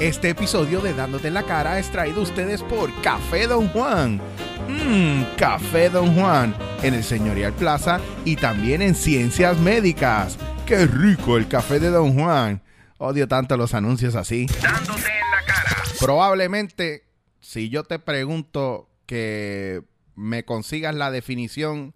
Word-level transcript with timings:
Este 0.00 0.30
episodio 0.30 0.80
de 0.80 0.92
Dándote 0.92 1.28
en 1.28 1.34
la 1.34 1.44
Cara 1.44 1.78
es 1.78 1.88
traído 1.88 2.18
a 2.18 2.24
ustedes 2.24 2.64
por 2.64 2.90
Café 3.00 3.46
Don 3.46 3.68
Juan. 3.68 4.20
Mmm, 4.68 5.22
Café 5.38 5.88
Don 5.88 6.16
Juan, 6.16 6.52
en 6.82 6.94
el 6.94 7.04
Señorial 7.04 7.52
Plaza 7.52 8.00
y 8.24 8.34
también 8.34 8.82
en 8.82 8.96
Ciencias 8.96 9.56
Médicas. 9.60 10.36
¡Qué 10.66 10.88
rico 10.88 11.36
el 11.36 11.46
café 11.46 11.78
de 11.78 11.90
Don 11.90 12.12
Juan! 12.18 12.60
Odio 12.98 13.28
tanto 13.28 13.56
los 13.56 13.72
anuncios 13.72 14.16
así. 14.16 14.46
Dándote 14.60 15.00
en 15.00 15.30
la 15.30 15.46
cara. 15.46 15.82
Probablemente, 16.00 17.06
si 17.38 17.68
yo 17.68 17.84
te 17.84 18.00
pregunto 18.00 18.90
que 19.06 19.84
me 20.16 20.44
consigas 20.44 20.96
la 20.96 21.12
definición 21.12 21.94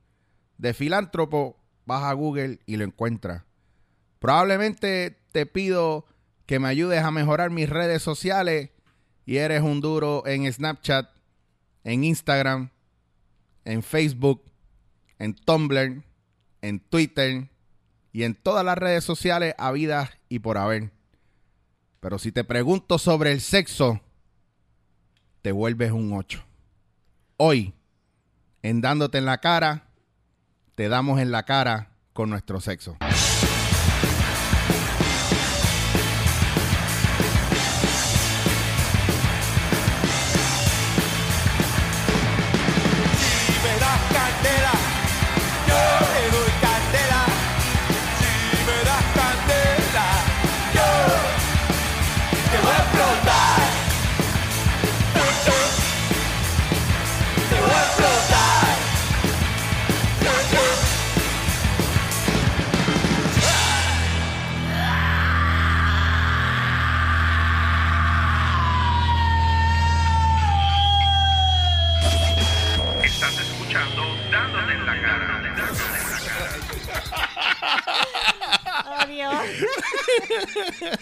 de 0.56 0.72
filántropo, 0.72 1.60
vas 1.84 2.04
a 2.04 2.12
Google 2.12 2.60
y 2.64 2.76
lo 2.76 2.84
encuentras. 2.84 3.42
Probablemente 4.20 5.18
te 5.32 5.46
pido 5.46 6.06
que 6.48 6.58
me 6.58 6.68
ayudes 6.68 7.04
a 7.04 7.10
mejorar 7.10 7.50
mis 7.50 7.68
redes 7.68 8.02
sociales 8.02 8.70
y 9.26 9.36
eres 9.36 9.60
un 9.60 9.82
duro 9.82 10.26
en 10.26 10.50
Snapchat, 10.50 11.06
en 11.84 12.04
Instagram, 12.04 12.70
en 13.66 13.82
Facebook, 13.82 14.42
en 15.18 15.34
Tumblr, 15.34 16.02
en 16.62 16.80
Twitter 16.80 17.50
y 18.14 18.22
en 18.22 18.34
todas 18.34 18.64
las 18.64 18.78
redes 18.78 19.04
sociales 19.04 19.54
habidas 19.58 20.08
y 20.30 20.38
por 20.38 20.56
haber. 20.56 20.90
Pero 22.00 22.18
si 22.18 22.32
te 22.32 22.44
pregunto 22.44 22.96
sobre 22.96 23.32
el 23.32 23.42
sexo, 23.42 24.00
te 25.42 25.52
vuelves 25.52 25.92
un 25.92 26.14
8. 26.14 26.42
Hoy, 27.36 27.74
en 28.62 28.80
dándote 28.80 29.18
en 29.18 29.26
la 29.26 29.42
cara, 29.42 29.90
te 30.76 30.88
damos 30.88 31.20
en 31.20 31.30
la 31.30 31.42
cara 31.42 31.90
con 32.14 32.30
nuestro 32.30 32.58
sexo. 32.62 32.96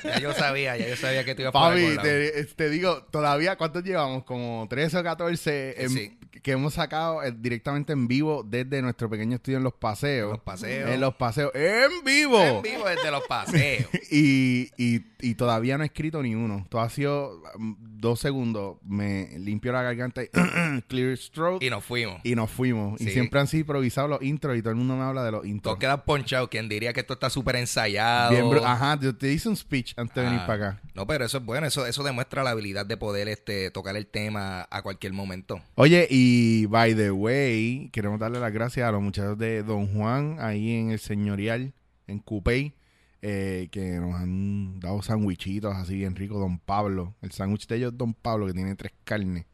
Ya 0.04 0.18
yo 0.20 0.32
sabía, 0.32 0.76
ya 0.76 0.88
yo 0.88 0.96
sabía 0.96 1.24
que 1.24 1.34
te 1.34 1.42
iba 1.42 1.50
a 1.50 1.52
poner 1.52 1.96
Papi, 1.96 2.08
te, 2.08 2.44
te 2.44 2.70
digo, 2.70 3.04
todavía, 3.10 3.56
¿cuántos 3.56 3.82
llevamos? 3.84 4.24
Como 4.24 4.66
13 4.68 4.98
o 4.98 5.02
14 5.02 5.82
en- 5.82 5.90
Sí. 5.90 6.18
Que 6.42 6.52
hemos 6.52 6.74
sacado 6.74 7.22
eh, 7.22 7.34
directamente 7.36 7.92
en 7.92 8.06
vivo 8.08 8.42
desde 8.46 8.82
nuestro 8.82 9.08
pequeño 9.10 9.36
estudio 9.36 9.58
en 9.58 9.64
Los 9.64 9.74
Paseos. 9.74 10.30
Los 10.32 10.40
Paseos. 10.40 10.90
En 10.90 11.00
Los 11.00 11.14
Paseos, 11.16 11.50
en 11.54 11.90
vivo. 12.04 12.40
En 12.40 12.62
vivo 12.62 12.84
desde 12.88 13.10
los 13.10 13.22
paseos. 13.26 13.86
Y, 14.10 14.70
y, 14.78 15.04
y 15.20 15.34
todavía 15.34 15.76
no 15.76 15.82
he 15.82 15.86
escrito 15.88 16.22
ni 16.22 16.34
uno. 16.34 16.64
Todo 16.68 16.80
ha 16.82 16.88
sido 16.90 17.42
mm, 17.58 17.74
dos 18.00 18.20
segundos. 18.20 18.76
Me 18.84 19.36
limpio 19.38 19.72
la 19.72 19.82
garganta 19.82 20.22
y 20.22 20.28
clear 20.88 21.18
throat. 21.32 21.62
y 21.62 21.70
nos 21.70 21.84
fuimos. 21.84 22.20
Y 22.22 22.34
nos 22.36 22.50
fuimos. 22.50 23.00
Y 23.00 23.10
siempre 23.10 23.40
han 23.40 23.46
sido 23.48 23.62
improvisados 23.62 24.08
los 24.08 24.22
intros 24.22 24.56
y 24.56 24.60
todo 24.60 24.70
el 24.70 24.76
mundo 24.76 24.96
me 24.96 25.02
habla 25.02 25.24
de 25.24 25.32
los 25.32 25.40
Todos 25.40 25.50
intros. 25.50 25.76
quedan 25.78 26.04
ponchados. 26.04 26.48
Quien 26.48 26.68
diría 26.68 26.92
que 26.92 27.00
esto 27.00 27.14
está 27.14 27.30
súper 27.30 27.56
ensayado. 27.56 28.30
Bien, 28.30 28.48
bro. 28.48 28.64
Ajá, 28.64 28.98
yo 29.00 29.14
te 29.16 29.32
hice 29.32 29.48
un 29.48 29.56
speech 29.56 29.94
antes 29.96 30.14
de 30.14 30.22
venir 30.22 30.40
Ah, 30.42 30.46
para 30.46 30.68
acá. 30.70 30.82
No, 30.94 31.06
pero 31.06 31.24
eso 31.24 31.38
es 31.38 31.44
bueno. 31.44 31.66
Eso, 31.66 31.84
eso 31.86 32.02
demuestra 32.04 32.44
la 32.44 32.50
habilidad 32.50 32.86
de 32.86 32.96
poder 32.96 33.28
este, 33.28 33.70
tocar 33.72 33.96
el 33.96 34.06
tema 34.06 34.68
a 34.70 34.82
cualquier 34.82 35.12
momento. 35.12 35.60
Oye, 35.74 36.06
y 36.10 36.25
by 36.68 36.94
the 36.94 37.10
way, 37.10 37.90
queremos 37.92 38.18
darle 38.18 38.40
las 38.40 38.52
gracias 38.52 38.88
a 38.88 38.92
los 38.92 39.02
muchachos 39.02 39.38
de 39.38 39.62
Don 39.62 39.86
Juan, 39.94 40.38
ahí 40.40 40.74
en 40.74 40.90
el 40.90 40.98
señorial, 40.98 41.72
en 42.06 42.18
Cupey, 42.20 42.74
eh, 43.22 43.68
que 43.70 43.98
nos 43.98 44.14
han 44.14 44.78
dado 44.80 45.02
sandwichitos 45.02 45.74
así 45.74 45.96
bien 45.96 46.14
ricos. 46.16 46.38
Don 46.38 46.58
Pablo, 46.58 47.14
el 47.22 47.32
sándwich 47.32 47.66
de 47.66 47.76
ellos 47.76 47.96
Don 47.96 48.14
Pablo, 48.14 48.46
que 48.46 48.52
tiene 48.52 48.74
tres 48.76 48.92
carnes. 49.04 49.46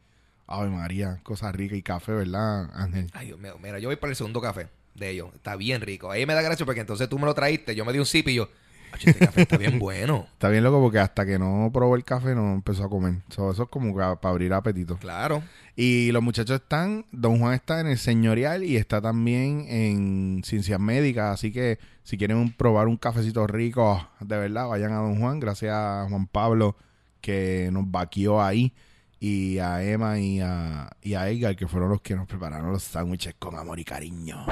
Ay, 0.47 0.69
María, 0.69 1.19
cosa 1.23 1.51
rica 1.51 1.75
y 1.75 1.81
café, 1.81 2.11
¿verdad, 2.13 2.69
Ángel? 2.73 3.09
Ay, 3.13 3.27
Dios 3.27 3.39
mío. 3.39 3.57
Mira, 3.61 3.79
yo 3.79 3.89
voy 3.89 3.95
para 3.95 4.11
el 4.11 4.15
segundo 4.15 4.41
café 4.41 4.67
de 4.93 5.09
ellos. 5.09 5.29
Está 5.33 5.55
bien 5.55 5.81
rico. 5.81 6.11
Ahí 6.11 6.25
me 6.25 6.33
da 6.33 6.41
gracia 6.41 6.65
porque 6.65 6.81
entonces 6.81 7.09
tú 7.09 7.17
me 7.17 7.25
lo 7.25 7.33
traíste. 7.33 7.75
Yo 7.75 7.85
me 7.85 7.93
di 7.93 7.99
un 7.99 8.05
sip 8.05 8.27
y 8.27 8.35
yo... 8.35 8.49
"Ach, 8.93 9.07
este 9.07 9.25
café 9.25 9.41
está 9.41 9.57
bien 9.57 9.79
bueno. 9.79 10.27
Está 10.33 10.49
bien 10.49 10.63
loco 10.63 10.81
porque 10.81 10.99
hasta 10.99 11.25
que 11.25 11.39
no 11.39 11.69
probó 11.73 11.95
el 11.95 12.03
café 12.03 12.35
no 12.35 12.53
empezó 12.53 12.83
a 12.83 12.89
comer. 12.89 13.15
So, 13.29 13.51
eso 13.51 13.63
es 13.63 13.69
como 13.69 13.93
para 13.95 14.17
abrir 14.21 14.53
apetito. 14.53 14.97
Claro. 14.97 15.41
Y 15.75 16.11
los 16.11 16.21
muchachos 16.21 16.61
están, 16.61 17.05
Don 17.11 17.39
Juan 17.39 17.53
está 17.53 17.79
en 17.79 17.87
el 17.87 17.97
señorial 17.97 18.63
y 18.63 18.77
está 18.77 19.01
también 19.01 19.65
en 19.67 20.41
ciencias 20.43 20.79
médicas, 20.79 21.33
así 21.33 21.51
que 21.51 21.79
si 22.03 22.17
quieren 22.17 22.51
probar 22.53 22.87
un 22.87 22.97
cafecito 22.97 23.47
rico, 23.47 24.07
de 24.19 24.37
verdad, 24.37 24.67
vayan 24.67 24.91
a 24.91 24.97
Don 24.97 25.19
Juan, 25.19 25.39
gracias 25.39 25.73
a 25.73 26.05
Juan 26.07 26.27
Pablo 26.27 26.75
que 27.21 27.69
nos 27.71 27.89
vaqueó 27.89 28.43
ahí 28.43 28.73
y 29.19 29.57
a 29.59 29.81
Emma 29.81 30.19
y 30.19 30.41
a, 30.41 30.91
y 31.01 31.13
a 31.13 31.29
Edgar 31.29 31.55
que 31.55 31.65
fueron 31.65 31.89
los 31.89 32.01
que 32.01 32.13
nos 32.13 32.27
prepararon 32.27 32.73
los 32.73 32.83
sándwiches 32.83 33.35
con 33.39 33.55
amor 33.55 33.79
y 33.79 33.85
cariño. 33.85 34.45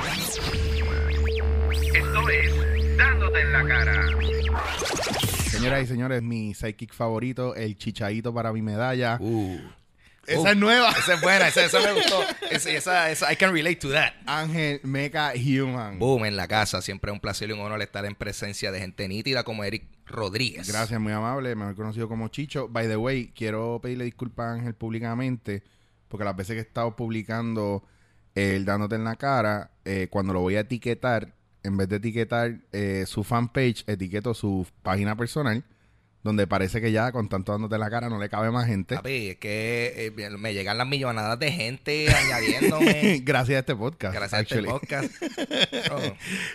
Esto 1.93 2.29
es 2.29 2.70
Dándote 3.01 3.41
en 3.41 3.51
la 3.51 3.67
cara. 3.67 4.01
Señoras 5.49 5.83
y 5.83 5.87
señores, 5.87 6.21
mi 6.21 6.53
sidekick 6.53 6.93
favorito, 6.93 7.55
el 7.55 7.75
chichadito 7.77 8.33
para 8.33 8.51
mi 8.53 8.61
medalla. 8.61 9.17
Uh. 9.19 9.57
Esa 10.27 10.39
Uh, 10.41 10.47
es 10.47 10.57
nueva. 10.57 10.91
Esa 10.91 11.15
es 11.15 11.21
buena. 11.21 11.47
Esa, 11.47 11.65
esa 11.65 11.79
me 11.81 11.93
gustó. 11.93 12.21
Esa, 12.51 12.69
esa, 12.69 13.11
esa- 13.11 13.33
I 13.33 13.35
can 13.35 13.51
relate 13.53 13.77
to 13.77 13.89
that. 13.91 14.13
Ángel 14.27 14.79
Mecha 14.83 15.33
Human. 15.35 15.97
Boom, 15.97 16.25
en 16.25 16.35
la 16.37 16.47
casa. 16.47 16.81
Siempre 16.81 17.09
es 17.11 17.13
un 17.13 17.19
placer 17.19 17.49
y 17.49 17.53
un 17.53 17.59
honor 17.59 17.81
estar 17.81 18.05
en 18.05 18.13
presencia 18.13 18.71
de 18.71 18.79
gente 18.79 19.07
nítida 19.07 19.43
como 19.43 19.63
Eric 19.63 19.85
Rodríguez. 20.05 20.67
Gracias, 20.71 20.99
muy 20.99 21.11
amable, 21.11 21.55
mejor 21.55 21.75
conocido 21.75 22.07
como 22.07 22.27
Chicho. 22.27 22.67
By 22.69 22.87
the 22.87 22.97
way, 22.97 23.31
quiero 23.35 23.79
pedirle 23.81 24.05
disculpas 24.05 24.45
a 24.47 24.53
Ángel 24.53 24.75
públicamente, 24.75 25.63
porque 26.07 26.23
las 26.23 26.35
veces 26.35 26.53
que 26.53 26.59
he 26.59 26.63
estado 26.63 26.95
publicando 26.95 27.83
el 28.35 28.63
dándote 28.63 28.95
en 28.95 29.03
la 29.03 29.15
cara, 29.15 29.71
eh, 29.85 30.07
cuando 30.11 30.33
lo 30.33 30.41
voy 30.41 30.55
a 30.55 30.61
etiquetar, 30.61 31.33
en 31.63 31.77
vez 31.77 31.89
de 31.89 31.97
etiquetar 31.97 32.59
eh, 32.71 33.05
su 33.07 33.23
fanpage, 33.23 33.83
etiqueto 33.87 34.33
su 34.33 34.67
página 34.83 35.15
personal, 35.15 35.63
donde 36.23 36.45
parece 36.47 36.81
que 36.81 36.91
ya 36.91 37.11
con 37.11 37.29
tanto 37.29 37.51
dándote 37.51 37.77
la 37.77 37.89
cara 37.89 38.07
no 38.09 38.19
le 38.19 38.29
cabe 38.29 38.51
más 38.51 38.67
gente. 38.67 38.95
Papi, 38.95 39.29
es 39.29 39.37
que 39.37 40.11
eh, 40.17 40.29
me 40.37 40.53
llegan 40.53 40.77
las 40.77 40.87
millonadas 40.87 41.39
de 41.39 41.51
gente 41.51 42.07
añadiéndome. 42.15 43.21
Gracias 43.23 43.55
a 43.55 43.59
este 43.59 43.75
podcast. 43.75 44.13
gracias 44.13 44.39
a 44.39 44.41
este 44.41 44.63
podcast. 44.63 45.11
Oh, 45.91 45.99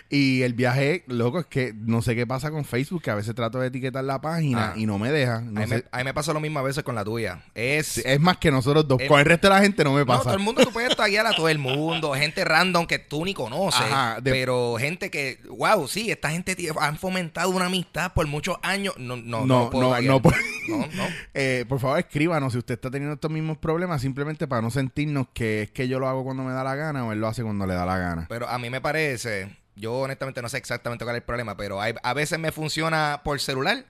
Y 0.09 0.41
el 0.43 0.53
viaje, 0.53 1.03
loco, 1.07 1.39
es 1.39 1.45
que 1.47 1.73
no 1.75 2.01
sé 2.01 2.15
qué 2.15 2.25
pasa 2.25 2.49
con 2.49 2.65
Facebook, 2.65 3.01
que 3.03 3.11
a 3.11 3.15
veces 3.15 3.35
trato 3.35 3.59
de 3.59 3.67
etiquetar 3.67 4.03
la 4.03 4.21
página 4.21 4.69
Ah. 4.69 4.73
y 4.75 4.85
no 4.85 4.97
me 4.97 5.11
deja. 5.11 5.41
No 5.41 5.61
a, 5.61 5.65
mí 5.65 5.69
me, 5.69 5.83
a 5.91 5.97
mí 5.99 6.03
me 6.05 6.13
pasa 6.13 6.33
lo 6.33 6.39
mismo 6.39 6.59
a 6.59 6.61
veces 6.63 6.83
con 6.83 6.95
la 6.95 7.03
tuya. 7.03 7.41
Es... 7.53 7.97
es 7.99 8.19
más 8.19 8.37
que 8.37 8.51
nosotros 8.51 8.87
dos. 8.87 8.99
Con 9.07 9.19
el 9.19 9.25
resto 9.25 9.47
de 9.49 9.53
la 9.53 9.61
gente 9.61 9.83
no 9.83 9.93
me 9.93 9.99
No, 9.99 10.05
pasa. 10.05 10.23
todo 10.23 10.33
el 10.33 10.39
mundo 10.39 10.63
tú 10.63 10.71
puedes 10.71 10.95
taguear 10.95 11.27
a 11.27 11.33
todo 11.35 11.49
el 11.49 11.59
mundo, 11.59 12.13
gente 12.13 12.43
random 12.45 12.87
que 12.87 12.99
tú 12.99 13.25
ni 13.25 13.33
conoces, 13.33 13.81
Ajá, 13.81 14.21
de- 14.21 14.31
pero 14.31 14.77
gente 14.79 15.09
que, 15.11 15.39
wow, 15.49 15.87
sí, 15.87 16.09
esta 16.09 16.31
gente 16.31 16.55
han 16.79 16.97
fomentado 16.97 17.49
una 17.49 17.65
amistad 17.65 18.13
por 18.13 18.25
muchos 18.27 18.57
años. 18.63 18.95
No, 18.97 19.17
no, 19.17 19.45
No, 19.45 19.56
no, 19.65 19.69
no, 19.79 20.01
no 20.01 20.21
puedo. 20.21 20.35
No, 20.69 20.77
no. 20.79 20.85
Eh, 21.33 21.65
por 21.69 21.79
favor, 21.79 21.97
escríbanos 21.99 22.51
si 22.53 22.59
usted 22.59 22.73
está 22.73 22.89
teniendo 22.91 23.13
estos 23.13 23.31
mismos 23.31 23.57
problemas, 23.57 24.01
simplemente 24.01 24.47
para 24.47 24.61
no 24.61 24.69
sentirnos 24.71 25.27
que 25.33 25.61
es 25.63 25.71
que 25.71 25.87
yo 25.87 25.99
lo 25.99 26.07
hago 26.07 26.23
cuando 26.23 26.43
me 26.43 26.51
da 26.51 26.63
la 26.63 26.75
gana 26.75 27.05
o 27.05 27.11
él 27.11 27.19
lo 27.21 27.27
hace 27.27 27.43
cuando 27.43 27.65
le 27.67 27.73
da 27.75 27.85
la 27.85 27.97
gana. 27.97 28.25
Pero 28.27 28.49
a 28.49 28.57
mí 28.57 28.69
me 28.69 28.81
parece, 28.81 29.55
yo 29.75 29.93
honestamente 29.99 30.41
no 30.41 30.49
sé 30.49 30.57
exactamente 30.57 31.05
cuál 31.05 31.15
es 31.15 31.21
el 31.21 31.25
problema, 31.25 31.55
pero 31.55 31.79
hay- 31.79 31.93
a 32.03 32.13
veces 32.13 32.37
me 32.39 32.51
funciona 32.51 33.21
por 33.23 33.39
celular 33.39 33.85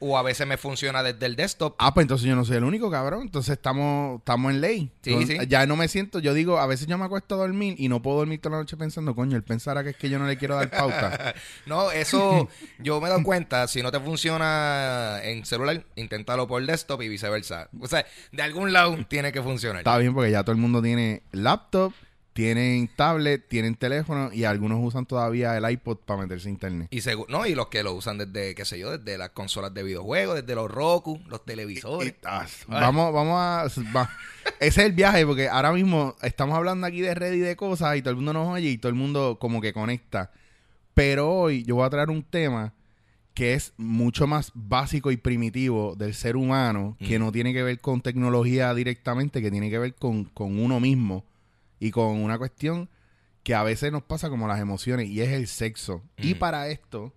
O 0.00 0.18
a 0.18 0.22
veces 0.22 0.46
me 0.46 0.56
funciona 0.56 1.02
desde 1.02 1.24
el 1.24 1.36
desktop. 1.36 1.76
Ah, 1.78 1.94
pues 1.94 2.04
entonces 2.04 2.26
yo 2.26 2.36
no 2.36 2.44
soy 2.44 2.56
el 2.56 2.64
único, 2.64 2.90
cabrón. 2.90 3.22
Entonces 3.22 3.52
estamos, 3.52 4.18
estamos 4.18 4.52
en 4.52 4.60
ley. 4.60 4.90
Sí, 5.02 5.12
Entonces, 5.12 5.38
sí. 5.40 5.46
Ya 5.48 5.66
no 5.66 5.76
me 5.76 5.88
siento, 5.88 6.18
yo 6.18 6.34
digo, 6.34 6.58
a 6.58 6.66
veces 6.66 6.86
yo 6.86 6.98
me 6.98 7.04
acuesto 7.04 7.36
a 7.36 7.38
dormir 7.38 7.76
y 7.78 7.88
no 7.88 8.02
puedo 8.02 8.18
dormir 8.18 8.40
toda 8.40 8.56
la 8.56 8.62
noche 8.62 8.76
pensando, 8.76 9.14
coño, 9.14 9.36
él 9.36 9.44
pensará 9.44 9.82
que 9.82 9.90
es 9.90 9.96
que 9.96 10.10
yo 10.10 10.18
no 10.18 10.26
le 10.26 10.36
quiero 10.36 10.56
dar 10.56 10.70
pauta. 10.70 11.34
No, 11.66 11.90
eso 11.90 12.48
yo 12.78 13.00
me 13.00 13.06
he 13.06 13.10
dado 13.10 13.22
cuenta. 13.22 13.66
Si 13.68 13.82
no 13.82 13.90
te 13.90 14.00
funciona 14.00 15.20
en 15.22 15.44
celular, 15.46 15.84
inténtalo 15.96 16.46
por 16.46 16.64
desktop 16.64 17.02
y 17.02 17.08
viceversa. 17.08 17.68
O 17.80 17.86
sea, 17.86 18.04
de 18.32 18.42
algún 18.42 18.72
lado 18.72 18.96
tiene 19.08 19.32
que 19.32 19.42
funcionar. 19.42 19.78
Está 19.78 19.96
bien 19.98 20.14
porque 20.14 20.30
ya 20.30 20.42
todo 20.42 20.52
el 20.52 20.60
mundo 20.60 20.82
tiene 20.82 21.22
laptop, 21.32 21.92
tienen 22.34 22.88
tablet, 22.88 23.46
tienen 23.48 23.76
teléfono 23.76 24.30
y 24.32 24.42
algunos 24.42 24.80
usan 24.82 25.06
todavía 25.06 25.56
el 25.56 25.70
iPod 25.70 25.98
para 25.98 26.22
meterse 26.22 26.48
a 26.48 26.50
internet. 26.50 26.88
Y 26.90 27.00
no, 27.28 27.46
y 27.46 27.54
los 27.54 27.68
que 27.68 27.84
lo 27.84 27.94
usan 27.94 28.18
desde, 28.18 28.56
qué 28.56 28.64
sé 28.64 28.76
yo, 28.78 28.98
desde 28.98 29.16
las 29.16 29.30
consolas 29.30 29.72
de 29.72 29.84
videojuegos, 29.84 30.34
desde 30.34 30.56
los 30.56 30.68
Roku, 30.68 31.20
los 31.28 31.44
televisores. 31.44 32.08
Y- 32.08 32.14
ah, 32.24 32.44
vamos, 32.66 33.12
vamos 33.14 33.36
a. 33.38 33.68
va. 33.96 34.10
Ese 34.58 34.80
es 34.80 34.86
el 34.86 34.92
viaje, 34.92 35.24
porque 35.24 35.48
ahora 35.48 35.72
mismo 35.72 36.16
estamos 36.22 36.56
hablando 36.56 36.88
aquí 36.88 37.00
de 37.00 37.14
red 37.14 37.34
y 37.34 37.38
de 37.38 37.54
cosas 37.54 37.96
y 37.96 38.02
todo 38.02 38.10
el 38.10 38.16
mundo 38.16 38.32
nos 38.32 38.48
oye 38.48 38.68
y 38.68 38.78
todo 38.78 38.90
el 38.90 38.96
mundo 38.96 39.38
como 39.40 39.60
que 39.60 39.72
conecta. 39.72 40.32
Pero 40.92 41.30
hoy 41.32 41.62
yo 41.62 41.76
voy 41.76 41.86
a 41.86 41.90
traer 41.90 42.10
un 42.10 42.24
tema 42.24 42.74
que 43.32 43.54
es 43.54 43.72
mucho 43.76 44.26
más 44.26 44.50
básico 44.54 45.12
y 45.12 45.16
primitivo 45.16 45.94
del 45.96 46.14
ser 46.14 46.36
humano, 46.36 46.96
que 46.98 47.18
no 47.20 47.30
tiene 47.30 47.52
que 47.52 47.62
ver 47.62 47.80
con 47.80 48.00
tecnología 48.00 48.74
directamente, 48.74 49.40
que 49.40 49.50
tiene 49.52 49.70
que 49.70 49.78
ver 49.78 49.94
con, 49.94 50.24
con 50.24 50.58
uno 50.58 50.80
mismo 50.80 51.24
y 51.84 51.90
con 51.90 52.22
una 52.22 52.38
cuestión 52.38 52.88
que 53.42 53.54
a 53.54 53.62
veces 53.62 53.92
nos 53.92 54.02
pasa 54.02 54.30
como 54.30 54.48
las 54.48 54.58
emociones 54.58 55.10
y 55.10 55.20
es 55.20 55.28
el 55.32 55.46
sexo. 55.46 56.02
Y 56.16 56.32
para 56.36 56.68
esto, 56.68 57.12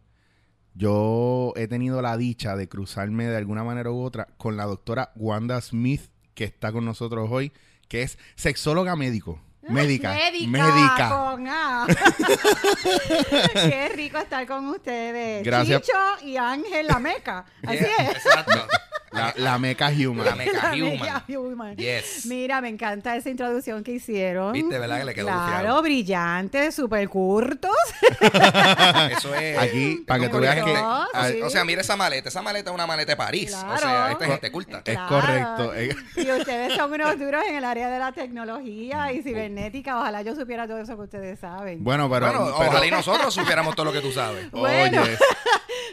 yo 0.74 1.54
he 1.56 1.70
tenido 1.70 2.02
la 2.02 2.18
dicha 2.18 2.58
de 2.58 2.68
cruzarme 2.68 3.28
de 3.28 3.38
alguna 3.38 3.64
manera 3.64 3.92
u 3.92 4.02
otra 4.02 4.28
con 4.38 4.58
la 4.58 4.66
doctora 4.66 5.14
Wanda 5.16 5.62
Smith, 5.62 6.02
que 6.34 6.44
está 6.44 6.74
con 6.74 6.84
nosotros 6.84 7.30
hoy, 7.32 7.54
que 7.88 8.02
es 8.02 8.18
sexóloga 8.36 8.98
médico. 8.98 9.40
Médica. 9.70 10.14
Médica. 10.14 10.50
Médica. 10.50 11.10
Con 11.10 11.48
A. 11.48 11.88
Qué 13.54 13.90
rico 13.96 14.18
estar 14.18 14.46
con 14.48 14.68
ustedes. 14.68 15.46
Gracias. 15.46 15.82
Chicho 15.82 16.26
y 16.26 16.36
Ángel 16.36 16.88
La 16.88 17.00
Meca. 17.00 17.46
Así 17.66 17.78
Yeah, 17.80 18.12
es. 18.12 18.18
Exacto. 18.18 18.68
La, 19.12 19.34
la 19.38 19.58
meca 19.58 19.88
human. 19.90 20.26
La 20.26 20.36
meca 20.36 20.52
La 20.70 20.74
human. 20.76 20.92
Meca 21.00 21.24
Human. 21.30 21.76
Yes. 21.78 22.26
Mira, 22.26 22.60
me 22.62 22.70
encanta 22.70 23.16
esa 23.16 23.30
introducción 23.30 23.84
que 23.84 23.94
hicieron. 23.94 24.52
Viste, 24.54 24.78
¿verdad? 24.78 25.00
Que 25.00 25.06
le 25.06 25.14
quedó 25.14 25.28
Claro, 25.28 25.52
bufiado. 25.58 25.82
brillante, 25.82 26.72
súper 26.72 27.08
curtos. 27.10 27.72
Eso 29.18 29.34
es. 29.36 29.58
Aquí, 29.58 30.04
para 30.06 30.20
que 30.22 30.30
tú 30.30 30.40
veas 30.40 30.56
que... 30.64 30.76
Sí. 30.76 31.42
O 31.42 31.50
sea, 31.50 31.64
mira 31.66 31.82
esa 31.82 31.96
maleta. 31.96 32.30
Esa 32.30 32.42
maleta 32.42 32.70
es 32.70 32.74
una 32.76 32.86
maleta 32.88 33.12
de 33.14 33.16
París. 33.18 33.54
O 33.54 33.58
sea, 33.58 33.78
Claro. 33.78 34.12
esta 34.12 34.26
es 34.26 34.32
gente 34.32 34.52
culta. 34.52 34.82
Es 34.86 34.98
correcto. 35.00 35.74
Y 36.18 36.32
ustedes 36.32 36.74
son 36.74 36.92
unos 36.92 37.18
duros 37.20 37.44
en 37.48 37.56
el 37.56 37.66
área 37.66 37.90
de 37.90 38.00
la 38.00 38.12
tecnología 38.12 39.12
y 39.14 39.22
cibernética. 39.22 40.00
Ojalá 40.00 40.22
yo 40.22 40.36
supiera 40.36 40.68
todo 40.68 40.80
eso 40.80 40.96
que 40.96 41.04
ustedes 41.04 41.40
saben. 41.40 41.84
Bueno, 41.84 42.10
pero... 42.10 42.28
bueno, 42.28 42.54
pero- 42.58 42.68
ojalá 42.70 42.86
y 42.86 42.92
nosotros 42.92 43.34
supiéramos 43.34 43.76
todo 43.76 43.86
lo 43.86 43.94
que 43.94 44.02
tú 44.02 44.12
sabes. 44.12 44.52
Bueno. 44.52 45.02
Oye, 45.02 45.18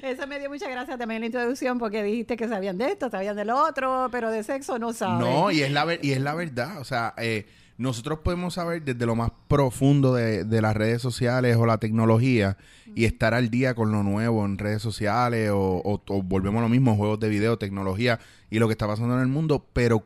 Eso 0.03 0.27
me 0.27 0.39
dio 0.39 0.51
mucha 0.51 0.69
gracia 0.69 0.99
también 0.99 1.17
en 1.17 1.21
la 1.23 1.27
introducción 1.27 1.79
porque 1.79 2.03
dijiste 2.03 2.37
que 2.37 2.47
sabían 2.47 2.77
de 2.77 2.89
esto, 2.89 3.04
sabían 3.11 3.37
del 3.37 3.51
otro, 3.51 4.09
pero 4.11 4.31
de 4.31 4.43
sexo 4.43 4.79
no 4.79 4.93
saben. 4.93 5.19
No, 5.19 5.51
y 5.51 5.63
es 5.63 5.71
la, 5.73 5.85
ver- 5.85 6.01
y 6.03 6.13
es 6.13 6.21
la 6.21 6.35
verdad. 6.35 6.79
O 6.81 6.85
sea, 6.85 7.15
eh, 7.19 7.47
nosotros 7.77 8.21
podemos 8.21 8.55
saber 8.55 8.83
desde 8.85 9.05
lo 9.07 9.17
más 9.17 9.31
profundo 9.49 10.15
de, 10.15 10.45
de 10.45 10.63
las 10.63 10.75
redes 10.77 11.03
sociales 11.03 11.57
o 11.57 11.67
la 11.67 11.79
tecnología 11.79 12.57
y 12.95 13.05
estar 13.05 13.35
al 13.35 13.51
día 13.51 13.75
con 13.75 13.91
lo 13.91 14.03
nuevo 14.03 14.45
en 14.45 14.59
redes 14.59 14.81
sociales 14.83 15.51
o, 15.51 15.59
o- 15.85 16.03
o 16.07 16.23
volvemos 16.23 16.61
a 16.61 16.63
lo 16.63 16.69
mismo, 16.69 16.95
juegos 16.97 17.19
de 17.21 17.29
video, 17.29 17.59
tecnología 17.59 18.21
y 18.51 18.59
lo 18.61 18.69
que 18.69 18.73
está 18.73 18.87
pasando 18.87 19.15
en 19.15 19.21
el 19.23 19.27
mundo, 19.29 19.67
pero 19.73 20.05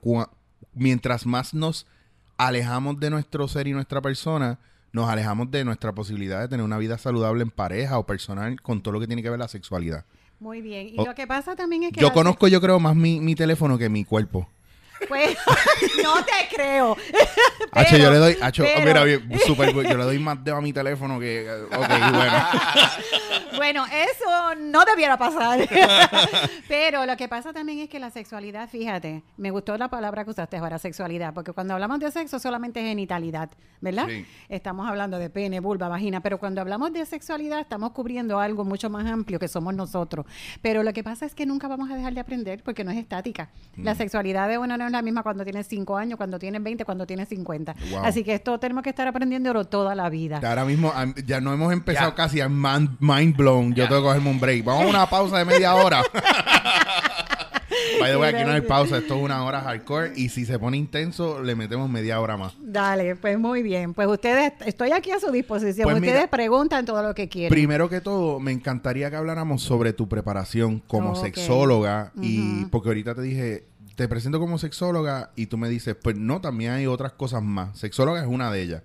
mientras 0.75 1.27
más 1.27 1.55
nos 1.55 1.87
alejamos 2.37 2.99
de 3.01 3.11
nuestro 3.11 3.49
ser 3.49 3.67
y 3.67 3.73
nuestra 3.73 4.01
persona, 4.01 4.59
nos 4.93 5.09
alejamos 5.11 5.51
de 5.51 5.65
nuestra 5.65 5.93
posibilidad 5.93 6.41
de 6.41 6.49
tener 6.49 6.65
una 6.65 6.79
vida 6.79 6.97
saludable 6.97 7.43
en 7.43 7.51
pareja 7.51 7.99
o 7.99 8.07
personal 8.07 8.61
con 8.63 8.81
todo 8.83 8.93
lo 8.93 9.01
que 9.01 9.07
tiene 9.07 9.23
que 9.23 9.31
ver 9.31 9.39
la 9.39 9.49
sexualidad. 9.49 10.05
Muy 10.41 10.61
bien. 10.63 10.89
Y 10.89 10.99
O- 11.01 11.05
lo 11.05 11.15
que 11.15 11.27
pasa 11.27 11.57
también 11.57 11.83
es 11.85 11.93
que... 11.93 12.01
Yo 12.01 12.13
conozco, 12.13 12.47
yo 12.49 12.61
creo, 12.61 12.79
más 12.79 12.95
mi, 12.95 13.21
mi 13.21 13.35
teléfono 13.35 13.77
que 13.79 13.89
mi 13.89 14.05
cuerpo. 14.05 14.49
Pues, 15.07 15.37
no 16.03 16.25
te 16.25 16.55
creo. 16.55 16.97
Pero- 17.73 17.99
yo 17.99 18.11
le 18.11 18.17
doy, 18.19 18.37
Hacho, 18.41 18.63
oh, 18.65 18.67
pero- 18.75 18.87
mira, 18.87 19.05
bien, 19.05 19.41
super 19.47 19.73
yo 19.73 19.83
le 19.97 20.05
doy 20.05 20.19
más 20.19 20.43
dedo 20.43 20.57
a 20.57 20.61
mi 20.61 20.73
teléfono 20.73 21.21
que, 21.21 21.49
ok, 21.51 21.89
bueno. 22.13 22.47
Bueno, 23.57 23.87
eso 23.87 24.55
no 24.59 24.85
debiera 24.85 25.17
pasar. 25.17 25.69
Pero 26.69 27.07
lo 27.07 27.17
que 27.17 27.29
pasa 27.29 27.53
también 27.53 27.79
es 27.81 27.89
que 27.89 27.99
la 27.99 28.11
sexualidad, 28.11 28.69
fíjate, 28.69 29.23
me 29.37 29.51
gustó 29.51 29.77
la 29.77 29.89
palabra 29.89 30.25
que 30.25 30.31
usaste 30.31 30.57
ahora, 30.57 30.79
sexualidad, 30.79 31.35
porque 31.35 31.53
cuando 31.53 31.75
hablamos 31.75 32.01
de 32.01 32.11
sexo 32.11 32.39
solamente 32.39 32.81
es 32.81 32.87
genitalidad, 32.87 33.51
¿verdad? 33.81 34.07
Sí. 34.09 34.27
Estamos 34.49 34.89
hablando 34.89 35.19
de 35.19 35.31
pene, 35.31 35.61
vulva, 35.61 35.89
vagina, 35.89 36.21
pero 36.21 36.39
cuando 36.39 36.61
hablamos 36.61 36.93
de 36.93 37.05
sexualidad 37.07 37.61
estamos 37.61 37.93
cubriendo 37.93 38.39
algo 38.41 38.65
mucho 38.65 38.91
más 38.91 39.07
amplio 39.07 39.39
que 39.39 39.49
somos 39.49 39.75
nosotros. 39.75 40.27
Pero 40.63 40.83
lo 40.83 40.93
que 40.93 41.03
pasa 41.05 41.27
es 41.27 41.35
que 41.35 41.47
nunca 41.47 41.69
vamos 41.69 41.91
a 41.91 41.95
dejar 41.97 42.15
de 42.15 42.21
aprender 42.21 42.63
porque 42.63 42.85
no 42.85 42.91
es 42.91 42.99
estática. 42.99 43.51
La 43.77 43.95
Mm. 43.95 43.99
sexualidad 43.99 44.49
de 44.49 44.59
no 44.59 44.88
es 44.89 44.93
la 44.93 45.03
misma 45.03 45.23
cuando 45.23 45.45
tienes 45.45 45.67
5 45.69 45.97
años, 45.97 46.17
cuando 46.17 46.39
tienes 46.39 46.63
20, 46.63 46.85
cuando 46.85 47.07
tienes 47.07 47.29
50. 47.29 47.75
Wow. 47.91 48.01
Así 48.05 48.25
que 48.25 48.35
esto 48.35 48.59
tenemos 48.59 48.83
que 48.83 48.91
estar 48.91 49.07
aprendiendo 49.09 49.65
toda 49.65 49.95
la 49.95 50.09
vida. 50.11 50.41
Ahora 50.45 50.65
mismo 50.65 50.93
ya 51.27 51.41
no 51.41 51.53
hemos 51.53 51.73
empezado 51.73 52.11
Ya. 52.11 52.15
casi 52.17 52.41
a 52.41 52.49
man- 52.49 52.97
mind 53.01 53.37
blown. 53.37 53.75
Yo 53.75 53.87
tengo 53.89 54.01
que 54.03 54.07
cogerme 54.09 54.31
un 54.31 54.41
break. 54.41 54.65
Vamos 54.65 54.85
a 54.85 54.89
una 54.89 55.07
pausa 55.09 55.39
de 55.39 55.45
media 55.45 55.75
hora. 55.75 56.03
By 58.01 58.11
the 58.13 58.17
way, 58.17 58.33
aquí 58.35 58.45
no 58.45 58.53
hay 58.53 58.61
pausa. 58.61 58.99
Esto 58.99 59.17
es 59.17 59.23
una 59.23 59.45
hora 59.45 59.61
hardcore. 59.61 60.13
Y 60.17 60.29
si 60.29 60.47
se 60.47 60.59
pone 60.59 60.77
intenso, 60.77 61.43
le 61.43 61.55
metemos 61.57 61.89
media 61.91 62.21
hora 62.21 62.37
más. 62.37 62.55
Dale, 62.61 63.17
pues 63.17 63.39
muy 63.39 63.63
bien. 63.63 63.93
Pues 63.95 64.09
ustedes, 64.09 64.53
estoy 64.67 64.93
aquí 64.93 65.11
a 65.11 65.19
su 65.21 65.31
disposición. 65.33 65.85
Pues 65.85 65.97
ustedes 65.97 66.15
mira, 66.15 66.31
preguntan 66.31 66.85
todo 66.85 67.03
lo 67.03 67.15
que 67.15 67.29
quieren. 67.29 67.51
Primero 67.51 67.89
que 67.89 68.01
todo, 68.01 68.41
me 68.41 68.53
encantaría 68.53 69.11
que 69.11 69.17
habláramos 69.17 69.63
sobre 69.63 69.93
tu 69.93 70.09
preparación 70.09 70.81
como 70.87 71.17
sexóloga. 71.17 72.13
Y 72.21 72.67
porque 72.67 72.89
ahorita 72.91 73.15
te 73.15 73.23
dije, 73.23 73.65
te 73.99 74.07
presento 74.07 74.39
como 74.39 74.59
sexóloga 74.59 75.33
y 75.35 75.47
tú 75.47 75.59
me 75.59 75.69
dices, 75.69 75.97
pues 76.01 76.15
no, 76.17 76.41
también 76.41 76.71
hay 76.71 76.87
otras 76.87 77.15
cosas 77.15 77.43
más. 77.43 77.77
Sexóloga 77.77 78.21
es 78.21 78.29
una 78.29 78.49
de 78.53 78.63
ellas. 78.63 78.83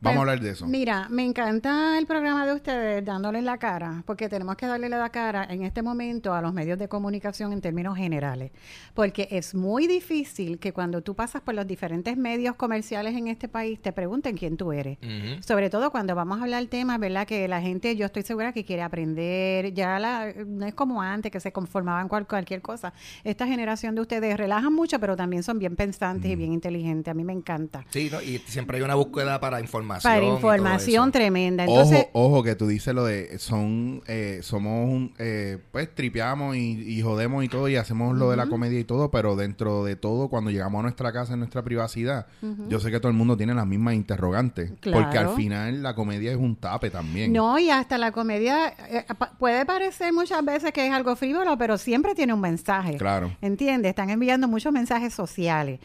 Vamos 0.00 0.16
Pues, 0.16 0.16
a 0.16 0.20
hablar 0.20 0.40
de 0.40 0.50
eso. 0.50 0.66
Mira, 0.66 1.08
me 1.10 1.24
encanta 1.24 1.98
el 1.98 2.06
programa 2.06 2.46
de 2.46 2.52
ustedes 2.54 3.04
dándole 3.04 3.42
la 3.42 3.58
cara, 3.58 4.02
porque 4.06 4.28
tenemos 4.28 4.54
que 4.56 4.66
darle 4.66 4.88
la 4.88 5.08
cara 5.10 5.44
en 5.50 5.64
este 5.64 5.82
momento 5.82 6.32
a 6.34 6.40
los 6.40 6.54
medios 6.54 6.78
de 6.78 6.88
comunicación 6.88 7.52
en 7.52 7.60
términos 7.60 7.96
generales, 7.96 8.52
porque 8.94 9.26
es 9.30 9.56
muy 9.56 9.88
difícil 9.88 10.58
que 10.60 10.72
cuando 10.72 11.02
tú 11.02 11.16
pasas 11.16 11.42
por 11.42 11.54
los 11.54 11.66
diferentes 11.66 12.16
medios 12.16 12.54
comerciales 12.54 13.16
en 13.16 13.26
este 13.26 13.48
país 13.48 13.80
te 13.82 13.92
pregunten 13.92 14.36
quién 14.36 14.56
tú 14.56 14.72
eres. 14.72 14.98
Sobre 15.40 15.68
todo 15.68 15.90
cuando 15.90 16.14
vamos 16.14 16.38
a 16.38 16.42
hablar 16.44 16.64
temas, 16.66 17.00
¿verdad? 17.00 17.26
Que 17.26 17.48
la 17.48 17.60
gente, 17.60 17.96
yo 17.96 18.06
estoy 18.06 18.22
segura 18.22 18.52
que 18.52 18.64
quiere 18.64 18.82
aprender, 18.82 19.74
ya 19.74 19.98
la, 19.98 20.32
no 20.46 20.64
es 20.66 20.74
como 20.74 21.02
antes 21.02 21.32
que 21.32 21.40
se 21.40 21.50
conformaban 21.52 22.08
con 22.08 22.24
cualquier 22.24 22.62
cosa. 22.62 22.92
Esta 23.24 23.46
generación 23.48 23.96
de 23.96 24.02
ustedes 24.02 24.36
relajan 24.36 24.72
mucho, 24.72 25.00
pero 25.00 25.16
también 25.16 25.42
son 25.42 25.58
bien 25.58 25.74
pensantes 25.74 26.30
y 26.30 26.36
bien 26.36 26.52
inteligentes. 26.52 27.10
A 27.10 27.14
mí 27.14 27.24
me 27.24 27.32
encanta. 27.32 27.84
Sí, 27.90 28.08
¿no? 28.12 28.22
y 28.22 28.38
siempre 28.46 28.76
hay 28.78 28.82
una 28.84 28.94
búsqueda 28.94 29.40
para 29.40 29.60
información. 29.96 30.12
Para 30.12 30.26
información 30.34 31.12
tremenda. 31.12 31.64
Entonces, 31.64 32.06
ojo, 32.12 32.34
ojo, 32.36 32.42
que 32.42 32.54
tú 32.54 32.66
dices 32.66 32.94
lo 32.94 33.04
de 33.04 33.38
son, 33.38 34.02
eh, 34.06 34.40
somos 34.42 34.88
un, 34.88 35.14
eh, 35.18 35.58
pues 35.72 35.94
tripeamos 35.94 36.56
y, 36.56 36.72
y 36.82 37.02
jodemos 37.02 37.44
y 37.44 37.48
todo 37.48 37.68
y 37.68 37.76
hacemos 37.76 38.16
lo 38.16 38.30
de 38.30 38.36
la 38.36 38.46
comedia 38.46 38.78
y 38.78 38.84
todo, 38.84 39.10
pero 39.10 39.36
dentro 39.36 39.84
de 39.84 39.96
todo, 39.96 40.28
cuando 40.28 40.50
llegamos 40.50 40.80
a 40.80 40.82
nuestra 40.82 41.12
casa, 41.12 41.32
en 41.32 41.40
nuestra 41.40 41.62
privacidad, 41.62 42.26
yo 42.68 42.80
sé 42.80 42.90
que 42.90 43.00
todo 43.00 43.10
el 43.10 43.16
mundo 43.16 43.36
tiene 43.36 43.54
las 43.54 43.66
mismas 43.66 43.94
interrogantes, 43.94 44.70
porque 44.80 44.94
al 44.96 45.10
Claro. 45.10 45.34
final 45.36 45.82
la 45.82 45.94
comedia 45.94 46.30
es 46.30 46.36
un 46.36 46.56
tape 46.56 46.90
también. 46.90 47.32
No, 47.32 47.58
y 47.58 47.70
hasta 47.70 47.98
la 47.98 48.12
comedia 48.12 48.68
eh, 48.90 49.04
puede 49.38 49.64
parecer 49.66 50.12
muchas 50.12 50.44
veces 50.44 50.72
que 50.72 50.86
es 50.86 50.92
algo 50.92 51.16
frívolo, 51.16 51.56
pero 51.58 51.78
siempre 51.78 52.14
tiene 52.14 52.32
un 52.34 52.40
mensaje. 52.40 52.96
Claro. 52.96 53.32
¿Entiendes? 53.40 53.90
Están 53.90 54.10
enviando 54.10 54.48
muchos 54.48 54.72
mensajes 54.72 55.14
sociales. 55.14 55.80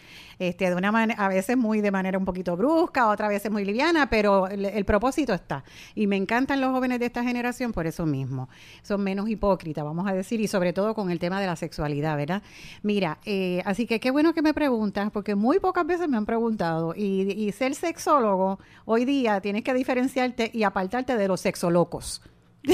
Este, 0.50 0.70
de 0.70 0.76
una 0.76 0.92
manera, 0.92 1.24
a 1.24 1.28
veces 1.28 1.58
muy 1.58 1.82
de 1.82 1.92
manera 1.92 2.18
un 2.18 2.26
poquito 2.26 2.56
brusca, 2.58 3.08
otras 3.08 3.30
veces 3.30 3.52
muy 3.52 3.66
liviana, 3.66 4.10
pero 4.10 4.48
el, 4.48 4.66
el 4.66 4.86
propósito 4.86 5.34
está. 5.34 5.64
Y 5.96 6.08
me 6.08 6.16
encantan 6.16 6.62
los 6.62 6.72
jóvenes 6.72 7.00
de 7.00 7.06
esta 7.06 7.24
generación 7.24 7.72
por 7.72 7.88
eso 7.88 8.06
mismo. 8.06 8.50
Son 8.82 9.04
menos 9.04 9.30
hipócritas, 9.30 9.84
vamos 9.84 10.08
a 10.08 10.14
decir, 10.14 10.42
y 10.42 10.48
sobre 10.48 10.74
todo 10.74 10.94
con 10.94 11.10
el 11.12 11.20
tema 11.20 11.40
de 11.40 11.48
la 11.48 11.56
sexualidad, 11.56 12.18
¿verdad? 12.18 12.42
Mira, 12.82 13.20
eh, 13.26 13.62
así 13.66 13.86
que 13.86 14.00
qué 14.00 14.12
bueno 14.12 14.34
que 14.34 14.42
me 14.42 14.54
preguntas, 14.54 15.10
porque 15.12 15.36
muy 15.36 15.60
pocas 15.60 15.86
veces 15.86 16.10
me 16.10 16.18
han 16.18 16.26
preguntado. 16.26 16.94
Y, 16.96 17.32
y 17.32 17.52
ser 17.52 17.76
sexólogo, 17.76 18.60
hoy 18.86 19.06
día 19.06 19.42
tienes 19.42 19.64
que 19.64 19.74
diferenciarte 19.74 20.52
y 20.54 20.64
apartarte 20.64 21.18
de 21.18 21.28
los 21.28 21.42
sexolocos. 21.42 22.22
Mm. 22.64 22.74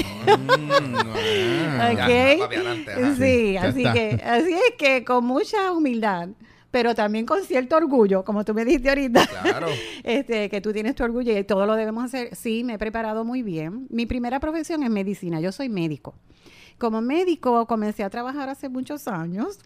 Ya, 1.80 1.90
¿Ok? 1.92 2.40
papi, 2.40 2.54
adelante, 2.56 2.92
ajá. 2.92 3.16
Sí, 3.16 3.56
así 3.56 3.80
está. 3.80 3.92
que, 3.92 4.22
así 4.24 4.52
es 4.52 4.74
que 4.78 5.04
con 5.04 5.24
mucha 5.24 5.72
humildad, 5.72 6.28
pero 6.70 6.94
también 6.94 7.26
con 7.26 7.42
cierto 7.44 7.76
orgullo, 7.76 8.24
como 8.24 8.44
tú 8.44 8.54
me 8.54 8.64
dijiste 8.64 8.88
ahorita. 8.88 9.26
Claro. 9.26 9.68
Este, 10.02 10.48
que 10.48 10.60
tú 10.60 10.72
tienes 10.72 10.94
tu 10.94 11.04
orgullo 11.04 11.36
y 11.36 11.44
todo 11.44 11.66
lo 11.66 11.74
debemos 11.74 12.04
hacer. 12.04 12.34
Sí, 12.34 12.64
me 12.64 12.74
he 12.74 12.78
preparado 12.78 13.24
muy 13.24 13.42
bien. 13.42 13.86
Mi 13.90 14.06
primera 14.06 14.40
profesión 14.40 14.82
es 14.82 14.90
medicina. 14.90 15.40
Yo 15.40 15.52
soy 15.52 15.68
médico. 15.68 16.14
Como 16.80 17.02
médico 17.02 17.66
comencé 17.66 18.02
a 18.04 18.08
trabajar 18.08 18.48
hace 18.48 18.70
muchos 18.70 19.06
años 19.06 19.58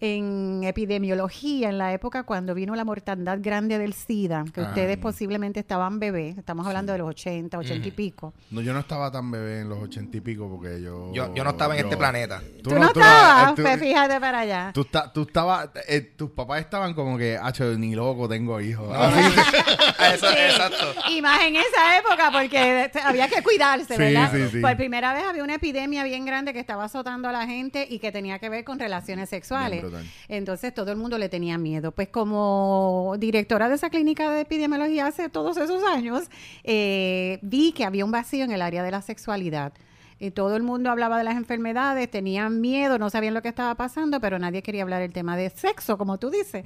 en 0.00 0.62
epidemiología, 0.64 1.68
en 1.68 1.78
la 1.78 1.92
época 1.92 2.24
cuando 2.24 2.52
vino 2.54 2.74
la 2.74 2.84
mortandad 2.84 3.38
grande 3.40 3.78
del 3.78 3.92
SIDA, 3.92 4.44
que 4.52 4.60
Ah. 4.62 4.64
ustedes 4.64 4.96
posiblemente 4.98 5.60
estaban 5.60 6.00
bebés, 6.00 6.36
estamos 6.36 6.66
hablando 6.66 6.90
de 6.92 6.98
los 6.98 7.08
80, 7.10 7.56
80 7.58 7.86
y 7.88 7.90
pico. 7.92 8.34
No, 8.50 8.60
yo 8.60 8.72
no 8.72 8.80
estaba 8.80 9.10
tan 9.12 9.30
bebé 9.30 9.60
en 9.60 9.68
los 9.68 9.78
ochenta 9.78 10.16
y 10.16 10.20
pico 10.20 10.48
porque 10.48 10.82
yo... 10.82 11.12
Yo, 11.14 11.32
yo 11.32 11.44
no 11.44 11.50
estaba 11.50 11.74
en 11.76 11.80
yo- 11.82 11.86
este 11.86 11.96
planeta. 11.96 12.42
Tú, 12.62 12.70
no, 12.70 12.86
estabas, 12.86 13.54
tú- 13.54 13.62
pues 13.62 13.78
fíjate 13.80 14.20
para 14.20 14.40
allá. 14.40 14.70
Tú, 14.74 14.80
esta- 14.80 15.12
tú 15.12 15.22
estabas, 15.22 15.70
eh, 15.88 16.00
tus 16.00 16.30
papás 16.30 16.60
estaban 16.60 16.92
como 16.94 17.16
que, 17.16 17.38
hacho, 17.40 17.64
ni 17.78 17.94
loco 17.94 18.28
tengo 18.28 18.60
hijos. 18.60 18.88
Ah, 18.92 19.10
Eso- 20.12 20.26
Sí, 20.28 20.34
Exacto. 20.36 20.86
Y 21.10 21.22
más 21.22 21.40
en 21.44 21.54
esa 21.56 21.98
época 21.98 22.30
porque 22.32 22.90
había 23.04 23.28
que 23.28 23.42
cuidarse, 23.42 23.94
Sí, 23.94 24.00
¿verdad? 24.02 24.30
sí, 24.32 24.48
sí. 24.52 24.60
Por 24.60 24.76
primera 24.76 25.14
vez 25.14 25.22
había 25.24 25.44
una 25.44 25.54
epidemia 25.54 26.02
bien 26.04 26.24
grande 26.24 26.47
que 26.52 26.60
estaba 26.60 26.84
azotando 26.84 27.28
a 27.28 27.32
la 27.32 27.46
gente 27.46 27.86
y 27.88 27.98
que 27.98 28.12
tenía 28.12 28.38
que 28.38 28.48
ver 28.48 28.64
con 28.64 28.78
relaciones 28.78 29.28
sexuales. 29.28 29.84
Entonces 30.28 30.74
todo 30.74 30.90
el 30.90 30.96
mundo 30.96 31.18
le 31.18 31.28
tenía 31.28 31.58
miedo. 31.58 31.92
Pues 31.92 32.08
como 32.08 33.16
directora 33.18 33.68
de 33.68 33.76
esa 33.76 33.90
clínica 33.90 34.30
de 34.30 34.42
epidemiología 34.42 35.06
hace 35.06 35.28
todos 35.28 35.56
esos 35.56 35.82
años, 35.84 36.30
eh, 36.64 37.38
vi 37.42 37.72
que 37.72 37.84
había 37.84 38.04
un 38.04 38.10
vacío 38.12 38.44
en 38.44 38.52
el 38.52 38.62
área 38.62 38.82
de 38.82 38.90
la 38.90 39.02
sexualidad. 39.02 39.72
Y 40.20 40.32
todo 40.32 40.56
el 40.56 40.64
mundo 40.64 40.90
hablaba 40.90 41.16
de 41.16 41.24
las 41.24 41.36
enfermedades, 41.36 42.10
tenían 42.10 42.60
miedo, 42.60 42.98
no 42.98 43.08
sabían 43.08 43.34
lo 43.34 43.42
que 43.42 43.48
estaba 43.48 43.76
pasando, 43.76 44.20
pero 44.20 44.38
nadie 44.38 44.62
quería 44.62 44.82
hablar 44.82 45.00
el 45.02 45.12
tema 45.12 45.36
de 45.36 45.48
sexo, 45.50 45.96
como 45.96 46.18
tú 46.18 46.30
dices. 46.30 46.64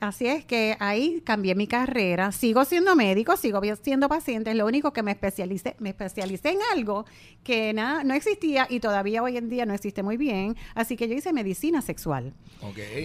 Así 0.00 0.26
es 0.26 0.44
que 0.44 0.76
ahí 0.80 1.22
cambié 1.24 1.54
mi 1.54 1.68
carrera, 1.68 2.32
sigo 2.32 2.64
siendo 2.64 2.96
médico, 2.96 3.36
sigo 3.36 3.60
siendo 3.80 4.08
paciente, 4.08 4.52
lo 4.54 4.66
único 4.66 4.92
que 4.92 5.04
me 5.04 5.12
especialicé, 5.12 5.76
me 5.78 5.90
especialicé 5.90 6.50
en 6.50 6.58
algo 6.72 7.04
que 7.44 7.72
nada, 7.72 8.02
no 8.02 8.14
existía 8.14 8.66
y 8.68 8.80
todavía 8.80 9.22
hoy 9.22 9.36
en 9.36 9.48
día 9.48 9.64
no 9.64 9.74
existe 9.74 10.02
muy 10.02 10.16
bien, 10.16 10.56
así 10.74 10.96
que 10.96 11.08
yo 11.08 11.14
hice 11.14 11.32
medicina 11.32 11.82
sexual. 11.82 12.34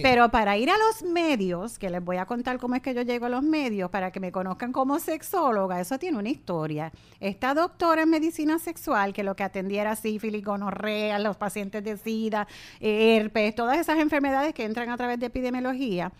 Pero 0.02 0.28
para 0.30 0.56
ir 0.56 0.70
a 0.70 0.74
los 0.76 1.08
medios, 1.08 1.78
que 1.78 1.88
les 1.88 2.04
voy 2.04 2.16
a 2.16 2.26
contar 2.26 2.58
cómo 2.58 2.74
es 2.74 2.82
que 2.82 2.94
yo 2.94 3.02
llego 3.02 3.26
a 3.26 3.28
los 3.28 3.44
medios, 3.44 3.90
para 3.90 4.10
que 4.10 4.18
me 4.18 4.32
conozcan 4.32 4.72
como 4.72 4.98
sexóloga, 4.98 5.80
eso 5.80 5.98
tiene 6.00 6.18
una 6.18 6.30
historia. 6.30 6.92
Esta 7.20 7.54
doctora 7.54 8.02
en 8.02 8.10
medicina 8.10 8.58
sexual, 8.58 9.12
que 9.12 9.22
lo 9.22 9.36
que 9.36 9.44
atendía 9.44 9.83
sífilis, 9.94 10.44
gonorrea, 10.44 11.18
los 11.18 11.36
pacientes 11.36 11.84
de 11.84 11.96
SIDA, 11.96 12.46
eh, 12.80 13.16
herpes, 13.16 13.54
todas 13.54 13.78
esas 13.78 13.98
enfermedades 13.98 14.54
que 14.54 14.64
entran 14.64 14.90
a 14.90 14.96
través 14.96 15.20
de 15.20 15.26
epidemiología, 15.26 16.12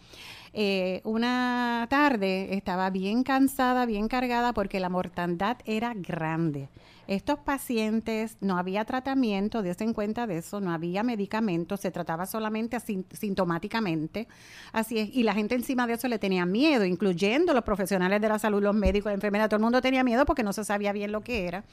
eh, 0.56 1.00
una 1.02 1.86
tarde 1.90 2.54
estaba 2.54 2.88
bien 2.90 3.24
cansada, 3.24 3.86
bien 3.86 4.06
cargada, 4.06 4.52
porque 4.52 4.78
la 4.78 4.88
mortandad 4.88 5.56
era 5.64 5.94
grande. 5.94 6.68
Estos 7.08 7.40
pacientes 7.40 8.38
no 8.40 8.56
había 8.56 8.84
tratamiento, 8.84 9.62
en 9.64 9.92
cuenta 9.92 10.26
de 10.26 10.38
eso, 10.38 10.60
no 10.60 10.72
había 10.72 11.02
medicamentos, 11.02 11.80
se 11.80 11.90
trataba 11.90 12.24
solamente 12.24 12.78
sintomáticamente. 13.12 14.28
Así 14.72 14.98
es, 14.98 15.10
y 15.12 15.24
la 15.24 15.34
gente 15.34 15.56
encima 15.56 15.86
de 15.86 15.94
eso 15.94 16.06
le 16.08 16.18
tenía 16.18 16.46
miedo, 16.46 16.84
incluyendo 16.84 17.52
los 17.52 17.64
profesionales 17.64 18.20
de 18.20 18.28
la 18.28 18.38
salud, 18.38 18.62
los 18.62 18.74
médicos, 18.74 19.10
la 19.10 19.14
enfermera, 19.14 19.48
todo 19.48 19.56
el 19.56 19.64
mundo 19.64 19.82
tenía 19.82 20.04
miedo 20.04 20.24
porque 20.24 20.44
no 20.44 20.52
se 20.52 20.64
sabía 20.64 20.92
bien 20.92 21.12
lo 21.12 21.20
que 21.20 21.46
era. 21.46 21.64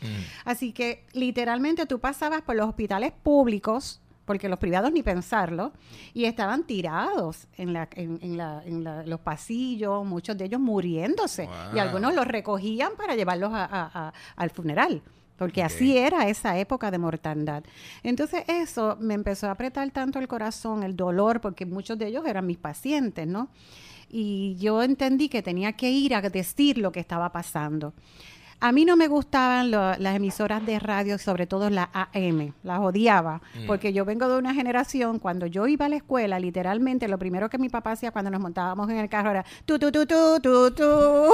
Así 0.44 0.74
que 0.74 1.06
literalmente 1.14 1.86
tú 1.86 2.00
pasabas 2.00 2.42
por 2.42 2.56
los 2.56 2.68
hospitales 2.68 3.14
públicos 3.24 4.02
porque 4.25 4.48
los 4.50 4.60
privados 4.60 4.92
ni 4.92 5.04
pensarlo, 5.04 5.74
y 6.13 6.25
estaban 6.25 6.63
tirados 6.63 7.48
en, 7.58 7.74
la, 7.74 7.90
en, 7.96 8.20
en 8.22 8.38
la- 8.38 8.62
en 8.66 8.84
la- 8.84 9.04
los 9.06 9.20
pasillos, 9.20 10.06
muchos 10.06 10.38
de 10.38 10.46
ellos 10.46 10.60
muriéndose, 10.62 11.50
y 11.75 11.80
algunos 11.80 12.13
los 12.13 12.28
recogían 12.28 12.92
para 12.98 13.16
llevarlos 13.16 13.51
a- 13.54 13.66
a- 13.66 13.92
a- 14.08 14.13
al 14.36 14.50
funeral. 14.51 15.01
Porque 15.38 15.63
así 15.63 15.98
era 15.98 16.28
esa 16.30 16.60
época 16.60 16.92
de 16.92 17.00
mortandad. 17.00 17.63
Entonces 18.04 18.44
eso 18.48 18.96
me 19.00 19.16
empezó 19.16 19.48
a 19.48 19.51
apretar 19.51 19.90
tanto 19.90 20.20
el 20.20 20.28
corazón, 20.28 20.84
el 20.84 20.96
dolor, 20.96 21.42
porque 21.42 21.66
muchos 21.66 21.98
de 21.98 22.06
ellos 22.08 22.24
eran 22.28 22.46
mis 22.46 22.58
pacientes, 22.60 23.25
¿no? 23.25 23.50
Y 24.08 24.56
yo 24.58 24.84
entendí 24.84 25.30
que 25.30 25.42
tenía 25.42 25.74
que 25.74 25.90
ir 25.90 26.13
a 26.13 26.22
decir 26.22 26.78
lo 26.78 26.92
que 26.92 27.00
estaba 27.00 27.32
pasando. 27.32 27.94
A 28.62 28.72
mí 28.72 28.86
no 28.86 28.96
me 28.96 29.08
gustaban 29.08 29.72
lo- 29.72 29.96
las 29.98 30.15
emisoras 30.15 30.65
de 30.65 30.77
radio, 30.80 31.18
sobre 31.18 31.48
todo 31.48 31.70
la 31.70 31.89
AM, 31.94 32.53
las 32.63 32.80
odiaba, 32.80 33.41
porque 33.68 33.91
yo 33.91 34.06
vengo 34.06 34.27
de 34.30 34.38
una 34.38 34.53
generación, 34.53 35.18
cuando 35.20 35.48
yo 35.48 35.65
iba 35.68 35.88
a 35.88 35.89
la 35.89 35.96
escuela, 35.96 36.39
literalmente 36.39 37.08
lo 37.08 37.18
primero 37.18 37.50
que 37.50 37.58
mi 37.58 37.70
papá 37.70 37.91
hacía 37.94 38.12
cuando 38.12 38.30
nos 38.32 38.39
montábamos 38.39 38.89
en 38.89 38.98
el 38.98 39.10
carro 39.10 39.32
era 39.32 39.46
tu, 39.65 39.80
tu, 39.80 39.91
tu, 39.91 40.06
tu, 40.06 40.39
tu, 40.39 40.72
tu. 40.72 40.84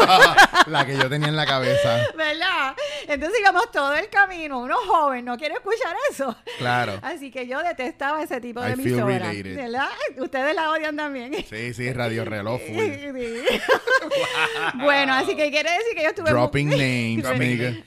la 0.67 0.85
que 0.85 0.97
yo 0.97 1.09
tenía 1.09 1.27
en 1.27 1.35
la 1.35 1.45
cabeza. 1.45 1.97
¿Verdad? 2.15 2.73
Entonces 3.07 3.39
íbamos 3.41 3.71
todo 3.71 3.93
el 3.93 4.09
camino, 4.09 4.59
uno 4.59 4.75
joven, 4.87 5.25
no 5.25 5.37
quiere 5.37 5.55
escuchar 5.55 5.95
eso. 6.09 6.35
Claro. 6.57 6.93
Así 7.01 7.29
que 7.29 7.45
yo 7.47 7.61
detestaba 7.61 8.23
ese 8.23 8.39
tipo 8.41 8.61
de 8.61 8.69
I 8.69 8.73
emisoras. 8.73 9.35
¿Verdad? 9.43 9.87
Ustedes 10.17 10.55
la 10.55 10.71
odian 10.71 10.95
también. 10.95 11.33
Sí, 11.49 11.73
sí, 11.73 11.91
Radio 11.93 12.23
Reloj 12.25 12.61
full. 12.61 12.77
Sí. 13.17 14.79
bueno, 14.83 15.13
así 15.13 15.35
que 15.35 15.49
quiere 15.49 15.69
decir 15.71 15.95
que 15.95 16.03
yo 16.03 16.09
estuve... 16.09 16.29
Dropping 16.29 16.69
names, 16.69 17.16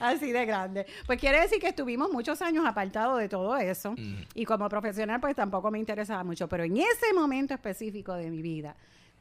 Así 0.01 0.33
de 0.33 0.47
grande. 0.47 0.87
Pues 1.07 1.19
quiere 1.21 1.41
decir 1.41 1.59
que 1.61 1.69
estuvimos 1.69 2.11
muchos 2.13 2.41
años 2.43 2.65
apartados 2.67 3.19
de 3.21 3.29
todo 3.29 3.57
eso. 3.57 3.95
Y 4.35 4.45
como 4.45 4.69
profesional, 4.69 5.21
pues 5.21 5.35
tampoco 5.37 5.71
me 5.71 5.79
interesaba 5.79 6.25
mucho. 6.25 6.49
Pero 6.49 6.65
en 6.65 6.77
ese 6.77 7.13
momento 7.15 7.55
específico 7.55 8.15
de 8.15 8.31
mi 8.31 8.43
vida, 8.43 8.75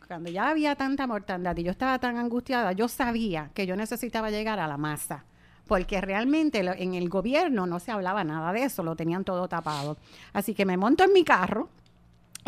cuando 0.08 0.30
ya 0.32 0.50
había 0.50 0.76
tanta 0.76 1.06
mortandad 1.08 1.56
y 1.58 1.64
yo 1.64 1.72
estaba 1.72 2.00
tan 2.00 2.18
angustiada, 2.18 2.72
yo 2.72 2.88
sabía 2.88 3.52
que 3.54 3.66
yo 3.68 3.76
necesitaba 3.76 4.30
llegar 4.32 4.60
a 4.60 4.68
la 4.68 4.78
masa. 4.78 5.26
Porque 5.68 6.02
realmente 6.02 6.64
lo- 6.64 6.74
en 6.74 6.96
el 6.96 7.10
gobierno 7.10 7.68
no 7.68 7.80
se 7.80 7.92
hablaba 7.92 8.24
nada 8.24 8.52
de 8.54 8.64
eso, 8.64 8.82
lo 8.82 8.96
tenían 8.96 9.24
todo 9.24 9.48
tapado. 9.48 9.98
Así 10.34 10.56
que 10.56 10.66
me 10.66 10.78
monto 10.78 11.04
en 11.04 11.14
mi 11.14 11.24
carro 11.24 11.70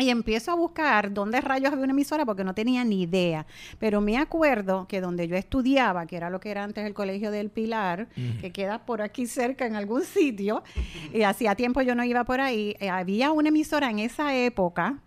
y 0.02 0.10
empiezo 0.10 0.50
a 0.50 0.54
buscar 0.54 1.12
dónde 1.12 1.40
rayos 1.40 1.72
había 1.72 1.84
una 1.84 1.92
emisora 1.92 2.26
porque 2.26 2.44
no 2.44 2.54
tenía 2.54 2.84
ni 2.84 3.02
idea. 3.02 3.46
Pero 3.78 4.00
me 4.00 4.18
acuerdo 4.18 4.86
que 4.88 5.00
donde 5.00 5.28
yo 5.28 5.36
estudiaba, 5.36 6.06
que 6.06 6.16
era 6.16 6.30
lo 6.30 6.40
que 6.40 6.50
era 6.50 6.64
antes 6.64 6.84
el 6.84 6.94
Colegio 6.94 7.30
del 7.30 7.50
Pilar, 7.50 8.08
que 8.40 8.50
queda 8.50 8.84
por 8.84 9.02
aquí 9.02 9.26
cerca 9.26 9.66
en 9.66 9.76
algún 9.76 10.02
sitio, 10.02 10.62
y 11.12 11.22
hacía 11.22 11.54
tiempo 11.54 11.82
yo 11.82 11.94
no 11.94 12.04
iba 12.04 12.24
por 12.24 12.40
ahí, 12.40 12.76
eh, 12.80 12.90
había 12.90 13.32
una 13.32 13.48
emisora 13.48 13.90
en 13.90 14.00
esa 14.00 14.34
época, 14.34 14.98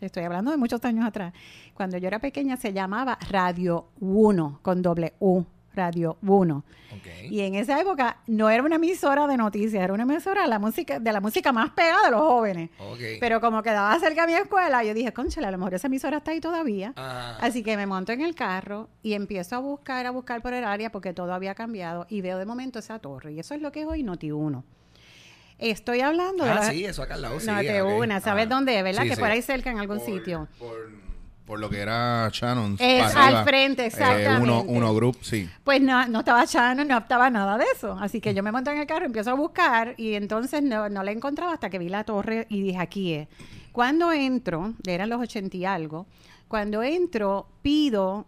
estoy 0.00 0.24
hablando 0.24 0.50
de 0.50 0.56
muchos 0.56 0.84
años 0.84 1.06
atrás, 1.06 1.32
cuando 1.72 1.98
yo 1.98 2.08
era 2.08 2.18
pequeña 2.18 2.56
se 2.56 2.72
llamaba 2.72 3.18
Radio 3.30 3.88
Uno, 4.00 4.58
con 4.62 4.82
doble 4.82 5.14
U. 5.18 5.44
Radio 5.74 6.16
Uno. 6.22 6.64
Ok. 6.92 7.30
Y 7.30 7.40
en 7.40 7.54
esa 7.56 7.80
época 7.80 8.18
no 8.26 8.48
era 8.50 8.62
una 8.62 8.76
emisora 8.76 9.26
de 9.26 9.36
noticias, 9.36 9.82
era 9.82 9.92
una 9.92 10.04
emisora 10.04 10.42
de 10.42 10.48
la 10.48 10.58
música, 10.58 11.00
de 11.00 11.12
la 11.12 11.20
música 11.20 11.52
más 11.52 11.70
pegada 11.70 12.04
de 12.04 12.10
los 12.12 12.20
jóvenes. 12.20 12.70
Pero 13.20 13.40
como 13.40 13.62
quedaba 13.62 13.98
cerca 13.98 14.26
de 14.26 14.32
mi 14.32 14.38
escuela, 14.38 14.84
yo 14.84 14.94
dije, 14.94 15.12
conchale, 15.12 15.46
a 15.46 15.50
lo 15.50 15.58
mejor 15.58 15.74
esa 15.74 15.88
emisora 15.88 16.18
está 16.18 16.30
ahí 16.30 16.40
todavía. 16.40 16.92
Ah. 16.96 17.36
Así 17.40 17.62
que 17.62 17.76
me 17.76 17.86
monto 17.86 18.12
en 18.12 18.20
el 18.20 18.34
carro 18.34 18.88
y 19.02 19.14
empiezo 19.14 19.56
a 19.56 19.58
buscar, 19.58 20.06
a 20.06 20.10
buscar 20.10 20.40
por 20.42 20.54
el 20.54 20.64
área 20.64 20.92
porque 20.92 21.12
todo 21.12 21.34
había 21.34 21.54
cambiado 21.54 22.06
y 22.08 22.20
veo 22.20 22.38
de 22.38 22.46
momento 22.46 22.78
esa 22.78 22.98
torre. 23.00 23.32
Y 23.32 23.40
eso 23.40 23.54
es 23.54 23.60
lo 23.62 23.72
que 23.72 23.80
es 23.82 23.86
hoy 23.86 24.02
Noti 24.02 24.30
1. 24.30 24.64
Estoy 25.58 26.00
hablando 26.00 26.44
de 26.44 26.50
Ah, 26.50 26.62
sí, 26.70 26.84
eso 26.84 27.02
acá 27.02 27.14
al 27.14 27.22
lado. 27.22 27.38
sí, 27.40 27.46
Noti 27.46 27.68
ok. 27.80 27.92
1, 28.00 28.20
¿sabes 28.20 28.46
Ah. 28.46 28.48
dónde 28.48 28.76
es? 28.76 28.82
¿Verdad? 28.84 29.02
Sí, 29.02 29.08
que 29.08 29.14
sí. 29.14 29.20
por 29.20 29.30
ahí 29.30 29.40
cerca 29.42 29.70
en 29.70 29.78
algún 29.78 29.98
Por- 29.98 30.06
sitio. 30.06 30.48
Por, 30.58 30.90
por 31.46 31.60
lo 31.60 31.68
que 31.68 31.80
era 31.80 32.28
Shannon. 32.32 32.76
Es 32.78 33.14
al 33.14 33.44
frente, 33.44 33.82
Eh, 33.82 33.86
exactamente. 33.86 34.42
uno, 34.42 34.62
uno 34.62 34.94
group, 34.94 35.18
sí. 35.20 35.48
Pues 35.62 35.80
no, 35.82 36.06
no 36.08 36.20
estaba 36.20 36.44
Shannon, 36.46 36.88
no 36.88 36.98
estaba 36.98 37.28
nada 37.30 37.58
de 37.58 37.64
eso. 37.74 37.96
Así 38.00 38.20
que 38.20 38.32
yo 38.34 38.42
me 38.42 38.50
monté 38.52 38.70
en 38.72 38.78
el 38.78 38.86
carro, 38.86 39.04
empiezo 39.06 39.30
a 39.30 39.34
buscar 39.34 39.94
y 39.98 40.14
entonces 40.14 40.62
no, 40.62 40.88
no 40.88 41.02
la 41.02 41.10
encontraba 41.10 41.52
hasta 41.52 41.68
que 41.70 41.78
vi 41.78 41.88
la 41.88 42.04
torre 42.04 42.46
y 42.48 42.62
dije, 42.62 42.78
aquí 42.78 43.12
es. 43.14 43.28
Cuando 43.72 44.12
entro, 44.12 44.74
eran 44.86 45.08
los 45.10 45.20
ochenta 45.20 45.56
y 45.56 45.64
algo, 45.64 46.06
cuando 46.48 46.82
entro 46.82 47.48
pido 47.62 48.26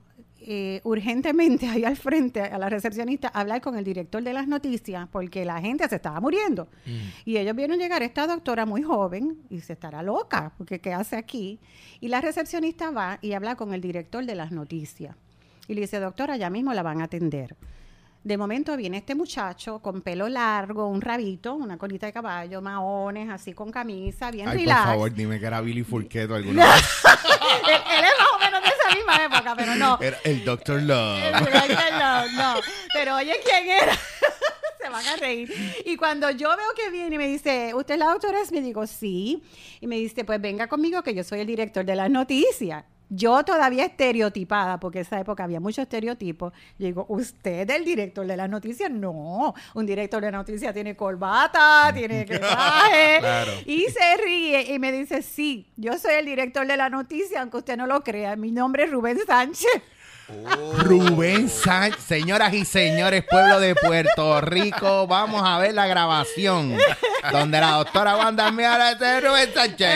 eh, 0.48 0.80
urgentemente 0.84 1.66
ahí 1.68 1.84
al 1.84 1.96
frente 1.96 2.40
a 2.40 2.56
la 2.56 2.68
recepcionista 2.68 3.28
hablar 3.28 3.60
con 3.60 3.76
el 3.76 3.82
director 3.82 4.22
de 4.22 4.32
las 4.32 4.46
noticias 4.46 5.08
porque 5.10 5.44
la 5.44 5.60
gente 5.60 5.88
se 5.88 5.96
estaba 5.96 6.20
muriendo. 6.20 6.68
Y 7.24 7.36
ellos 7.36 7.56
vieron 7.56 7.78
llegar 7.78 8.04
esta 8.04 8.28
doctora 8.28 8.64
muy 8.64 8.82
joven 8.82 9.38
y 9.50 9.60
se 9.60 9.72
estará 9.72 10.02
loca 10.02 10.52
porque 10.56 10.80
¿qué 10.80 10.92
hace 10.92 11.16
aquí? 11.16 11.58
Y 12.00 12.08
la 12.08 12.20
recepcionista 12.20 12.92
va 12.92 13.18
y 13.22 13.32
habla 13.32 13.56
con 13.56 13.74
el 13.74 13.80
director 13.80 14.24
de 14.24 14.36
las 14.36 14.52
noticias. 14.52 15.16
Y 15.66 15.74
le 15.74 15.80
dice, 15.80 15.98
doctora, 15.98 16.36
ya 16.36 16.48
mismo 16.48 16.72
la 16.74 16.84
van 16.84 17.00
a 17.00 17.04
atender. 17.04 17.56
De 18.26 18.36
momento 18.36 18.76
viene 18.76 18.96
este 18.96 19.14
muchacho 19.14 19.78
con 19.78 20.02
pelo 20.02 20.28
largo, 20.28 20.88
un 20.88 21.00
rabito, 21.00 21.54
una 21.54 21.78
colita 21.78 22.06
de 22.06 22.12
caballo, 22.12 22.60
maones, 22.60 23.30
así 23.30 23.52
con 23.52 23.70
camisa, 23.70 24.32
bien 24.32 24.48
Ay, 24.48 24.58
relax. 24.58 24.80
por 24.80 24.88
favor, 24.94 25.14
dime 25.14 25.38
que 25.38 25.46
era 25.46 25.60
Billy 25.60 25.84
Furqueto 25.84 26.34
alguna 26.34 26.74
vez. 26.74 26.84
él, 27.04 27.80
él 27.98 28.04
es 28.04 28.12
más 28.18 28.28
o 28.34 28.38
menos 28.40 28.62
de 28.64 28.68
esa 28.68 28.96
misma 28.96 29.24
época, 29.26 29.54
pero 29.54 29.76
no. 29.76 29.96
Era 30.00 30.18
el 30.24 30.44
Dr. 30.44 30.82
Love. 30.82 31.20
no, 32.00 32.32
no. 32.32 32.60
Pero 32.92 33.14
oye, 33.14 33.36
¿quién 33.44 33.68
era? 33.68 33.92
Se 34.82 34.88
van 34.88 35.06
a 35.06 35.14
reír. 35.14 35.54
Y 35.84 35.96
cuando 35.96 36.28
yo 36.32 36.48
veo 36.48 36.74
que 36.74 36.90
viene 36.90 37.14
y 37.14 37.18
me 37.18 37.28
dice, 37.28 37.74
¿usted 37.76 37.94
es 37.94 38.00
la 38.00 38.06
doctora 38.06 38.44
Smith? 38.44 38.64
Digo, 38.64 38.88
sí. 38.88 39.44
Y 39.80 39.86
me 39.86 39.98
dice, 39.98 40.24
pues 40.24 40.40
venga 40.40 40.66
conmigo 40.66 41.00
que 41.04 41.14
yo 41.14 41.22
soy 41.22 41.38
el 41.38 41.46
director 41.46 41.84
de 41.84 41.94
las 41.94 42.10
noticias. 42.10 42.86
Yo 43.08 43.44
todavía 43.44 43.84
estereotipada, 43.84 44.78
porque 44.80 44.98
en 44.98 45.02
esa 45.06 45.20
época 45.20 45.44
había 45.44 45.60
mucho 45.60 45.82
estereotipo, 45.82 46.52
yo 46.78 46.86
digo, 46.86 47.06
¿usted 47.08 47.68
es 47.70 47.76
el 47.76 47.84
director 47.84 48.26
de 48.26 48.36
las 48.36 48.48
noticias? 48.50 48.90
No, 48.90 49.54
un 49.74 49.86
director 49.86 50.22
de 50.22 50.32
noticias 50.32 50.74
tiene 50.74 50.96
corbata, 50.96 51.90
tiene 51.94 52.24
traje, 52.24 53.18
Claro. 53.20 53.52
y 53.64 53.82
se 53.86 54.16
ríe 54.22 54.74
y 54.74 54.78
me 54.78 54.90
dice, 54.92 55.22
sí, 55.22 55.66
yo 55.76 55.98
soy 55.98 56.14
el 56.14 56.26
director 56.26 56.66
de 56.66 56.76
la 56.76 56.88
noticia, 56.90 57.40
aunque 57.42 57.58
usted 57.58 57.76
no 57.76 57.86
lo 57.86 58.02
crea, 58.02 58.36
mi 58.36 58.50
nombre 58.52 58.84
es 58.84 58.90
Rubén 58.90 59.18
Sánchez. 59.26 59.70
Rubén 60.78 61.48
Sánchez, 61.48 62.02
señoras 62.02 62.52
y 62.52 62.64
señores, 62.64 63.24
pueblo 63.30 63.60
de 63.60 63.76
Puerto 63.76 64.40
Rico, 64.40 65.06
vamos 65.06 65.42
a 65.44 65.58
ver 65.60 65.72
la 65.74 65.86
grabación 65.86 66.76
donde 67.30 67.60
la 67.60 67.70
doctora 67.76 68.16
Wanda 68.16 68.50
me 68.50 68.66
habla 68.66 68.96
de 68.96 69.20
Rubén 69.20 69.54
Sánchez. 69.54 69.88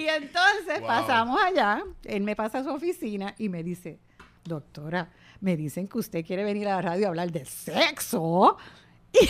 Y 0.00 0.08
entonces 0.08 0.80
Wow. 0.80 0.86
pasamos 0.88 1.40
allá, 1.42 1.82
él 2.04 2.22
me 2.22 2.34
pasa 2.36 2.58
a 2.60 2.64
su 2.64 2.70
oficina 2.70 3.34
y 3.38 3.48
me 3.48 3.62
dice, 3.62 3.98
doctora, 4.44 5.10
me 5.40 5.56
dicen 5.56 5.88
que 5.88 5.98
usted 5.98 6.24
quiere 6.24 6.44
venir 6.44 6.68
a 6.68 6.76
la 6.76 6.82
radio 6.82 7.06
a 7.06 7.08
hablar 7.10 7.30
de 7.32 7.44
sexo. 7.44 8.56
Y 9.12 9.28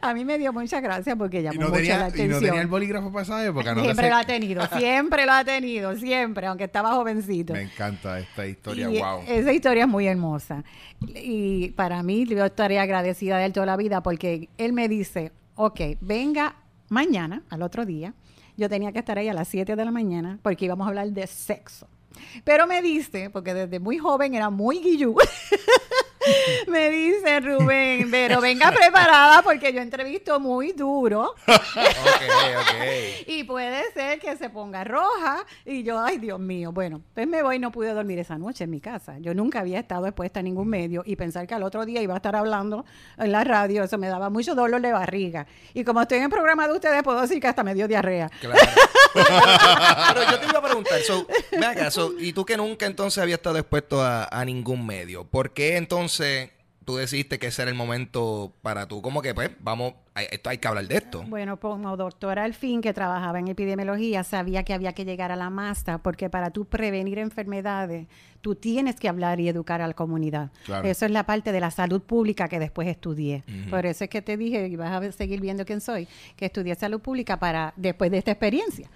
a 0.00 0.14
mí 0.14 0.24
me 0.24 0.38
dio 0.38 0.50
mucha 0.50 0.80
gracia 0.80 1.14
porque 1.14 1.42
llamó 1.42 1.60
no, 1.60 1.68
mucho 1.68 1.80
la 1.80 1.82
tenía, 1.82 1.98
y 1.98 2.02
atención. 2.04 2.30
no 2.30 2.38
tenía 2.40 2.60
el 2.62 2.66
bolígrafo 2.68 3.20
esa 3.20 3.44
época, 3.44 3.74
¿no? 3.74 3.82
siempre 3.82 4.08
lo 4.08 4.16
ha 4.16 4.24
tenido, 4.24 4.66
siempre 4.78 5.26
lo 5.26 5.32
ha 5.32 5.44
tenido, 5.44 5.94
siempre, 5.96 6.46
aunque 6.46 6.64
estaba 6.64 6.94
jovencito. 6.94 7.52
Me 7.52 7.62
encanta 7.64 8.18
esta 8.18 8.46
historia, 8.46 8.90
Y 8.90 8.98
wow. 8.98 9.20
Esa 9.28 9.52
historia 9.52 9.82
es 9.84 9.88
muy 9.90 10.06
hermosa. 10.06 10.64
Y 11.14 11.68
para 11.72 12.02
mí, 12.02 12.24
yo 12.26 12.44
estaré 12.46 12.78
agradecida 12.80 13.36
de 13.36 13.44
él 13.44 13.52
toda 13.52 13.66
la 13.66 13.76
vida 13.76 14.02
porque 14.02 14.48
él 14.56 14.72
me 14.72 14.88
dice, 14.88 15.32
ok, 15.54 15.80
venga 16.00 16.56
mañana, 16.88 17.42
al 17.50 17.60
otro 17.60 17.84
día. 17.84 18.14
Yo 18.56 18.68
tenía 18.68 18.92
que 18.92 18.98
estar 18.98 19.18
ahí 19.18 19.28
a 19.28 19.34
las 19.34 19.48
7 19.48 19.76
de 19.76 19.84
la 19.84 19.90
mañana 19.90 20.38
porque 20.42 20.66
íbamos 20.66 20.86
a 20.86 20.88
hablar 20.88 21.08
de 21.08 21.26
sexo. 21.26 21.86
Pero 22.44 22.66
me 22.66 22.82
dice, 22.82 23.30
porque 23.30 23.54
desde 23.54 23.80
muy 23.80 23.98
joven 23.98 24.34
era 24.34 24.50
muy 24.50 24.80
guillú, 24.80 25.16
me 26.68 26.90
dice 26.90 27.40
Rubén, 27.40 28.10
pero 28.10 28.40
venga 28.40 28.70
preparada 28.70 29.42
porque 29.42 29.72
yo 29.72 29.80
entrevisto 29.80 30.38
muy 30.40 30.72
duro 30.72 31.34
y 33.26 33.44
puede 33.44 33.92
ser 33.92 34.18
que 34.18 34.36
se 34.36 34.50
ponga 34.50 34.84
roja 34.84 35.44
y 35.64 35.82
yo, 35.82 36.00
ay 36.00 36.18
Dios 36.18 36.38
mío, 36.38 36.72
bueno, 36.72 37.02
pues 37.14 37.26
me 37.26 37.42
voy, 37.42 37.58
no 37.58 37.70
pude 37.70 37.92
dormir 37.92 38.18
esa 38.18 38.38
noche 38.38 38.64
en 38.64 38.70
mi 38.70 38.80
casa. 38.80 39.18
Yo 39.18 39.34
nunca 39.34 39.60
había 39.60 39.78
estado 39.78 40.06
expuesta 40.06 40.40
a 40.40 40.42
ningún 40.42 40.68
medio 40.68 41.02
y 41.04 41.16
pensar 41.16 41.46
que 41.46 41.54
al 41.54 41.62
otro 41.62 41.84
día 41.84 42.02
iba 42.02 42.14
a 42.14 42.18
estar 42.18 42.36
hablando 42.36 42.84
en 43.18 43.32
la 43.32 43.44
radio, 43.44 43.84
eso 43.84 43.98
me 43.98 44.08
daba 44.08 44.30
mucho 44.30 44.54
dolor 44.54 44.80
de 44.80 44.92
barriga. 44.92 45.46
Y 45.74 45.84
como 45.84 46.02
estoy 46.02 46.18
en 46.18 46.24
el 46.24 46.30
programa 46.30 46.66
de 46.68 46.74
ustedes, 46.74 47.02
puedo 47.02 47.20
decir 47.20 47.40
que 47.40 47.48
hasta 47.48 47.62
me 47.62 47.74
dio 47.74 47.88
diarrea. 47.88 48.30
Claro. 48.40 48.60
Pero 49.14 50.30
yo 50.30 50.40
te 50.40 50.46
iba 50.46 50.58
a 50.58 50.62
preguntar, 50.62 51.00
so, 51.02 51.26
acá, 51.66 51.90
so, 51.90 52.12
y 52.18 52.32
tú 52.32 52.44
que 52.44 52.56
nunca 52.56 52.86
entonces 52.86 53.22
habías 53.22 53.38
estado 53.38 53.58
expuesto 53.58 54.02
a, 54.02 54.24
a 54.24 54.44
ningún 54.44 54.86
medio, 54.86 55.24
¿por 55.24 55.52
qué 55.52 55.76
entonces 55.76 56.50
tú 56.84 56.96
decidiste 56.96 57.38
que 57.38 57.48
ese 57.48 57.62
era 57.62 57.70
el 57.70 57.76
momento 57.76 58.52
para 58.62 58.86
tú? 58.86 59.02
Como 59.02 59.22
que, 59.22 59.34
pues, 59.34 59.50
vamos, 59.60 59.94
hay, 60.14 60.26
esto 60.30 60.50
hay 60.50 60.58
que 60.58 60.68
hablar 60.68 60.86
de 60.86 60.96
esto. 60.96 61.24
Bueno, 61.26 61.58
como 61.58 61.96
doctora 61.96 62.44
al 62.44 62.54
fin 62.54 62.80
que 62.80 62.92
trabajaba 62.92 63.38
en 63.38 63.48
epidemiología, 63.48 64.24
sabía 64.24 64.62
que 64.64 64.74
había 64.74 64.92
que 64.92 65.04
llegar 65.04 65.32
a 65.32 65.36
la 65.36 65.50
masa 65.50 65.98
porque 65.98 66.30
para 66.30 66.50
tú 66.50 66.64
prevenir 66.64 67.18
enfermedades, 67.18 68.06
tú 68.40 68.54
tienes 68.54 68.96
que 68.96 69.08
hablar 69.08 69.40
y 69.40 69.48
educar 69.48 69.80
a 69.80 69.86
la 69.86 69.94
comunidad. 69.94 70.50
Claro. 70.64 70.86
Eso 70.86 71.04
es 71.06 71.10
la 71.10 71.24
parte 71.24 71.52
de 71.52 71.60
la 71.60 71.70
salud 71.70 72.02
pública 72.02 72.48
que 72.48 72.58
después 72.58 72.88
estudié. 72.88 73.44
Por 73.70 73.86
eso 73.86 74.04
es 74.04 74.10
que 74.10 74.22
te 74.22 74.36
dije, 74.36 74.66
y 74.68 74.76
vas 74.76 74.92
a 74.92 75.12
seguir 75.12 75.40
viendo 75.40 75.64
quién 75.64 75.80
soy, 75.80 76.08
que 76.36 76.46
estudié 76.46 76.74
salud 76.74 77.00
pública 77.00 77.38
para 77.38 77.72
después 77.76 78.10
de 78.10 78.18
esta 78.18 78.32
experiencia. 78.32 78.90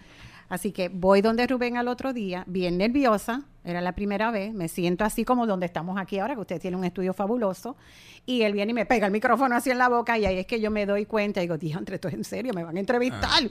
Así 0.48 0.72
que 0.72 0.88
voy 0.88 1.22
donde 1.22 1.46
Rubén 1.46 1.76
al 1.76 1.88
otro 1.88 2.12
día, 2.12 2.44
bien 2.46 2.78
nerviosa, 2.78 3.42
era 3.66 3.80
la 3.80 3.92
primera 3.92 4.30
vez, 4.30 4.54
me 4.54 4.68
siento 4.68 5.04
así 5.04 5.24
como 5.24 5.46
donde 5.46 5.66
estamos 5.66 5.98
aquí 5.98 6.20
ahora, 6.20 6.34
que 6.34 6.40
usted 6.40 6.60
tiene 6.60 6.76
un 6.76 6.84
estudio 6.84 7.12
fabuloso, 7.12 7.76
y 8.24 8.42
él 8.42 8.52
viene 8.52 8.70
y 8.70 8.74
me 8.74 8.86
pega 8.86 9.06
el 9.06 9.12
micrófono 9.12 9.56
así 9.56 9.70
en 9.70 9.78
la 9.78 9.88
boca, 9.88 10.16
y 10.18 10.24
ahí 10.24 10.38
es 10.38 10.46
que 10.46 10.60
yo 10.60 10.70
me 10.70 10.86
doy 10.86 11.04
cuenta, 11.04 11.40
y 11.40 11.44
digo, 11.44 11.58
diantre, 11.58 11.96
esto 11.96 12.08
es 12.08 12.14
en 12.14 12.24
serio, 12.24 12.52
me 12.54 12.62
van 12.62 12.76
a 12.76 12.80
entrevistar. 12.80 13.42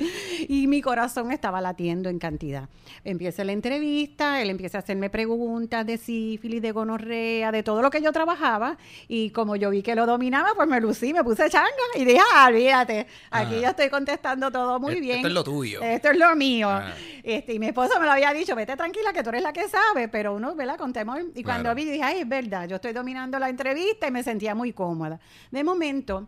Y 0.48 0.68
mi 0.68 0.82
corazón 0.82 1.32
estaba 1.32 1.60
latiendo 1.60 2.10
en 2.10 2.20
cantidad. 2.20 2.70
Empieza 3.04 3.44
la 3.44 3.52
entrevista, 3.52 4.42
él 4.42 4.50
empieza 4.50 4.78
a 4.78 4.82
hacerme 4.82 5.10
preguntas 5.10 5.86
de 5.86 5.98
sífilis, 5.98 6.62
de 6.62 6.72
gonorrea, 6.72 7.52
de 7.52 7.64
todo 7.64 7.82
lo 7.82 7.90
que 7.90 8.02
yo 8.02 8.12
trabajaba, 8.14 8.78
y 9.08 9.32
como 9.32 9.58
yo 9.58 9.70
vi 9.70 9.82
que 9.82 9.96
lo 9.96 10.06
dominaba, 10.06 10.54
pues 10.56 10.68
me 10.68 10.80
lucí, 10.80 11.14
me 11.14 11.24
puse 11.24 11.50
changa, 11.50 11.70
y 11.96 12.06
dije, 12.06 12.20
ah, 12.34 12.48
olvídate, 12.48 13.08
aquí 13.32 13.56
Ajá. 13.56 13.62
yo 13.62 13.68
estoy 13.70 13.90
contestando 13.90 14.50
todo 14.50 14.80
muy 14.80 15.02
bien. 15.02 15.18
esto 15.18 15.28
es 15.28 15.34
lo 15.34 15.44
tuyo. 15.44 15.82
Esto 15.82 16.10
es 16.12 16.18
lo 16.18 16.34
mío. 16.38 16.70
Ah. 16.70 16.94
Este, 17.22 17.54
y 17.54 17.60
mi 17.60 17.68
esposo 17.68 18.00
me 18.00 18.06
lo 18.06 18.12
había 18.12 18.32
dicho, 18.34 18.56
vete 18.56 18.78
tranquila 18.78 19.12
que 19.12 19.24
tú 19.24 19.30
eres 19.30 19.42
la 19.42 19.52
que 19.52 19.68
sabe, 19.68 20.05
pero 20.08 20.34
uno, 20.34 20.56
¿verdad? 20.56 20.78
Con 20.78 20.94
temor. 20.94 21.22
Y 21.34 21.44
cuando 21.44 21.74
vi, 21.76 21.86
dije, 21.86 22.04
ay, 22.04 22.20
es 22.22 22.28
verdad, 22.28 22.68
yo 22.68 22.76
estoy 22.76 22.94
dominando 22.94 23.40
la 23.40 23.50
entrevista 23.50 24.08
y 24.08 24.12
me 24.12 24.24
sentía 24.24 24.56
muy 24.56 24.74
cómoda. 24.74 25.20
De 25.52 25.64
momento, 25.64 26.28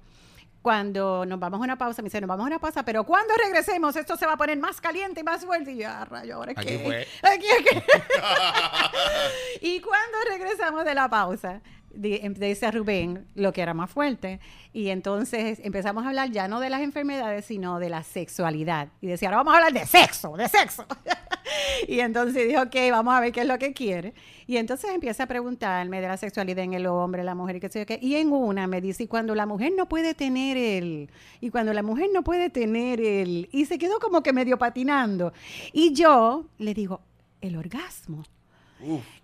cuando 0.62 1.26
nos 1.26 1.40
vamos 1.40 1.62
a 1.62 1.64
una 1.64 1.78
pausa, 1.78 2.02
me 2.02 2.08
dice, 2.08 2.20
nos 2.20 2.28
vamos 2.28 2.44
a 2.44 2.48
una 2.48 2.60
pausa, 2.60 2.84
pero 2.84 3.06
cuando 3.06 3.34
regresemos 3.36 3.96
esto 3.96 4.18
se 4.18 4.26
va 4.26 4.34
a 4.34 4.38
poner 4.38 4.58
más 4.58 4.82
caliente 4.82 5.22
y 5.22 5.24
más 5.24 5.46
fuerte. 5.46 5.72
Y 5.72 5.78
yo, 5.78 5.88
ah, 5.90 6.04
rayo, 6.06 6.36
ahora 6.36 6.52
es 6.52 6.58
Aquí 6.58 6.68
que... 6.68 6.80
fue. 6.80 7.08
Aquí 7.32 7.46
y 9.62 9.80
cuando 9.80 10.18
regresamos 10.30 10.84
de 10.84 10.94
la 10.94 11.10
pausa, 11.10 11.62
di- 11.98 12.20
em- 12.22 12.34
dice 12.34 12.70
Rubén 12.72 13.26
lo 13.36 13.52
que 13.54 13.62
era 13.62 13.74
más 13.74 13.90
fuerte. 13.90 14.40
Y 14.74 14.90
entonces 14.90 15.60
empezamos 15.64 16.06
a 16.06 16.10
hablar 16.10 16.32
ya 16.32 16.48
no 16.48 16.60
de 16.60 16.70
las 16.70 16.82
enfermedades, 16.82 17.46
sino 17.46 17.80
de 17.80 17.90
la 17.90 18.04
sexualidad. 18.04 18.90
Y 19.02 19.08
decía, 19.08 19.30
ahora 19.30 19.38
vamos 19.38 19.54
a 19.54 19.58
hablar 19.58 19.74
de 19.74 19.86
sexo, 19.86 20.38
de 20.38 20.48
sexo. 20.48 20.86
y 21.88 22.00
entonces 22.00 22.48
dijo, 22.48 22.62
ok, 22.62 22.76
vamos 22.92 23.14
a 23.14 23.20
ver 23.20 23.32
qué 23.32 23.42
es 23.42 23.48
lo 23.48 23.58
que 23.58 23.74
quiere. 23.74 24.14
Y 24.46 24.58
entonces 24.58 24.92
empieza 24.94 25.24
a 25.24 25.28
preguntarme 25.28 26.00
de 26.02 26.08
la 26.08 26.18
sexualidad 26.18 26.64
en 26.64 26.74
el 26.74 26.86
hombre, 26.86 27.24
la 27.24 27.36
mujer 27.36 27.58
y 27.58 27.60
qué 27.60 27.70
sé 27.70 27.80
yo 27.80 27.86
qué. 27.86 28.00
Y 28.02 28.16
en 28.16 28.32
una 28.32 28.68
me 28.68 28.80
dice, 28.82 29.04
y 29.04 29.08
cuando 29.08 29.36
la 29.36 29.46
mujer 29.46 29.72
no 29.76 29.90
puede 29.90 30.14
tener 30.14 30.58
el, 30.58 31.10
y 31.42 31.50
cuando 31.50 31.74
la 31.74 31.84
mujer 31.84 32.08
no 32.14 32.24
puede 32.24 32.50
tener 32.50 33.02
el, 33.02 33.50
y 33.52 33.66
se 33.66 33.78
quedó 33.78 34.00
como 34.00 34.22
que 34.24 34.32
medio 34.34 34.58
patinando. 34.58 35.34
Y 35.74 35.94
yo 35.94 36.46
le 36.60 36.74
digo, 36.74 37.02
el 37.42 37.56
orgasmo. 37.58 38.24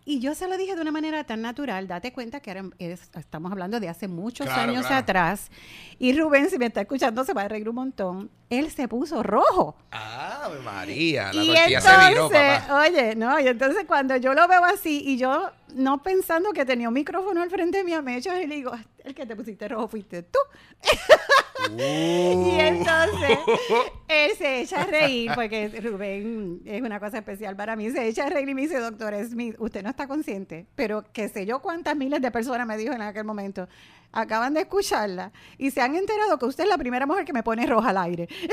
Y 0.06 0.20
yo 0.20 0.36
se 0.36 0.48
lo 0.50 0.58
dije 0.58 0.76
de 0.76 0.82
una 0.82 0.92
manera 0.92 1.24
tan 1.24 1.42
natural, 1.42 1.88
date 1.88 2.12
cuenta 2.12 2.42
que 2.42 2.52
ahora 2.52 2.66
es- 2.78 3.10
estamos 3.16 3.52
hablando 3.52 3.80
de 3.80 3.88
hace 3.88 4.08
muchos 4.10 4.46
Claro, 4.48 4.62
años 4.72 4.86
claro. 4.86 5.02
atrás. 5.02 5.50
Y 5.98 6.12
Rubén, 6.20 6.50
si 6.50 6.58
me 6.58 6.66
está 6.66 6.82
escuchando, 6.82 7.24
se 7.24 7.34
va 7.34 7.44
a 7.44 7.48
reír 7.48 7.70
un 7.70 7.76
montón. 7.76 8.30
Él 8.50 8.70
se 8.70 8.88
puso 8.89 9.24
rojo. 9.24 9.78
Ah, 9.92 10.50
María, 10.63 11.32
la 11.32 11.44
y 11.44 11.50
entonces, 11.56 11.84
se 11.84 12.10
viró, 12.10 12.30
papá. 12.30 12.82
oye, 12.86 13.16
no, 13.16 13.39
y 13.39 13.48
entonces 13.48 13.86
cuando 13.88 14.18
yo 14.18 14.34
lo 14.34 14.46
veo 14.48 14.63
así 14.66 15.02
y 15.06 15.18
yo 15.18 15.50
no 15.74 16.04
pensando 16.04 16.52
que 16.52 16.66
tenía 16.66 16.89
un 16.89 16.94
micrófono 16.94 17.42
al 17.42 17.50
frente 17.50 17.84
mío, 17.84 18.04
me 18.04 18.18
echo 18.18 18.36
y 18.38 18.46
le 18.46 18.56
digo, 18.56 18.72
"Ah, 18.74 18.84
el 19.06 19.16
que 19.16 19.26
te 19.26 19.36
pusiste 19.36 19.68
rojo 19.70 19.88
fuiste 19.88 20.24
tú. 20.24 20.39
Y 21.71 22.60
entonces 22.60 23.39
él 24.08 24.32
se 24.38 24.62
echa 24.62 24.82
a 24.82 24.86
reír, 24.86 25.32
porque 25.34 25.69
Rubén 25.82 26.62
es 26.65 26.82
una 26.82 26.99
cosa 26.99 27.17
especial 27.17 27.56
para 27.56 27.76
mí. 27.76 27.89
Se 27.91 28.08
echa 28.08 28.26
a 28.26 28.30
reír 28.30 28.49
y 28.49 28.54
me 28.54 28.62
dice, 28.62 28.80
doctor 28.80 29.13
Smith, 29.26 29.56
usted 29.60 29.84
no 29.84 29.89
está 29.89 30.08
consciente, 30.08 30.65
pero 30.76 31.04
que 31.13 31.30
sé 31.30 31.45
yo 31.45 31.62
cuántas 31.62 31.95
miles 31.95 32.21
de 32.21 32.32
personas 32.32 32.67
me 32.67 32.78
dijo 32.78 32.93
en 32.93 33.02
aquel 33.02 33.23
momento, 33.23 33.67
acaban 34.12 34.54
de 34.54 34.62
escucharla 34.62 35.32
y 35.58 35.71
se 35.71 35.82
han 35.82 35.95
enterado 35.95 36.38
que 36.38 36.45
usted 36.45 36.63
es 36.63 36.69
la 36.69 36.78
primera 36.78 37.06
mujer 37.06 37.26
que 37.26 37.34
me 37.34 37.43
pone 37.43 37.65
roja 37.65 37.89
al 37.89 37.97
aire. 37.97 38.28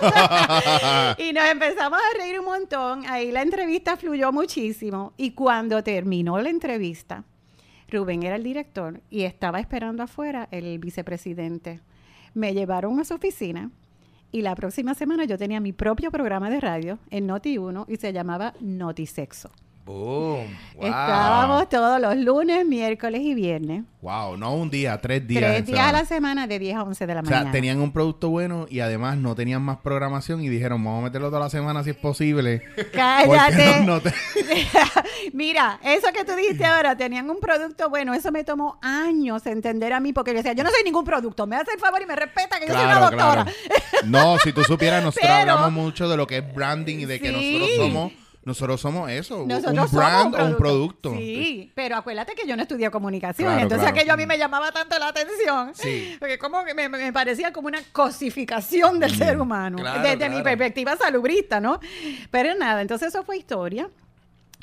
y 1.18 1.32
nos 1.32 1.44
empezamos 1.44 1.98
a 1.98 2.18
reír 2.18 2.40
un 2.40 2.46
montón. 2.46 3.04
Ahí 3.06 3.30
la 3.30 3.42
entrevista 3.42 3.96
fluyó 3.96 4.32
muchísimo. 4.32 5.12
Y 5.16 5.32
cuando 5.32 5.82
terminó 5.84 6.40
la 6.40 6.48
entrevista, 6.48 7.24
Rubén 7.88 8.22
era 8.22 8.36
el 8.36 8.42
director 8.42 9.00
y 9.10 9.22
estaba 9.22 9.60
esperando 9.60 10.02
afuera 10.02 10.48
el 10.50 10.78
vicepresidente. 10.78 11.80
Me 12.34 12.52
llevaron 12.52 12.98
a 13.00 13.04
su 13.04 13.14
oficina 13.14 13.70
y 14.32 14.42
la 14.42 14.56
próxima 14.56 14.94
semana 14.94 15.24
yo 15.24 15.38
tenía 15.38 15.60
mi 15.60 15.72
propio 15.72 16.10
programa 16.10 16.50
de 16.50 16.60
radio 16.60 16.98
en 17.10 17.28
Noti1 17.28 17.84
y 17.88 17.96
se 17.96 18.12
llamaba 18.12 18.54
Notisexo. 18.60 19.50
Boom. 19.84 20.46
Wow. 20.76 20.86
Estábamos 20.86 21.68
todos 21.68 22.00
los 22.00 22.16
lunes, 22.16 22.64
miércoles 22.66 23.20
y 23.22 23.34
viernes. 23.34 23.82
Wow, 24.00 24.36
no 24.38 24.54
un 24.54 24.70
día, 24.70 24.98
tres 25.00 25.26
días. 25.26 25.42
tres 25.42 25.66
días 25.66 25.80
a 25.80 25.92
la 25.92 26.04
semana 26.06 26.46
de 26.46 26.58
10 26.58 26.76
a 26.76 26.82
11 26.84 27.06
de 27.06 27.14
la 27.14 27.20
O 27.20 27.24
sea, 27.26 27.36
mañana. 27.38 27.52
tenían 27.52 27.80
un 27.80 27.92
producto 27.92 28.30
bueno 28.30 28.66
y 28.70 28.80
además 28.80 29.18
no 29.18 29.34
tenían 29.34 29.60
más 29.62 29.78
programación 29.78 30.42
y 30.42 30.48
dijeron, 30.48 30.82
vamos 30.82 31.00
a 31.00 31.04
meterlo 31.04 31.28
toda 31.28 31.40
la 31.40 31.50
semana 31.50 31.84
si 31.84 31.90
es 31.90 31.96
posible. 31.96 32.62
Cállate. 32.94 33.26
Porque 33.26 33.80
no- 33.80 33.94
no 33.94 34.00
te- 34.00 34.14
Mira, 35.32 35.78
eso 35.82 36.08
que 36.14 36.24
tú 36.24 36.32
dijiste 36.34 36.64
ahora, 36.64 36.96
tenían 36.96 37.28
un 37.30 37.38
producto 37.40 37.88
bueno, 37.90 38.14
eso 38.14 38.32
me 38.32 38.42
tomó 38.44 38.78
años 38.82 39.44
entender 39.46 39.92
a 39.92 40.00
mí, 40.00 40.12
porque 40.14 40.30
yo 40.32 40.38
decía, 40.38 40.52
yo 40.54 40.64
no 40.64 40.70
soy 40.70 40.82
ningún 40.84 41.04
producto, 41.04 41.46
me 41.46 41.56
hace 41.56 41.72
el 41.72 41.78
favor 41.80 42.00
y 42.02 42.06
me 42.06 42.16
respeta 42.16 42.58
que 42.58 42.66
yo 42.68 42.74
soy 42.74 42.84
una 42.84 43.00
doctora. 43.00 43.44
claro. 43.44 43.50
No, 44.06 44.38
si 44.38 44.52
tú 44.52 44.64
supieras, 44.64 45.02
nosotros 45.04 45.28
Pero- 45.38 45.52
hablamos 45.52 45.72
mucho 45.72 46.08
de 46.08 46.16
lo 46.16 46.26
que 46.26 46.38
es 46.38 46.54
branding 46.54 46.98
y 47.00 47.04
de 47.04 47.20
que 47.20 47.28
Sí. 47.28 47.58
nosotros 47.58 47.76
somos 47.76 48.12
Nosotros 48.44 48.80
somos 48.80 49.10
eso, 49.10 49.44
Nosotros 49.46 49.90
un 49.92 49.98
brand 49.98 50.32
somos 50.34 50.40
o 50.40 50.44
un 50.50 50.56
producto. 50.56 51.10
Sí, 51.16 51.72
pero 51.74 51.96
acuérdate 51.96 52.34
que 52.34 52.46
yo 52.46 52.56
no 52.56 52.62
estudié 52.62 52.90
comunicación, 52.90 53.48
Claro, 53.48 53.62
entonces 53.62 53.84
claro. 53.84 53.96
aquello 53.96 54.12
a 54.12 54.16
mí 54.16 54.26
me 54.26 54.36
llamaba 54.38 54.70
tanto 54.72 54.98
la 54.98 55.08
atención, 55.08 55.74
Sí. 55.74 56.16
porque 56.20 56.38
como 56.38 56.64
que 56.64 56.74
me, 56.74 56.88
me 56.88 57.12
parecía 57.12 57.52
como 57.52 57.68
una 57.68 57.80
cosificación 57.92 58.98
del 59.00 59.16
ser 59.16 59.40
humano, 59.40 59.78
Claro, 59.78 60.02
desde 60.02 60.28
mi 60.28 60.36
claro. 60.36 60.44
perspectiva 60.44 60.96
salubrista, 60.96 61.60
¿no? 61.60 61.80
Pero 62.30 62.54
nada, 62.54 62.82
entonces 62.82 63.08
eso 63.08 63.22
fue 63.24 63.36
historia. 63.38 63.88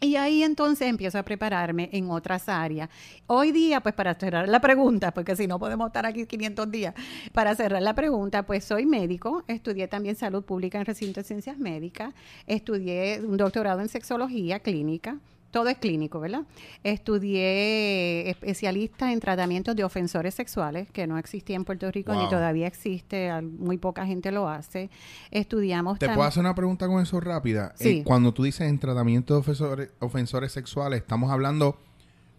Y 0.03 0.15
ahí 0.15 0.41
entonces 0.41 0.87
empiezo 0.87 1.19
a 1.19 1.23
prepararme 1.23 1.87
en 1.93 2.09
otras 2.09 2.49
áreas. 2.49 2.89
Hoy 3.27 3.51
día, 3.51 3.81
pues 3.81 3.93
para 3.93 4.15
cerrar 4.15 4.49
la 4.49 4.59
pregunta, 4.59 5.13
porque 5.13 5.35
si 5.35 5.45
no 5.45 5.59
podemos 5.59 5.85
estar 5.85 6.07
aquí 6.07 6.25
500 6.25 6.71
días, 6.71 6.95
para 7.33 7.55
cerrar 7.55 7.83
la 7.83 7.93
pregunta, 7.93 8.43
pues 8.43 8.63
soy 8.65 8.87
médico, 8.87 9.43
estudié 9.47 9.87
también 9.87 10.15
salud 10.15 10.43
pública 10.43 10.79
en 10.79 10.85
recinto 10.85 11.19
de 11.19 11.23
ciencias 11.27 11.59
médicas, 11.59 12.15
estudié 12.47 13.21
un 13.23 13.37
doctorado 13.37 13.79
en 13.81 13.89
sexología 13.89 14.59
clínica, 14.61 15.19
todo 15.51 15.67
es 15.67 15.77
clínico, 15.77 16.19
¿verdad? 16.19 16.43
Estudié 16.83 18.29
especialista 18.29 19.11
en 19.11 19.19
tratamientos 19.19 19.75
de 19.75 19.83
ofensores 19.83 20.33
sexuales, 20.33 20.89
que 20.91 21.05
no 21.07 21.17
existía 21.17 21.55
en 21.55 21.65
Puerto 21.65 21.91
Rico 21.91 22.13
ni 22.13 22.27
todavía 22.29 22.67
existe, 22.67 23.29
muy 23.41 23.77
poca 23.77 24.05
gente 24.05 24.31
lo 24.31 24.47
hace. 24.49 24.89
Estudiamos 25.29 25.99
¿Te 25.99 26.07
puedo 26.07 26.23
hacer 26.23 26.41
una 26.41 26.55
pregunta 26.55 26.87
con 26.87 27.01
eso 27.01 27.19
rápida? 27.19 27.73
Sí. 27.75 27.89
Eh, 27.89 28.03
cuando 28.03 28.33
tú 28.33 28.43
dices 28.43 28.67
en 28.67 28.79
tratamiento 28.79 29.33
de 29.33 29.39
ofensores, 29.41 29.89
ofensores 29.99 30.51
sexuales, 30.51 31.01
estamos 31.01 31.31
hablando 31.31 31.77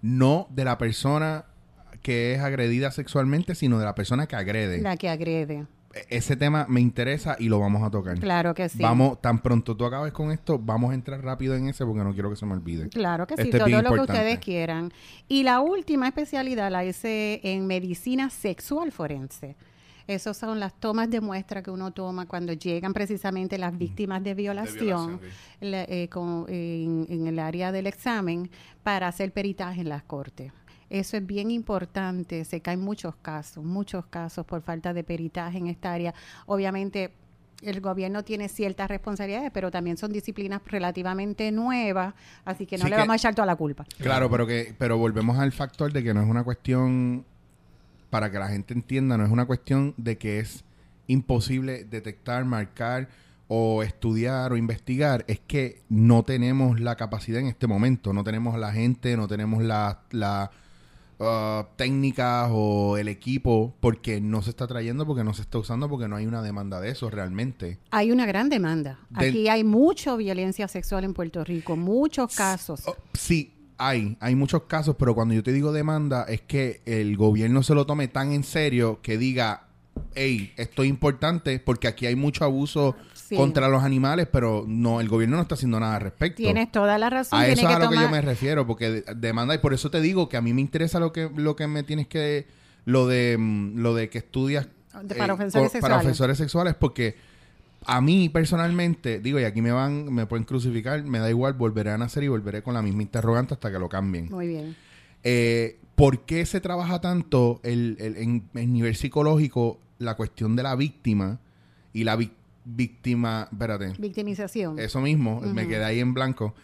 no 0.01 0.48
de 0.51 0.64
la 0.64 0.79
persona 0.79 1.44
que 2.03 2.35
es 2.35 2.40
agredida 2.40 2.90
sexualmente, 2.90 3.55
sino 3.55 3.79
de 3.79 3.85
la 3.85 3.94
persona 3.94 4.27
que 4.27 4.37
agrede. 4.37 4.81
la 4.81 4.96
que 4.96 5.09
agrede. 5.09 5.66
Ese 6.09 6.37
tema 6.37 6.66
me 6.68 6.81
interesa 6.81 7.37
y 7.38 7.48
lo 7.48 7.59
vamos 7.61 7.83
a 7.83 7.90
tocar. 7.90 8.18
Claro 8.18 8.55
que 8.55 8.68
sí. 8.68 8.78
Vamos, 8.83 9.20
tan 9.20 9.40
pronto 9.40 9.76
tú 9.76 9.85
acabes 9.85 10.12
con 10.12 10.31
esto, 10.33 10.59
vamos 10.59 10.92
a 10.92 10.94
entrar 10.94 11.22
rápido 11.22 11.55
en 11.55 11.68
ese 11.68 11.85
porque 11.85 12.02
no 12.05 12.12
quiero 12.12 12.31
que 12.31 12.37
se 12.37 12.46
me 12.46 12.52
olvide. 12.55 12.88
Claro 12.88 13.26
que 13.26 13.37
sí, 13.37 13.42
Este 13.42 13.57
es 13.59 13.62
todo 13.64 13.83
lo 13.83 13.88
que 13.94 14.00
ustedes 14.12 14.38
quieran. 14.38 14.92
Y 15.28 15.42
la 15.42 15.61
última 15.61 16.09
especialidad 16.09 16.70
la 16.70 16.85
hice 16.85 17.40
en 17.42 17.66
medicina 17.66 18.31
sexual 18.31 18.92
forense. 18.92 19.57
Esas 20.09 20.37
son 20.37 20.59
las 20.59 20.74
tomas 20.81 21.09
de 21.11 21.20
muestra 21.20 21.62
que 21.62 21.70
uno 21.70 21.92
toma 21.92 22.26
cuando 22.26 22.52
llegan 22.52 22.92
precisamente 22.92 23.57
las 23.57 23.76
víctimas 23.78 24.22
de 24.24 24.35
violación, 24.35 25.20
la- 25.61 25.85
eh, 25.85 26.09
con- 26.11 26.44
en, 26.48 27.07
en 27.09 27.26
el 27.28 27.38
área 27.38 27.70
del 27.70 27.87
examen 27.87 28.50
para 28.83 29.07
hacer 29.07 29.33
peritaje 29.33 29.81
en 29.83 29.88
las 29.88 30.02
cortes. 30.02 30.52
Eso 30.92 31.16
es 31.16 31.26
bien 31.26 31.50
importante. 31.50 32.44
Se 32.44 32.61
caen 32.61 32.81
muchos 32.81 33.14
casos, 33.16 33.64
muchos 33.64 34.05
casos 34.07 34.44
por 34.44 34.61
falta 34.61 34.92
de 34.92 35.02
peritaje 35.02 35.57
en 35.57 35.68
esta 35.68 35.90
área. 35.92 36.12
Obviamente, 36.44 37.12
el 37.62 37.81
gobierno 37.81 38.24
tiene 38.24 38.48
ciertas 38.50 38.88
responsabilidades, 38.88 39.50
pero 39.55 39.70
también 39.70 39.96
son 39.96 40.12
disciplinas 40.12 40.61
relativamente 40.66 41.50
nuevas, 41.50 42.12
así 42.44 42.66
que 42.66 42.76
no 42.76 42.85
Sí 42.85 42.90
le 42.90 42.96
que- 42.96 43.00
vamos 43.00 43.14
a 43.14 43.16
echar 43.16 43.35
toda 43.35 43.46
la 43.46 43.57
culpa. 43.57 43.87
Claro, 43.98 44.28
pero 44.31 44.46
que 44.46 44.74
pero 44.76 44.98
volvemos 44.98 45.38
al 45.38 45.52
factor 45.52 45.90
de 45.92 46.02
que 46.02 46.12
no 46.12 46.20
es 46.22 46.28
una 46.28 46.44
cuestión 46.44 47.24
para 48.11 48.31
que 48.31 48.38
la 48.38 48.48
gente 48.48 48.74
entienda, 48.74 49.16
no 49.16 49.24
es 49.24 49.31
una 49.31 49.46
cuestión 49.46 49.94
de 49.96 50.18
que 50.18 50.40
es 50.40 50.62
imposible 51.07 51.85
detectar, 51.85 52.44
marcar 52.44 53.09
o 53.48 53.83
estudiar 53.83 54.52
o 54.52 54.57
investigar, 54.59 55.24
es 55.26 55.40
que 55.40 55.81
no 55.88 56.22
tenemos 56.22 56.81
la 56.81 56.96
capacidad 56.96 57.40
en 57.40 57.46
este 57.46 57.66
momento, 57.66 58.12
no 58.12 58.24
tenemos 58.24 58.59
la 58.59 58.72
gente, 58.72 59.16
no 59.16 59.26
tenemos 59.28 59.62
la, 59.62 60.00
la 60.11 60.50
uh, 61.22 61.64
técnicas 61.76 62.48
o 62.52 62.96
el 62.96 63.08
equipo 63.08 63.74
porque 63.80 64.20
no 64.20 64.42
se 64.42 64.50
está 64.50 64.66
trayendo, 64.66 65.06
porque 65.06 65.24
no 65.24 65.35
se 65.35 65.42
está 65.42 65.58
usando, 65.58 65.88
porque 65.88 66.08
no 66.08 66.16
hay 66.16 66.26
una 66.26 66.42
demanda 66.42 66.80
de 66.80 66.90
eso 66.90 67.11
realmente. 67.11 67.78
Hay 67.90 68.11
una 68.11 68.26
gran 68.26 68.48
demanda. 68.48 68.98
Aquí 69.14 69.48
hay 69.48 69.64
mucha 69.64 70.16
violencia 70.16 70.68
sexual 70.68 71.04
en 71.04 71.14
Puerto 71.14 71.44
Rico, 71.44 71.76
muchos 71.76 72.35
casos. 72.35 72.82
Oh, 72.87 72.96
sí, 73.14 73.54
hay, 73.78 74.16
hay 74.20 74.35
muchos 74.35 74.62
casos, 74.64 74.96
pero 74.98 75.14
cuando 75.14 75.35
yo 75.35 75.42
te 75.42 75.52
digo 75.52 75.72
demanda 75.72 76.24
es 76.24 76.42
que 76.42 76.82
el 76.85 77.16
gobierno 77.16 77.62
se 77.62 77.74
lo 77.74 77.87
tome 77.87 78.08
tan 78.08 78.32
en 78.32 78.44
serio 78.44 79.00
que 79.02 79.18
diga, 79.18 79.68
hey, 80.14 80.52
esto 80.56 80.82
es 80.82 80.88
importante 80.88 81.58
porque 81.58 81.88
aquí 81.88 82.06
hay 82.06 82.16
mucho 82.16 82.44
abuso 82.44 82.96
Sí. 83.28 83.37
contra 83.37 83.68
los 83.68 83.82
animales, 83.82 84.28
pero 84.30 84.64
no, 84.66 85.00
el 85.00 85.08
gobierno 85.08 85.37
no 85.37 85.42
está 85.42 85.54
haciendo 85.54 85.78
nada 85.80 85.96
al 85.96 86.02
respecto. 86.02 86.37
Tienes 86.37 86.70
toda 86.72 86.98
la 86.98 87.08
razón. 87.11 87.38
a 87.40 87.46
eso 87.46 87.61
es 87.68 87.74
a 87.74 87.78
lo 87.78 87.88
que 87.90 87.96
yo 87.96 88.08
me 88.11 88.20
refiero, 88.20 88.66
porque 88.66 88.90
de- 88.90 89.14
demanda, 89.16 89.54
y 89.54 89.58
por 89.58 89.72
eso 89.74 89.90
te 89.90 90.00
digo 90.00 90.28
que 90.28 90.37
a 90.37 90.40
mí 90.42 90.52
me 90.52 90.61
interesa 90.61 90.98
lo 91.00 91.12
que, 91.12 91.30
lo 91.35 91.56
que 91.56 91.66
me 91.66 91.82
tienes 91.82 92.06
que, 92.08 92.46
lo 92.85 93.06
de, 93.06 93.37
mm, 93.38 93.78
lo 93.78 93.94
de 93.94 94.08
que 94.11 94.18
estudias 94.18 94.68
De- 95.02 95.14
para 95.14 95.35
ofensores 95.35 95.72
co- 95.72 95.80
para 95.80 95.96
ofensores 95.98 96.37
sexuales, 96.38 96.74
porque 96.74 97.16
a 97.85 98.00
mí 98.00 98.28
personalmente, 98.28 99.18
digo, 99.20 99.40
y 99.40 99.44
aquí 99.44 99.62
me 99.62 99.72
van, 99.72 100.12
me 100.12 100.26
pueden 100.26 100.44
crucificar, 100.44 101.02
me 101.04 101.18
da 101.18 101.30
igual, 101.30 101.54
volveré 101.54 101.90
a 101.90 101.98
nacer 101.98 102.22
y 102.24 102.28
volveré 102.28 102.62
con 102.62 102.74
la 102.74 102.82
misma 102.82 103.02
interrogante 103.02 103.54
hasta 103.54 103.72
que 103.72 103.78
lo 103.78 103.88
cambien. 103.88 104.28
Muy 104.30 104.46
bien. 104.48 104.76
Eh, 105.24 105.78
¿Por 105.94 106.20
qué 106.20 106.44
se 106.46 106.61
trabaja 106.61 107.00
tanto 107.00 107.61
el, 107.62 107.96
el- 108.00 108.16
en, 108.16 108.44
en 108.54 108.72
nivel 108.72 108.94
psicológico 108.96 109.78
la 109.98 110.16
cuestión 110.16 110.56
de 110.56 110.62
la 110.64 110.74
víctima 110.74 111.38
y 111.92 112.04
la 112.04 112.16
vi- 112.16 112.32
víctima, 112.64 113.48
espérate, 113.51 113.92
Victimización. 113.98 114.79
eso 114.79 115.01
mismo, 115.01 115.40
me 115.40 115.66
quedé 115.66 115.85
ahí 115.85 116.01
en 116.01 116.14
blanco. 116.14 116.55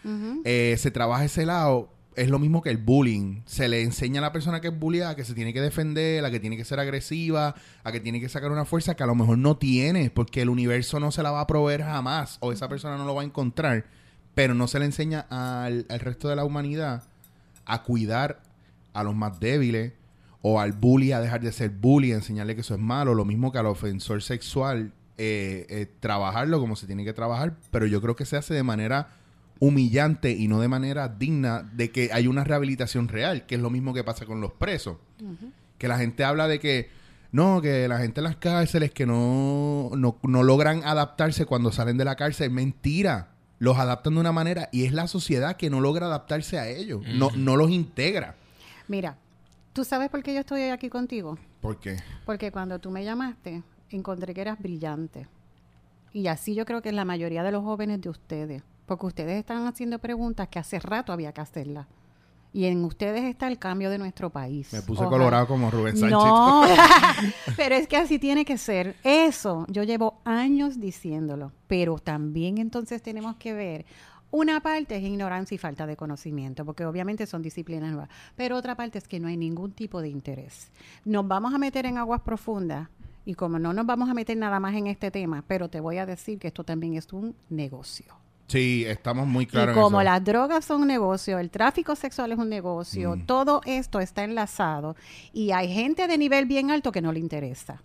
Eh, 0.43 0.75
se 0.77 0.91
trabaja 0.91 1.25
ese 1.25 1.45
lado, 1.45 1.89
es 2.15 2.29
lo 2.29 2.39
mismo 2.39 2.61
que 2.61 2.69
el 2.69 2.77
bullying. 2.77 3.41
Se 3.45 3.67
le 3.67 3.81
enseña 3.81 4.19
a 4.19 4.21
la 4.21 4.31
persona 4.31 4.59
que 4.61 4.67
es 4.67 4.77
bullyada 4.77 5.15
que 5.15 5.23
se 5.23 5.33
tiene 5.33 5.53
que 5.53 5.61
defender, 5.61 6.23
a 6.25 6.31
que 6.31 6.39
tiene 6.39 6.57
que 6.57 6.65
ser 6.65 6.79
agresiva, 6.79 7.55
a 7.83 7.91
que 7.91 7.99
tiene 7.99 8.19
que 8.19 8.29
sacar 8.29 8.51
una 8.51 8.65
fuerza 8.65 8.95
que 8.95 9.03
a 9.03 9.07
lo 9.07 9.15
mejor 9.15 9.37
no 9.37 9.57
tiene, 9.57 10.09
porque 10.09 10.41
el 10.41 10.49
universo 10.49 10.99
no 10.99 11.11
se 11.11 11.23
la 11.23 11.31
va 11.31 11.41
a 11.41 11.47
proveer 11.47 11.83
jamás, 11.83 12.37
o 12.41 12.51
esa 12.51 12.67
persona 12.67 12.97
no 12.97 13.05
lo 13.05 13.15
va 13.15 13.21
a 13.21 13.25
encontrar, 13.25 13.85
pero 14.35 14.53
no 14.53 14.67
se 14.67 14.79
le 14.79 14.85
enseña 14.85 15.25
al, 15.29 15.85
al 15.89 15.99
resto 15.99 16.27
de 16.29 16.35
la 16.35 16.45
humanidad 16.45 17.03
a 17.65 17.83
cuidar 17.83 18.41
a 18.93 19.03
los 19.03 19.15
más 19.15 19.39
débiles, 19.39 19.93
o 20.41 20.59
al 20.59 20.71
bully 20.71 21.11
a 21.11 21.19
dejar 21.19 21.41
de 21.41 21.51
ser 21.51 21.69
bully, 21.69 22.13
a 22.13 22.15
enseñarle 22.15 22.55
que 22.55 22.61
eso 22.61 22.73
es 22.73 22.79
malo, 22.79 23.13
lo 23.13 23.25
mismo 23.25 23.51
que 23.51 23.59
al 23.59 23.65
ofensor 23.65 24.21
sexual, 24.21 24.93
eh, 25.21 25.65
eh, 25.67 25.85
trabajarlo 25.99 26.61
como 26.61 26.77
se 26.77 26.87
tiene 26.87 27.03
que 27.03 27.11
trabajar, 27.11 27.57
pero 27.71 27.85
yo 27.85 28.01
creo 28.01 28.15
que 28.15 28.23
se 28.23 28.37
hace 28.37 28.53
de 28.53 28.63
manera 28.63 29.09
humillante 29.59 30.31
y 30.31 30.47
no 30.47 30.61
de 30.61 30.69
manera 30.69 31.09
digna 31.09 31.69
de 31.73 31.91
que 31.91 32.09
hay 32.13 32.25
una 32.25 32.45
rehabilitación 32.45 33.09
real, 33.09 33.45
que 33.45 33.55
es 33.55 33.61
lo 33.61 33.69
mismo 33.69 33.93
que 33.93 34.05
pasa 34.05 34.25
con 34.25 34.39
los 34.39 34.53
presos. 34.53 34.95
Que 35.77 35.89
la 35.89 35.97
gente 35.97 36.23
habla 36.23 36.47
de 36.47 36.61
que 36.61 36.89
no, 37.33 37.61
que 37.61 37.89
la 37.89 37.97
gente 37.97 38.21
en 38.21 38.23
las 38.23 38.37
cárceles 38.37 38.91
que 38.91 39.05
no, 39.05 39.91
no, 39.93 40.17
no 40.23 40.43
logran 40.43 40.85
adaptarse 40.85 41.45
cuando 41.45 41.73
salen 41.73 41.97
de 41.97 42.05
la 42.05 42.15
cárcel, 42.15 42.49
mentira. 42.49 43.33
Los 43.57 43.77
adaptan 43.77 44.13
de 44.13 44.21
una 44.21 44.31
manera 44.31 44.69
y 44.71 44.85
es 44.85 44.93
la 44.93 45.07
sociedad 45.07 45.57
que 45.57 45.69
no 45.69 45.81
logra 45.81 46.05
adaptarse 46.05 46.59
a 46.59 46.69
ellos, 46.69 47.01
no, 47.05 47.29
no 47.35 47.57
los 47.57 47.71
integra. 47.71 48.35
Mira, 48.87 49.17
¿tú 49.73 49.83
sabes 49.83 50.09
por 50.09 50.23
qué 50.23 50.33
yo 50.33 50.39
estoy 50.39 50.61
aquí 50.69 50.87
contigo? 50.87 51.37
¿Por 51.59 51.77
qué? 51.77 51.97
Porque 52.25 52.53
cuando 52.53 52.79
tú 52.79 52.89
me 52.89 53.03
llamaste, 53.03 53.63
encontré 53.97 54.33
que 54.33 54.41
eras 54.41 54.59
brillante. 54.59 55.27
Y 56.13 56.27
así 56.27 56.55
yo 56.55 56.65
creo 56.65 56.81
que 56.81 56.89
es 56.89 56.95
la 56.95 57.05
mayoría 57.05 57.43
de 57.43 57.51
los 57.51 57.63
jóvenes 57.63 58.01
de 58.01 58.09
ustedes. 58.09 58.63
Porque 58.85 59.05
ustedes 59.05 59.37
están 59.37 59.67
haciendo 59.67 59.99
preguntas 59.99 60.47
que 60.47 60.59
hace 60.59 60.79
rato 60.79 61.13
había 61.13 61.31
que 61.31 61.41
hacerlas. 61.41 61.87
Y 62.51 62.65
en 62.65 62.83
ustedes 62.83 63.23
está 63.25 63.47
el 63.47 63.59
cambio 63.59 63.91
de 63.91 63.99
nuestro 63.99 64.31
país. 64.31 64.73
Me 64.73 64.81
puse 64.81 65.01
Ojalá. 65.01 65.09
colorado 65.09 65.47
como 65.47 65.69
Rubén 65.69 65.95
Sánchez. 65.95 66.17
No, 66.17 66.63
pero 67.57 67.75
es 67.75 67.87
que 67.87 67.97
así 67.97 68.17
tiene 68.17 68.43
que 68.43 68.57
ser. 68.57 68.95
Eso, 69.03 69.67
yo 69.69 69.83
llevo 69.83 70.19
años 70.25 70.79
diciéndolo, 70.79 71.51
pero 71.67 71.99
también 71.99 72.57
entonces 72.57 73.03
tenemos 73.03 73.35
que 73.35 73.53
ver. 73.53 73.85
Una 74.31 74.61
parte 74.61 74.95
es 74.95 75.03
ignorancia 75.03 75.55
y 75.55 75.57
falta 75.59 75.85
de 75.85 75.95
conocimiento, 75.95 76.65
porque 76.65 76.85
obviamente 76.85 77.27
son 77.27 77.41
disciplinas 77.41 77.91
nuevas, 77.91 78.09
pero 78.35 78.57
otra 78.57 78.75
parte 78.75 78.97
es 78.97 79.07
que 79.07 79.19
no 79.19 79.27
hay 79.27 79.37
ningún 79.37 79.71
tipo 79.71 80.01
de 80.01 80.09
interés. 80.09 80.71
Nos 81.05 81.27
vamos 81.27 81.53
a 81.53 81.57
meter 81.57 81.85
en 81.85 81.97
aguas 81.97 82.21
profundas 82.21 82.89
y 83.29 83.35
como 83.35 83.59
no 83.59 83.73
nos 83.73 83.85
vamos 83.85 84.09
a 84.09 84.15
meter 84.15 84.35
nada 84.37 84.59
más 84.59 84.73
en 84.73 84.87
este 84.87 85.11
tema, 85.11 85.43
pero 85.47 85.69
te 85.69 85.79
voy 85.79 85.97
a 85.99 86.05
decir 86.07 86.39
que 86.39 86.47
esto 86.47 86.63
también 86.63 86.95
es 86.95 87.13
un 87.13 87.35
negocio. 87.49 88.07
Sí, 88.47 88.83
estamos 88.87 89.27
muy 89.27 89.45
claros 89.45 89.75
y 89.75 89.77
en 89.77 89.83
como 89.83 90.01
eso. 90.01 90.05
las 90.09 90.23
drogas 90.25 90.65
son 90.65 90.81
un 90.81 90.87
negocio, 90.87 91.37
el 91.37 91.51
tráfico 91.51 91.95
sexual 91.95 92.31
es 92.31 92.39
un 92.39 92.49
negocio, 92.49 93.15
Mm. 93.15 93.25
todo 93.27 93.61
esto 93.65 93.99
está 93.99 94.23
enlazado 94.23 94.95
y 95.31 95.51
hay 95.51 95.71
gente 95.71 96.07
de 96.07 96.17
nivel 96.17 96.47
bien 96.47 96.71
alto 96.71 96.91
que 96.91 97.01
no 97.03 97.11
le 97.11 97.19
interesa. 97.19 97.79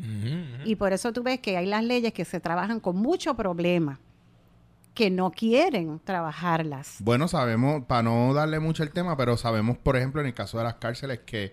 Y 0.64 0.76
por 0.76 0.94
eso 0.94 1.12
tú 1.12 1.22
ves 1.22 1.40
que 1.40 1.58
hay 1.58 1.66
las 1.66 1.84
leyes 1.84 2.14
que 2.14 2.24
se 2.24 2.40
trabajan 2.40 2.80
con 2.80 2.96
mucho 2.96 3.34
problema, 3.34 4.00
que 4.94 5.10
no 5.10 5.30
quieren 5.30 6.00
trabajarlas. 6.02 6.96
Bueno, 7.00 7.28
sabemos, 7.28 7.84
para 7.84 8.04
no 8.04 8.32
darle 8.32 8.60
mucho 8.60 8.82
el 8.82 8.92
tema, 8.92 9.14
pero 9.18 9.36
sabemos, 9.36 9.76
por 9.76 9.96
ejemplo, 9.98 10.22
en 10.22 10.28
el 10.28 10.32
caso 10.34 10.56
de 10.56 10.64
las 10.64 10.76
cárceles, 10.76 11.20
que 11.26 11.52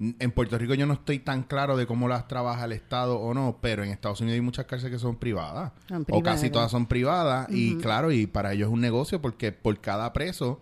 en 0.00 0.30
Puerto 0.32 0.58
Rico 0.58 0.74
yo 0.74 0.86
no 0.86 0.94
estoy 0.94 1.18
tan 1.18 1.42
claro 1.42 1.76
de 1.76 1.86
cómo 1.86 2.08
las 2.08 2.26
trabaja 2.26 2.64
el 2.64 2.72
Estado 2.72 3.18
o 3.18 3.34
no, 3.34 3.58
pero 3.60 3.84
en 3.84 3.90
Estados 3.90 4.20
Unidos 4.20 4.34
hay 4.34 4.40
muchas 4.40 4.66
cárceles 4.66 4.92
que 4.92 4.98
son 4.98 5.16
privadas. 5.16 5.72
O 6.10 6.22
casi 6.22 6.50
todas 6.50 6.70
son 6.70 6.86
privadas. 6.86 7.48
Y 7.50 7.76
claro, 7.76 8.10
y 8.10 8.26
para 8.26 8.52
ellos 8.52 8.68
es 8.68 8.72
un 8.72 8.80
negocio 8.80 9.20
porque 9.20 9.52
por 9.52 9.80
cada 9.80 10.12
preso 10.12 10.60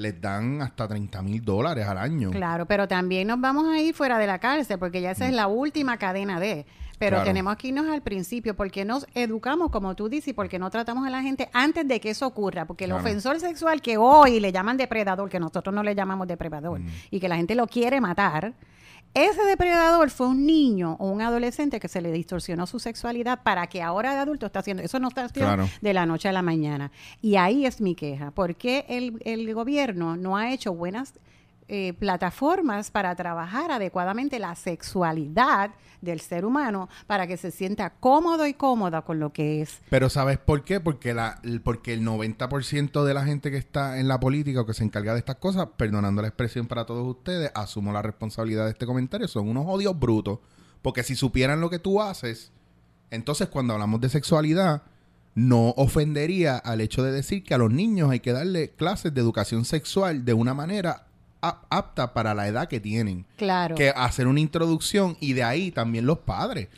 les 0.00 0.20
dan 0.20 0.62
hasta 0.62 0.88
30 0.88 1.22
mil 1.22 1.44
dólares 1.44 1.86
al 1.86 1.98
año. 1.98 2.30
Claro, 2.30 2.66
pero 2.66 2.88
también 2.88 3.28
nos 3.28 3.40
vamos 3.40 3.66
a 3.68 3.78
ir 3.80 3.94
fuera 3.94 4.18
de 4.18 4.26
la 4.26 4.38
cárcel 4.38 4.78
porque 4.78 5.00
ya 5.00 5.10
esa 5.12 5.26
es 5.28 5.34
la 5.34 5.46
última 5.46 5.96
cadena 5.98 6.40
de. 6.40 6.64
Pero 6.98 7.16
Claro. 7.16 7.24
tenemos 7.24 7.56
que 7.56 7.68
irnos 7.68 7.86
al 7.88 8.02
principio 8.02 8.54
porque 8.54 8.84
nos 8.84 9.06
educamos, 9.14 9.70
como 9.70 9.94
tú 9.94 10.08
dices, 10.10 10.28
y 10.28 10.32
porque 10.34 10.58
no 10.58 10.68
tratamos 10.70 11.06
a 11.06 11.10
la 11.10 11.22
gente 11.22 11.48
antes 11.54 11.86
de 11.88 11.98
que 12.00 12.10
eso 12.10 12.26
ocurra. 12.26 12.66
Porque 12.66 12.84
el 12.84 12.90
Claro. 12.90 13.02
ofensor 13.04 13.40
sexual 13.40 13.80
que 13.80 13.96
hoy 13.96 14.38
le 14.40 14.52
llaman 14.52 14.76
depredador, 14.76 15.28
que 15.30 15.40
nosotros 15.40 15.74
no 15.74 15.82
le 15.82 15.94
llamamos 15.94 16.28
depredador, 16.28 16.80
Mm. 16.80 16.88
y 17.10 17.20
que 17.20 17.28
la 17.28 17.36
gente 17.36 17.54
lo 17.54 17.66
quiere 17.66 18.00
matar, 18.02 18.52
ese 19.14 19.42
depredador 19.44 20.10
fue 20.10 20.28
un 20.28 20.46
niño 20.46 20.96
o 21.00 21.10
un 21.10 21.20
adolescente 21.20 21.80
que 21.80 21.88
se 21.88 22.00
le 22.00 22.12
distorsionó 22.12 22.66
su 22.66 22.78
sexualidad 22.78 23.42
para 23.42 23.66
que 23.66 23.82
ahora 23.82 24.12
de 24.14 24.20
adulto 24.20 24.46
está 24.46 24.60
haciendo. 24.60 24.82
Eso 24.82 24.98
no 25.00 25.08
está 25.08 25.24
haciendo 25.24 25.54
Claro. 25.54 25.68
de 25.80 25.92
la 25.94 26.06
noche 26.06 26.28
a 26.28 26.32
la 26.32 26.42
mañana. 26.42 26.92
Y 27.20 27.36
ahí 27.36 27.66
es 27.66 27.80
mi 27.80 27.94
queja. 27.94 28.30
¿Por 28.30 28.54
qué 28.54 28.84
el, 28.88 29.20
el 29.24 29.52
gobierno 29.54 30.16
no 30.16 30.36
ha 30.36 30.52
hecho 30.52 30.72
buenas 30.74 31.14
eh, 31.72 31.92
plataformas 31.94 32.90
para 32.90 33.14
trabajar 33.14 33.70
adecuadamente 33.70 34.38
la 34.40 34.54
sexualidad 34.56 35.70
del 36.00 36.20
ser 36.20 36.44
humano 36.44 36.88
para 37.06 37.26
que 37.26 37.36
se 37.36 37.50
sienta 37.50 37.90
cómodo 37.90 38.46
y 38.46 38.54
cómoda 38.54 39.02
con 39.02 39.20
lo 39.20 39.32
que 39.32 39.62
es? 39.62 39.78
Pero 39.88 40.10
¿sabes 40.10 40.38
por 40.38 40.64
qué? 40.64 40.80
Porque, 40.80 41.14
la, 41.14 41.38
el- 41.44 41.60
porque 41.60 41.92
el 41.92 42.02
90% 42.04 43.04
de 43.04 43.14
la 43.14 43.24
gente 43.24 43.50
que 43.50 43.56
está 43.56 43.98
en 44.00 44.08
la 44.08 44.18
política 44.18 44.62
o 44.62 44.66
que 44.66 44.74
se 44.74 44.82
encarga 44.84 45.12
de 45.12 45.20
estas 45.20 45.36
cosas, 45.36 45.68
perdonando 45.76 46.22
la 46.22 46.28
expresión 46.28 46.66
para 46.66 46.86
todos 46.86 47.06
ustedes, 47.06 47.50
asumo 47.54 47.92
la 47.92 48.02
responsabilidad 48.02 48.64
de 48.64 48.70
este 48.72 48.86
comentario, 48.86 49.28
son 49.28 49.48
unos 49.48 49.64
odios 49.68 49.98
brutos. 49.98 50.38
Porque 50.82 51.02
si 51.02 51.14
supieran 51.14 51.60
lo 51.60 51.70
que 51.70 51.78
tú 51.78 52.00
haces, 52.02 52.50
entonces 53.10 53.48
cuando 53.48 53.74
hablamos 53.74 54.00
de 54.00 54.08
sexualidad, 54.08 54.82
no 55.34 55.70
ofendería 55.76 56.56
al 56.56 56.80
hecho 56.80 57.02
de 57.04 57.12
decir 57.12 57.44
que 57.44 57.54
a 57.54 57.58
los 57.58 57.70
niños 57.70 58.10
hay 58.10 58.20
que 58.20 58.32
darle 58.32 58.70
clases 58.70 59.14
de 59.14 59.20
educación 59.20 59.64
sexual 59.64 60.24
de 60.24 60.34
una 60.34 60.54
manera 60.54 61.06
apta 61.40 62.12
para 62.12 62.34
la 62.34 62.46
edad 62.48 62.68
que 62.68 62.80
tienen 62.80 63.24
Claro. 63.36 63.74
que 63.74 63.90
hacer 63.90 64.26
una 64.26 64.40
introducción 64.40 65.16
y 65.20 65.32
de 65.32 65.42
ahí 65.42 65.70
también 65.70 66.06
los 66.06 66.18
padres. 66.18 66.68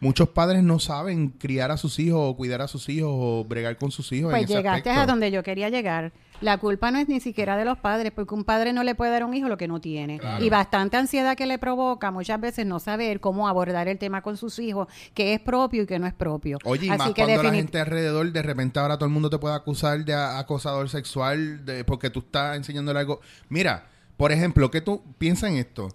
Muchos 0.00 0.30
padres 0.30 0.64
no 0.64 0.80
saben 0.80 1.28
criar 1.28 1.70
a 1.70 1.76
sus 1.76 2.00
hijos 2.00 2.18
o 2.20 2.34
cuidar 2.36 2.60
a 2.60 2.66
sus 2.66 2.88
hijos 2.88 3.08
o 3.12 3.44
bregar 3.44 3.76
con 3.78 3.92
sus 3.92 4.10
hijos. 4.10 4.32
Pues 4.32 4.42
en 4.42 4.44
ese 4.46 4.56
llegaste 4.56 4.90
aspecto. 4.90 5.00
a 5.00 5.06
donde 5.06 5.30
yo 5.30 5.44
quería 5.44 5.68
llegar. 5.68 6.10
La 6.40 6.58
culpa 6.58 6.90
no 6.90 6.98
es 6.98 7.08
ni 7.08 7.20
siquiera 7.20 7.56
de 7.56 7.64
los 7.64 7.78
padres, 7.78 8.10
porque 8.10 8.34
un 8.34 8.42
padre 8.42 8.72
no 8.72 8.82
le 8.82 8.96
puede 8.96 9.12
dar 9.12 9.22
a 9.22 9.26
un 9.26 9.34
hijo 9.34 9.48
lo 9.48 9.56
que 9.56 9.68
no 9.68 9.80
tiene. 9.80 10.18
Claro. 10.18 10.44
Y 10.44 10.50
bastante 10.50 10.96
ansiedad 10.96 11.36
que 11.36 11.46
le 11.46 11.56
provoca 11.56 12.10
muchas 12.10 12.40
veces 12.40 12.66
no 12.66 12.80
saber 12.80 13.20
cómo 13.20 13.46
abordar 13.46 13.86
el 13.86 13.96
tema 13.96 14.22
con 14.22 14.36
sus 14.36 14.58
hijos, 14.58 14.88
qué 15.14 15.34
es 15.34 15.40
propio 15.40 15.84
y 15.84 15.86
qué 15.86 16.00
no 16.00 16.08
es 16.08 16.14
propio. 16.14 16.58
Oye, 16.64 16.86
y 16.86 16.88
Así 16.88 16.98
más 16.98 17.12
que 17.12 17.22
cuando 17.24 17.44
la 17.44 17.54
gente 17.54 17.78
alrededor, 17.78 18.32
de 18.32 18.42
repente 18.42 18.80
ahora 18.80 18.96
todo 18.96 19.06
el 19.06 19.12
mundo 19.12 19.30
te 19.30 19.38
puede 19.38 19.54
acusar 19.54 20.04
de 20.04 20.14
acosador 20.14 20.88
sexual 20.88 21.64
de, 21.64 21.84
porque 21.84 22.10
tú 22.10 22.18
estás 22.18 22.56
enseñándole 22.56 22.98
algo. 22.98 23.20
Mira, 23.48 23.86
por 24.16 24.32
ejemplo, 24.32 24.70
que 24.70 24.80
tú 24.80 25.02
piensa 25.18 25.48
en 25.48 25.56
esto. 25.56 25.88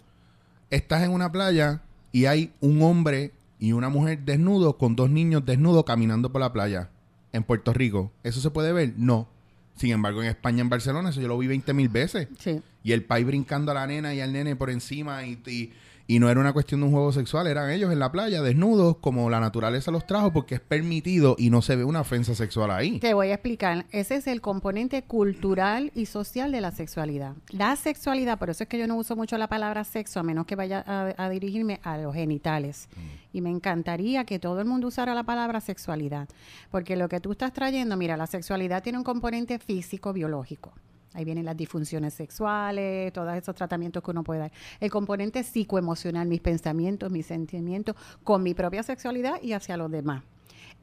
Estás 0.70 1.04
en 1.04 1.12
una 1.12 1.32
playa 1.32 1.82
y 2.12 2.26
hay 2.26 2.54
un 2.60 2.82
hombre 2.82 3.32
y 3.60 3.72
una 3.72 3.90
mujer 3.90 4.20
desnudos 4.24 4.76
con 4.76 4.96
dos 4.96 5.10
niños 5.10 5.46
desnudos 5.46 5.86
caminando 5.86 6.32
por 6.32 6.42
la 6.42 6.54
playa 6.54 6.90
en 7.34 7.44
Puerto 7.44 7.74
Rico. 7.74 8.12
¿Eso 8.24 8.42
se 8.42 8.50
puede 8.50 8.74
ver? 8.74 8.94
No. 8.98 9.28
Sin 9.76 9.92
embargo, 9.92 10.22
en 10.24 10.30
España, 10.30 10.62
en 10.62 10.70
Barcelona, 10.70 11.10
eso 11.10 11.22
yo 11.22 11.28
lo 11.28 11.38
vi 11.38 11.48
20 11.48 11.74
mil 11.74 11.90
veces. 11.90 12.28
Sí. 12.40 12.62
Y 12.88 12.94
el 12.94 13.04
país 13.04 13.26
brincando 13.26 13.72
a 13.72 13.74
la 13.74 13.86
nena 13.86 14.14
y 14.14 14.22
al 14.22 14.32
nene 14.32 14.56
por 14.56 14.70
encima 14.70 15.26
y, 15.26 15.38
y, 15.46 15.74
y 16.08 16.20
no 16.20 16.30
era 16.30 16.40
una 16.40 16.54
cuestión 16.54 16.80
de 16.80 16.86
un 16.86 16.94
juego 16.94 17.12
sexual, 17.12 17.46
eran 17.46 17.70
ellos 17.70 17.92
en 17.92 18.00
la 18.00 18.14
playa 18.14 18.42
desnudos 18.42 18.96
como 19.02 19.30
la 19.30 19.42
naturaleza 19.42 19.92
los 19.92 20.08
trajo 20.08 20.32
porque 20.32 20.56
es 20.56 20.62
permitido 20.62 21.36
y 21.38 21.50
no 21.50 21.62
se 21.62 21.76
ve 21.76 21.84
una 21.84 22.00
ofensa 22.00 22.34
sexual 22.34 22.72
ahí. 22.72 23.00
Te 23.00 23.14
voy 23.14 23.32
a 23.32 23.34
explicar. 23.34 23.86
Ese 23.92 24.16
es 24.16 24.28
el 24.28 24.40
componente 24.40 25.02
cultural 25.02 25.92
y 25.96 26.06
social 26.06 26.54
de 26.54 26.62
la 26.62 26.72
sexualidad. 26.72 27.34
La 27.50 27.76
sexualidad, 27.76 28.40
por 28.40 28.52
eso 28.52 28.64
es 28.64 28.70
que 28.70 28.80
yo 28.80 28.88
no 28.88 28.96
uso 28.96 29.18
mucho 29.18 29.38
la 29.38 29.50
palabra 29.50 29.84
sexo, 29.84 30.22
a 30.22 30.24
menos 30.24 30.46
que 30.46 30.56
vaya 30.56 30.82
a, 30.88 31.14
a 31.18 31.30
dirigirme 31.30 31.82
a 31.84 31.98
los 31.98 32.16
genitales. 32.16 32.88
Y 33.34 33.42
me 33.42 33.50
encantaría 33.50 34.24
que 34.24 34.40
todo 34.40 34.62
el 34.62 34.66
mundo 34.66 34.88
usara 34.88 35.14
la 35.14 35.24
palabra 35.24 35.60
sexualidad. 35.60 36.30
Porque 36.72 36.96
lo 36.96 37.10
que 37.10 37.20
tú 37.20 37.34
estás 37.34 37.52
trayendo, 37.52 37.98
mira, 37.98 38.16
la 38.16 38.28
sexualidad 38.28 38.82
tiene 38.82 38.98
un 38.98 39.04
componente 39.04 39.60
físico, 39.60 40.14
biológico. 40.14 40.72
Ahí 41.18 41.26
vienen 41.26 41.46
las 41.46 41.58
disfunciones 41.58 42.14
sexuales, 42.14 43.12
todos 43.12 43.34
esos 43.34 43.56
tratamientos 43.56 44.04
que 44.04 44.12
uno 44.12 44.24
puede 44.24 44.42
dar. 44.42 44.52
El 44.80 44.92
componente 44.92 45.42
psicoemocional, 45.42 46.28
mis 46.28 46.42
pensamientos, 46.42 47.12
mis 47.12 47.26
sentimientos 47.26 47.96
con 48.24 48.44
mi 48.44 48.54
propia 48.54 48.84
sexualidad 48.84 49.42
y 49.42 49.54
hacia 49.54 49.78
los 49.78 49.90
demás 49.90 50.22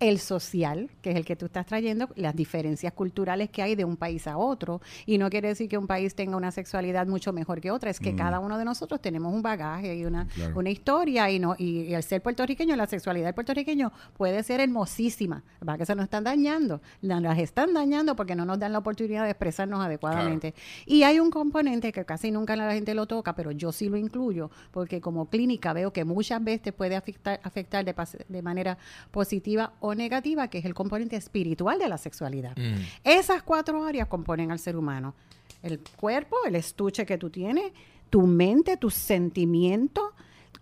el 0.01 0.19
social, 0.19 0.91
que 1.03 1.11
es 1.13 1.17
el 1.17 1.25
que 1.25 1.37
tú 1.37 1.47
estás 1.47 1.67
trayendo, 1.67 2.09
las 2.17 2.35
diferencias 2.35 2.93
culturales 2.93 3.49
que 3.51 3.63
hay 3.63 3.75
de 3.75 3.85
un 3.85 3.97
país 3.97 4.27
a 4.27 4.37
otro. 4.37 4.81
Y 5.07 5.19
no 5.19 5.31
quiere 5.31 5.49
decir 5.49 5.69
que 5.69 5.79
un 5.79 5.87
país 5.87 6.15
tenga 6.15 6.37
una 6.37 6.51
sexualidad 6.51 7.07
mucho 7.07 7.33
mejor 7.33 7.61
que 7.61 7.71
otra, 7.71 7.91
es 7.91 8.01
que 8.01 8.15
cada 8.15 8.39
uno 8.41 8.59
de 8.59 8.65
nosotros 8.65 9.01
tenemos 9.01 9.33
un 9.33 9.41
bagaje 9.43 9.95
y 9.97 10.05
una, 10.05 10.27
Claro. 10.29 10.59
una 10.59 10.71
historia. 10.71 11.31
Y, 11.31 11.39
no, 11.39 11.55
y, 11.59 11.83
y 11.83 11.95
al 11.95 12.03
ser 12.03 12.23
puertorriqueño, 12.23 12.77
la 12.77 12.87
sexualidad 12.87 13.27
del 13.27 13.35
puertorriqueño 13.35 13.93
puede 14.17 14.43
ser 14.43 14.61
hermosísima. 14.61 15.43
Va 15.67 15.79
que 15.79 15.87
se 15.87 15.95
nos 15.95 16.05
están 16.05 16.25
dañando, 16.25 16.81
la- 17.01 17.21
las 17.21 17.39
están 17.39 17.73
dañando 17.73 18.17
porque 18.17 18.35
no 18.35 18.45
nos 18.45 18.59
dan 18.59 18.73
la 18.73 18.79
oportunidad 18.79 19.25
de 19.25 19.31
expresarnos 19.31 19.81
adecuadamente. 19.85 20.55
Y 20.87 21.05
hay 21.05 21.21
un 21.21 21.31
componente 21.31 21.93
que 21.93 22.05
casi 22.05 22.31
nunca 22.31 22.57
la 22.57 22.73
gente 22.73 22.95
lo 22.95 23.07
toca, 23.07 23.35
pero 23.35 23.53
yo 23.53 23.73
sí 23.73 23.89
lo 23.89 23.97
incluyo, 23.97 24.51
porque 24.73 25.01
como 25.01 25.31
clínica 25.31 25.73
veo 25.73 25.93
que 25.93 26.05
muchas 26.05 26.43
veces 26.43 26.73
puede 26.73 26.97
afectar, 26.97 27.41
afectar 27.43 27.85
de, 27.85 27.95
de 28.29 28.43
manera 28.43 28.77
positiva 29.11 29.73
o 29.87 29.95
negativa, 29.95 30.49
que 30.49 30.57
es 30.57 30.65
el 30.65 30.73
componente 30.73 31.15
espiritual 31.15 31.79
de 31.79 31.89
la 31.89 31.99
sexualidad. 31.99 32.57
Mm. 32.57 32.81
Esas 33.05 33.43
cuatro 33.43 33.85
áreas 33.85 34.09
componen 34.09 34.51
al 34.51 34.59
ser 34.59 34.77
humano. 34.77 35.15
El 35.63 35.79
cuerpo, 35.97 36.37
el 36.47 36.55
estuche 36.55 37.05
que 37.05 37.19
tú 37.19 37.29
tienes, 37.29 37.71
tu 38.09 38.23
mente, 38.23 38.79
tus 38.79 38.95
sentimientos, 38.95 40.05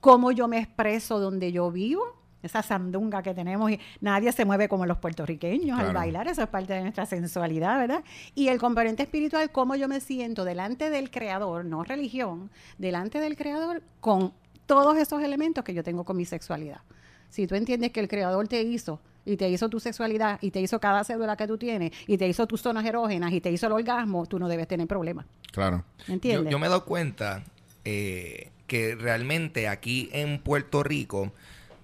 cómo 0.00 0.32
yo 0.32 0.48
me 0.48 0.58
expreso 0.58 1.20
donde 1.20 1.52
yo 1.52 1.70
vivo, 1.70 2.02
esa 2.42 2.64
sandunga 2.64 3.22
que 3.22 3.32
tenemos 3.32 3.70
y 3.70 3.78
nadie 4.00 4.32
se 4.32 4.44
mueve 4.44 4.68
como 4.68 4.86
los 4.86 4.98
puertorriqueños 4.98 5.78
al 5.78 5.94
bailar, 5.94 6.26
eso 6.26 6.42
es 6.42 6.48
parte 6.48 6.72
de 6.72 6.82
nuestra 6.82 7.06
sensualidad, 7.06 7.78
¿verdad? 7.78 8.02
Y 8.34 8.48
el 8.48 8.58
componente 8.58 9.04
espiritual, 9.04 9.52
cómo 9.52 9.76
yo 9.76 9.86
me 9.86 10.00
siento 10.00 10.44
delante 10.44 10.90
del 10.90 11.12
creador, 11.12 11.64
no 11.64 11.84
religión, 11.84 12.50
delante 12.76 13.20
del 13.20 13.36
creador 13.36 13.84
con 14.00 14.32
todos 14.66 14.96
esos 14.98 15.22
elementos 15.22 15.62
que 15.62 15.74
yo 15.74 15.84
tengo 15.84 16.02
con 16.02 16.16
mi 16.16 16.24
sexualidad. 16.24 16.80
Si 17.28 17.46
tú 17.46 17.54
entiendes 17.54 17.92
que 17.92 18.00
el 18.00 18.08
creador 18.08 18.48
te 18.48 18.60
hizo 18.62 19.00
y 19.24 19.36
te 19.36 19.48
hizo 19.48 19.68
tu 19.68 19.80
sexualidad 19.80 20.38
y 20.40 20.50
te 20.50 20.60
hizo 20.60 20.80
cada 20.80 21.04
cédula 21.04 21.36
que 21.36 21.46
tú 21.46 21.58
tienes 21.58 21.92
y 22.06 22.18
te 22.18 22.26
hizo 22.28 22.46
tus 22.46 22.60
zonas 22.60 22.84
erógenas 22.84 23.32
y 23.32 23.40
te 23.40 23.50
hizo 23.50 23.66
el 23.66 23.72
orgasmo, 23.72 24.26
tú 24.26 24.38
no 24.38 24.48
debes 24.48 24.68
tener 24.68 24.86
problemas. 24.86 25.26
Claro. 25.52 25.84
¿Entiendes? 26.08 26.50
yo 26.50 26.58
me 26.58 26.66
he 26.66 26.68
dado 26.68 26.84
cuenta 26.84 27.44
eh, 27.84 28.50
que 28.66 28.94
realmente 28.94 29.68
aquí 29.68 30.08
en 30.12 30.40
Puerto 30.40 30.82
Rico, 30.82 31.32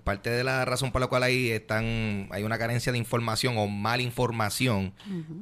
parte 0.05 0.31
de 0.31 0.43
la 0.43 0.65
razón 0.65 0.91
por 0.91 1.01
la 1.01 1.07
cual 1.07 1.23
ahí 1.23 1.51
están, 1.51 2.29
hay 2.31 2.43
una 2.43 2.59
carencia 2.59 2.93
de 2.93 2.99
información 2.99 3.59
o 3.59 3.67
mala 3.67 4.03
información, 4.03 4.93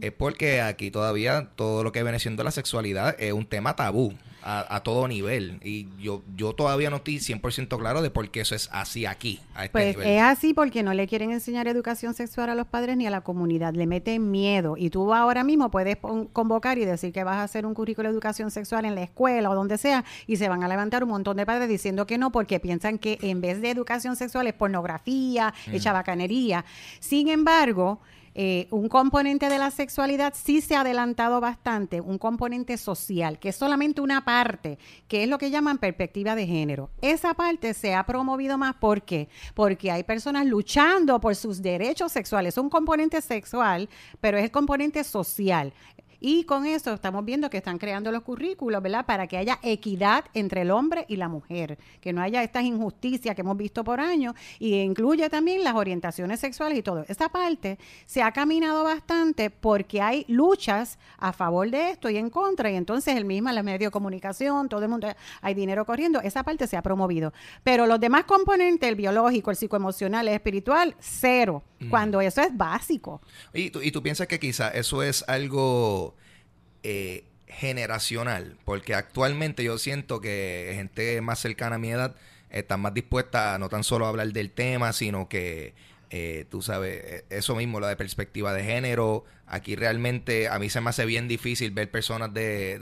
es 0.00 0.12
porque 0.12 0.60
aquí 0.60 0.90
todavía 0.90 1.50
todo 1.54 1.84
lo 1.84 1.92
que 1.92 2.02
viene 2.02 2.18
siendo 2.18 2.42
la 2.42 2.50
sexualidad 2.50 3.14
es 3.20 3.32
un 3.32 3.46
tema 3.46 3.76
tabú 3.76 4.14
a, 4.48 4.76
a 4.76 4.82
todo 4.84 5.08
nivel. 5.08 5.58
Y 5.64 5.88
yo, 6.00 6.22
yo 6.36 6.54
todavía 6.54 6.88
no 6.88 6.96
estoy 6.96 7.16
100% 7.16 7.76
claro 7.78 8.00
de 8.00 8.10
por 8.10 8.30
qué 8.30 8.40
eso 8.42 8.54
es 8.54 8.68
así 8.72 9.04
aquí, 9.04 9.40
a 9.54 9.64
este 9.64 9.72
Pues 9.72 9.96
nivel. 9.96 10.12
es 10.12 10.22
así 10.22 10.54
porque 10.54 10.84
no 10.84 10.94
le 10.94 11.08
quieren 11.08 11.32
enseñar 11.32 11.66
educación 11.66 12.14
sexual 12.14 12.50
a 12.50 12.54
los 12.54 12.66
padres 12.68 12.96
ni 12.96 13.06
a 13.06 13.10
la 13.10 13.22
comunidad, 13.22 13.74
le 13.74 13.86
meten 13.86 14.30
miedo. 14.30 14.76
Y 14.76 14.90
tú 14.90 15.12
ahora 15.12 15.42
mismo 15.42 15.70
puedes 15.70 15.96
convocar 16.32 16.78
y 16.78 16.84
decir 16.84 17.12
que 17.12 17.24
vas 17.24 17.38
a 17.38 17.42
hacer 17.42 17.66
un 17.66 17.74
currículo 17.74 18.08
de 18.08 18.12
educación 18.14 18.50
sexual 18.52 18.84
en 18.84 18.94
la 18.94 19.02
escuela 19.02 19.50
o 19.50 19.54
donde 19.56 19.78
sea, 19.78 20.04
y 20.28 20.36
se 20.36 20.48
van 20.48 20.62
a 20.62 20.68
levantar 20.68 21.02
un 21.02 21.10
montón 21.10 21.36
de 21.36 21.44
padres 21.44 21.68
diciendo 21.68 22.06
que 22.06 22.16
no, 22.16 22.30
porque 22.30 22.60
piensan 22.60 22.98
que 22.98 23.18
en 23.22 23.40
vez 23.40 23.60
de 23.60 23.70
educación 23.70 24.14
sexual 24.14 24.46
es 24.46 24.54
pornografía, 24.54 25.52
es 25.72 25.82
chabacanería. 25.82 26.64
Sin 27.00 27.28
embargo, 27.28 28.00
eh, 28.38 28.68
un 28.70 28.90
componente 28.90 29.48
de 29.48 29.56
la 29.58 29.70
sexualidad 29.70 30.34
sí 30.36 30.60
se 30.60 30.76
ha 30.76 30.82
adelantado 30.82 31.40
bastante, 31.40 32.02
un 32.02 32.18
componente 32.18 32.76
social, 32.76 33.38
que 33.38 33.48
es 33.48 33.56
solamente 33.56 34.02
una 34.02 34.26
parte, 34.26 34.78
que 35.08 35.22
es 35.22 35.28
lo 35.30 35.38
que 35.38 35.50
llaman 35.50 35.78
perspectiva 35.78 36.34
de 36.34 36.46
género. 36.46 36.90
Esa 37.00 37.32
parte 37.32 37.72
se 37.72 37.94
ha 37.94 38.04
promovido 38.04 38.58
más, 38.58 38.74
¿por 38.74 39.00
qué? 39.00 39.30
Porque 39.54 39.90
hay 39.90 40.04
personas 40.04 40.44
luchando 40.44 41.18
por 41.18 41.34
sus 41.34 41.62
derechos 41.62 42.12
sexuales. 42.12 42.52
Es 42.52 42.58
un 42.58 42.68
componente 42.68 43.22
sexual, 43.22 43.88
pero 44.20 44.36
es 44.36 44.44
el 44.44 44.50
componente 44.50 45.02
social. 45.02 45.72
Y 46.28 46.42
con 46.42 46.66
eso 46.66 46.92
estamos 46.92 47.24
viendo 47.24 47.48
que 47.48 47.58
están 47.58 47.78
creando 47.78 48.10
los 48.10 48.24
currículos, 48.24 48.82
¿verdad? 48.82 49.06
Para 49.06 49.28
que 49.28 49.36
haya 49.36 49.60
equidad 49.62 50.24
entre 50.34 50.62
el 50.62 50.72
hombre 50.72 51.04
y 51.06 51.14
la 51.14 51.28
mujer, 51.28 51.78
que 52.00 52.12
no 52.12 52.20
haya 52.20 52.42
estas 52.42 52.64
injusticias 52.64 53.36
que 53.36 53.42
hemos 53.42 53.56
visto 53.56 53.84
por 53.84 54.00
años 54.00 54.34
y 54.58 54.74
incluye 54.74 55.30
también 55.30 55.62
las 55.62 55.76
orientaciones 55.76 56.40
sexuales 56.40 56.78
y 56.78 56.82
todo. 56.82 57.04
Esta 57.06 57.28
parte 57.28 57.78
se 58.06 58.24
ha 58.24 58.32
caminado 58.32 58.82
bastante 58.82 59.50
porque 59.50 60.02
hay 60.02 60.24
luchas 60.26 60.98
a 61.16 61.32
favor 61.32 61.70
de 61.70 61.90
esto 61.90 62.10
y 62.10 62.16
en 62.16 62.28
contra 62.28 62.72
y 62.72 62.74
entonces 62.74 63.14
el 63.14 63.24
mismo, 63.24 63.52
los 63.52 63.62
medios 63.62 63.86
de 63.86 63.92
comunicación, 63.92 64.68
todo 64.68 64.82
el 64.82 64.88
mundo, 64.88 65.06
hay 65.42 65.54
dinero 65.54 65.86
corriendo, 65.86 66.20
esa 66.22 66.42
parte 66.42 66.66
se 66.66 66.76
ha 66.76 66.82
promovido. 66.82 67.32
Pero 67.62 67.86
los 67.86 68.00
demás 68.00 68.24
componentes, 68.24 68.88
el 68.88 68.96
biológico, 68.96 69.52
el 69.52 69.56
psicoemocional, 69.56 70.26
el 70.26 70.34
espiritual, 70.34 70.96
cero, 70.98 71.62
cuando 71.88 72.20
eso 72.20 72.40
es 72.40 72.56
básico. 72.56 73.20
¿Y 73.54 73.70
tú, 73.70 73.80
y 73.80 73.92
tú 73.92 74.02
piensas 74.02 74.26
que 74.26 74.40
quizá 74.40 74.70
eso 74.70 75.04
es 75.04 75.22
algo 75.28 76.15
eh, 76.88 77.24
generacional, 77.48 78.56
porque 78.64 78.94
actualmente 78.94 79.64
yo 79.64 79.76
siento 79.78 80.20
que 80.20 80.70
gente 80.74 81.20
más 81.20 81.40
cercana 81.40 81.76
a 81.76 81.78
mi 81.78 81.90
edad 81.90 82.14
está 82.50 82.76
más 82.76 82.94
dispuesta 82.94 83.54
a 83.54 83.58
no 83.58 83.68
tan 83.68 83.82
solo 83.82 84.06
hablar 84.06 84.28
del 84.28 84.50
tema, 84.52 84.92
sino 84.92 85.28
que 85.28 85.74
eh, 86.10 86.44
tú 86.48 86.62
sabes, 86.62 87.02
eh, 87.04 87.24
eso 87.30 87.56
mismo, 87.56 87.80
lo 87.80 87.88
de 87.88 87.96
perspectiva 87.96 88.52
de 88.52 88.62
género, 88.62 89.24
aquí 89.46 89.74
realmente 89.74 90.48
a 90.48 90.60
mí 90.60 90.70
se 90.70 90.80
me 90.80 90.90
hace 90.90 91.04
bien 91.06 91.26
difícil 91.26 91.72
ver 91.72 91.90
personas 91.90 92.32
de, 92.32 92.78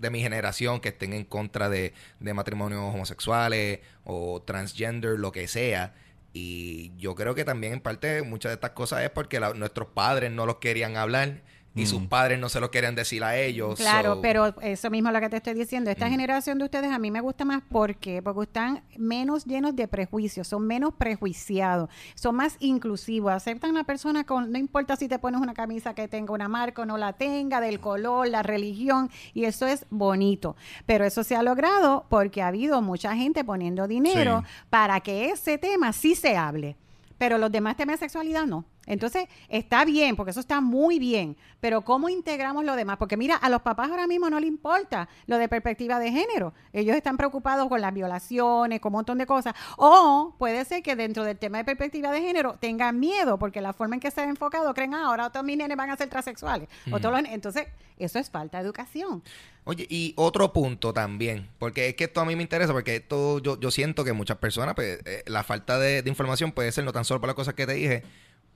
de, 0.00 0.10
mi 0.10 0.20
generación 0.20 0.80
que 0.80 0.88
estén 0.88 1.12
en 1.12 1.24
contra 1.24 1.68
de, 1.68 1.92
de 2.18 2.34
matrimonios 2.34 2.80
homosexuales 2.92 3.78
o 4.04 4.42
transgender, 4.42 5.18
lo 5.18 5.30
que 5.30 5.46
sea. 5.46 5.94
Y 6.32 6.92
yo 6.98 7.14
creo 7.14 7.34
que 7.34 7.44
también 7.44 7.74
en 7.74 7.80
parte 7.80 8.22
muchas 8.22 8.50
de 8.50 8.54
estas 8.54 8.72
cosas 8.72 9.02
es 9.04 9.10
porque 9.10 9.38
la- 9.40 9.54
nuestros 9.54 9.88
padres 9.88 10.30
no 10.32 10.44
los 10.44 10.56
querían 10.56 10.96
hablar 10.96 11.42
y 11.78 11.86
sus 11.86 12.02
padres 12.06 12.38
no 12.38 12.48
se 12.48 12.60
lo 12.60 12.70
querían 12.70 12.94
decir 12.94 13.22
a 13.24 13.36
ellos. 13.36 13.76
Claro, 13.78 14.14
so- 14.16 14.20
pero 14.20 14.46
eso 14.60 14.90
mismo 14.90 15.08
es 15.08 15.14
lo 15.14 15.20
que 15.20 15.28
te 15.28 15.36
estoy 15.36 15.54
diciendo. 15.54 15.90
Mm. 15.90 15.92
Esta 15.92 16.08
generación 16.10 16.58
de 16.58 16.64
ustedes 16.64 16.90
a 16.92 16.98
mí 16.98 17.10
me 17.10 17.20
gusta 17.20 17.44
más 17.44 17.62
porque 17.70 18.20
porque 18.22 18.42
están 18.42 18.82
menos 18.96 19.44
llenos 19.44 19.74
de 19.76 19.88
prejuicios, 19.88 20.46
son 20.48 20.66
menos 20.66 20.94
prejuiciados, 20.94 21.88
son 22.14 22.36
más 22.36 22.56
inclusivos, 22.60 23.32
aceptan 23.32 23.70
a 23.76 23.80
la 23.80 23.84
persona 23.84 24.24
con 24.24 24.50
no 24.52 24.58
importa 24.58 24.96
si 24.96 25.08
te 25.08 25.18
pones 25.18 25.40
una 25.40 25.54
camisa 25.54 25.94
que 25.94 26.08
tenga 26.08 26.32
una 26.32 26.48
marca 26.48 26.82
o 26.82 26.86
no 26.86 26.96
la 26.98 27.12
tenga, 27.12 27.60
del 27.60 27.80
color, 27.80 28.28
la 28.28 28.42
religión 28.42 29.10
y 29.34 29.44
eso 29.44 29.66
es 29.66 29.86
bonito. 29.90 30.56
Pero 30.86 31.04
eso 31.04 31.22
se 31.24 31.36
ha 31.36 31.42
logrado 31.42 32.06
porque 32.08 32.42
ha 32.42 32.48
habido 32.48 32.82
mucha 32.82 33.14
gente 33.16 33.44
poniendo 33.44 33.86
dinero 33.86 34.42
Sí. 34.46 34.52
para 34.70 35.00
que 35.00 35.30
ese 35.30 35.58
tema 35.58 35.92
sí 35.92 36.14
se 36.14 36.36
hable. 36.36 36.76
Pero 37.18 37.36
los 37.38 37.50
demás 37.50 37.76
temas 37.76 37.94
de 37.98 38.06
sexualidad 38.06 38.46
no. 38.46 38.64
Entonces, 38.88 39.28
está 39.48 39.84
bien, 39.84 40.16
porque 40.16 40.30
eso 40.30 40.40
está 40.40 40.60
muy 40.60 40.98
bien, 40.98 41.36
pero 41.60 41.82
¿cómo 41.82 42.08
integramos 42.08 42.64
lo 42.64 42.74
demás? 42.74 42.96
Porque 42.96 43.16
mira, 43.16 43.36
a 43.36 43.48
los 43.48 43.62
papás 43.62 43.90
ahora 43.90 44.06
mismo 44.06 44.28
no 44.30 44.40
le 44.40 44.46
importa 44.46 45.08
lo 45.26 45.38
de 45.38 45.48
perspectiva 45.48 45.98
de 46.00 46.10
género. 46.10 46.54
Ellos 46.72 46.96
están 46.96 47.16
preocupados 47.16 47.68
con 47.68 47.80
las 47.80 47.92
violaciones, 47.94 48.80
con 48.80 48.90
un 48.90 48.98
montón 48.98 49.18
de 49.18 49.26
cosas. 49.26 49.54
O 49.76 50.34
puede 50.38 50.64
ser 50.64 50.82
que 50.82 50.96
dentro 50.96 51.22
del 51.24 51.38
tema 51.38 51.58
de 51.58 51.64
perspectiva 51.64 52.10
de 52.10 52.20
género 52.20 52.56
tengan 52.58 52.98
miedo, 52.98 53.38
porque 53.38 53.60
la 53.60 53.72
forma 53.72 53.94
en 53.96 54.00
que 54.00 54.10
se 54.10 54.22
ha 54.22 54.24
enfocado, 54.24 54.72
creen, 54.74 54.94
ah, 54.94 55.06
ahora 55.06 55.30
todos 55.30 55.44
mis 55.46 55.56
nenes 55.56 55.76
van 55.76 55.90
a 55.90 55.96
ser 55.96 56.08
transexuales. 56.08 56.68
O 56.90 56.98
todos 56.98 57.20
los- 57.22 57.30
entonces, 57.30 57.66
eso 57.98 58.18
es 58.18 58.30
falta 58.30 58.58
de 58.58 58.64
educación. 58.64 59.22
Oye, 59.64 59.86
y 59.90 60.14
otro 60.16 60.52
punto 60.54 60.94
también, 60.94 61.46
porque 61.58 61.88
es 61.88 61.94
que 61.94 62.04
esto 62.04 62.20
a 62.22 62.24
mí 62.24 62.34
me 62.36 62.42
interesa, 62.42 62.72
porque 62.72 62.96
esto 62.96 63.38
yo, 63.40 63.60
yo 63.60 63.70
siento 63.70 64.02
que 64.02 64.14
muchas 64.14 64.38
personas, 64.38 64.74
pues, 64.74 65.00
eh, 65.04 65.22
la 65.26 65.42
falta 65.44 65.78
de, 65.78 66.00
de 66.02 66.08
información 66.08 66.52
puede 66.52 66.72
ser 66.72 66.84
no 66.84 66.92
tan 66.92 67.04
solo 67.04 67.20
por 67.20 67.26
las 67.28 67.34
cosas 67.36 67.52
que 67.52 67.66
te 67.66 67.74
dije, 67.74 68.02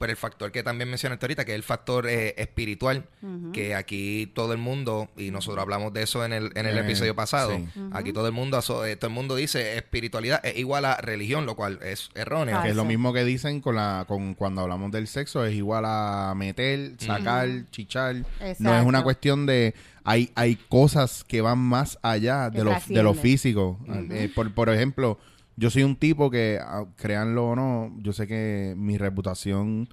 pero 0.03 0.11
el 0.11 0.17
factor 0.17 0.51
que 0.51 0.65
también 0.65 0.91
mencionaste 0.91 1.25
ahorita, 1.27 1.45
que 1.45 1.53
es 1.53 1.57
el 1.57 1.63
factor 1.63 2.09
eh, 2.09 2.35
espiritual, 2.37 3.05
que 3.53 3.77
aquí 3.77 4.27
todo 4.35 4.53
el 4.53 4.59
mundo, 4.59 5.09
y 5.17 5.31
nosotros 5.31 5.63
hablamos 5.63 5.93
de 5.93 6.03
eso 6.03 6.25
en 6.25 6.33
el, 6.33 6.51
en 6.57 6.67
el 6.67 6.77
Eh, 6.77 6.81
episodio 6.81 7.15
pasado, 7.15 7.53
sí. 7.57 7.69
aquí 7.93 8.13
todo 8.13 8.27
el 8.27 8.33
mundo 8.33 8.59
eh, 8.85 8.97
todo 8.97 9.09
el 9.09 9.15
mundo 9.15 9.37
dice 9.37 9.77
espiritualidad 9.77 10.45
es 10.45 10.59
igual 10.59 10.85
a 10.87 10.97
religión, 10.97 11.47
lo 11.47 11.55
cual 11.55 11.79
es 11.83 12.11
erróneo. 12.17 12.59
Ah, 12.59 12.63
Que 12.65 12.71
es 12.71 12.77
lo 12.77 12.85
mismo 12.85 13.13
que 13.13 13.25
dicen 13.25 13.61
con 13.61 13.77
la 13.77 14.05
con 14.09 14.35
cuando 14.35 14.63
hablamos 14.63 14.91
del 14.91 15.07
sexo, 15.07 15.45
es 15.45 15.55
igual 15.55 15.85
a 15.87 16.35
meter, 16.37 16.95
sacar, 16.99 17.49
chichar. 17.71 18.17
No 18.59 18.77
es 18.77 18.85
una 18.85 19.03
cuestión 19.05 19.47
de... 19.47 19.75
Hay, 20.05 20.33
hay 20.35 20.57
cosas 20.57 21.23
que 21.23 21.41
van 21.43 21.61
más 21.61 21.97
allá 22.03 22.51
de 22.51 22.65
lo, 22.65 22.75
de 22.89 23.03
lo 23.05 23.15
físico. 23.15 23.79
Eh, 24.11 24.29
por, 24.35 24.53
por 24.53 24.69
ejemplo, 24.69 25.17
yo 25.57 25.71
soy 25.71 25.83
un 25.83 25.97
tipo 25.97 26.31
que, 26.31 26.61
créanlo 26.97 27.49
o 27.49 27.57
no, 27.57 27.95
yo 27.99 28.13
sé 28.13 28.27
que 28.27 28.75
mi 28.77 28.99
reputación... 28.99 29.89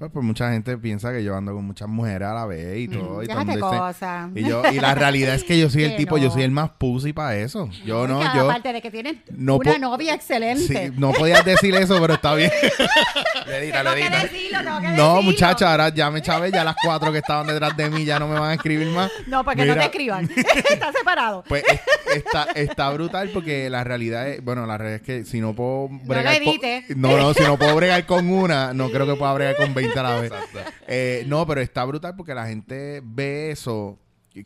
Pues, 0.00 0.10
pues 0.12 0.24
mucha 0.24 0.50
gente 0.50 0.78
piensa 0.78 1.12
que 1.12 1.22
yo 1.22 1.36
ando 1.36 1.52
con 1.52 1.62
muchas 1.62 1.86
mujeres 1.86 2.26
a 2.26 2.32
la 2.32 2.46
vez 2.46 2.78
y 2.78 2.88
todo. 2.88 3.22
y 3.22 3.26
todo 3.28 3.70
cosas. 3.78 4.30
y, 4.34 4.42
yo, 4.48 4.62
y 4.72 4.80
la 4.80 4.94
realidad 4.94 5.34
es 5.34 5.44
que 5.44 5.58
yo 5.58 5.68
soy 5.68 5.84
el 5.84 5.90
Que 5.90 5.96
tipo, 5.98 6.16
yo 6.16 6.28
no. 6.28 6.32
soy 6.32 6.42
el 6.44 6.50
más 6.50 6.70
pussy 6.70 7.12
para 7.12 7.36
eso. 7.36 7.68
Yo 7.84 8.08
no, 8.08 8.22
yo... 8.34 8.44
Aparte 8.48 8.72
de 8.72 8.80
que 8.80 8.90
tienen 8.90 9.22
no 9.30 9.56
una 9.56 9.76
novia 9.76 10.14
excelente. 10.14 10.86
Sí, 10.90 10.94
no 10.96 11.12
podías 11.12 11.44
decir 11.44 11.74
eso, 11.74 12.00
pero 12.00 12.14
está 12.14 12.34
bien. 12.34 12.50
Le 13.46 13.70
Tengo 13.72 13.90
le 13.94 14.00
que 14.02 14.10
decirlo, 14.10 14.58
que 14.58 14.64
No, 14.64 14.80
decirlo. 15.16 15.22
muchacha, 15.22 15.70
ahora 15.70 15.88
ya 15.90 16.10
me 16.10 16.22
chavé, 16.22 16.50
ya 16.50 16.64
las 16.64 16.76
cuatro 16.82 17.12
que 17.12 17.18
estaban 17.18 17.46
detrás 17.46 17.76
de 17.76 17.90
mí 17.90 18.04
ya 18.06 18.18
no 18.18 18.26
me 18.26 18.38
van 18.40 18.52
a 18.52 18.54
escribir 18.54 18.86
más. 18.88 19.10
No, 19.26 19.44
porque 19.44 19.66
no 19.66 19.72
Mira, 19.74 19.80
te 19.82 19.86
escriban. 19.86 20.30
Está 20.34 20.92
separado. 20.92 21.44
Pues 21.46 21.62
es- 21.70 22.16
está, 22.16 22.44
está 22.54 22.88
brutal 22.90 23.28
porque 23.34 23.68
la 23.68 23.84
realidad 23.84 24.28
es, 24.28 24.42
bueno, 24.42 24.64
la 24.66 24.78
realidad 24.78 25.00
es 25.00 25.06
que 25.06 25.24
si 25.24 25.40
no 25.42 25.52
puedo 25.54 25.88
bregar 26.04 26.38
lo 26.40 26.44
con- 26.52 27.00
no, 27.00 27.16
no, 27.18 27.34
si 27.34 27.42
no 27.42 27.58
puedo 27.58 27.76
bregar 27.76 28.06
con 28.06 28.30
una, 28.30 28.72
no 28.72 28.88
creo 28.90 29.06
que 29.06 29.14
pueda 29.16 29.32
bregar 29.34 29.56
con 29.56 29.74
20 29.74 29.89
a 29.98 30.02
la 30.02 30.20
vez. 30.20 30.32
Eh, 30.86 31.24
no, 31.26 31.46
pero 31.46 31.60
está 31.60 31.84
brutal 31.84 32.14
porque 32.16 32.34
la 32.34 32.46
gente 32.46 33.02
ve 33.04 33.50
eso 33.50 33.98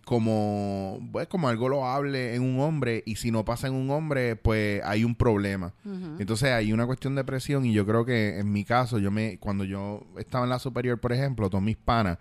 como 0.05 0.99
pues 1.13 1.27
como 1.29 1.49
algo 1.49 1.69
loable 1.69 2.35
en 2.35 2.43
un 2.43 2.61
hombre 2.61 3.03
y 3.05 3.17
si 3.17 3.31
no 3.31 3.45
pasa 3.45 3.67
en 3.67 3.75
un 3.75 3.91
hombre 3.91 4.35
pues 4.37 4.81
hay 4.85 5.05
un 5.05 5.15
problema. 5.15 5.75
Entonces 6.19 6.51
hay 6.53 6.73
una 6.73 6.87
cuestión 6.87 7.15
de 7.15 7.25
presión 7.25 7.67
y 7.67 7.73
yo 7.73 7.85
creo 7.85 8.05
que 8.05 8.39
en 8.39 8.51
mi 8.51 8.65
caso 8.65 8.99
yo 8.99 9.11
me 9.11 9.39
cuando 9.39 9.65
yo 9.65 10.07
estaba 10.19 10.45
en 10.45 10.51
la 10.51 10.59
superior 10.59 10.99
por 10.99 11.13
ejemplo 11.13 11.51
todos 11.51 11.63
mis 11.63 11.77
panas 11.77 12.19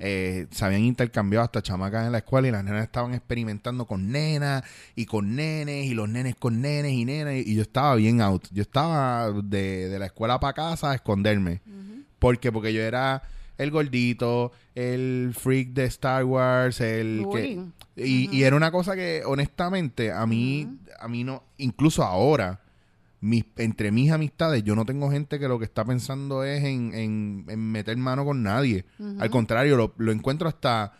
eh, 0.00 0.46
se 0.50 0.64
habían 0.64 0.82
intercambiado 0.82 1.44
hasta 1.44 1.62
chamacas 1.62 2.06
en 2.06 2.12
la 2.12 2.18
escuela 2.18 2.48
y 2.48 2.50
las 2.50 2.64
nenas 2.64 2.82
estaban 2.82 3.14
experimentando 3.14 3.86
con 3.86 4.10
nenas 4.10 4.62
y 4.94 5.06
con 5.06 5.34
nenes 5.34 5.86
y 5.86 5.94
los 5.94 6.08
nenes 6.08 6.36
con 6.36 6.60
nenes 6.60 6.92
y 6.92 7.04
nenas 7.04 7.34
y, 7.34 7.50
y 7.50 7.54
yo 7.56 7.62
estaba 7.62 7.94
bien 7.96 8.20
out. 8.20 8.46
Yo 8.52 8.62
estaba 8.62 9.30
de, 9.30 9.88
de 9.88 9.98
la 9.98 10.06
escuela 10.06 10.38
para 10.38 10.52
casa 10.52 10.92
a 10.92 10.94
esconderme 10.94 11.62
¿Por 12.22 12.38
qué? 12.38 12.50
Porque 12.50 12.72
yo 12.72 12.80
era 12.82 13.22
el 13.58 13.70
gordito, 13.70 14.52
el 14.74 15.34
freak 15.38 15.68
de 15.74 15.84
Star 15.84 16.24
Wars, 16.24 16.80
el 16.80 17.24
que... 17.32 17.58
Y, 17.96 18.34
y 18.34 18.44
era 18.44 18.56
una 18.56 18.70
cosa 18.70 18.94
que, 18.96 19.22
honestamente, 19.26 20.10
a 20.10 20.24
mí, 20.26 20.66
a 20.98 21.06
mí 21.08 21.24
no... 21.24 21.42
Incluso 21.58 22.02
ahora, 22.02 22.60
mis, 23.20 23.44
entre 23.58 23.92
mis 23.92 24.10
amistades, 24.10 24.64
yo 24.64 24.74
no 24.74 24.86
tengo 24.86 25.10
gente 25.10 25.38
que 25.38 25.46
lo 25.48 25.58
que 25.58 25.64
está 25.66 25.84
pensando 25.84 26.42
es 26.44 26.64
en, 26.64 26.94
en- 26.94 27.44
en 27.48 27.70
meter 27.72 27.96
mano 27.98 28.24
con 28.24 28.42
nadie. 28.42 28.86
Al 29.20 29.30
contrario, 29.30 29.76
lo, 29.76 29.92
lo 29.98 30.10
encuentro 30.12 30.48
hasta 30.48 30.92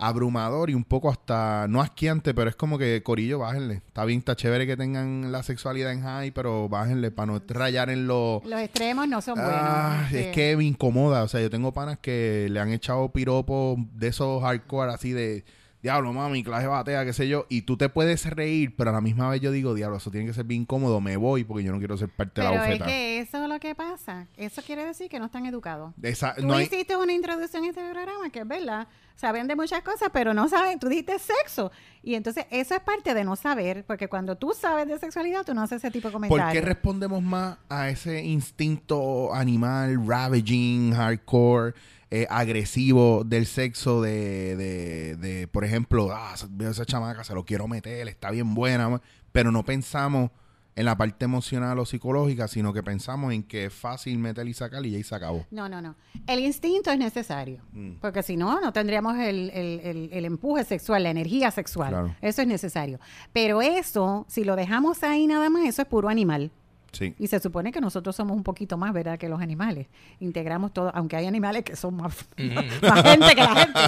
abrumador 0.00 0.70
y 0.70 0.74
un 0.74 0.84
poco 0.84 1.10
hasta, 1.10 1.66
no 1.68 1.80
asquiante, 1.80 2.34
pero 2.34 2.50
es 2.50 2.56
como 2.56 2.78
que, 2.78 3.02
Corillo, 3.02 3.38
bájenle. 3.38 3.74
Está 3.86 4.04
bien, 4.04 4.18
está 4.20 4.34
chévere 4.34 4.66
que 4.66 4.76
tengan 4.76 5.30
la 5.30 5.42
sexualidad 5.42 5.92
en 5.92 6.02
high, 6.02 6.30
pero 6.32 6.68
bájenle 6.68 7.10
para 7.10 7.26
no 7.32 7.42
rayar 7.48 7.90
en 7.90 8.06
lo... 8.06 8.42
Los 8.46 8.60
extremos 8.60 9.06
no 9.06 9.20
son 9.20 9.34
buenos. 9.34 9.52
Ah, 9.54 10.06
Sí. 10.10 10.16
es 10.18 10.26
que 10.34 10.56
me 10.56 10.64
incomoda. 10.64 11.22
O 11.22 11.28
sea, 11.28 11.40
yo 11.40 11.50
tengo 11.50 11.72
panas 11.72 11.98
que 11.98 12.48
le 12.50 12.58
han 12.60 12.72
echado 12.72 13.10
piropos 13.12 13.78
de 13.94 14.08
esos 14.08 14.42
hardcore 14.42 14.92
así 14.92 15.12
de 15.12 15.44
diablo, 15.82 16.12
mami, 16.12 16.42
clase 16.44 16.66
batea, 16.66 17.04
qué 17.04 17.12
sé 17.12 17.28
yo. 17.28 17.46
Y 17.48 17.62
tú 17.62 17.76
te 17.76 17.88
puedes 17.88 18.24
reír, 18.28 18.74
pero 18.76 18.90
a 18.90 18.92
la 18.92 19.00
misma 19.00 19.28
vez 19.30 19.40
yo 19.40 19.50
digo, 19.50 19.74
diablo, 19.74 19.96
eso 19.96 20.10
tiene 20.10 20.26
que 20.26 20.32
ser 20.34 20.44
bien 20.44 20.62
incómodo. 20.62 21.00
Me 21.00 21.16
voy 21.16 21.44
porque 21.44 21.64
yo 21.64 21.72
no 21.72 21.78
quiero 21.78 21.96
ser 21.96 22.08
parte 22.08 22.40
de 22.40 22.46
Pero 22.48 22.54
la 22.60 22.64
es 22.64 22.68
bofeta. 22.78 22.86
que 22.86 23.18
eso 23.20 23.42
es 23.42 23.48
lo 23.48 23.60
que 23.60 23.74
pasa. 23.74 24.26
Eso 24.36 24.62
quiere 24.62 24.84
decir 24.84 25.08
que 25.08 25.18
no 25.18 25.26
están 25.26 25.46
educados. 25.46 25.92
Esa- 26.02 26.34
Tú 26.34 26.46
no 26.46 26.54
hay- 26.54 26.64
hiciste 26.66 26.96
una 26.96 27.12
introducción 27.12 27.64
a 27.64 27.68
este 27.68 27.80
programa 27.90 28.30
que 28.30 28.40
es 28.40 28.48
verdad. 28.48 28.88
Saben 29.16 29.46
de 29.48 29.54
muchas 29.56 29.82
cosas, 29.82 30.08
pero 30.14 30.32
no 30.32 30.48
saben. 30.48 30.78
Tú 30.78 30.88
dijiste 30.88 31.18
sexo. 31.18 31.70
Y 32.02 32.14
entonces 32.14 32.46
eso 32.50 32.74
es 32.74 32.80
parte 32.80 33.12
de 33.12 33.22
no 33.22 33.36
saber, 33.36 33.84
porque 33.86 34.08
cuando 34.08 34.36
tú 34.36 34.52
sabes 34.58 34.88
de 34.88 34.98
sexualidad, 34.98 35.44
tú 35.44 35.52
no 35.52 35.60
haces 35.62 35.76
ese 35.84 35.90
tipo 35.90 36.08
de 36.08 36.12
¿Por 36.12 36.20
comentarios. 36.28 36.52
qué 36.54 36.60
respondemos 36.66 37.22
más 37.22 37.58
a 37.68 37.90
ese 37.90 38.24
instinto 38.24 39.34
animal, 39.34 40.06
ravaging, 40.06 40.92
hardcore, 40.94 41.74
eh, 42.10 42.26
agresivo 42.30 43.22
del 43.24 43.46
sexo 43.46 44.02
de, 44.02 44.56
de, 44.56 45.16
de, 45.16 45.48
por 45.48 45.64
ejemplo, 45.64 46.10
ah, 46.12 46.34
veo 46.50 46.70
esa 46.70 46.84
chamaca, 46.84 47.24
se 47.24 47.34
lo 47.34 47.44
quiero 47.44 47.68
meter, 47.68 48.08
está 48.08 48.30
bien 48.30 48.54
buena, 48.54 49.00
pero 49.32 49.52
no 49.52 49.64
pensamos 49.64 50.30
en 50.76 50.84
la 50.86 50.96
parte 50.96 51.24
emocional 51.24 51.78
o 51.80 51.84
psicológica, 51.84 52.48
sino 52.48 52.72
que 52.72 52.82
pensamos 52.82 53.32
en 53.34 53.42
que 53.42 53.66
es 53.66 53.72
fácil 53.74 54.18
meter 54.18 54.46
y 54.48 54.54
sacar 54.54 54.86
y 54.86 54.92
ya 54.92 55.04
se 55.04 55.14
acabó. 55.14 55.44
No, 55.50 55.68
no, 55.68 55.82
no. 55.82 55.94
El 56.26 56.38
instinto 56.40 56.90
es 56.90 56.98
necesario. 56.98 57.60
Mm. 57.72 57.94
Porque 58.00 58.22
si 58.22 58.36
no, 58.36 58.60
no 58.60 58.72
tendríamos 58.72 59.18
el, 59.18 59.50
el- 59.50 59.80
el- 59.80 60.08
el 60.12 60.24
empuje 60.24 60.64
sexual, 60.64 61.02
la 61.02 61.10
energía 61.10 61.50
sexual. 61.50 61.90
Claro. 61.90 62.16
Eso 62.22 62.42
es 62.42 62.48
necesario. 62.48 62.98
Pero 63.32 63.60
eso, 63.60 64.24
si 64.28 64.44
lo 64.44 64.56
dejamos 64.56 65.02
ahí 65.02 65.26
nada 65.26 65.50
más, 65.50 65.66
eso 65.66 65.82
es 65.82 65.88
puro 65.88 66.08
animal. 66.08 66.50
Sí. 66.92 67.14
Y 67.18 67.26
se 67.28 67.40
supone 67.40 67.72
que 67.72 67.80
nosotros 67.80 68.16
somos 68.16 68.36
un 68.36 68.42
poquito 68.42 68.76
más, 68.76 68.92
¿verdad?, 68.92 69.18
que 69.18 69.28
los 69.28 69.40
animales. 69.40 69.86
Integramos 70.18 70.72
todo, 70.72 70.90
aunque 70.94 71.16
hay 71.16 71.26
animales 71.26 71.64
que 71.64 71.76
son 71.76 71.94
más, 71.96 72.26
más 72.82 73.02
gente 73.02 73.34
que 73.34 73.42
la 73.42 73.54
gente. 73.54 73.80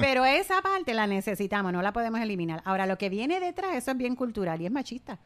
Pero 0.00 0.24
esa 0.24 0.60
parte 0.62 0.94
la 0.94 1.06
necesitamos, 1.06 1.72
no 1.72 1.82
la 1.82 1.92
podemos 1.92 2.20
eliminar. 2.20 2.62
Ahora, 2.64 2.86
lo 2.86 2.98
que 2.98 3.08
viene 3.08 3.40
detrás, 3.40 3.74
eso 3.74 3.90
es 3.90 3.96
bien 3.96 4.16
cultural 4.16 4.60
y 4.60 4.66
es 4.66 4.72
machista. 4.72 5.18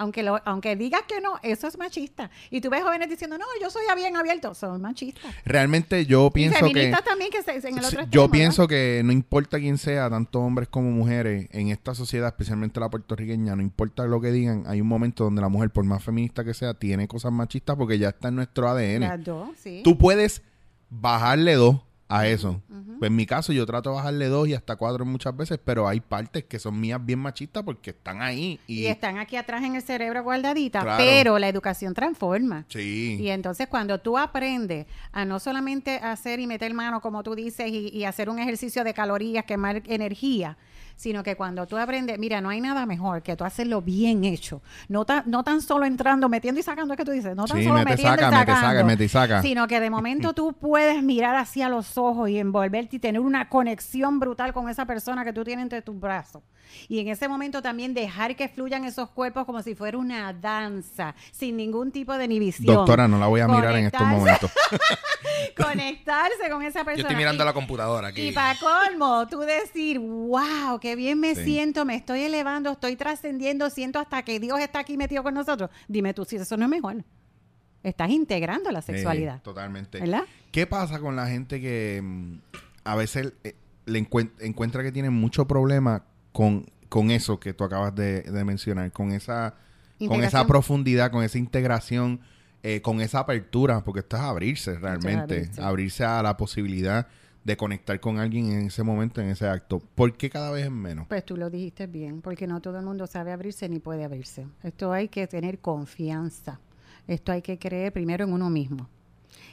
Aunque, 0.00 0.22
lo, 0.22 0.40
aunque 0.46 0.76
digas 0.76 1.02
que 1.06 1.20
no, 1.20 1.34
eso 1.42 1.68
es 1.68 1.76
machista. 1.76 2.30
Y 2.48 2.62
tú 2.62 2.70
ves 2.70 2.82
jóvenes 2.82 3.10
diciendo, 3.10 3.36
no, 3.36 3.44
yo 3.60 3.68
soy 3.68 3.82
bien 3.96 4.16
abierto. 4.16 4.54
Son 4.54 4.80
machistas. 4.80 5.34
Realmente 5.44 6.06
yo 6.06 6.28
Y 6.28 6.30
pienso 6.30 6.58
que... 6.58 6.72
feministas 6.72 7.04
también 7.04 7.30
que 7.30 7.42
se, 7.42 7.68
en 7.68 7.76
el 7.76 7.84
otro 7.84 8.00
yo 8.00 8.04
extremo, 8.04 8.30
pienso 8.30 8.66
que 8.66 9.02
no 9.04 9.12
importa 9.12 9.58
quién 9.58 9.76
sea, 9.76 10.08
tanto 10.08 10.40
hombres 10.40 10.68
como 10.68 10.90
mujeres, 10.90 11.48
en 11.52 11.68
esta 11.68 11.94
sociedad, 11.94 12.28
especialmente 12.28 12.80
la 12.80 12.88
puertorriqueña, 12.88 13.54
no 13.54 13.60
importa 13.60 14.06
lo 14.06 14.22
que 14.22 14.32
digan, 14.32 14.64
hay 14.66 14.80
un 14.80 14.88
momento 14.88 15.24
donde 15.24 15.42
la 15.42 15.50
mujer, 15.50 15.68
por 15.68 15.84
más 15.84 16.02
feminista 16.02 16.44
que 16.44 16.54
sea, 16.54 16.72
tiene 16.72 17.06
cosas 17.06 17.30
machistas 17.30 17.76
porque 17.76 17.98
ya 17.98 18.08
está 18.08 18.28
en 18.28 18.36
nuestro 18.36 18.70
ADN. 18.70 19.00
Las 19.00 19.22
dos, 19.22 19.50
sí. 19.58 19.82
Tú 19.84 19.98
puedes 19.98 20.40
bajarle 20.88 21.56
dos 21.56 21.76
a 22.10 22.26
eso. 22.26 22.60
Pues 22.98 23.08
en 23.08 23.16
mi 23.16 23.24
caso 23.24 23.52
yo 23.54 23.64
trato 23.64 23.88
de 23.90 23.96
bajarle 23.96 24.26
dos 24.26 24.46
y 24.46 24.52
hasta 24.52 24.76
cuatro 24.76 25.06
muchas 25.06 25.34
veces, 25.34 25.58
pero 25.64 25.88
hay 25.88 26.00
partes 26.00 26.44
que 26.44 26.58
son 26.58 26.78
mías 26.78 27.00
bien 27.02 27.18
machistas 27.18 27.62
porque 27.62 27.90
están 27.90 28.20
ahí. 28.20 28.60
Y, 28.66 28.80
Y 28.80 28.86
están 28.88 29.16
aquí 29.16 29.36
atrás 29.36 29.62
en 29.64 29.74
el 29.76 29.80
cerebro 29.82 30.22
guardaditas, 30.22 30.82
Claro. 30.82 31.02
pero 31.02 31.38
la 31.38 31.48
educación 31.48 31.94
transforma. 31.94 32.66
Sí. 32.68 33.16
Y 33.18 33.30
entonces 33.30 33.68
cuando 33.68 34.00
tú 34.00 34.18
aprendes 34.18 34.86
a 35.12 35.24
no 35.24 35.38
solamente 35.40 35.96
hacer 35.96 36.40
y 36.40 36.46
meter 36.46 36.74
mano, 36.74 37.00
como 37.00 37.22
tú 37.22 37.34
dices, 37.34 37.70
y, 37.70 37.88
y 37.88 38.04
hacer 38.04 38.28
un 38.28 38.38
ejercicio 38.38 38.84
de 38.84 38.92
calorías, 38.92 39.44
quemar 39.46 39.82
energía, 39.86 40.58
sino 41.00 41.22
que 41.22 41.34
cuando 41.34 41.66
tú 41.66 41.78
aprendes, 41.78 42.18
mira, 42.18 42.42
no 42.42 42.50
hay 42.50 42.60
nada 42.60 42.84
mejor 42.84 43.22
que 43.22 43.34
tú 43.34 43.42
hacerlo 43.44 43.80
bien 43.80 44.22
hecho. 44.24 44.60
No, 44.86 45.06
tan 45.06 45.22
no 45.24 45.42
tan 45.42 45.62
solo 45.62 45.86
entrando, 45.86 46.28
metiendo 46.28 46.60
y 46.60 46.62
sacando, 46.62 46.92
es 46.92 46.98
que 46.98 47.06
tú 47.06 47.10
dices, 47.10 47.34
no 47.34 47.46
tan 47.46 47.56
Sí, 47.56 47.64
solo 47.64 47.76
mete, 47.76 47.92
metiendo 47.92 48.16
saca, 48.16 48.26
y 48.26 48.30
mete, 48.38 48.52
sacando, 48.52 48.68
saca, 48.74 48.84
mete 48.84 49.04
y 49.04 49.08
saca. 49.08 49.40
sino 49.40 49.66
que 49.66 49.80
de 49.80 49.88
momento 49.88 50.34
tú 50.34 50.52
puedes 50.52 51.02
mirar 51.02 51.36
hacia 51.36 51.70
los 51.70 51.96
ojos 51.96 52.28
y 52.28 52.38
envolverte 52.38 52.96
y 52.96 52.98
tener 52.98 53.22
una 53.22 53.48
conexión 53.48 54.20
brutal 54.20 54.52
con 54.52 54.68
esa 54.68 54.84
persona 54.84 55.24
que 55.24 55.32
tú 55.32 55.42
tienes 55.42 55.62
entre 55.62 55.80
tus 55.80 55.98
brazos. 55.98 56.42
Y 56.86 57.00
en 57.00 57.08
ese 57.08 57.28
momento 57.28 57.62
también 57.62 57.94
dejar 57.94 58.36
que 58.36 58.48
fluyan 58.48 58.84
esos 58.84 59.08
cuerpos 59.08 59.46
como 59.46 59.62
si 59.62 59.74
fuera 59.74 59.96
una 59.96 60.34
danza, 60.34 61.14
sin 61.32 61.56
ningún 61.56 61.90
tipo 61.92 62.12
de 62.16 62.26
inhibición. 62.26 62.76
Doctora, 62.76 63.08
no 63.08 63.18
la 63.18 63.26
voy 63.26 63.40
a 63.40 63.48
mirar 63.48 63.74
en 63.76 63.86
estos 63.86 64.06
momentos. 64.06 64.50
Conectarse 65.56 66.48
con 66.50 66.62
esa 66.62 66.84
persona. 66.84 66.96
Yo 66.96 67.02
estoy 67.02 67.16
mirando 67.16 67.42
Y- 67.42 67.46
la 67.46 67.52
computadora 67.52 68.08
aquí. 68.08 68.28
y 68.28 68.32
para 68.32 68.58
colmo, 68.58 69.26
tú 69.28 69.40
decir, 69.40 69.98
wow, 69.98 70.78
qué 70.80 70.89
bien 70.96 71.18
me 71.20 71.34
Sí. 71.34 71.44
siento, 71.44 71.84
me 71.84 71.94
estoy 71.96 72.20
elevando, 72.22 72.70
estoy 72.72 72.96
trascendiendo, 72.96 73.68
siento 73.70 73.98
hasta 73.98 74.22
que 74.22 74.40
Dios 74.40 74.58
está 74.60 74.80
aquí 74.80 74.96
metido 74.96 75.22
con 75.22 75.34
nosotros. 75.34 75.70
Dime 75.88 76.14
tú 76.14 76.24
si 76.24 76.36
eso 76.36 76.56
no 76.56 76.64
es 76.64 76.70
mejor. 76.70 77.04
Estás 77.82 78.10
integrando 78.10 78.70
la 78.70 78.82
sexualidad. 78.82 79.40
Totalmente. 79.42 80.00
¿Verdad? 80.00 80.24
¿Qué 80.52 80.66
pasa 80.66 80.98
con 81.00 81.16
la 81.16 81.26
gente 81.26 81.60
que 81.60 82.00
mm, 82.02 82.34
a 82.84 82.94
veces 82.96 83.32
eh, 83.44 83.54
le 83.86 83.98
encuent- 84.06 84.32
encuentra 84.40 84.82
que 84.82 84.92
tiene 84.92 85.08
mucho 85.10 85.46
problema 85.46 86.04
con, 86.32 86.66
con 86.88 87.10
eso 87.10 87.40
que 87.40 87.54
tú 87.54 87.64
acabas 87.64 87.94
de, 87.94 88.22
de 88.22 88.44
mencionar, 88.44 88.92
con 88.92 89.12
esa, 89.12 89.54
con 90.08 90.22
esa 90.22 90.46
profundidad, 90.46 91.10
con 91.10 91.24
esa 91.24 91.38
integración, 91.38 92.20
eh, 92.62 92.82
con 92.82 93.00
esa 93.00 93.20
apertura, 93.20 93.82
porque 93.82 94.00
esto 94.00 94.16
es 94.16 94.22
abrirse 94.22 94.78
realmente, 94.78 95.34
abrirse. 95.36 95.62
abrirse 95.62 96.04
a 96.04 96.22
la 96.22 96.36
posibilidad 96.36 97.06
de 97.44 97.56
conectar 97.56 97.98
con 98.00 98.18
alguien 98.18 98.52
en 98.52 98.66
ese 98.66 98.82
momento, 98.82 99.20
en 99.20 99.28
ese 99.28 99.46
acto. 99.48 99.80
¿Por 99.94 100.16
qué 100.16 100.28
cada 100.30 100.50
vez 100.50 100.66
es 100.66 100.70
menos? 100.70 101.06
Pues 101.08 101.24
tú 101.24 101.36
lo 101.36 101.50
dijiste 101.50 101.86
bien, 101.86 102.20
porque 102.20 102.46
no 102.46 102.60
todo 102.60 102.78
el 102.78 102.84
mundo 102.84 103.06
sabe 103.06 103.32
abrirse 103.32 103.68
ni 103.68 103.78
puede 103.78 104.04
abrirse. 104.04 104.46
Esto 104.62 104.92
hay 104.92 105.08
que 105.08 105.26
tener 105.26 105.58
confianza. 105.60 106.60
Esto 107.06 107.32
hay 107.32 107.42
que 107.42 107.58
creer 107.58 107.92
primero 107.92 108.24
en 108.24 108.32
uno 108.32 108.50
mismo 108.50 108.88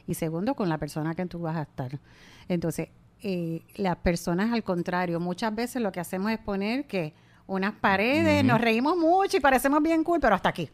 y 0.08 0.14
segundo 0.14 0.56
con 0.56 0.70
la 0.70 0.78
persona 0.78 1.14
que 1.14 1.26
tú 1.26 1.40
vas 1.40 1.58
a 1.58 1.64
estar. 1.64 2.00
Entonces, 2.48 2.90
eh, 3.22 3.62
las 3.76 3.98
personas 3.98 4.52
al 4.54 4.64
contrario, 4.64 5.20
muchas 5.20 5.54
veces 5.54 5.82
lo 5.82 5.92
que 5.92 6.00
hacemos 6.00 6.32
es 6.32 6.40
poner 6.40 6.88
que 6.88 7.14
unas 7.46 7.74
paredes, 7.74 8.44
nos 8.44 8.60
reímos 8.60 8.98
mucho 8.98 9.38
y 9.38 9.40
parecemos 9.40 9.82
bien 9.82 10.04
cool, 10.04 10.20
pero 10.20 10.36
hasta 10.36 10.50
aquí. 10.50 10.70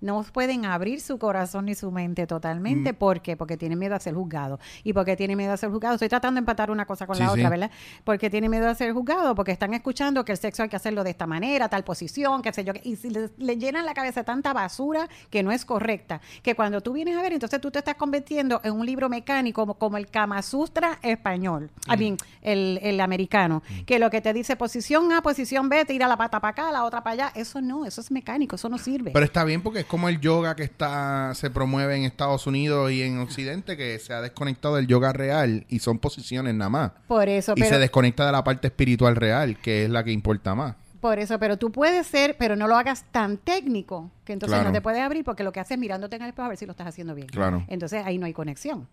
No 0.00 0.24
pueden 0.32 0.64
abrir 0.64 1.00
su 1.00 1.18
corazón 1.18 1.66
ni 1.66 1.74
su 1.74 1.90
mente 1.90 2.26
totalmente. 2.26 2.94
¿Por 2.94 3.20
qué? 3.20 3.36
Porque 3.36 3.56
tienen 3.56 3.78
miedo 3.78 3.94
a 3.94 4.00
ser 4.00 4.14
juzgado. 4.14 4.58
¿Y 4.84 4.92
porque 4.92 5.16
tienen 5.16 5.36
miedo 5.36 5.52
a 5.52 5.56
ser 5.56 5.70
juzgado? 5.70 5.94
Estoy 5.94 6.08
tratando 6.08 6.38
de 6.38 6.40
empatar 6.40 6.70
una 6.70 6.86
cosa 6.86 7.06
con 7.06 7.16
Sí, 7.16 7.22
la 7.22 7.28
sí. 7.28 7.38
otra, 7.40 7.50
¿verdad? 7.50 7.70
Porque 8.04 8.30
tienen 8.30 8.50
miedo 8.50 8.68
a 8.68 8.74
ser 8.74 8.92
juzgado, 8.92 9.34
porque 9.34 9.52
están 9.52 9.74
escuchando 9.74 10.24
que 10.24 10.32
el 10.32 10.38
sexo 10.38 10.62
hay 10.62 10.68
que 10.68 10.76
hacerlo 10.76 11.04
de 11.04 11.10
esta 11.10 11.26
manera, 11.26 11.68
tal 11.68 11.84
posición, 11.84 12.40
qué 12.42 12.52
sé 12.52 12.64
yo. 12.64 12.72
Y 12.82 12.96
si 12.96 13.10
les, 13.10 13.30
les 13.38 13.58
llenan 13.58 13.84
la 13.84 13.94
cabeza 13.94 14.24
tanta 14.24 14.52
basura 14.52 15.08
que 15.30 15.42
no 15.42 15.52
es 15.52 15.64
correcta, 15.64 16.20
que 16.42 16.54
cuando 16.54 16.80
tú 16.80 16.92
vienes 16.92 17.16
a 17.16 17.22
ver, 17.22 17.32
entonces 17.32 17.60
tú 17.60 17.70
te 17.70 17.78
estás 17.80 17.94
convirtiendo 17.96 18.60
en 18.64 18.72
un 18.72 18.86
libro 18.86 19.08
mecánico 19.08 19.60
como, 19.62 19.74
como 19.74 19.96
el 19.96 20.08
Kama 20.08 20.40
Sutra 20.42 20.98
español, 21.02 21.70
a 21.86 21.96
mí, 21.96 22.16
el, 22.42 22.78
el 22.82 23.00
americano, 23.00 23.62
que 23.86 23.98
lo 23.98 24.10
que 24.10 24.20
te 24.20 24.32
dice 24.32 24.56
posición 24.56 25.12
A, 25.12 25.20
posición 25.22 25.68
B, 25.68 25.84
tira 25.84 26.08
la 26.08 26.16
pata 26.16 26.40
para 26.40 26.50
acá, 26.52 26.72
la 26.72 26.84
otra 26.84 27.02
para 27.02 27.12
allá. 27.14 27.32
Eso 27.34 27.60
no, 27.60 27.84
eso 27.84 28.00
es 28.00 28.10
mecánico, 28.10 28.56
eso 28.56 28.68
no 28.68 28.78
sirve. 28.78 29.10
Pero 29.12 29.24
está 29.24 29.44
bien 29.44 29.62
porque 29.62 29.84
como 29.90 30.08
el 30.08 30.20
yoga 30.20 30.54
que 30.54 30.62
está 30.62 31.34
se 31.34 31.50
promueve 31.50 31.96
en 31.96 32.04
Estados 32.04 32.46
Unidos 32.46 32.92
y 32.92 33.02
en 33.02 33.18
Occidente, 33.18 33.76
que 33.76 33.98
se 33.98 34.14
ha 34.14 34.20
desconectado 34.20 34.76
del 34.76 34.86
yoga 34.86 35.12
real 35.12 35.66
y 35.68 35.80
son 35.80 35.98
posiciones 35.98 36.54
nada 36.54 36.68
más. 36.70 36.92
Por 37.08 37.28
eso, 37.28 37.54
y 37.56 37.60
pero... 37.60 37.70
se 37.74 37.78
desconecta 37.80 38.24
de 38.24 38.30
la 38.30 38.44
parte 38.44 38.68
espiritual 38.68 39.16
real, 39.16 39.58
que 39.60 39.82
es 39.84 39.90
la 39.90 40.04
que 40.04 40.12
importa 40.12 40.54
más. 40.54 40.76
Por 41.00 41.18
eso, 41.18 41.40
pero 41.40 41.56
tú 41.56 41.72
puedes 41.72 42.06
ser, 42.06 42.36
pero 42.38 42.54
no 42.54 42.68
lo 42.68 42.76
hagas 42.76 43.04
tan 43.10 43.36
técnico, 43.36 44.12
que 44.24 44.32
entonces 44.32 44.54
Claro. 44.54 44.68
no 44.68 44.72
te 44.72 44.80
puedes 44.80 45.00
abrir 45.02 45.24
porque 45.24 45.42
lo 45.42 45.50
que 45.50 45.58
haces 45.58 45.72
es 45.72 45.78
mirándote 45.78 46.14
en 46.14 46.22
el 46.22 46.28
espejo 46.28 46.46
a 46.46 46.50
ver 46.50 46.56
si 46.56 46.66
lo 46.66 46.70
estás 46.70 46.86
haciendo 46.86 47.16
bien. 47.16 47.26
Claro. 47.26 47.64
Entonces 47.66 48.06
ahí 48.06 48.16
no 48.16 48.26
hay 48.26 48.32
conexión. 48.32 48.86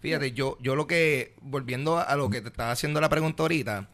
Fíjate, 0.00 0.32
yo, 0.32 0.58
yo 0.60 0.76
lo 0.76 0.86
que, 0.86 1.34
volviendo 1.40 1.96
a, 1.96 2.02
a 2.02 2.14
lo 2.16 2.28
que 2.28 2.42
te 2.42 2.48
estaba 2.48 2.72
haciendo 2.72 3.00
la 3.00 3.08
pregunta 3.08 3.42
ahorita, 3.42 3.88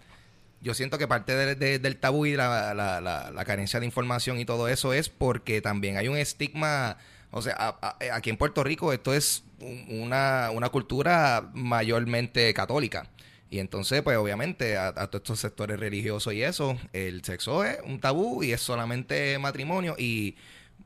yo 0.62 0.74
siento 0.74 0.96
que 0.98 1.08
parte 1.08 1.34
de- 1.34 1.54
de- 1.56 1.78
del 1.78 1.96
tabú 1.96 2.24
y 2.26 2.34
la, 2.36 2.72
la- 2.74 3.00
la- 3.00 3.30
la 3.30 3.44
carencia 3.44 3.80
de 3.80 3.86
información 3.86 4.38
y 4.38 4.44
todo 4.44 4.68
eso 4.68 4.92
es 4.92 5.08
porque 5.08 5.60
también 5.60 5.96
hay 5.96 6.08
un 6.08 6.16
estigma, 6.16 6.96
o 7.30 7.42
sea, 7.42 7.54
a- 7.58 7.78
a- 7.82 8.14
aquí 8.16 8.30
en 8.30 8.36
Puerto 8.36 8.62
Rico 8.64 8.92
esto 8.92 9.12
es 9.12 9.44
un- 9.60 9.86
una, 10.02 10.50
una 10.52 10.68
cultura 10.68 11.50
mayormente 11.54 12.52
católica. 12.54 13.08
Y 13.50 13.58
entonces, 13.58 14.00
pues 14.02 14.16
obviamente, 14.16 14.78
a, 14.78 14.88
a 14.88 15.08
todos 15.08 15.16
estos 15.24 15.40
sectores 15.40 15.78
religiosos 15.78 16.32
y 16.32 16.42
eso, 16.42 16.78
el 16.94 17.22
sexo 17.22 17.64
es 17.64 17.78
un 17.84 18.00
tabú 18.00 18.42
y 18.42 18.52
es 18.52 18.62
solamente 18.62 19.38
matrimonio. 19.38 19.94
Y 19.98 20.36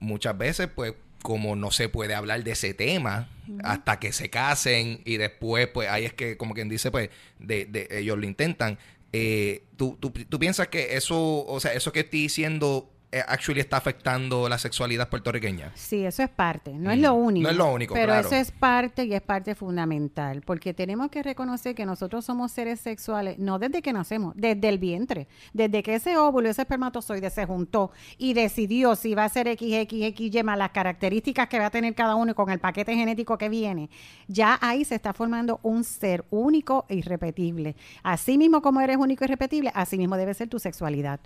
muchas 0.00 0.36
veces, 0.36 0.68
pues, 0.74 0.94
como 1.22 1.54
no 1.56 1.70
se 1.70 1.88
puede 1.88 2.14
hablar 2.14 2.42
de 2.44 2.52
ese 2.52 2.74
tema 2.74 3.28
hasta 3.64 3.98
que 4.00 4.12
se 4.12 4.30
casen 4.30 5.00
y 5.04 5.16
después, 5.16 5.68
pues, 5.68 5.88
ahí 5.88 6.04
es 6.04 6.12
que, 6.12 6.36
como 6.36 6.54
quien 6.54 6.68
dice, 6.68 6.90
pues, 6.90 7.10
de, 7.38 7.66
de- 7.66 7.86
ellos 8.00 8.18
lo 8.18 8.26
intentan. 8.26 8.78
Eh, 9.18 9.64
¿tú, 9.76 9.96
tú, 9.98 10.10
tú 10.10 10.38
piensas 10.38 10.68
que 10.68 10.94
eso, 10.96 11.46
o 11.46 11.58
sea, 11.58 11.72
eso 11.72 11.90
que 11.90 12.00
estoy 12.00 12.20
diciendo, 12.20 12.92
actually 13.26 13.60
está 13.60 13.76
afectando 13.76 14.48
la 14.48 14.58
sexualidad 14.58 15.08
puertorriqueña? 15.08 15.72
Sí, 15.74 16.04
eso 16.04 16.22
es 16.22 16.28
parte, 16.30 16.72
no 16.72 16.90
es 16.90 16.98
Mm. 16.98 17.02
lo 17.02 17.14
único. 17.14 17.42
No 17.44 17.50
es 17.50 17.56
lo 17.56 17.72
único, 17.72 17.94
Pero 17.94 18.06
claro. 18.12 18.26
eso 18.26 18.36
es 18.36 18.50
parte 18.50 19.04
y 19.04 19.14
es 19.14 19.22
parte 19.22 19.54
fundamental, 19.54 20.42
porque 20.42 20.74
tenemos 20.74 21.10
que 21.10 21.22
reconocer 21.22 21.74
que 21.74 21.86
nosotros 21.86 22.24
somos 22.24 22.52
seres 22.52 22.80
sexuales, 22.80 23.38
no 23.38 23.58
desde 23.58 23.82
que 23.82 23.92
nacemos, 23.92 24.34
desde 24.36 24.68
el 24.68 24.78
vientre, 24.78 25.28
desde 25.52 25.82
que 25.82 25.94
ese 25.96 26.16
óvulo, 26.16 26.48
ese 26.48 26.62
espermatozoide 26.62 27.30
se 27.30 27.46
juntó 27.46 27.90
y 28.18 28.34
decidió 28.34 28.96
si 28.96 29.14
va 29.14 29.24
a 29.24 29.28
ser 29.28 29.46
XXXY 29.48 30.42
más 30.42 30.58
las 30.58 30.70
características 30.70 31.48
que 31.48 31.58
va 31.58 31.66
a 31.66 31.70
tener 31.70 31.94
cada 31.94 32.14
uno 32.14 32.32
y 32.32 32.34
con 32.34 32.50
el 32.50 32.58
paquete 32.58 32.94
genético 32.94 33.38
que 33.38 33.48
viene, 33.48 33.90
ya 34.28 34.58
ahí 34.60 34.84
se 34.84 34.94
está 34.94 35.12
formando 35.12 35.60
un 35.62 35.84
ser 35.84 36.24
único 36.30 36.84
e 36.88 36.96
irrepetible. 36.96 37.76
Así 38.02 38.38
mismo 38.38 38.62
como 38.62 38.80
eres 38.80 38.96
único 38.96 39.24
e 39.24 39.26
irrepetible, 39.26 39.70
así 39.74 39.98
mismo 39.98 40.16
debe 40.16 40.34
ser 40.34 40.48
tu 40.48 40.58
sexualidad. 40.58 41.20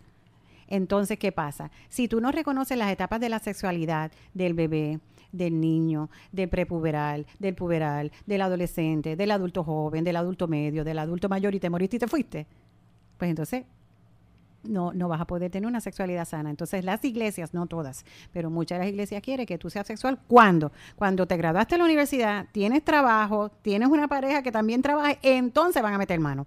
Entonces, 0.71 1.19
¿qué 1.19 1.33
pasa? 1.33 1.71
Si 1.89 2.09
tú 2.09 2.21
no 2.21 2.33
reconoces 2.33 2.79
las 2.79 2.91
etapas 2.91 3.21
de 3.21 3.29
la 3.29 3.41
sexualidad 3.41 4.13
del 4.33 4.55
bebé, 4.55 5.01
del 5.33 5.61
niño, 5.61 6.11
del 6.33 6.49
prepuberal, 6.49 7.27
del 7.39 7.55
puberal, 7.55 8.13
del 8.27 8.43
adolescente, 8.43 9.17
del 9.17 9.31
adulto 9.33 9.65
joven, 9.65 10.05
del 10.05 10.17
adulto 10.17 10.49
medio, 10.49 10.85
del 10.85 10.99
adulto 10.99 11.29
mayor 11.29 11.55
y 11.55 11.61
te 11.61 11.71
moriste 11.71 11.97
y 11.97 11.99
te 11.99 12.09
fuiste, 12.09 12.47
pues 13.19 13.29
entonces 13.29 13.65
no, 14.63 14.93
no 14.93 15.09
vas 15.09 15.21
a 15.21 15.27
poder 15.27 15.51
tener 15.51 15.67
una 15.67 15.81
sexualidad 15.81 16.27
sana. 16.27 16.51
Entonces 16.51 16.85
las 16.85 17.05
iglesias, 17.05 17.55
no 17.55 17.67
todas, 17.67 18.05
pero 18.33 18.51
muchas 18.51 18.79
de 18.79 18.85
las 18.85 18.93
iglesias 18.93 19.23
quieren 19.23 19.47
que 19.47 19.59
tú 19.59 19.71
seas 19.71 19.87
sexual. 19.87 20.19
¿Cuándo? 20.27 20.73
Cuando 20.97 21.27
te 21.27 21.37
graduaste 21.37 21.75
de 21.75 21.79
la 21.79 21.85
universidad, 21.85 22.47
tienes 22.53 22.85
trabajo, 22.85 23.51
tienes 23.63 23.89
una 23.89 24.09
pareja 24.09 24.43
que 24.43 24.53
también 24.53 24.83
trabaja, 24.83 25.19
entonces 25.23 25.83
van 25.83 25.95
a 25.95 25.99
meter 25.99 26.21
mano. 26.21 26.47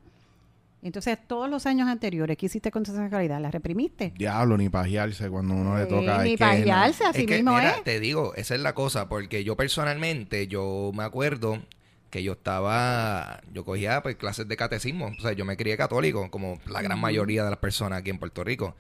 Entonces, 0.84 1.18
todos 1.28 1.50
los 1.50 1.66
años 1.66 1.88
anteriores, 1.88 2.36
¿qué 2.38 2.48
hiciste 2.48 2.70
con 2.70 2.84
tu 2.84 2.94
sexualidad? 2.94 3.40
¿La 3.40 3.50
reprimiste? 3.52 4.14
Diablo, 4.18 4.58
ni 4.58 4.68
pajearse 4.70 5.30
cuando 5.30 5.54
uno 5.54 5.78
le 5.78 5.84
Eh, 5.84 5.86
toca. 5.88 6.24
ni 6.24 6.36
pajearse, 6.38 7.06
así 7.06 7.22
Es 7.22 7.28
que, 7.28 7.36
mismo 7.36 7.56
mira, 7.56 7.72
es. 7.78 7.84
te 7.84 8.00
digo, 8.02 8.34
esa 8.36 8.54
es 8.56 8.62
la 8.62 8.74
cosa, 8.76 9.08
porque 9.08 9.44
yo 9.46 9.56
personalmente, 9.56 10.48
yo 10.48 10.92
me 10.94 11.04
acuerdo 11.04 11.62
que 12.10 12.22
yo 12.22 12.34
estaba, 12.34 13.42
yo 13.52 13.64
cogía 13.66 14.04
pues 14.04 14.18
clases 14.18 14.48
de 14.48 14.56
catecismo, 14.58 15.12
o 15.18 15.22
sea, 15.22 15.32
yo 15.32 15.46
me 15.46 15.58
crié 15.58 15.78
católico, 15.78 16.30
como 16.30 16.60
la 16.68 16.82
gran 16.82 17.00
mayoría 17.00 17.44
de 17.44 17.50
las 17.50 17.60
personas 17.60 18.00
aquí 18.00 18.10
en 18.12 18.20
Puerto 18.20 18.44
Rico. 18.44 18.76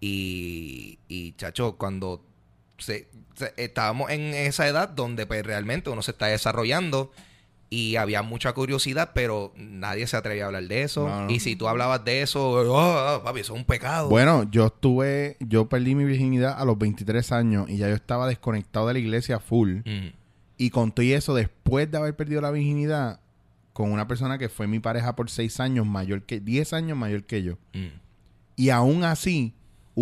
Y, 0.00 0.98
y 1.08 1.32
chacho, 1.32 1.76
cuando 1.76 2.24
se- 2.78 3.08
se- 3.34 3.52
estábamos 3.58 4.10
en 4.10 4.32
esa 4.34 4.66
edad 4.66 4.88
donde 4.88 5.26
pues 5.26 5.44
realmente 5.44 5.90
uno 5.90 6.00
se 6.00 6.12
está 6.12 6.26
desarrollando 6.26 7.12
y 7.72 7.94
había 7.94 8.22
mucha 8.22 8.52
curiosidad, 8.52 9.12
pero 9.14 9.52
nadie 9.56 10.08
se 10.08 10.16
atrevía 10.16 10.42
a 10.42 10.46
hablar 10.46 10.64
de 10.64 10.82
eso. 10.82 11.08
No, 11.08 11.26
no. 11.26 11.30
Y 11.30 11.38
si 11.38 11.54
tú 11.54 11.68
hablabas 11.68 12.04
de 12.04 12.22
eso, 12.22 12.50
oh, 12.50 13.22
papi, 13.22 13.40
eso 13.40 13.54
es 13.54 13.60
un 13.60 13.64
pecado. 13.64 14.08
Bueno, 14.08 14.50
yo 14.50 14.66
estuve, 14.66 15.36
yo 15.38 15.68
perdí 15.68 15.94
mi 15.94 16.04
virginidad 16.04 16.60
a 16.60 16.64
los 16.64 16.76
23 16.76 17.30
años 17.30 17.70
y 17.70 17.76
ya 17.76 17.88
yo 17.88 17.94
estaba 17.94 18.26
desconectado 18.26 18.88
de 18.88 18.94
la 18.94 18.98
iglesia 18.98 19.38
full. 19.38 19.78
Mm. 19.84 20.12
Y 20.58 20.70
conté 20.70 21.14
eso 21.14 21.32
después 21.32 21.88
de 21.88 21.96
haber 21.96 22.16
perdido 22.16 22.40
la 22.40 22.50
virginidad 22.50 23.20
con 23.72 23.92
una 23.92 24.08
persona 24.08 24.36
que 24.36 24.48
fue 24.48 24.66
mi 24.66 24.80
pareja 24.80 25.14
por 25.14 25.30
6 25.30 25.60
años 25.60 25.86
mayor 25.86 26.24
que, 26.24 26.40
10 26.40 26.72
años 26.72 26.98
mayor 26.98 27.22
que 27.22 27.44
yo. 27.44 27.54
Mm. 27.72 28.00
Y 28.56 28.70
aún 28.70 29.04
así 29.04 29.54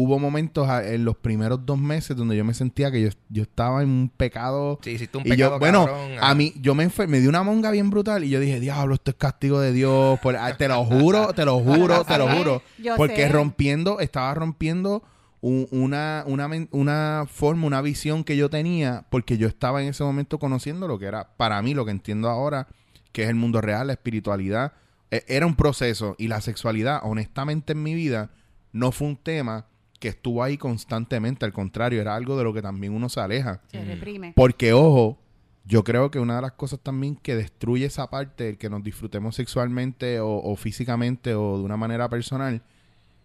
hubo 0.03 0.19
momentos 0.19 0.69
a- 0.69 0.87
en 0.87 1.05
los 1.05 1.17
primeros 1.17 1.65
dos 1.67 1.79
meses 1.79 2.17
donde 2.17 2.37
yo 2.37 2.45
me 2.45 2.55
sentía 2.55 2.91
que 2.91 3.03
yo, 3.03 3.09
yo 3.29 3.43
estaba 3.43 3.83
en 3.83 3.89
un 3.89 4.09
pecado. 4.09 4.79
Sí, 4.83 4.91
hiciste 4.91 5.19
un 5.19 5.27
y 5.27 5.31
pecado 5.31 5.53
yo, 5.55 5.59
bueno, 5.59 5.87
cabrón, 5.87 6.19
a 6.21 6.31
ah. 6.31 6.35
mí, 6.35 6.53
yo 6.61 6.75
me, 6.75 6.89
me 7.09 7.21
dio 7.21 7.29
una 7.29 7.43
monga 7.43 7.71
bien 7.71 7.91
brutal 7.91 8.23
y 8.25 8.29
yo 8.31 8.39
dije, 8.41 8.61
diablo, 8.61 8.95
esto 8.95 9.11
es 9.11 9.17
castigo 9.17 9.61
de 9.61 9.73
Dios. 9.73 10.19
Por- 10.21 10.37
ah, 10.37 10.57
te 10.57 10.69
lo 10.69 10.85
juro, 10.85 11.33
te 11.35 11.45
lo 11.45 11.59
juro, 11.61 12.05
te 12.05 12.17
lo 12.19 12.29
juro. 12.37 12.63
yo 12.79 12.97
Porque 12.97 13.23
sé. 13.27 13.29
rompiendo, 13.31 14.01
estaba 14.01 14.33
rompiendo 14.35 15.03
un- 15.41 15.67
una, 15.71 16.25
una, 16.27 16.49
una 16.73 17.25
forma, 17.29 17.67
una 17.67 17.81
visión 17.81 18.25
que 18.25 18.37
yo 18.37 18.51
tenía, 18.51 19.07
porque 19.11 19.39
yo 19.39 19.49
estaba 19.49 19.83
en 19.83 19.89
ese 19.89 20.05
momento 20.05 20.39
conociendo 20.39 20.87
lo 20.89 20.99
que 20.99 21.07
era, 21.07 21.37
para 21.37 21.61
mí, 21.63 21.75
lo 21.75 21.85
que 21.85 21.91
entiendo 21.93 22.29
ahora, 22.29 22.69
que 23.13 23.23
es 23.25 23.29
el 23.29 23.35
mundo 23.37 23.61
real, 23.61 23.87
la 23.89 23.93
espiritualidad. 23.95 24.73
E- 25.11 25.25
Era 25.29 25.47
un 25.47 25.55
proceso 25.57 26.15
y 26.19 26.29
la 26.29 26.41
sexualidad, 26.41 27.01
honestamente, 27.05 27.73
en 27.73 27.83
mi 27.83 27.95
vida, 27.95 28.31
no 28.73 28.93
fue 28.93 29.09
un 29.09 29.17
tema 29.17 29.67
que 29.99 30.09
estuvo 30.09 30.43
ahí 30.43 30.57
constantemente. 30.57 31.45
Al 31.45 31.53
contrario, 31.53 32.01
era 32.01 32.15
algo 32.15 32.37
de 32.37 32.45
lo 32.45 32.53
que 32.53 32.63
también 32.63 32.93
uno 32.93 33.09
se 33.09 33.21
aleja. 33.21 33.63
Se 33.71 33.85
reprime. 33.85 34.33
Porque, 34.35 34.73
ojo, 34.73 35.19
yo 35.65 35.85
creo 35.85 36.11
que 36.11 36.19
una 36.19 36.37
de 36.37 36.43
las 36.43 36.53
cosas 36.53 36.81
también 36.81 37.17
que 37.17 37.37
destruye 37.37 37.87
esa 37.87 38.09
parte, 38.09 38.49
el 38.49 38.59
que 38.59 38.71
nos 38.71 38.83
disfrutemos 38.83 39.37
sexualmente 39.37 40.21
o, 40.21 40.31
o 40.31 40.57
físicamente 40.57 41.35
o 41.35 41.59
de 41.59 41.65
una 41.65 41.77
manera 41.77 42.09
personal, 42.09 42.63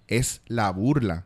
es 0.08 0.42
la 0.48 0.70
burla. 0.72 1.26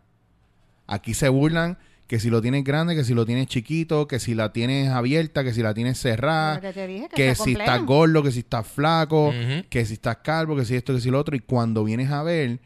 Aquí 0.86 1.14
se 1.14 1.30
burlan 1.30 1.78
que 2.08 2.20
si 2.20 2.30
lo 2.30 2.41
tienes 2.41 2.64
grande, 2.64 2.95
que 2.95 3.04
si 3.04 3.14
lo 3.14 3.26
tienes 3.26 3.48
chiquito, 3.48 4.08
que 4.08 4.20
si 4.20 4.34
la 4.34 4.54
tienes 4.54 4.89
abierta, 4.89 5.43
que 5.43 5.54
si 5.54 5.62
la 5.62 5.74
tienes 5.74 6.00
cerrada, 6.00 6.62
que 6.62 6.72
te 6.72 6.88
dije, 6.88 7.10
que 7.10 7.16
que 7.16 7.36
se 7.36 7.43
si 7.43 7.52
estás 7.52 7.84
gordo, 7.84 8.24
que 8.24 8.32
si 8.32 8.39
estás 8.39 8.66
flaco, 8.66 9.34
que 9.70 9.86
si 9.86 9.93
estás 9.93 10.18
calvo, 10.18 10.56
que 10.56 10.64
si 10.64 10.76
esto, 10.76 10.93
que 10.93 11.02
si 11.02 11.12
lo 11.12 11.20
otro. 11.20 11.36
Y 11.36 11.39
cuando 11.39 11.84
vienes 11.84 12.10
a 12.12 12.24
ver, 12.24 12.60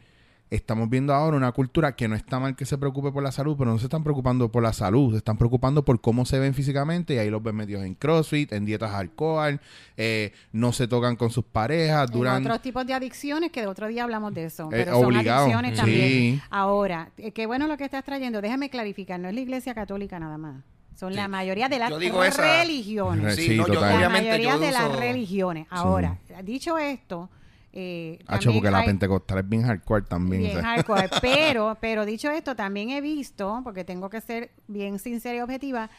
estamos 0.54 0.88
viendo 0.90 1.14
ahora 1.14 1.36
una 1.36 1.50
cultura 1.52 1.96
que 1.96 2.08
no 2.08 2.14
está 2.14 2.38
mal 2.38 2.54
que 2.56 2.64
se 2.66 2.76
preocupe 2.78 3.10
por 3.10 3.22
la 3.22 3.32
salud, 3.32 3.56
pero 3.58 3.70
no 3.70 3.78
se 3.78 3.84
están 3.86 4.02
preocupando 4.04 4.50
por 4.50 4.62
la 4.62 4.72
salud, 4.72 5.12
se 5.12 5.18
están 5.18 5.36
preocupando 5.38 5.84
por 5.84 6.00
cómo 6.00 6.24
se 6.26 6.38
ven 6.38 6.52
físicamente 6.54 7.14
y 7.14 7.18
ahí 7.18 7.30
los 7.30 7.42
ven 7.42 7.56
metidos 7.56 7.84
en 7.84 7.94
CrossFit, 7.94 8.52
en 8.52 8.64
dietas 8.64 8.92
alcohol, 8.92 9.60
eh, 9.96 10.32
no 10.52 10.72
se 10.72 10.86
tocan 10.88 11.16
con 11.16 11.30
sus 11.30 11.44
parejas, 11.44 12.08
En 12.10 12.16
duran... 12.18 12.42
otros 12.42 12.60
tipos 12.60 12.86
de 12.86 12.94
adicciones, 12.94 13.50
que 13.50 13.60
de 13.62 13.66
otro 13.66 13.88
día 13.88 14.04
hablamos 14.04 14.34
de 14.34 14.44
eso. 14.44 14.64
Eh, 14.64 14.68
Pero 14.70 14.92
son 14.94 15.04
obligado. 15.06 15.44
adicciones 15.44 15.70
Sí. 15.72 15.76
también. 15.76 16.42
Ahora, 16.50 17.10
eh, 17.18 17.32
qué 17.32 17.46
bueno 17.46 17.66
lo 17.66 17.76
que 17.76 17.84
estás 17.84 18.04
trayendo. 18.04 18.40
Déjame 18.42 18.68
clarificar, 18.70 19.18
no 19.18 19.28
es 19.28 19.34
la 19.34 19.40
iglesia 19.40 19.74
católica 19.74 20.18
nada 20.20 20.36
más. 20.38 20.62
Son 20.94 21.16
la 21.16 21.26
mayoría 21.26 21.68
de 21.70 21.78
las 21.78 21.88
Yo 21.90 21.98
digo 21.98 22.22
esa- 22.22 22.60
religiones. 22.60 23.24
Re- 23.24 23.34
Sí, 23.36 23.48
Sí, 23.48 23.56
no, 23.56 23.66
yo. 23.66 23.80
La 23.80 24.08
mayoría 24.10 24.52
yo 24.52 24.58
de 24.60 24.70
las 24.70 24.94
religiones. 24.94 25.66
Ahora, 25.70 26.18
dicho 26.44 26.76
esto, 26.78 27.30
eh, 27.72 28.18
Hacho, 28.26 28.44
también 28.44 28.62
porque 28.62 28.70
la 28.70 28.84
pentecostal 28.84 29.38
es 29.38 29.48
bien 29.48 29.62
hardcore 29.62 30.02
también. 30.02 30.42
Bien 30.42 30.58
o 30.58 30.60
sea. 30.60 30.68
hardcore. 30.70 31.08
Pero, 31.22 31.76
pero 31.80 32.04
dicho 32.04 32.30
esto, 32.30 32.54
también 32.54 32.90
he 32.90 33.00
visto, 33.00 33.60
porque 33.64 33.84
tengo 33.84 34.10
que 34.10 34.20
ser 34.20 34.50
bien 34.68 34.98
sincera 34.98 35.36
y 35.36 35.40
objetiva, 35.40 35.90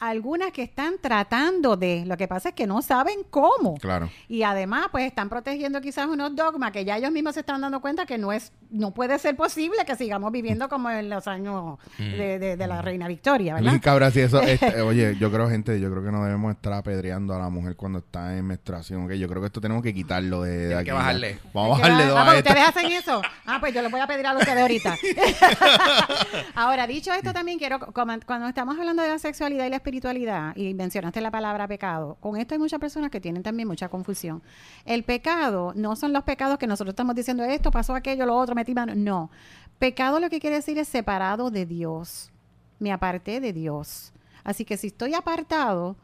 algunas 0.00 0.52
que 0.52 0.62
están 0.62 0.94
tratando 1.00 1.76
de, 1.76 2.04
lo 2.04 2.16
que 2.16 2.28
pasa 2.28 2.50
es 2.50 2.54
que 2.54 2.66
no 2.66 2.82
saben 2.82 3.20
cómo. 3.30 3.76
Claro. 3.78 4.10
Y 4.28 4.42
además, 4.42 4.88
pues 4.90 5.06
están 5.06 5.28
protegiendo 5.30 5.80
quizás 5.80 6.06
unos 6.08 6.34
dogmas 6.36 6.72
que 6.72 6.84
ya 6.84 6.96
ellos 6.98 7.10
mismos 7.10 7.34
se 7.34 7.40
están 7.40 7.60
dando 7.62 7.80
cuenta 7.80 8.04
que 8.04 8.18
no 8.18 8.32
es, 8.32 8.52
no 8.70 8.92
puede 8.92 9.18
ser 9.18 9.34
posible 9.36 9.78
que 9.86 9.96
sigamos 9.96 10.30
viviendo 10.32 10.68
como 10.68 10.90
en 10.90 11.08
los 11.08 11.26
años 11.26 11.78
de, 11.98 12.38
de- 12.38 12.56
de 12.56 12.66
la 12.66 12.82
reina 12.82 13.08
Victoria, 13.08 13.54
¿verdad? 13.54 13.80
Cabrón, 13.82 14.12
si 14.12 14.20
eso, 14.20 14.40
este, 14.42 14.80
oye, 14.82 15.16
yo 15.18 15.30
creo, 15.32 15.48
gente, 15.48 15.80
yo 15.80 15.90
creo 15.90 16.04
que 16.04 16.10
no 16.12 16.22
debemos 16.24 16.52
estar 16.54 16.72
apedreando 16.74 17.34
a 17.34 17.38
la 17.38 17.48
mujer 17.48 17.76
cuando 17.76 18.00
está 18.00 18.36
en 18.36 18.46
menstruación. 18.46 19.08
que 19.08 19.18
Yo 19.18 19.28
creo 19.28 19.40
que 19.40 19.46
esto 19.46 19.60
tenemos 19.60 19.82
que 19.82 19.94
quitarlo 19.94 20.42
de, 20.42 20.68
de 20.68 20.74
aquí. 20.74 20.84
que 20.86 20.92
bajarle. 20.92 21.38
Vamos 21.54 21.78
a 21.78 21.82
bajarle 21.82 22.06
dos 22.06 22.18
ah, 22.18 22.24
pues. 22.26 22.38
¿Ustedes 22.38 22.68
hacen 22.68 22.92
eso? 22.92 23.22
Ah, 23.46 23.56
pues 23.60 23.72
yo 23.72 23.80
les 23.80 23.90
voy 23.90 24.00
a 24.00 24.06
pedir 24.06 24.26
a 24.26 24.36
ustedes 24.36 24.60
ahorita. 24.60 24.96
Ahora, 26.54 26.86
dicho 26.86 27.12
esto, 27.12 27.32
también 27.32 27.58
quiero, 27.58 27.78
cuando 27.92 28.48
estamos 28.48 28.78
hablando 28.78 29.02
de 29.02 29.08
la 29.08 29.18
sexualidad 29.18 29.66
y 29.66 29.70
la 29.70 29.76
espiritualidad, 29.84 30.56
y 30.56 30.72
mencionaste 30.72 31.20
la 31.20 31.30
palabra 31.30 31.68
pecado, 31.68 32.16
con 32.20 32.38
esto 32.38 32.54
hay 32.54 32.58
muchas 32.58 32.80
personas 32.80 33.10
que 33.10 33.20
tienen 33.20 33.42
también 33.42 33.68
mucha 33.68 33.88
confusión. 33.90 34.42
El 34.86 35.04
pecado 35.04 35.72
no 35.76 35.94
son 35.94 36.14
los 36.14 36.24
pecados 36.24 36.56
que 36.58 36.66
nosotros 36.66 36.92
estamos 36.92 37.14
diciendo, 37.14 37.44
esto 37.44 37.70
pasó 37.70 37.94
aquello, 37.94 38.24
lo 38.24 38.34
otro, 38.34 38.54
metí 38.54 38.72
mano. 38.74 38.94
No. 38.94 39.30
Pecado 39.78 40.20
lo 40.20 40.30
que 40.30 40.40
quiere 40.40 40.56
decir 40.56 40.78
es 40.78 40.88
separado 40.88 41.50
de 41.50 41.66
Dios. 41.66 42.30
Me 42.78 42.92
aparté 42.92 43.40
de 43.40 43.52
Dios. 43.52 44.12
Así 44.42 44.64
que 44.64 44.76
si 44.78 44.86
estoy 44.86 45.12
apartado, 45.14 45.96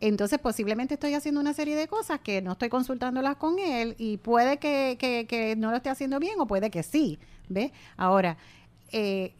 entonces 0.00 0.38
posiblemente 0.40 0.94
estoy 0.94 1.14
haciendo 1.14 1.40
una 1.40 1.54
serie 1.54 1.76
de 1.76 1.86
cosas 1.86 2.18
que 2.20 2.42
no 2.42 2.52
estoy 2.52 2.68
consultándolas 2.68 3.36
con 3.36 3.58
él 3.60 3.94
y 3.98 4.16
puede 4.16 4.58
que, 4.58 4.96
que- 4.98 5.26
que 5.28 5.54
no 5.56 5.70
lo 5.70 5.76
esté 5.76 5.90
haciendo 5.90 6.18
bien 6.18 6.34
o 6.40 6.46
puede 6.46 6.70
que 6.70 6.82
sí. 6.82 7.18
¿Ves? 7.48 7.70
Ahora, 7.96 8.36
eh, 8.92 9.34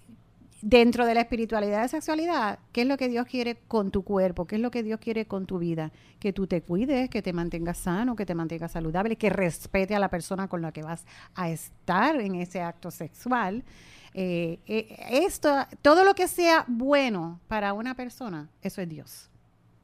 dentro 0.63 1.07
de 1.07 1.15
la 1.15 1.21
espiritualidad 1.23 1.83
de 1.83 1.89
sexualidad, 1.89 2.59
¿qué 2.73 2.83
es 2.83 2.87
lo 2.87 2.97
que 2.97 3.09
Dios 3.09 3.27
quiere 3.27 3.57
con 3.69 3.91
tu 3.91 4.03
cuerpo? 4.03 4.47
¿Qué 4.47 4.57
es 4.57 4.61
lo 4.61 4.71
que 4.71 4.83
Dios 4.83 5.01
quiere 5.01 5.27
con 5.27 5.47
tu 5.47 5.59
vida? 5.59 5.93
Que 6.19 6.33
tú 6.33 6.47
te 6.47 6.63
cuides, 6.63 7.09
que 7.09 7.23
te 7.23 7.33
mantengas 7.33 7.79
sano, 7.79 8.17
que 8.17 8.27
te 8.27 8.35
mantengas 8.35 8.73
saludable, 8.73 9.17
que 9.17 9.31
respete 9.31 9.95
a 9.95 9.99
la 9.99 10.09
persona 10.09 10.49
con 10.49 10.63
la 10.63 10.73
que 10.73 10.83
vas 10.83 11.05
a 11.35 11.49
estar 11.51 12.21
en 12.21 12.35
ese 12.35 12.61
acto 12.61 12.91
sexual. 12.91 13.65
Eh, 14.13 14.59
eh, 14.67 14.97
esto, 15.25 15.55
todo 15.83 16.05
lo 16.05 16.15
que 16.15 16.29
sea 16.29 16.65
bueno 16.67 17.41
para 17.49 17.73
una 17.73 17.95
persona, 17.95 18.49
eso 18.63 18.83
es 18.83 18.89
Dios. 18.89 19.31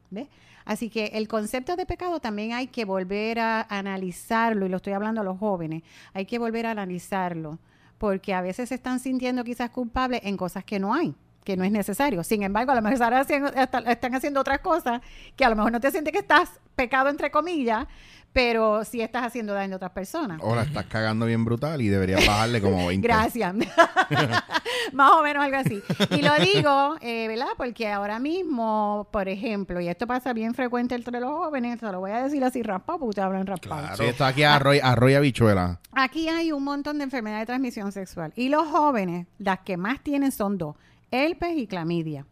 ¿Ves? 0.09 0.27
Así 0.67 0.89
que 0.89 1.05
el 1.13 1.29
concepto 1.29 1.77
de 1.77 1.85
pecado 1.85 2.19
también 2.19 2.51
hay 2.51 2.67
que 2.67 2.83
volver 2.83 3.39
a 3.39 3.61
analizarlo, 3.69 4.65
y 4.65 4.69
lo 4.69 4.77
estoy 4.77 4.93
hablando 4.93 5.21
a 5.21 5.23
los 5.23 5.39
jóvenes, 5.39 5.83
hay 6.13 6.25
que 6.25 6.39
volver 6.39 6.65
a 6.65 6.71
analizarlo, 6.71 7.57
porque 7.97 8.33
a 8.33 8.41
veces 8.41 8.69
se 8.69 8.75
están 8.75 8.99
sintiendo 8.99 9.43
quizás 9.43 9.69
culpables 9.69 10.21
en 10.23 10.37
cosas 10.37 10.63
que 10.63 10.79
no 10.79 10.93
hay, 10.93 11.15
que 11.43 11.57
no 11.57 11.63
es 11.63 11.71
necesario. 11.71 12.23
Sin 12.23 12.43
embargo, 12.43 12.71
a 12.71 12.75
lo 12.75 12.81
mejor 12.81 12.93
están 12.93 14.15
haciendo, 14.15 14.39
otras 14.39 14.59
cosas 14.59 15.01
que 15.35 15.45
a 15.45 15.49
lo 15.49 15.55
mejor 15.55 15.71
no 15.71 15.79
te 15.79 15.91
sientes 15.91 16.11
que 16.11 16.19
estás 16.19 16.59
pecado, 16.75 17.09
entre 17.09 17.31
comillas, 17.31 17.87
pero 18.37 18.85
sí 18.85 19.01
estás 19.01 19.23
haciendo 19.23 19.55
daño 19.55 19.73
a 19.73 19.77
otras 19.77 19.89
personas. 19.93 20.39
O 20.43 20.53
la 20.53 20.61
estás 20.61 20.85
cagando 20.85 21.25
bien 21.25 21.43
brutal 21.43 21.81
y 21.81 21.87
deberías 21.87 22.23
bajarle 22.23 22.61
como 22.61 22.85
20. 22.85 23.07
Gracias. 23.07 23.55
Más 24.93 25.11
o 25.13 25.23
menos 25.23 25.43
algo 25.43 25.57
así. 25.57 25.81
Y 26.11 26.21
lo 26.21 26.35
digo, 26.35 26.97
eh, 27.01 27.27
¿verdad? 27.27 27.47
Porque 27.57 27.87
ahora 27.87 28.19
mismo, 28.19 29.07
por 29.11 29.27
ejemplo, 29.27 29.81
y 29.81 29.87
esto 29.87 30.05
pasa 30.05 30.33
bien 30.33 30.53
frecuente 30.53 30.93
entre 30.93 31.19
los 31.19 31.31
jóvenes, 31.31 31.79
se 31.79 31.91
lo 31.91 31.99
voy 31.99 32.11
a 32.11 32.25
decir 32.25 32.43
así 32.43 32.61
raspado, 32.61 32.99
porque 32.99 33.09
ustedes 33.09 33.25
hablan 33.25 33.47
raspado. 33.47 33.81
Claro. 33.81 33.97
Sí, 33.97 34.03
esto 34.03 34.23
aquí 34.23 34.43
arroy, 34.43 34.81
arroy 34.83 35.15
habichuela. 35.15 35.79
Aquí 35.93 36.29
hay 36.29 36.51
un 36.51 36.63
montón 36.63 36.99
de 36.99 37.05
enfermedades 37.05 37.41
de 37.41 37.45
transmisión 37.47 37.91
sexual. 37.91 38.33
Y 38.35 38.49
los 38.49 38.67
jóvenes, 38.67 39.25
las 39.39 39.61
que 39.61 39.77
más 39.77 40.03
tienen 40.03 40.31
son 40.31 40.59
dos, 40.59 40.75
herpes 41.09 41.57
y 41.57 41.65
clamidia. 41.65 42.27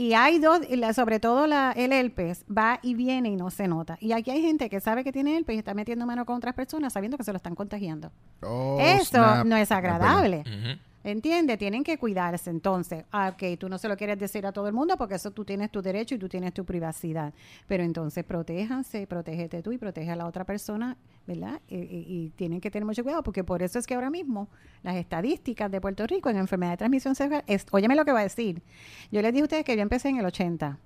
Y 0.00 0.14
hay 0.14 0.38
dos, 0.38 0.60
y 0.66 0.76
la- 0.76 0.94
sobre 0.94 1.20
todo 1.20 1.46
la, 1.46 1.72
el 1.72 1.92
herpes, 1.92 2.46
va 2.48 2.78
y 2.82 2.94
viene 2.94 3.28
y 3.28 3.36
no 3.36 3.50
se 3.50 3.68
nota. 3.68 3.98
Y 4.00 4.12
aquí 4.12 4.30
hay 4.30 4.40
gente 4.40 4.70
que 4.70 4.80
sabe 4.80 5.04
que 5.04 5.12
tiene 5.12 5.36
herpes 5.36 5.56
y 5.56 5.58
está 5.58 5.74
metiendo 5.74 6.06
mano 6.06 6.24
con 6.24 6.36
otras 6.36 6.54
personas 6.54 6.94
sabiendo 6.94 7.18
que 7.18 7.24
se 7.24 7.32
lo 7.32 7.36
están 7.36 7.54
contagiando. 7.54 8.10
Oh, 8.42 8.78
Eso 8.80 9.04
snap. 9.18 9.44
no 9.44 9.56
es 9.56 9.70
agradable. 9.70 10.38
Ujú. 10.46 10.78
¿Entiendes? 11.02 11.58
Tienen 11.58 11.82
que 11.82 11.98
cuidarse. 11.98 12.50
Entonces, 12.50 13.04
ah, 13.10 13.34
ok, 13.34 13.58
tú 13.58 13.68
no 13.68 13.78
se 13.78 13.88
lo 13.88 13.96
quieres 13.96 14.18
decir 14.18 14.44
a 14.46 14.52
todo 14.52 14.66
el 14.68 14.74
mundo 14.74 14.96
porque 14.98 15.14
eso 15.14 15.30
tú 15.30 15.44
tienes 15.44 15.70
tu 15.70 15.80
derecho 15.80 16.14
y 16.14 16.18
tú 16.18 16.28
tienes 16.28 16.52
tu 16.52 16.64
privacidad. 16.64 17.32
Pero 17.66 17.82
entonces, 17.82 18.24
protéjanse, 18.24 19.06
protégete 19.06 19.62
tú 19.62 19.72
y 19.72 19.78
protege 19.78 20.10
a 20.10 20.16
la 20.16 20.26
otra 20.26 20.44
persona, 20.44 20.96
¿verdad? 21.26 21.60
Y, 21.68 22.32
tienen 22.36 22.60
que 22.60 22.70
tener 22.70 22.84
mucho 22.84 23.02
cuidado 23.02 23.22
porque 23.22 23.44
por 23.44 23.62
eso 23.62 23.78
es 23.78 23.86
que 23.86 23.94
ahora 23.94 24.10
mismo 24.10 24.48
las 24.82 24.96
estadísticas 24.96 25.70
de 25.70 25.80
Puerto 25.80 26.06
Rico 26.06 26.28
en 26.28 26.36
enfermedad 26.36 26.72
de 26.72 26.76
transmisión 26.78 27.14
sexual, 27.14 27.44
es, 27.46 27.66
óyeme 27.70 27.94
lo 27.94 28.04
que 28.04 28.12
va 28.12 28.20
a 28.20 28.24
decir. 28.24 28.62
Yo 29.10 29.22
les 29.22 29.32
dije 29.32 29.42
a 29.42 29.44
ustedes 29.44 29.64
que 29.64 29.76
yo 29.76 29.82
empecé 29.82 30.08
en 30.08 30.18
el 30.18 30.26
80. 30.26 30.78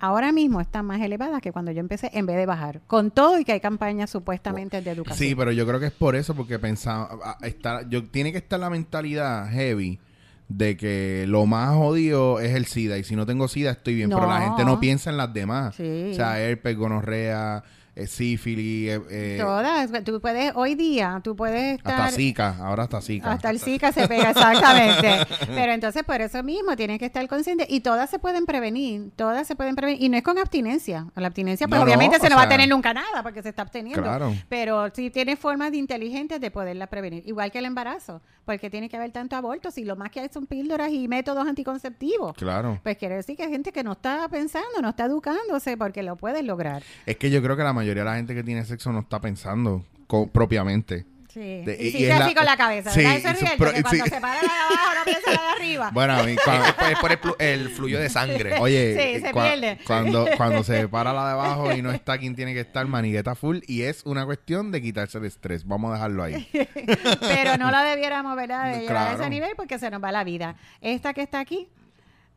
Ahora 0.00 0.32
mismo 0.32 0.60
están 0.60 0.86
más 0.86 1.00
elevadas 1.00 1.42
que 1.42 1.52
cuando 1.52 1.72
yo 1.72 1.80
empecé 1.80 2.10
en 2.14 2.24
vez 2.24 2.36
de 2.36 2.46
bajar. 2.46 2.80
Con 2.86 3.10
todo 3.10 3.38
y 3.38 3.44
que 3.44 3.52
hay 3.52 3.60
campañas 3.60 4.08
supuestamente 4.10 4.80
de 4.80 4.90
educación. 4.90 5.28
Sí, 5.28 5.34
pero 5.34 5.52
yo 5.52 5.66
creo 5.66 5.78
que 5.78 5.86
es 5.86 5.92
por 5.92 6.16
eso, 6.16 6.34
porque 6.34 6.58
pensaba, 6.58 7.36
está, 7.42 7.86
yo, 7.88 8.04
tiene 8.04 8.32
que 8.32 8.38
estar 8.38 8.58
la 8.58 8.70
mentalidad 8.70 9.50
heavy 9.50 10.00
de 10.48 10.76
que 10.76 11.26
lo 11.28 11.46
más 11.46 11.76
jodido 11.76 12.40
es 12.40 12.54
el 12.56 12.66
SIDA 12.66 12.98
y 12.98 13.04
si 13.04 13.14
no 13.14 13.24
tengo 13.24 13.46
SIDA 13.46 13.70
estoy 13.70 13.94
bien, 13.94 14.08
pero 14.08 14.26
la 14.26 14.40
gente 14.40 14.64
no 14.64 14.80
piensa 14.80 15.10
en 15.10 15.16
las 15.16 15.32
demás. 15.32 15.76
Sí. 15.76 16.10
O 16.10 16.14
sea, 16.14 16.40
herpes, 16.40 16.76
gonorrea, 16.76 17.62
sífilis, 18.06 18.90
eh, 18.90 19.00
eh, 19.10 19.38
Todas. 19.40 19.90
Tú 20.04 20.20
puedes, 20.20 20.52
hoy 20.54 20.74
día, 20.74 21.20
tú 21.22 21.36
puedes 21.36 21.78
estar... 21.78 22.00
hasta 22.00 22.16
Zika, 22.16 22.56
ahora 22.58 22.84
hasta 22.84 23.00
Zika. 23.00 23.32
Hasta 23.32 23.50
el 23.50 23.60
Zika 23.60 23.92
se 23.92 24.06
pega, 24.08 24.30
exactamente. 24.30 25.26
Pero 25.46 25.72
entonces, 25.72 26.02
por 26.04 26.20
eso 26.20 26.42
mismo, 26.42 26.76
tienes 26.76 26.98
que 26.98 27.06
estar 27.06 27.26
consciente. 27.28 27.66
Y 27.68 27.80
todas 27.80 28.10
se 28.10 28.18
pueden 28.18 28.46
prevenir, 28.46 29.10
todas 29.16 29.46
se 29.46 29.56
pueden 29.56 29.76
prevenir. 29.76 30.02
Y 30.02 30.08
no 30.08 30.16
es 30.16 30.22
con 30.22 30.38
abstinencia. 30.38 31.06
La 31.16 31.26
abstinencia, 31.26 31.68
pues 31.68 31.78
No, 31.78 31.84
no, 31.84 31.92
obviamente 31.92 32.18
se 32.18 32.28
no 32.28 32.36
va 32.36 32.42
a 32.42 32.48
tener 32.48 32.68
nunca 32.68 32.94
nada 32.94 33.22
porque 33.22 33.42
se 33.42 33.50
está 33.50 33.62
absteniendo. 33.62 34.02
Claro. 34.02 34.34
Pero 34.48 34.90
sí 34.94 35.10
tienes 35.10 35.38
formas 35.38 35.70
de 35.70 35.78
inteligentes 35.78 36.40
de 36.40 36.50
poderla 36.50 36.86
prevenir. 36.86 37.22
Igual 37.26 37.50
que 37.50 37.58
el 37.58 37.64
embarazo. 37.64 38.20
Porque 38.44 38.70
tiene 38.70 38.88
que 38.88 38.96
haber 38.96 39.12
tanto 39.12 39.36
abortos 39.36 39.78
y 39.78 39.84
lo 39.84 39.96
más 39.96 40.10
que 40.10 40.20
hay 40.20 40.28
son 40.32 40.46
píldoras 40.46 40.90
y 40.90 41.06
métodos 41.06 41.46
anticonceptivos. 41.46 42.34
Claro. 42.34 42.80
Pues 42.82 42.96
quiere 42.96 43.16
decir 43.16 43.36
que 43.36 43.44
hay 43.44 43.50
gente 43.50 43.72
que 43.72 43.84
no 43.84 43.92
está 43.92 44.28
pensando, 44.28 44.80
no 44.80 44.90
está 44.90 45.04
educándose 45.04 45.76
porque 45.76 46.02
lo 46.02 46.16
puedes 46.16 46.44
lograr. 46.44 46.82
Es 47.06 47.16
que 47.16 47.30
yo 47.30 47.42
creo 47.42 47.56
que 47.56 47.62
la 47.62 47.72
mayoría 47.72 47.89
de 47.98 48.04
la 48.04 48.16
gente 48.16 48.34
que 48.34 48.42
tiene 48.44 48.64
sexo 48.64 48.92
no 48.92 49.00
está 49.00 49.20
pensando 49.20 49.84
propiamente. 50.32 51.06
Sí. 51.32 51.38
De- 51.64 51.76
y 51.80 51.96
y 51.96 52.04
es 52.06 52.18
la- 52.18 52.24
así 52.24 52.34
con 52.34 52.44
la 52.44 52.56
cabeza, 52.56 52.90
Sí, 52.90 52.98
¿verdad? 53.04 53.16
Eso 53.18 53.28
es 53.28 53.34
eso- 53.36 53.44
real, 53.44 53.54
pero- 53.56 53.72
que 53.72 53.82
cuando 53.82 54.04
sí. 54.04 54.10
se 54.10 54.20
para 54.20 54.34
la 54.34 54.40
de 54.40 54.46
abajo 54.48 54.94
no 54.98 55.04
piensa 55.04 55.30
la 55.30 55.40
de 55.42 55.48
arriba. 55.48 55.90
Bueno, 55.94 56.12
a 56.14 56.22
mí, 56.24 56.32
Es 56.32 56.40
cuando- 56.44 56.64
por, 56.98 57.12
es 57.12 57.18
por 57.18 57.36
el, 57.38 57.60
el 57.60 57.68
fluyo 57.70 58.00
de 58.00 58.08
sangre. 58.08 58.58
Oye, 58.58 59.14
Sí, 59.14 59.20
se 59.20 59.32
cua- 59.32 59.44
pierde. 59.52 59.78
Cuando, 59.86 60.26
cuando 60.36 60.64
se 60.64 60.88
para 60.88 61.12
la 61.12 61.26
de 61.26 61.32
abajo 61.34 61.72
y 61.72 61.82
no 61.82 61.92
está 61.92 62.18
quien 62.18 62.34
tiene 62.34 62.52
que 62.52 62.58
estar, 62.60 62.84
manigueta 62.88 63.36
full. 63.36 63.58
Y 63.68 63.82
es 63.82 64.02
una 64.06 64.24
cuestión 64.24 64.72
de 64.72 64.82
quitarse 64.82 65.18
el 65.18 65.24
estrés. 65.24 65.64
Vamos 65.64 65.92
a 65.92 65.94
dejarlo 65.94 66.24
ahí. 66.24 66.48
Pero 67.20 67.56
no 67.58 67.70
la 67.70 67.84
debiéramos, 67.84 68.34
¿verdad? 68.34 68.72
De 68.72 68.80
llevar 68.80 68.96
a 68.96 69.00
Claro. 69.10 69.20
ese 69.22 69.30
nivel 69.30 69.50
porque 69.56 69.78
se 69.78 69.88
nos 69.88 70.02
va 70.02 70.10
la 70.10 70.24
vida. 70.24 70.56
Esta 70.80 71.14
que 71.14 71.22
está 71.22 71.38
aquí 71.38 71.68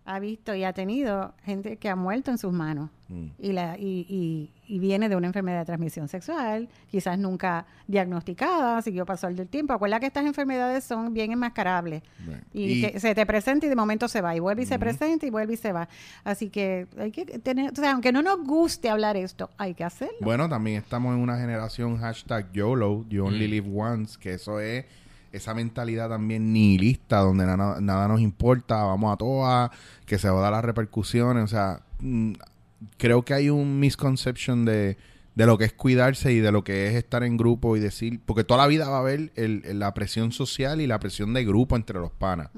ha 0.06 0.20
visto 0.20 0.54
y 0.54 0.64
ha 0.66 0.74
tenido 0.74 1.34
gente 1.46 1.78
que 1.78 1.88
ha 1.90 1.96
muerto 1.96 2.30
en 2.32 2.38
sus 2.38 2.52
manos 2.54 2.90
Mm. 3.10 3.26
y, 3.38 3.52
la, 3.52 3.78
y, 3.78 4.06
y- 4.10 4.50
y 4.66 4.80
viene 4.80 5.08
de 5.10 5.16
una 5.16 5.28
enfermedad 5.28 5.60
de 5.60 5.66
transmisión 5.66 6.08
sexual, 6.08 6.68
quizás 6.90 7.20
nunca 7.20 7.66
diagnosticada, 8.08 8.82
siguió 8.82 9.06
pasar 9.06 9.36
del 9.36 9.48
tiempo. 9.48 9.74
Acuerda 9.74 10.00
que 10.00 10.08
estas 10.08 10.26
enfermedades 10.26 10.84
son 10.84 11.14
bien 11.14 11.32
enmascarables 11.32 12.02
Bueno, 12.26 12.42
y, 12.54 12.82
que 12.82 13.00
se 13.00 13.14
te 13.14 13.26
presenta 13.26 13.66
y 13.66 13.70
de 13.70 13.76
momento 13.76 14.08
se 14.08 14.22
va 14.22 14.36
y 14.36 14.40
vuelve 14.40 14.64
y 14.64 14.66
se 14.66 14.80
presenta 14.80 15.26
y 15.26 15.30
vuelve 15.30 15.54
y 15.54 15.58
se 15.58 15.72
va. 15.74 15.90
Así 16.24 16.50
que 16.50 16.88
hay 16.98 17.12
que 17.12 17.26
tener, 17.26 17.72
o 17.72 17.76
sea, 17.76 17.92
aunque 17.92 18.12
no 18.12 18.22
nos 18.22 18.44
guste 18.44 18.90
hablar 18.90 19.16
esto, 19.18 19.50
hay 19.58 19.74
que 19.74 19.84
hacerlo. 19.84 20.16
Bueno, 20.22 20.48
también 20.50 20.78
estamos 20.78 21.14
en 21.16 21.22
una 21.22 21.38
generación 21.38 21.98
hashtag 21.98 22.52
YOLO, 22.52 23.06
You 23.10 23.24
Mm. 23.24 23.28
Only 23.28 23.48
Live 23.48 23.70
Once, 23.76 24.18
que 24.20 24.34
eso 24.36 24.60
es 24.60 24.86
esa 25.34 25.54
mentalidad 25.54 26.08
también 26.10 26.54
nihilista, 26.54 27.18
donde 27.20 27.46
nada, 27.46 27.82
nada 27.82 28.08
nos 28.08 28.22
importa, 28.22 28.84
vamos 28.84 29.14
a 29.14 29.18
todas, 29.18 29.72
que 30.06 30.18
se 30.18 30.30
va 30.30 30.40
a 30.40 30.44
dar 30.44 30.52
las 30.54 30.64
repercusiones. 30.64 31.44
O 31.44 31.48
sea, 31.48 31.82
mm, 32.00 32.34
creo 32.98 33.24
que 33.24 33.34
hay 33.34 33.50
un 33.50 33.80
misconception 33.80 34.64
de, 34.66 34.98
de 35.36 35.46
lo 35.46 35.58
que 35.58 35.66
es 35.66 35.74
cuidarse 35.74 36.32
y 36.32 36.40
de 36.40 36.52
lo 36.52 36.64
que 36.64 36.88
es 36.88 36.96
estar 36.96 37.24
en 37.24 37.38
grupo 37.38 37.76
y 37.76 37.80
decir, 37.80 38.22
porque 38.26 38.44
toda 38.44 38.62
la 38.62 38.68
vida 38.68 38.88
va 38.90 38.98
a 38.98 39.00
haber 39.00 39.32
el- 39.36 39.64
el- 39.66 39.80
la 39.80 39.94
presión 39.94 40.32
social 40.32 40.80
y 40.82 40.88
la 40.88 41.00
presión 41.00 41.34
de 41.34 41.44
grupo 41.44 41.76
entre 41.76 42.00
los 42.00 42.12
panas. 42.12 42.50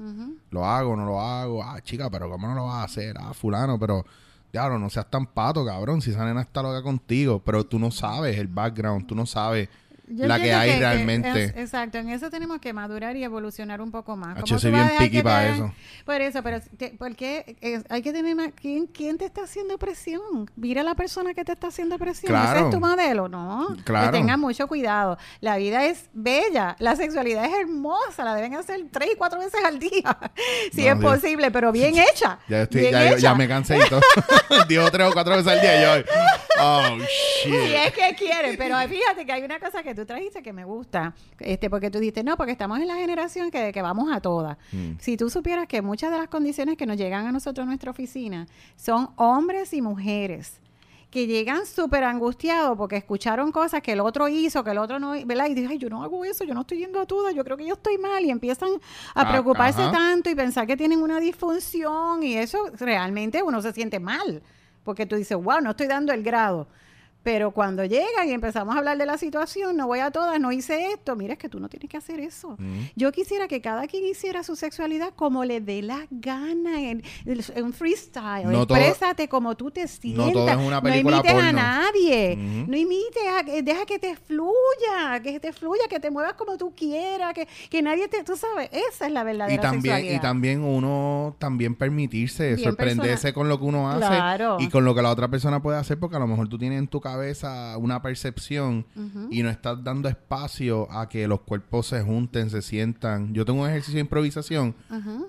Lo 0.50 0.64
hago, 0.66 0.94
no 0.96 1.06
lo 1.06 1.20
hago, 1.20 1.62
ah, 1.64 1.80
chica, 1.82 2.10
pero 2.10 2.28
¿cómo 2.28 2.46
no 2.46 2.54
lo 2.54 2.66
vas 2.66 2.76
a 2.76 2.84
hacer? 2.84 3.16
Ah, 3.18 3.32
fulano, 3.34 3.78
pero... 3.78 4.04
Claro, 4.52 4.78
no 4.78 4.88
seas 4.88 5.10
tan 5.10 5.26
pato, 5.26 5.66
cabrón. 5.66 6.00
Si 6.00 6.12
esa 6.12 6.24
nena 6.24 6.40
está 6.40 6.62
loca 6.62 6.80
contigo, 6.82 7.42
pero 7.44 7.64
tú 7.64 7.78
no 7.78 7.90
sabes 7.90 8.38
el 8.38 8.46
background, 8.46 9.06
tú 9.06 9.14
no 9.14 9.26
sabes 9.26 9.68
Yo 10.08 10.26
la 10.26 10.38
que 10.38 10.52
hay 10.54 10.68
que- 10.70 10.74
que 10.74 10.80
realmente. 10.80 11.44
es- 11.44 11.56
exacto, 11.56 11.98
en 11.98 12.10
eso 12.10 12.30
tenemos 12.30 12.60
que 12.60 12.72
madurar 12.72 13.16
y 13.16 13.24
evolucionar 13.24 13.80
un 13.80 13.90
poco 13.90 14.16
más. 14.16 14.36
Hacho, 14.38 14.42
¿Cómo 14.42 14.54
yo 14.54 14.58
soy 14.58 14.70
a 14.74 14.88
bien 14.98 15.10
te 15.12 15.22
para 15.22 15.48
eso. 15.54 15.72
Por 16.04 16.20
eso, 16.20 16.42
pero 16.42 16.60
te- 16.78 16.94
porque 16.98 17.56
hay 17.88 18.02
que 18.02 18.12
tener 18.12 18.34
más. 18.36 18.50
¿quién, 18.60 18.86
¿Quién 18.86 19.18
te 19.18 19.24
está 19.24 19.42
haciendo 19.42 19.78
presión? 19.78 20.48
Mira 20.56 20.82
la 20.82 20.94
persona 20.94 21.34
que 21.34 21.44
te 21.44 21.52
está 21.52 21.68
haciendo 21.68 21.98
presión. 21.98 22.32
¿Ese 22.34 22.42
Claro. 22.44 22.66
es 22.66 22.70
tu 22.70 22.80
modelo? 22.80 23.28
No. 23.28 23.66
Claro. 23.84 24.12
Que 24.12 24.18
tengan 24.18 24.38
mucho 24.40 24.68
cuidado. 24.68 25.18
La 25.40 25.56
vida 25.56 25.84
es 25.86 26.08
bella, 26.12 26.76
la 26.78 26.94
sexualidad 26.96 27.44
es 27.44 27.52
hermosa, 27.60 28.24
la 28.24 28.34
deben 28.34 28.54
hacer 28.54 28.80
tres 28.92 29.10
y 29.14 29.16
cuatro 29.16 29.38
veces 29.40 29.60
al 29.64 29.78
día, 29.78 29.90
si 30.72 30.84
No, 30.84 30.92
es 30.92 30.98
Dios. 31.00 31.14
posible, 31.14 31.50
pero 31.50 31.72
bien 31.72 31.94
hecha. 32.12 32.38
Ya, 32.48 32.62
estoy, 32.62 32.82
bien 32.82 32.92
ya, 32.92 33.06
hecha. 33.08 33.18
ya 33.18 33.34
me 33.34 33.48
cansé 33.48 33.76
y 33.78 33.88
todo. 33.88 34.00
Digo 34.68 34.88
tres 34.90 35.08
o 35.08 35.12
cuatro 35.12 35.34
veces 35.36 35.52
al 35.52 35.60
día 35.60 35.78
y 35.78 35.82
yo, 36.00 36.04
oh, 36.60 36.82
shit. 36.98 37.52
Si 37.52 37.74
es 37.74 37.92
que 37.92 38.14
quieren, 38.16 38.56
pero 38.56 38.76
fíjate 38.88 39.24
que 39.26 39.32
hay 39.32 39.42
una 39.42 39.58
cosa 39.58 39.82
que 39.82 39.94
tú 39.94 40.04
trajiste 40.06 40.42
que 40.42 40.52
me 40.52 40.64
gusta, 40.64 41.14
este, 41.38 41.68
porque 41.70 41.90
tú 41.90 41.98
dijiste, 41.98 42.22
no, 42.24 42.36
porque 42.36 42.52
estamos 42.52 42.78
en 42.80 42.88
la 42.88 42.96
generación 42.96 43.50
que, 43.50 43.72
que 43.72 43.82
vamos 43.82 44.10
a 44.12 44.20
todas. 44.20 44.56
Mm. 44.72 44.92
Si 44.98 45.16
tú 45.16 45.30
supieras 45.30 45.66
que 45.66 45.82
muchas 45.82 46.10
de 46.10 46.18
las 46.18 46.28
condiciones 46.28 46.76
que 46.76 46.86
nos 46.86 46.96
llegan 46.96 47.26
a 47.26 47.32
nosotros 47.32 47.62
en 47.64 47.68
nuestra 47.68 47.90
oficina 47.90 48.46
son 48.76 49.10
hombres 49.16 49.72
y 49.72 49.82
mujeres 49.82 50.60
que 51.10 51.26
llegan 51.26 51.64
súper 51.64 52.02
angustiados 52.04 52.76
porque 52.76 52.96
escucharon 52.96 53.50
cosas 53.52 53.80
que 53.80 53.92
el 53.92 54.00
otro 54.00 54.28
hizo, 54.28 54.62
que 54.64 54.72
el 54.72 54.78
otro 54.78 54.98
no, 54.98 55.12
¿verdad? 55.24 55.46
Y 55.46 55.54
dicen, 55.54 55.70
ay, 55.70 55.78
yo 55.78 55.88
no 55.88 56.02
hago 56.02 56.24
eso, 56.24 56.44
yo 56.44 56.52
no 56.52 56.62
estoy 56.62 56.78
yendo 56.78 57.00
a 57.00 57.06
todas, 57.06 57.34
yo 57.34 57.42
creo 57.44 57.56
que 57.56 57.64
yo 57.64 57.74
estoy 57.74 57.96
mal 57.96 58.22
y 58.24 58.30
empiezan 58.30 58.68
a 59.14 59.20
Ah, 59.22 59.30
preocuparse 59.30 59.80
ajá. 59.80 59.92
tanto 59.92 60.28
y 60.28 60.34
pensar 60.34 60.66
que 60.66 60.76
tienen 60.76 61.00
una 61.00 61.18
disfunción 61.20 62.22
y 62.22 62.34
eso 62.34 62.58
realmente 62.78 63.42
uno 63.42 63.62
se 63.62 63.72
siente 63.72 64.00
mal 64.00 64.42
porque 64.86 65.04
tú 65.04 65.16
dices, 65.16 65.36
wow, 65.36 65.60
no 65.60 65.70
estoy 65.70 65.88
dando 65.88 66.12
el 66.12 66.22
grado. 66.22 66.68
Pero 67.26 67.50
cuando 67.50 67.84
llegan 67.84 68.28
y 68.28 68.30
empezamos 68.30 68.76
a 68.76 68.78
hablar 68.78 68.96
de 68.98 69.04
la 69.04 69.18
situación, 69.18 69.76
no 69.76 69.88
voy 69.88 69.98
a 69.98 70.12
todas, 70.12 70.38
no 70.38 70.52
hice 70.52 70.92
esto, 70.92 71.16
mira, 71.16 71.32
es 71.32 71.40
que 71.40 71.48
tú 71.48 71.58
no 71.58 71.68
tienes 71.68 71.90
que 71.90 71.96
hacer 71.96 72.20
eso. 72.20 72.54
Mm. 72.56 72.82
Yo 72.94 73.10
quisiera 73.10 73.48
que 73.48 73.60
cada 73.60 73.88
quien 73.88 74.06
hiciera 74.06 74.44
su 74.44 74.54
sexualidad 74.54 75.12
como 75.16 75.44
le 75.44 75.60
dé 75.60 75.82
la 75.82 76.06
gana, 76.12 76.80
en, 76.88 77.02
en 77.24 77.72
freestyle. 77.72 78.44
No 78.48 78.62
Exprésate 78.62 79.28
como 79.28 79.56
tú 79.56 79.72
te 79.72 79.88
sientas. 79.88 80.32
todo 80.32 80.48
es 80.48 80.56
una 80.56 80.80
película 80.80 81.16
no 81.16 81.22
imites 81.24 81.32
a 81.32 81.44
porno. 81.46 81.52
nadie. 81.60 82.38
Ujú. 82.38 82.70
No 82.70 82.76
imites, 82.76 83.22
a- 83.28 83.40
eh, 83.50 83.62
deja 83.64 83.84
que 83.86 83.98
te 83.98 84.14
fluya, 84.14 85.20
que 85.20 85.40
te 85.40 85.52
fluya, 85.52 85.82
que 85.90 85.98
te 85.98 86.12
muevas 86.12 86.34
como 86.34 86.56
tú 86.56 86.72
quieras, 86.76 87.34
que, 87.34 87.48
que 87.68 87.82
nadie 87.82 88.06
te, 88.06 88.22
tú 88.22 88.36
sabes, 88.36 88.70
esa 88.72 89.06
es 89.06 89.12
la 89.12 89.24
verdadera 89.24 89.54
Y 89.54 89.58
también, 89.58 89.94
y 89.96 89.98
sexualidad. 89.98 90.22
también 90.22 90.62
uno 90.62 91.34
también 91.40 91.74
permitirse 91.74 92.54
Bien 92.54 92.68
sorprenderse 92.68 93.10
personal. 93.10 93.34
con 93.34 93.48
lo 93.48 93.58
que 93.58 93.64
uno 93.64 93.90
hace 93.90 94.06
Claro. 94.06 94.58
y 94.60 94.68
con 94.68 94.84
lo 94.84 94.94
que 94.94 95.02
la 95.02 95.10
otra 95.10 95.26
persona 95.28 95.60
puede 95.60 95.78
hacer 95.78 95.98
porque 95.98 96.16
a 96.16 96.20
lo 96.20 96.28
mejor 96.28 96.48
tú 96.48 96.56
tienes 96.58 96.78
en 96.78 96.86
tu 96.86 97.00
cabeza 97.16 97.76
una 97.78 98.02
percepción 98.02 98.84
y 99.30 99.42
no 99.42 99.48
estás 99.48 99.82
dando 99.82 100.08
espacio 100.08 100.90
a 100.90 101.08
que 101.08 101.26
los 101.26 101.40
cuerpos 101.40 101.86
se 101.86 102.02
junten, 102.02 102.50
se 102.50 102.60
sientan. 102.60 103.32
Yo 103.32 103.44
tengo 103.44 103.62
un 103.62 103.68
ejercicio 103.68 103.94
de 103.94 104.00
improvisación 104.00 104.74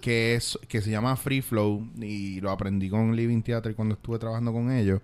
que 0.01 0.35
es 0.35 0.59
que 0.67 0.81
se 0.81 0.91
llama 0.91 1.15
Free 1.15 1.41
Flow 1.41 1.87
y 2.01 2.41
lo 2.41 2.51
aprendí 2.51 2.89
con 2.89 3.15
Living 3.15 3.41
Theater 3.41 3.73
cuando 3.75 3.95
estuve 3.95 4.19
trabajando 4.19 4.51
con 4.51 4.71
ellos, 4.71 5.01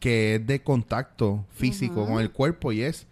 que 0.00 0.36
es 0.36 0.46
de 0.46 0.62
contacto 0.62 1.46
físico 1.50 2.06
con 2.06 2.20
el 2.20 2.30
cuerpo 2.30 2.72
y 2.72 2.82
es 2.82 3.06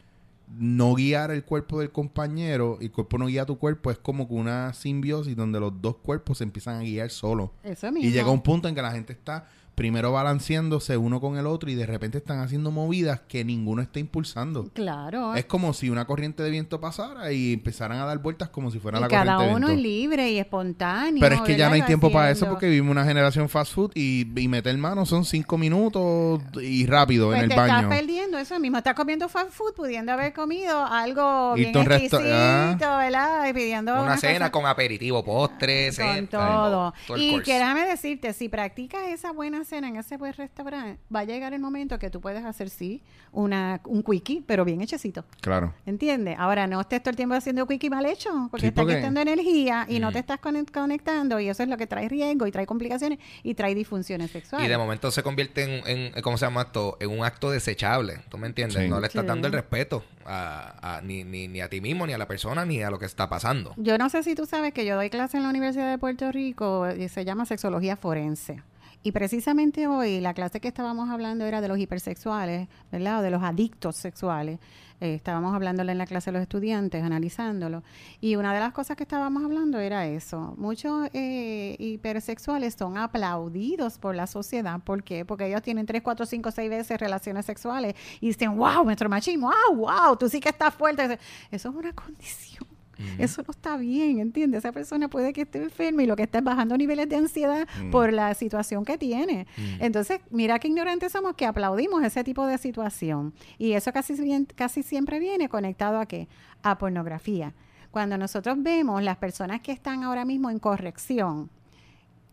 no 0.59 0.95
guiar 0.95 1.31
el 1.31 1.45
cuerpo 1.45 1.81
del 1.81 1.91
compañero 1.91 2.79
y 2.81 2.87
el 2.87 2.93
cuerpo 2.93 3.19
no 3.19 3.27
guía 3.27 3.47
tu 3.47 3.57
cuerpo, 3.57 3.91
es 3.91 3.99
como 3.99 4.29
que 4.29 4.35
una 4.35 4.73
simbiosis 4.73 5.37
donde 5.37 5.61
los 5.61 5.81
dos 5.81 5.97
cuerpos 5.97 6.39
se 6.39 6.45
empiezan 6.45 6.77
a 6.77 6.81
guiar 6.81 7.11
solos. 7.11 7.51
Eso 7.63 7.91
mismo. 7.93 8.09
Y 8.09 8.13
llega 8.13 8.31
un 8.31 8.43
punto 8.43 8.69
en 8.69 8.75
que 8.75 8.83
la 8.83 8.93
gente 8.93 9.13
está 9.13 9.47
primero 9.75 10.13
balanceándose 10.13 10.97
uno 10.97 11.21
con 11.21 11.37
el 11.39 11.47
otro 11.47 11.71
y 11.71 11.75
de 11.75 11.87
repente 11.87 12.19
están 12.19 12.41
haciendo 12.41 12.71
movidas 12.71 13.21
que 13.29 13.45
ninguno 13.45 13.83
está 13.83 13.99
impulsando. 13.99 14.69
Claro. 14.75 15.35
Es 15.35 15.45
como 15.47 15.73
si 15.73 15.91
una 15.91 16.05
corriente 16.07 16.43
de 16.43 16.51
viento 16.51 16.81
pasara 16.81 17.33
y 17.33 17.55
empezaran 17.55 17.99
a 17.99 18.05
dar 18.05 18.19
vueltas 18.19 18.49
como 18.51 18.71
si 18.71 18.79
fuera 18.79 18.99
y 18.99 19.03
la 19.03 19.09
cada 19.09 19.37
corriente 19.37 19.51
de 19.51 19.57
uno 19.57 19.67
viento. 19.69 19.81
es 19.81 19.83
libre 19.83 20.31
y 20.33 20.39
espontáneo. 20.39 21.21
Pero 21.21 21.35
es 21.37 21.41
que 21.43 21.57
ya 21.57 21.69
no 21.69 21.75
hay 21.75 21.83
tiempo 21.83 22.11
para 22.13 22.31
eso 22.31 22.47
porque 22.49 22.67
vivimos 22.67 22.91
una 22.91 23.05
generación 23.05 23.49
fast 23.49 23.73
food 23.73 23.93
y, 23.95 24.27
y 24.41 24.49
meter 24.49 24.77
mano 24.77 25.07
son 25.07 25.25
cinco 25.25 25.57
minutos 25.59 26.41
y 26.61 26.87
rápido 26.87 27.29
Pues 27.29 27.39
en 27.39 27.45
el 27.45 27.51
te 27.51 27.57
baño. 27.57 27.75
estás 27.77 27.97
perdiendo 27.97 28.39
eso 28.39 28.59
mismo. 28.61 28.79
Estás 28.79 28.95
comiendo 28.95 29.29
fast 29.29 29.51
food 29.51 29.75
pudiendo 29.75 30.13
haber 30.13 30.33
comido 30.33 30.85
algo 30.85 31.57
Irte 31.57 31.73
bien 31.73 31.93
exquisito, 31.93 32.27
ah. 32.33 32.99
¿verdad? 32.99 33.49
Y 33.49 33.53
pidiendo 33.53 33.93
Una 34.03 34.17
cena 34.17 34.39
cosa 34.39 34.51
con 34.51 34.67
aperitivo, 34.67 35.25
postre, 35.25 35.87
con 35.87 35.95
cena, 35.95 36.29
todo. 36.29 36.95
todo 37.07 37.17
el 37.17 37.23
y 37.23 37.41
déjame 37.41 37.87
decirte, 37.87 38.33
si 38.33 38.49
practicas 38.49 39.09
esa 39.09 39.33
buena 39.33 39.65
cena 39.71 39.89
en 39.89 39.97
ese 39.97 40.17
buen 40.19 40.33
restaurante, 40.35 40.99
va 41.15 41.21
a 41.21 41.25
llegar 41.25 41.55
el 41.55 41.61
momento 41.61 41.99
que 41.99 42.11
tú 42.11 42.21
puedes 42.21 42.45
hacer, 42.45 42.69
sí, 42.69 43.03
una, 43.33 43.81
un 43.87 44.03
quickie, 44.03 44.43
pero 44.47 44.65
bien 44.65 44.81
hechecito. 44.83 45.25
Claro. 45.41 45.73
¿Entiendes? 45.87 46.37
Ahora 46.39 46.67
no 46.67 46.81
estés 46.81 47.03
todo 47.03 47.11
el 47.11 47.17
tiempo 47.17 47.35
haciendo 47.35 47.67
quickie 47.67 47.89
mal 47.89 48.05
hecho, 48.05 48.31
porque 48.51 48.63
Sí, 48.63 48.67
estás 48.69 48.83
porque- 48.83 48.95
gastando 48.97 49.21
energía 49.21 49.87
y 49.89 49.99
Mm. 49.99 50.03
no 50.03 50.13
te 50.13 50.19
estás 50.19 50.41
conect- 50.41 50.73
conectando 50.73 51.41
y 51.41 51.49
eso 51.49 51.63
es 51.63 51.69
lo 51.69 51.77
que 51.77 51.87
trae 51.87 52.09
riesgo 52.09 52.47
y 52.47 52.53
trae 52.53 52.67
complicaciones 52.67 53.19
y 53.43 53.55
trae 53.55 53.75
disfunciones 53.75 54.31
sexuales. 54.33 54.67
Y 54.67 54.71
de 54.71 54.77
momento 54.77 55.11
se 55.11 55.23
convierte 55.23 55.63
en, 55.87 56.13
en- 56.15 56.23
¿cómo 56.23 56.37
se 56.37 56.45
llama 56.47 56.63
esto? 56.63 56.97
En 57.01 57.11
un 57.11 57.25
acto 57.25 57.51
desechable. 57.51 58.19
¿Tú 58.29 58.37
me 58.37 58.47
entiendes? 58.49 58.83
Sí. 58.83 58.89
No 58.89 59.01
le 59.01 59.07
estás 59.07 59.23
Sí. 59.23 59.29
dando 59.29 59.47
el 59.47 59.53
respeto 59.53 60.05
a, 60.27 60.97
a- 60.97 61.01
ni, 61.01 61.23
ni, 61.25 61.47
ni 61.49 61.61
a 61.61 61.69
ti 61.71 61.81
mismo, 61.81 62.07
ni 62.07 62.13
a 62.13 62.19
la 62.19 62.27
persona, 62.27 62.65
ni 62.65 62.83
a 62.83 62.91
lo 62.91 62.99
que 62.99 63.07
está 63.07 63.29
pasando. 63.29 63.73
Yo 63.77 63.97
no 63.99 64.09
sé 64.11 64.23
si 64.25 64.35
tú 64.35 64.47
sabes 64.47 64.73
que 64.75 64.85
yo 64.85 64.97
doy 64.97 65.11
clase 65.11 65.37
en 65.37 65.45
la 65.45 65.49
Universidad 65.51 65.91
de 65.91 65.99
Puerto 65.99 66.31
Rico 66.33 66.87
y 66.91 67.09
se 67.09 67.25
llama 67.25 67.47
sexología 67.47 67.97
forense. 67.97 68.63
Y 69.03 69.13
precisamente 69.13 69.87
hoy 69.87 70.21
la 70.21 70.35
clase 70.35 70.61
que 70.61 70.69
estábamos 70.69 71.09
hablando 71.09 71.47
era 71.47 71.63
de 71.63 71.69
los 71.69 71.79
hipersexuales, 71.79 72.69
¿verdad? 72.93 73.21
O 73.21 73.23
de 73.23 73.31
los 73.31 73.43
adictos 73.43 73.97
sexuales. 73.97 74.59
Eh, 75.01 75.15
estábamos 75.15 75.55
hablándolo 75.55 75.91
en 75.91 75.97
la 75.97 76.05
clase 76.05 76.31
de 76.31 76.35
los 76.35 76.43
estudiantes, 76.43 77.03
analizándolo. 77.03 77.83
Y 78.21 78.37
una 78.37 78.53
de 78.53 78.61
las 78.61 78.75
cosas 78.75 78.99
que 78.99 79.05
estábamos 79.05 79.43
hablando 79.43 79.79
era 79.79 80.07
eso. 80.07 80.55
Muchos 80.59 81.09
eh, 81.15 81.77
hipersexuales 81.79 82.75
son 82.79 82.99
aplaudidos 82.99 83.97
por 83.97 84.15
la 84.15 84.27
sociedad. 84.27 84.81
¿Por 84.81 85.03
qué? 85.03 85.25
Porque 85.25 85.47
ellos 85.47 85.63
tienen 85.63 85.87
tres, 85.87 86.03
cuatro, 86.03 86.27
cinco, 86.27 86.51
seis 86.51 86.69
veces 86.69 87.01
relaciones 87.01 87.47
sexuales 87.47 87.95
y 88.21 88.27
dicen, 88.29 88.55
wow, 88.55 88.85
nuestro 88.85 89.09
machismo, 89.09 89.51
wow, 89.71 89.77
wow, 89.87 90.17
tú 90.17 90.29
sí 90.29 90.41
que 90.41 90.51
estás 90.51 90.75
fuerte. 90.75 91.19
Eso 91.51 91.71
es 91.71 91.75
una 91.75 91.95
condición. 91.95 92.80
Eso 93.19 93.43
no 93.47 93.51
está 93.51 93.77
bien, 93.77 94.19
¿entiendes? 94.19 94.59
Esa 94.59 94.73
persona 94.73 95.09
puede 95.09 95.33
que 95.33 95.43
esté 95.43 95.63
enferma 95.63 96.03
y 96.03 96.07
lo 96.07 96.17
que 96.17 96.23
está 96.25 96.39
es 96.39 96.45
bajando 96.45 96.77
niveles 96.77 97.09
de 97.09 97.17
ansiedad 97.17 97.67
por 97.91 98.13
la 98.13 98.33
situación 98.35 98.85
que 98.85 98.99
tiene. 98.99 99.47
Entonces, 99.81 100.21
mira 100.31 100.59
qué 100.59 100.69
ignorantes 100.69 101.13
somos 101.13 101.35
que 101.35 101.47
aplaudimos 101.47 102.03
ese 102.05 102.23
tipo 102.25 102.47
de 102.47 102.59
situación. 102.59 103.33
Y 103.59 103.73
eso 103.73 103.93
casi, 103.93 104.83
siempre 104.83 105.19
viene 105.19 105.49
conectado 105.49 105.99
a 105.99 106.07
qué? 106.07 106.29
A 106.63 106.79
pornografía. 106.79 107.55
Cuando 107.91 108.17
nosotros 108.19 108.57
vemos 108.63 109.03
las 109.03 109.17
personas 109.17 109.61
que 109.61 109.73
están 109.73 110.05
ahora 110.05 110.25
mismo 110.25 110.49
en 110.51 110.59
corrección, 110.59 111.51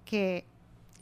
que 0.06 0.46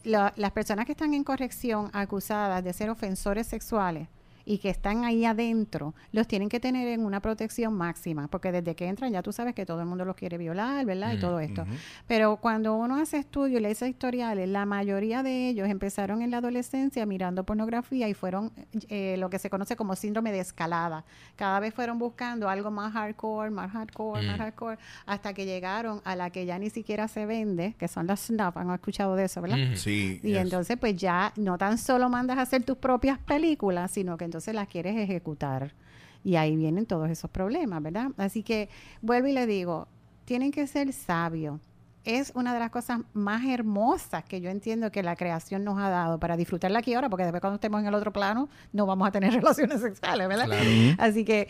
la- 0.04 0.34
las 0.38 0.52
personas 0.52 0.86
que 0.86 0.92
están 0.94 1.14
en 1.14 1.24
corrección 1.24 1.90
acusadas 1.94 2.64
de 2.64 2.72
ser 2.74 2.90
ofensores 2.90 3.48
sexuales 3.48 4.08
y 4.46 4.60
que 4.60 4.70
están 4.70 5.04
ahí 5.04 5.26
adentro, 5.26 5.96
los 6.12 6.28
tienen 6.28 6.50
que 6.50 6.60
tener 6.60 6.88
en 6.88 7.04
una 7.04 7.20
protección 7.20 7.74
máxima, 7.74 8.28
porque 8.28 8.52
desde 8.52 8.76
que 8.76 8.88
entran 8.88 9.12
ya 9.12 9.24
tú 9.24 9.32
sabes 9.32 9.56
que 9.56 9.66
todo 9.66 9.82
el 9.82 9.88
mundo 9.88 10.06
los 10.06 10.16
quiere 10.16 10.38
violar, 10.38 10.86
¿verdad? 10.86 11.14
Y 11.14 11.20
todo 11.20 11.40
esto. 11.40 11.66
Pero 12.08 12.38
cuando 12.38 12.76
uno 12.76 12.98
hace 12.98 13.18
estudios, 13.18 13.62
lee 13.62 13.70
esos 13.70 13.90
historiales, 13.90 14.48
la 14.48 14.66
mayoría 14.66 15.24
de 15.24 15.50
ellos 15.50 15.68
empezaron 15.68 16.22
en 16.22 16.30
la 16.32 16.38
adolescencia 16.38 17.06
mirando 17.06 17.44
pornografía 17.44 18.08
y 18.08 18.14
fueron 18.14 18.52
eh, 18.90 19.16
lo 19.18 19.30
que 19.30 19.40
se 19.40 19.50
conoce 19.50 19.76
como 19.76 19.96
síndrome 19.96 20.32
de 20.32 20.40
escalada. 20.40 21.06
Cada 21.36 21.60
vez 21.60 21.74
fueron 21.74 21.98
buscando 21.98 22.48
algo 22.48 22.70
más 22.70 22.94
hardcore, 22.94 23.50
más 23.50 23.72
hardcore, 23.72 24.28
más 24.28 24.38
hardcore, 24.38 24.78
hasta 25.08 25.34
que 25.34 25.46
llegaron 25.46 26.02
a 26.06 26.16
la 26.16 26.30
que 26.30 26.46
ya 26.46 26.60
ni 26.60 26.70
siquiera 26.70 27.08
se 27.08 27.26
vende, 27.26 27.74
que 27.80 27.88
son 27.88 28.06
las 28.06 28.28
snuff, 28.28 28.58
han 28.58 28.70
escuchado 28.72 29.16
de 29.16 29.26
eso, 29.26 29.42
¿verdad? 29.42 29.58
Sí. 29.76 30.20
Y 30.22 30.30
yes. 30.30 30.38
entonces 30.38 30.78
pues 30.78 30.96
ya 30.96 31.34
no 31.36 31.58
tan 31.58 31.80
solo 31.80 32.10
mandas 32.10 32.38
a 32.38 32.42
hacer 32.42 32.64
tus 32.64 32.78
propias 32.78 33.18
películas, 33.18 33.92
sino 33.92 34.18
que 34.18 34.26
entonces 34.26 34.35
las 34.54 34.68
quieres 34.68 34.96
ejecutar. 34.98 35.74
Y 36.24 36.38
ahí 36.38 36.56
vienen 36.56 36.86
todos 36.86 37.10
esos 37.10 37.30
problemas, 37.30 37.82
¿verdad? 37.84 38.12
Así 38.18 38.42
que 38.42 38.70
vuelvo 39.02 39.28
y 39.28 39.34
le 39.34 39.46
digo, 39.46 39.88
tienen 40.26 40.52
que 40.52 40.66
ser 40.68 40.92
sabios. 40.92 41.60
Es 42.06 42.32
una 42.36 42.54
de 42.54 42.60
las 42.60 42.70
cosas 42.70 43.00
más 43.14 43.44
hermosas 43.46 44.24
que 44.24 44.40
yo 44.40 44.50
entiendo 44.50 44.92
que 44.92 45.02
la 45.02 45.16
creación 45.16 45.64
nos 45.64 45.80
ha 45.80 45.90
dado 45.90 46.20
para 46.20 46.38
disfrutarla 46.38 46.80
aquí 46.80 46.94
ahora, 46.94 47.10
porque 47.10 47.24
después 47.24 47.42
cuando 47.42 47.56
estemos 47.56 47.82
en 47.82 47.88
el 47.88 47.96
otro 47.96 48.14
plano 48.14 48.48
no 48.74 48.86
vamos 48.86 49.08
a 49.08 49.12
tener 49.12 49.34
relaciones 49.34 49.82
sexuales, 49.82 50.28
¿verdad? 50.28 50.48
Así 51.00 51.26
que 51.26 51.48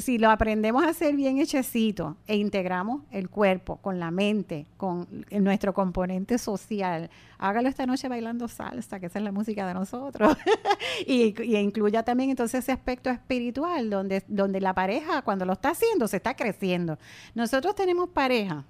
si 0.00 0.18
lo 0.18 0.30
aprendemos 0.30 0.84
a 0.84 0.90
hacer 0.90 1.16
bien 1.16 1.38
hechecito 1.38 2.16
e 2.26 2.36
integramos 2.36 3.02
el 3.10 3.30
cuerpo 3.30 3.78
con 3.78 3.98
la 3.98 4.10
mente, 4.10 4.66
con 4.76 5.08
nuestro 5.30 5.72
componente 5.72 6.36
social, 6.36 7.08
hágalo 7.38 7.68
esta 7.68 7.86
noche 7.86 8.08
bailando 8.08 8.46
salsa, 8.46 9.00
que 9.00 9.06
esa 9.06 9.18
es 9.18 9.24
la 9.24 9.32
música 9.32 9.66
de 9.66 9.74
nosotros. 9.74 10.36
y, 11.06 11.34
y 11.42 11.56
incluya 11.56 12.02
también 12.02 12.30
entonces 12.30 12.62
ese 12.64 12.72
aspecto 12.72 13.10
espiritual, 13.10 13.88
donde, 13.88 14.22
donde 14.28 14.60
la 14.60 14.74
pareja 14.74 15.22
cuando 15.22 15.46
lo 15.46 15.54
está 15.54 15.70
haciendo 15.70 16.08
se 16.08 16.18
está 16.18 16.34
creciendo. 16.34 16.98
Nosotros 17.34 17.74
tenemos 17.74 18.10
pareja. 18.10 18.64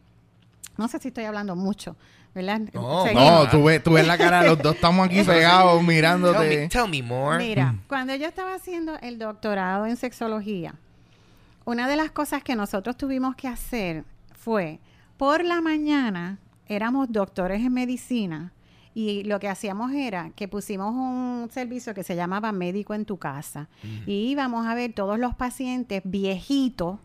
No 0.79 0.89
sé 0.89 0.99
si 1.01 1.09
estoy 1.09 1.24
hablando 1.24 1.57
mucho, 1.57 1.97
¿verdad? 2.35 2.61
No. 2.72 3.12
No, 3.12 3.51
tú 3.51 3.64
ves, 3.64 3.83
tú 3.83 3.93
ves 3.93 4.07
la 4.07 4.16
cara, 4.16 4.45
los 4.45 4.62
dos 4.62 4.76
estamos 4.76 5.07
aquí 5.07 5.22
pegados 5.24 5.76
Tell 5.76 5.87
me, 5.87 5.95
mirándote. 5.95 6.68
tell 6.68 6.89
me 6.89 7.03
more. 7.03 7.39
Mira, 7.45 7.74
cuando 7.89 8.14
yo 8.14 8.26
estaba 8.26 8.55
haciendo 8.55 8.97
el 9.01 9.18
doctorado 9.18 9.87
en 9.87 9.97
sexología, 9.97 10.76
una 11.64 11.89
de 11.89 11.97
las 11.97 12.12
cosas 12.12 12.43
que 12.43 12.57
nosotros 12.57 12.97
tuvimos 12.97 13.35
que 13.35 13.49
hacer 13.49 14.05
fue, 14.35 14.79
por 15.16 15.45
la 15.45 15.61
mañana, 15.61 16.39
éramos 16.66 17.11
doctores 17.11 17.61
en 17.61 17.72
medicina 17.74 18.53
y 18.95 19.24
lo 19.24 19.41
que 19.41 19.49
hacíamos 19.49 19.93
era 19.93 20.31
que 20.31 20.49
pusimos 20.49 20.95
un 20.95 21.49
servicio 21.51 21.93
que 21.93 22.05
se 22.05 22.16
llamaba 22.16 22.53
médico 22.53 22.95
en 22.95 23.05
tu 23.05 23.16
casa 23.16 23.68
y 24.07 24.31
íbamos 24.31 24.66
a 24.66 24.74
ver 24.74 24.93
todos 24.93 25.18
los 25.18 25.35
pacientes 25.35 26.03
viejitos 26.05 26.99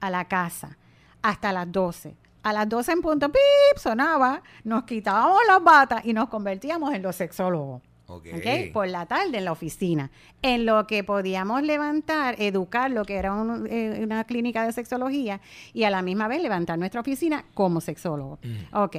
a 0.00 0.10
la 0.10 0.26
casa 0.26 0.76
hasta 1.22 1.52
las 1.52 1.70
12. 1.70 2.16
A 2.46 2.52
las 2.52 2.68
12 2.68 2.92
en 2.92 3.02
punto, 3.02 3.28
pip, 3.28 3.76
sonaba, 3.76 4.40
nos 4.62 4.84
quitábamos 4.84 5.40
las 5.48 5.64
batas 5.64 6.04
y 6.04 6.12
nos 6.12 6.28
convertíamos 6.28 6.94
en 6.94 7.02
los 7.02 7.16
sexólogos. 7.16 7.82
Ok. 8.06 8.26
¿ok? 8.36 8.72
Por 8.72 8.86
la 8.86 9.04
tarde 9.04 9.38
en 9.38 9.44
la 9.44 9.50
oficina. 9.50 10.12
En 10.46 10.64
lo 10.64 10.86
que 10.86 11.02
podíamos 11.02 11.62
levantar, 11.64 12.36
educar 12.38 12.88
lo 12.90 13.04
que 13.04 13.16
era 13.16 13.32
un- 13.32 13.66
eh, 13.68 14.00
una 14.04 14.22
clínica 14.22 14.64
de 14.64 14.70
sexología 14.72 15.40
y 15.72 15.82
a 15.82 15.90
la 15.90 16.02
misma 16.02 16.28
vez 16.28 16.40
levantar 16.40 16.78
nuestra 16.78 17.00
oficina 17.00 17.44
como 17.52 17.80
sexólogo. 17.80 18.38
Ok, 18.72 18.96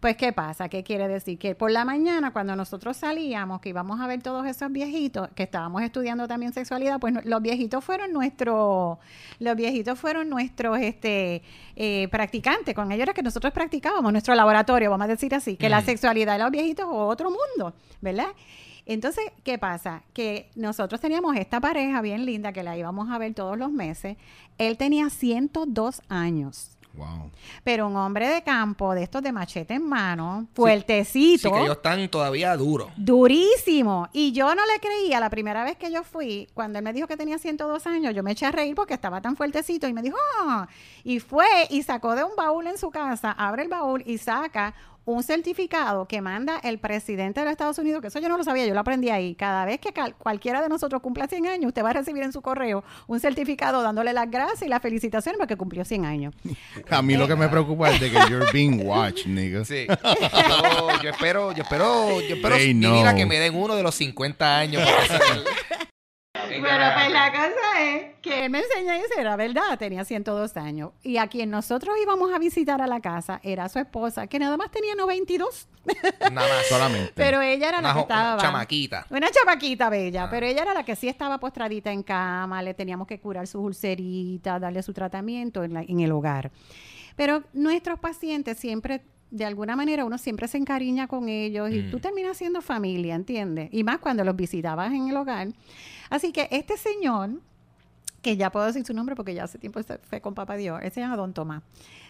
pues 0.00 0.16
¿qué 0.16 0.32
pasa? 0.32 0.70
¿Qué 0.70 0.82
quiere 0.82 1.06
decir? 1.06 1.38
Que 1.38 1.54
por 1.54 1.70
la 1.70 1.84
mañana 1.84 2.32
cuando 2.32 2.56
nosotros 2.56 2.96
salíamos, 2.96 3.60
que 3.60 3.68
íbamos 3.68 4.00
a 4.00 4.06
ver 4.06 4.22
todos 4.22 4.46
esos 4.46 4.72
viejitos, 4.72 5.28
que 5.34 5.42
estábamos 5.42 5.82
estudiando 5.82 6.26
también 6.26 6.54
sexualidad, 6.54 6.98
pues 6.98 7.12
los 7.26 7.42
viejitos 7.42 7.84
fueron 7.84 8.12
nuestros, 8.14 8.96
los 9.38 9.54
viejitos 9.54 9.98
fueron 9.98 10.30
nuestros 10.30 10.78
este, 10.78 11.42
eh, 11.76 12.08
practicantes, 12.10 12.74
con 12.74 12.90
ellos 12.90 13.02
era 13.02 13.12
que 13.12 13.22
nosotros 13.22 13.52
practicábamos, 13.52 14.12
nuestro 14.12 14.34
laboratorio, 14.34 14.90
vamos 14.90 15.04
a 15.04 15.08
decir 15.08 15.34
así, 15.34 15.56
que 15.58 15.68
la 15.68 15.82
sexualidad 15.82 16.32
de 16.38 16.42
los 16.42 16.50
viejitos 16.50 16.86
es 16.86 16.92
otro 16.94 17.28
mundo, 17.30 17.74
¿verdad? 18.00 18.28
Entonces, 18.86 19.24
¿qué 19.42 19.58
pasa? 19.58 20.02
Que 20.12 20.48
nosotros 20.54 21.00
teníamos 21.00 21.36
esta 21.36 21.60
pareja 21.60 22.00
bien 22.00 22.24
linda 22.24 22.52
que 22.52 22.62
la 22.62 22.76
íbamos 22.76 23.10
a 23.10 23.18
ver 23.18 23.34
todos 23.34 23.58
los 23.58 23.70
meses. 23.72 24.16
Él 24.58 24.76
tenía 24.76 25.10
102 25.10 26.02
años. 26.08 26.70
Wow. 26.94 27.30
Pero 27.62 27.88
un 27.88 27.96
hombre 27.96 28.26
de 28.26 28.42
campo, 28.42 28.94
de 28.94 29.02
estos 29.02 29.22
de 29.22 29.30
machete 29.30 29.74
en 29.74 29.86
mano, 29.86 30.46
fuertecito, 30.54 31.48
Sí, 31.50 31.54
que 31.54 31.60
ellos 31.64 31.76
están 31.76 32.08
todavía 32.08 32.56
duros. 32.56 32.88
durísimo. 32.96 34.08
Y 34.14 34.32
yo 34.32 34.54
no 34.54 34.62
le 34.64 34.80
creía 34.80 35.20
la 35.20 35.28
primera 35.28 35.62
vez 35.62 35.76
que 35.76 35.90
yo 35.92 36.04
fui, 36.04 36.48
cuando 36.54 36.78
él 36.78 36.84
me 36.84 36.94
dijo 36.94 37.06
que 37.06 37.18
tenía 37.18 37.36
102 37.38 37.86
años, 37.86 38.14
yo 38.14 38.22
me 38.22 38.32
eché 38.32 38.46
a 38.46 38.50
reír 38.50 38.74
porque 38.74 38.94
estaba 38.94 39.20
tan 39.20 39.36
fuertecito 39.36 39.86
y 39.86 39.92
me 39.92 40.00
dijo, 40.00 40.16
"Ah". 40.40 40.68
y 41.04 41.20
fue 41.20 41.44
y 41.68 41.82
sacó 41.82 42.14
de 42.14 42.24
un 42.24 42.34
baúl 42.34 42.66
en 42.66 42.78
su 42.78 42.90
casa, 42.90 43.32
abre 43.32 43.64
el 43.64 43.68
baúl 43.68 44.02
y 44.06 44.16
saca 44.16 44.72
un 45.06 45.22
certificado 45.22 46.06
que 46.06 46.20
manda 46.20 46.58
el 46.62 46.78
presidente 46.78 47.40
de 47.40 47.44
los 47.46 47.52
Estados 47.52 47.78
Unidos, 47.78 48.02
que 48.02 48.08
eso 48.08 48.18
yo 48.18 48.28
no 48.28 48.36
lo 48.36 48.44
sabía, 48.44 48.66
yo 48.66 48.74
lo 48.74 48.80
aprendí 48.80 49.08
ahí. 49.08 49.34
Cada 49.36 49.64
vez 49.64 49.78
que 49.80 49.92
cal- 49.92 50.14
cualquiera 50.16 50.60
de 50.60 50.68
nosotros 50.68 51.00
cumpla 51.00 51.26
100 51.28 51.46
años, 51.46 51.68
usted 51.68 51.84
va 51.84 51.90
a 51.90 51.92
recibir 51.94 52.22
en 52.24 52.32
su 52.32 52.42
correo 52.42 52.84
un 53.06 53.18
certificado 53.20 53.82
dándole 53.82 54.12
las 54.12 54.28
gracias 54.30 54.62
y 54.62 54.68
las 54.68 54.82
felicitaciones 54.82 55.38
porque 55.38 55.56
cumplió 55.56 55.84
100 55.84 56.04
años. 56.04 56.34
A 56.90 57.00
mí 57.02 57.16
lo 57.16 57.26
que 57.26 57.36
me 57.36 57.48
preocupa 57.48 57.90
es 57.90 58.00
de 58.00 58.10
que 58.10 58.18
you're 58.28 58.46
being 58.52 58.84
watched, 58.84 59.26
nigga. 59.26 59.64
Sí. 59.64 59.86
Yo, 59.88 61.02
yo 61.02 61.10
espero, 61.10 61.52
yo 61.52 61.62
espero, 61.62 62.20
yo 62.20 62.34
espero 62.36 62.56
vivir 62.56 63.06
a 63.06 63.14
que 63.14 63.24
me 63.26 63.38
den 63.38 63.54
uno 63.54 63.74
de 63.76 63.82
los 63.82 63.94
50 63.94 64.58
años. 64.58 64.82
ese- 65.04 65.85
Pero 66.48 66.62
pues 66.94 67.10
la 67.12 67.32
cosa 67.32 67.82
es 67.82 68.14
que 68.22 68.44
él 68.44 68.50
me 68.50 68.58
enseñó 68.60 68.94
y 68.94 68.98
eso 68.98 69.18
era 69.18 69.36
verdad, 69.36 69.78
tenía 69.78 70.04
102 70.04 70.56
años. 70.56 70.92
Y 71.02 71.16
a 71.18 71.26
quien 71.28 71.50
nosotros 71.50 71.94
íbamos 72.02 72.32
a 72.32 72.38
visitar 72.38 72.80
a 72.82 72.86
la 72.86 73.00
casa 73.00 73.40
era 73.42 73.68
su 73.68 73.78
esposa, 73.78 74.26
que 74.26 74.38
nada 74.38 74.56
más 74.56 74.70
tenía 74.70 74.94
92. 74.94 75.68
Nada 76.32 76.48
más. 76.48 76.66
Solamente. 76.68 77.12
Pero 77.14 77.40
ella 77.40 77.68
era 77.68 77.80
la 77.80 77.88
Una 77.90 77.94
que 77.94 78.00
estaba... 78.00 78.42
chamaquita. 78.42 79.06
Una 79.10 79.30
chamaquita 79.30 79.88
bella, 79.88 80.24
Ah. 80.24 80.30
pero 80.30 80.46
ella 80.46 80.62
era 80.62 80.74
la 80.74 80.84
que 80.84 80.96
sí 80.96 81.08
estaba 81.08 81.38
postradita 81.38 81.92
en 81.92 82.02
cama, 82.02 82.62
le 82.62 82.74
teníamos 82.74 83.06
que 83.06 83.20
curar 83.20 83.46
sus 83.46 83.60
ulceritas, 83.62 84.60
darle 84.60 84.82
su 84.82 84.92
tratamiento 84.92 85.62
en, 85.64 85.74
la- 85.74 85.82
en 85.82 86.00
el 86.00 86.10
hogar. 86.12 86.50
Pero 87.16 87.44
nuestros 87.52 87.98
pacientes 87.98 88.58
siempre, 88.58 89.02
de 89.30 89.44
alguna 89.44 89.76
manera, 89.76 90.04
uno 90.04 90.18
siempre 90.18 90.46
se 90.48 90.56
encariña 90.58 91.08
con 91.08 91.28
ellos 91.28 91.70
y 91.72 91.82
Mm. 91.82 91.90
tú 91.90 91.98
terminas 92.00 92.36
siendo 92.36 92.60
familia, 92.62 93.14
¿entiendes? 93.14 93.68
Y 93.72 93.82
más 93.84 93.98
cuando 93.98 94.24
los 94.24 94.36
visitabas 94.36 94.92
en 94.92 95.08
el 95.08 95.16
hogar. 95.16 95.48
Así 96.10 96.32
que 96.32 96.48
este 96.50 96.76
señor, 96.76 97.30
que 98.26 98.36
ya 98.36 98.50
puedo 98.50 98.66
decir 98.66 98.84
su 98.84 98.92
nombre 98.92 99.14
porque 99.14 99.34
ya 99.34 99.44
hace 99.44 99.56
tiempo 99.56 99.80
se 99.84 99.98
fue 99.98 100.20
con 100.20 100.34
Papá 100.34 100.56
Dios, 100.56 100.80
él 100.82 100.90
se 100.90 101.00
llama 101.00 101.14
Don 101.14 101.32
Tomás. 101.32 101.62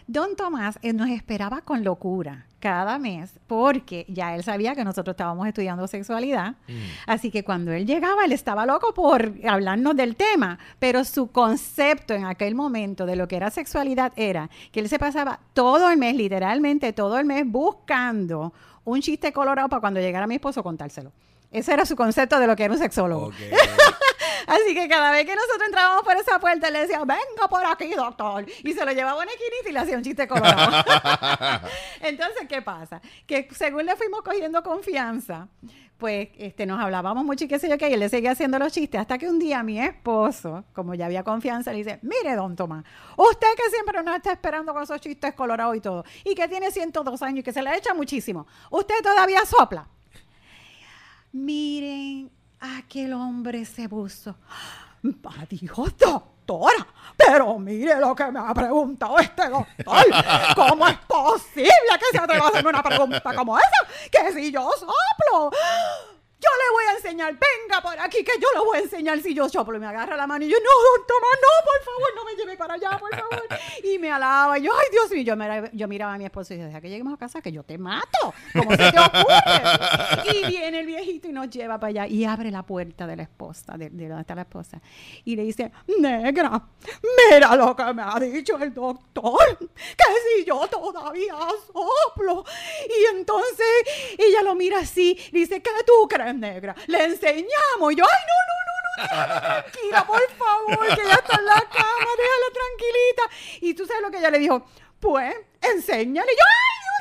Don 0.07 0.35
Tomás 0.35 0.79
eh, 0.81 0.91
nos 0.91 1.09
esperaba 1.09 1.61
con 1.61 1.83
locura 1.83 2.47
cada 2.59 2.97
mes 2.97 3.31
porque 3.45 4.03
ya 4.09 4.33
él 4.33 4.43
sabía 4.43 4.73
que 4.73 4.83
nosotros 4.83 5.13
estábamos 5.13 5.47
estudiando 5.47 5.87
sexualidad. 5.87 6.55
Así 7.05 7.29
que 7.29 7.43
cuando 7.43 7.71
él 7.71 7.85
llegaba, 7.85 8.25
él 8.25 8.31
estaba 8.31 8.65
loco 8.65 8.95
por 8.95 9.31
hablarnos 9.47 9.95
del 9.95 10.15
tema, 10.15 10.57
pero 10.79 11.03
su 11.03 11.27
concepto 11.27 12.15
en 12.15 12.25
aquel 12.25 12.55
momento 12.55 13.05
de 13.05 13.15
lo 13.15 13.27
que 13.27 13.35
era 13.35 13.51
sexualidad 13.51 14.11
era 14.15 14.49
que 14.71 14.79
él 14.79 14.89
se 14.89 14.97
pasaba 14.97 15.39
todo 15.53 15.91
el 15.91 15.99
mes, 15.99 16.15
literalmente 16.15 16.93
todo 16.93 17.19
el 17.19 17.27
mes, 17.27 17.43
buscando 17.45 18.53
un 18.85 19.01
chiste 19.01 19.31
colorado 19.31 19.69
para 19.69 19.81
cuando 19.81 19.99
llegara 19.99 20.25
mi 20.25 20.33
esposo 20.33 20.63
contárselo. 20.63 21.11
Ese 21.51 21.73
era 21.73 21.85
su 21.85 21.95
concepto 21.95 22.39
de 22.39 22.47
lo 22.47 22.55
que 22.55 22.63
era 22.63 22.73
un 22.73 22.79
sexólogo. 22.79 23.27
Ok. 23.27 23.35
Así 24.47 24.73
que 24.73 24.87
cada 24.87 25.11
vez 25.11 25.25
que 25.25 25.35
nosotros 25.35 25.61
entrábamos 25.65 26.03
por 26.03 26.15
esa 26.15 26.39
puerta, 26.39 26.71
le 26.71 26.79
decía, 26.79 26.99
venga 26.99 27.47
por 27.49 27.65
aquí, 27.65 27.93
doctor. 27.93 28.45
Y 28.63 28.73
se 28.73 28.85
lo 28.85 28.91
llevaba 28.93 29.21
una 29.21 29.31
esquinita 29.31 29.69
y 29.69 29.73
le 29.73 29.79
hacía 29.79 29.97
un 29.97 30.03
chiste 30.03 30.27
colorado. 30.27 30.83
Entonces, 32.01 32.47
¿qué 32.47 32.61
pasa? 32.61 33.01
Que 33.25 33.47
según 33.51 33.85
le 33.85 33.95
fuimos 33.97 34.21
cogiendo 34.21 34.63
confianza, 34.63 35.49
pues 35.97 36.29
este, 36.37 36.65
nos 36.65 36.79
hablábamos 36.79 37.25
mucho 37.25 37.45
y 37.45 37.47
qué 37.47 37.59
sé 37.59 37.67
yo 37.69 37.77
qué, 37.77 37.89
y 37.89 37.93
él 37.93 37.99
le 37.99 38.09
seguía 38.09 38.31
haciendo 38.31 38.59
los 38.59 38.71
chistes, 38.71 39.01
hasta 39.01 39.17
que 39.17 39.27
un 39.27 39.39
día 39.39 39.63
mi 39.63 39.81
esposo, 39.81 40.63
como 40.73 40.93
ya 40.93 41.07
había 41.07 41.23
confianza, 41.23 41.71
le 41.71 41.79
dice, 41.79 41.99
mire, 42.03 42.35
don 42.35 42.55
Tomás, 42.55 42.85
usted 43.17 43.47
que 43.55 43.69
siempre 43.71 44.01
nos 44.03 44.15
está 44.15 44.31
esperando 44.31 44.73
con 44.73 44.83
esos 44.83 45.01
chistes 45.01 45.33
colorados 45.33 45.75
y 45.75 45.81
todo, 45.81 46.05
y 46.23 46.35
que 46.35 46.47
tiene 46.47 46.71
102 46.71 47.21
años 47.21 47.39
y 47.39 47.43
que 47.43 47.51
se 47.51 47.61
le 47.61 47.75
echa 47.75 47.93
muchísimo, 47.93 48.47
usted 48.69 48.95
todavía 49.01 49.43
sopla. 49.45 49.87
Miren, 51.33 52.31
aquel 52.59 53.13
hombre 53.13 53.65
se 53.65 53.87
puso. 53.89 54.35
Ah, 54.49 55.45
Dijo, 55.49 55.87
doctora, 55.97 56.85
pero 57.15 57.57
mire 57.59 57.99
lo 57.99 58.15
que 58.15 58.31
me 58.31 58.39
ha 58.39 58.53
preguntado 58.53 59.17
este 59.19 59.47
doctor. 59.47 60.05
¿Cómo 60.55 60.87
es 60.87 60.97
posible 61.07 61.69
que 61.99 62.17
se 62.17 62.17
atreva 62.23 62.45
a 62.45 62.49
hacerme 62.49 62.69
una 62.69 62.83
pregunta 62.83 63.33
como 63.35 63.57
esa? 63.57 64.09
Que 64.11 64.33
si 64.33 64.51
yo 64.51 64.69
soplo, 64.71 65.51
yo 66.39 66.49
le 66.49 66.71
voy 66.73 66.83
a 66.85 66.91
enseñar, 66.97 67.33
venga 67.33 67.81
por 67.81 67.99
aquí, 67.99 68.23
que 68.23 68.33
yo 68.39 68.47
lo 68.55 68.65
voy 68.65 68.77
a 68.77 68.81
enseñar 68.81 69.19
si 69.21 69.33
yo 69.33 69.49
soplo. 69.49 69.77
Y 69.77 69.79
me 69.79 69.87
agarra 69.87 70.15
la 70.15 70.27
mano 70.27 70.45
y 70.45 70.49
yo, 70.49 70.57
no, 70.57 70.69
don 70.69 71.07
Tomás, 71.07 71.37
no, 71.41 71.65
por 71.65 71.83
favor, 71.85 72.15
no 72.15 72.25
me 72.25 72.35
lleve 72.35 72.57
para 72.57 72.73
allá, 72.75 72.97
por 72.99 73.09
favor. 73.15 73.43
Y 73.83 73.97
me 73.99 74.11
alaba, 74.11 74.59
y 74.59 74.63
yo, 74.63 74.71
ay, 74.73 74.87
Dios 74.91 75.09
mío, 75.11 75.23
yo, 75.23 75.35
mira- 75.35 75.69
yo 75.73 75.87
miraba 75.87 76.13
a 76.13 76.17
mi 76.17 76.25
esposo 76.25 76.53
y 76.53 76.57
decía, 76.57 76.67
deja 76.67 76.81
que 76.81 76.89
lleguemos 76.89 77.13
a 77.13 77.17
casa, 77.17 77.41
que 77.41 77.51
yo 77.51 77.63
te 77.63 77.77
mato. 77.77 78.33
¿Cómo 78.53 78.71
se 78.71 78.77
te 78.91 78.99
ocurre? 78.99 80.33
Y 80.33 80.45
viene 80.47 80.79
el 80.81 80.85
viejito 80.85 81.27
y 81.27 81.31
nos 81.31 81.49
lleva 81.49 81.79
para 81.79 81.89
allá 81.89 82.07
y 82.07 82.23
abre 82.25 82.51
la 82.51 82.63
puerta 82.63 83.07
de 83.07 83.15
la 83.15 83.23
esposa, 83.23 83.77
de, 83.77 83.89
de 83.89 84.07
donde 84.07 84.21
está 84.21 84.35
la 84.35 84.41
esposa, 84.41 84.79
y 85.25 85.35
le 85.35 85.43
dice, 85.43 85.71
negra, 85.99 86.61
mira 87.31 87.55
lo 87.55 87.75
que 87.75 87.93
me 87.93 88.01
ha 88.03 88.19
dicho 88.19 88.57
el 88.57 88.73
doctor, 88.73 89.57
que 89.59 90.37
si 90.37 90.45
yo 90.45 90.67
todavía 90.67 91.35
soplo. 91.73 92.43
Y 92.87 93.15
entonces 93.15 94.15
ella 94.17 94.41
lo 94.43 94.55
mira 94.55 94.79
así, 94.79 95.17
dice, 95.31 95.61
¿qué 95.61 95.71
tú 95.85 96.07
crees, 96.07 96.26
negra? 96.33 96.75
Le 96.87 97.05
enseñamos. 97.05 97.93
Y 97.93 97.95
yo, 97.95 98.03
ay, 98.03 98.23
no, 98.27 98.37
no, 98.47 98.57
no, 98.67 99.33
no, 99.33 99.41
tranquila, 99.41 100.07
por 100.07 100.21
favor, 100.37 100.95
que 100.95 101.01
ella 101.01 101.15
está 101.15 101.37
en 101.39 101.45
la 101.45 101.61
cama, 101.61 102.11
déjala 102.17 102.49
tranquilita. 102.53 103.61
Y 103.61 103.73
tú 103.73 103.85
sabes 103.85 104.01
lo 104.01 104.11
que 104.11 104.17
ella 104.17 104.31
le 104.31 104.39
dijo, 104.39 104.65
pues, 104.99 105.35
enséñale. 105.61 106.31
Yo, 106.31 106.43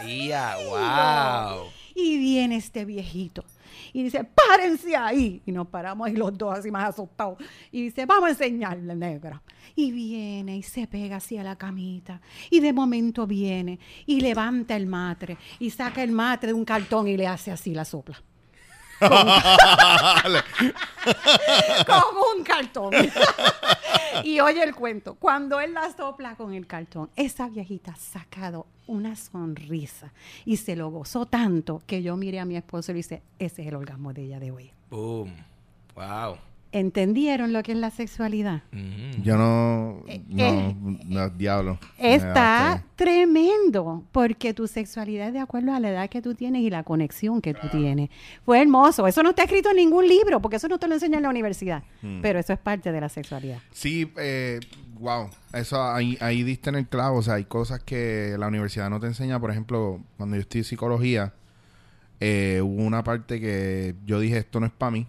ay, 0.04 0.16
Dios 0.16 0.28
¡Ya, 0.28 0.56
mío". 0.56 0.70
wow! 0.70 1.70
Y 1.94 2.18
viene 2.18 2.56
este 2.56 2.84
viejito 2.84 3.42
y 3.92 4.02
dice, 4.02 4.24
párense 4.24 4.94
ahí. 4.94 5.40
Y 5.46 5.52
nos 5.52 5.68
paramos 5.68 6.06
ahí 6.06 6.14
los 6.14 6.36
dos 6.36 6.58
así 6.58 6.70
más 6.70 6.90
asustados. 6.90 7.38
Y 7.72 7.84
dice, 7.84 8.04
vamos 8.04 8.24
a 8.24 8.30
enseñarle, 8.32 8.94
negra. 8.94 9.42
Y 9.74 9.90
viene 9.92 10.58
y 10.58 10.62
se 10.62 10.86
pega 10.86 11.16
hacia 11.16 11.42
la 11.42 11.56
camita. 11.56 12.20
Y 12.50 12.60
de 12.60 12.74
momento 12.74 13.26
viene 13.26 13.78
y 14.04 14.20
levanta 14.20 14.76
el 14.76 14.86
matre 14.86 15.38
y 15.58 15.70
saca 15.70 16.02
el 16.02 16.12
matre 16.12 16.48
de 16.48 16.52
un 16.52 16.66
cartón 16.66 17.08
y 17.08 17.16
le 17.16 17.26
hace 17.26 17.50
así 17.50 17.72
la 17.72 17.86
sopla. 17.86 18.22
con 21.86 22.02
un 22.36 22.44
cartón. 22.44 22.92
y 24.24 24.40
oye 24.40 24.62
el 24.62 24.74
cuento. 24.74 25.14
Cuando 25.14 25.60
él 25.60 25.74
la 25.74 25.94
sopla 25.94 26.36
con 26.36 26.54
el 26.54 26.66
cartón, 26.66 27.10
esa 27.16 27.48
viejita 27.48 27.92
ha 27.92 27.96
sacado 27.96 28.66
una 28.86 29.16
sonrisa 29.16 30.12
y 30.44 30.58
se 30.58 30.76
lo 30.76 30.90
gozó 30.90 31.26
tanto 31.26 31.82
que 31.86 32.02
yo 32.02 32.16
miré 32.16 32.40
a 32.40 32.44
mi 32.44 32.56
esposo 32.56 32.92
y 32.92 32.94
le 32.94 32.98
dice, 32.98 33.22
ese 33.38 33.62
es 33.62 33.68
el 33.68 33.74
orgasmo 33.74 34.12
de 34.12 34.24
ella 34.24 34.40
de 34.40 34.50
hoy. 34.50 34.70
¡Boom! 34.90 35.34
¡Wow! 35.94 36.36
¿Entendieron 36.76 37.54
lo 37.54 37.62
que 37.62 37.72
es 37.72 37.78
la 37.78 37.90
sexualidad? 37.90 38.62
Ujú. 38.70 39.22
Yo 39.22 39.38
no. 39.38 40.02
Eh, 40.06 40.22
No, 40.28 40.98
no, 41.06 41.30
diablo. 41.30 41.78
Me 41.98 42.14
Está 42.14 42.84
tremendo, 42.96 44.04
porque 44.12 44.52
tu 44.52 44.66
sexualidad 44.66 45.28
es 45.28 45.32
de 45.32 45.40
acuerdo 45.40 45.72
a 45.72 45.80
la 45.80 45.88
edad 45.88 46.10
que 46.10 46.20
tú 46.20 46.34
tienes 46.34 46.60
y 46.60 46.68
la 46.68 46.82
conexión 46.82 47.40
que 47.40 47.54
tú 47.54 47.68
tienes. 47.70 48.10
Fue 48.44 48.60
hermoso. 48.60 49.06
Eso 49.06 49.22
no 49.22 49.30
está 49.30 49.44
escrito 49.44 49.70
en 49.70 49.76
ningún 49.76 50.06
libro, 50.06 50.42
porque 50.42 50.56
eso 50.56 50.68
no 50.68 50.78
te 50.78 50.86
lo 50.86 50.92
enseñan 50.92 51.20
en 51.20 51.22
la 51.22 51.30
universidad. 51.30 51.82
Hmm. 52.02 52.20
Pero 52.20 52.40
eso 52.40 52.52
es 52.52 52.58
parte 52.58 52.92
de 52.92 53.00
la 53.00 53.08
sexualidad. 53.08 53.58
Sí, 53.70 54.12
eh, 54.18 54.60
wow. 55.00 55.30
Eso 55.54 55.82
ahí, 55.82 56.18
ahí 56.20 56.42
diste 56.42 56.68
en 56.68 56.76
el 56.76 56.86
clavo. 56.86 57.20
O 57.20 57.22
sea, 57.22 57.34
hay 57.34 57.44
cosas 57.44 57.82
que 57.82 58.36
la 58.38 58.48
universidad 58.48 58.90
no 58.90 59.00
te 59.00 59.06
enseña. 59.06 59.40
Por 59.40 59.50
ejemplo, 59.50 60.02
cuando 60.18 60.36
yo 60.36 60.42
estudié 60.42 60.62
psicología, 60.62 61.32
eh, 62.20 62.60
hubo 62.62 62.82
una 62.82 63.02
parte 63.02 63.40
que 63.40 63.94
yo 64.04 64.20
dije, 64.20 64.36
esto 64.36 64.60
no 64.60 64.66
es 64.66 64.72
para 64.72 64.90
mí. 64.90 65.06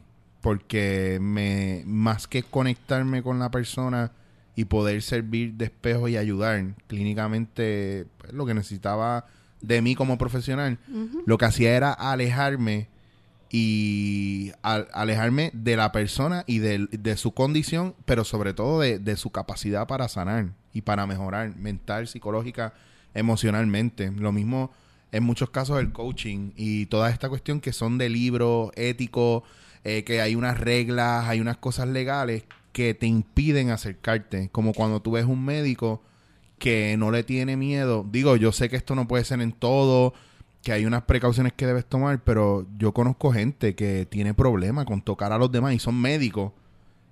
Porque 0.47 1.17
me, 1.21 1.83
más 1.85 2.25
que 2.27 2.41
conectarme 2.41 3.21
con 3.21 3.37
la 3.37 3.51
persona 3.51 4.11
y 4.55 4.63
poder 4.65 5.01
servir 5.01 5.53
de 5.55 5.65
espejo 5.65 6.07
y 6.07 6.15
ayudar 6.15 6.63
clínicamente, 6.87 8.05
pues, 8.17 8.31
lo 8.31 8.45
que 8.45 8.53
necesitaba 8.53 9.25
de 9.61 9.81
mí 9.81 9.93
como 9.93 10.17
profesional, 10.17 10.77
lo 11.25 11.37
que 11.37 11.45
hacía 11.45 11.75
era 11.75 11.91
alejarme 11.91 12.87
y 13.51 14.51
al- 14.61 14.87
alejarme 14.93 15.51
de 15.53 15.75
la 15.75 15.91
persona 15.91 16.43
y 16.47 16.59
del- 16.59 16.87
de, 16.91 17.17
su 17.17 17.31
condición, 17.33 17.93
pero 18.05 18.23
sobre 18.23 18.53
todo 18.53 18.79
de, 18.79 18.99
de 18.99 19.17
su 19.17 19.29
capacidad 19.31 19.85
para 19.87 20.07
sanar 20.07 20.51
y 20.73 20.81
para 20.81 21.05
mejorar 21.07 21.55
mental, 21.57 22.07
psicológica, 22.07 22.73
emocionalmente. 23.13 24.11
Lo 24.11 24.31
mismo 24.31 24.71
en 25.11 25.23
muchos 25.23 25.49
casos 25.49 25.79
el 25.79 25.91
coaching 25.91 26.51
y 26.55 26.85
toda 26.87 27.09
esta 27.09 27.29
cuestión 27.29 27.59
que 27.61 27.73
son 27.73 27.97
de 27.97 28.09
libros 28.09 28.71
éticos, 28.75 29.43
eh, 29.84 30.03
que 30.03 30.21
hay 30.21 30.36
unas 30.36 30.59
reglas, 30.59 31.28
hay 31.28 31.39
unas 31.39 31.57
cosas 31.57 31.88
legales 31.88 32.43
que 32.71 32.93
te 32.93 33.07
impiden 33.07 33.69
acercarte, 33.71 34.49
como 34.51 34.73
cuando 34.73 35.01
tú 35.01 35.11
ves 35.11 35.25
un 35.25 35.43
médico 35.43 36.01
que 36.59 36.95
no 36.97 37.11
le 37.11 37.23
tiene 37.23 37.57
miedo. 37.57 38.05
Digo, 38.09 38.36
yo 38.36 38.51
sé 38.51 38.69
que 38.69 38.75
esto 38.75 38.95
no 38.95 39.07
puede 39.07 39.23
ser 39.23 39.41
en 39.41 39.51
todo, 39.51 40.13
que 40.63 40.71
hay 40.73 40.86
unas 40.86 41.03
precauciones 41.03 41.53
que 41.53 41.65
debes 41.67 41.86
tomar, 41.86 42.23
pero 42.23 42.65
yo 42.78 42.93
conozco 42.93 43.32
gente 43.32 43.75
que 43.75 44.05
tiene 44.05 44.34
problemas 44.34 44.86
con 44.86 45.01
tocar 45.01 45.32
a 45.32 45.38
los 45.38 45.51
demás 45.51 45.73
y 45.73 45.80
son 45.80 45.99
médicos 45.99 46.51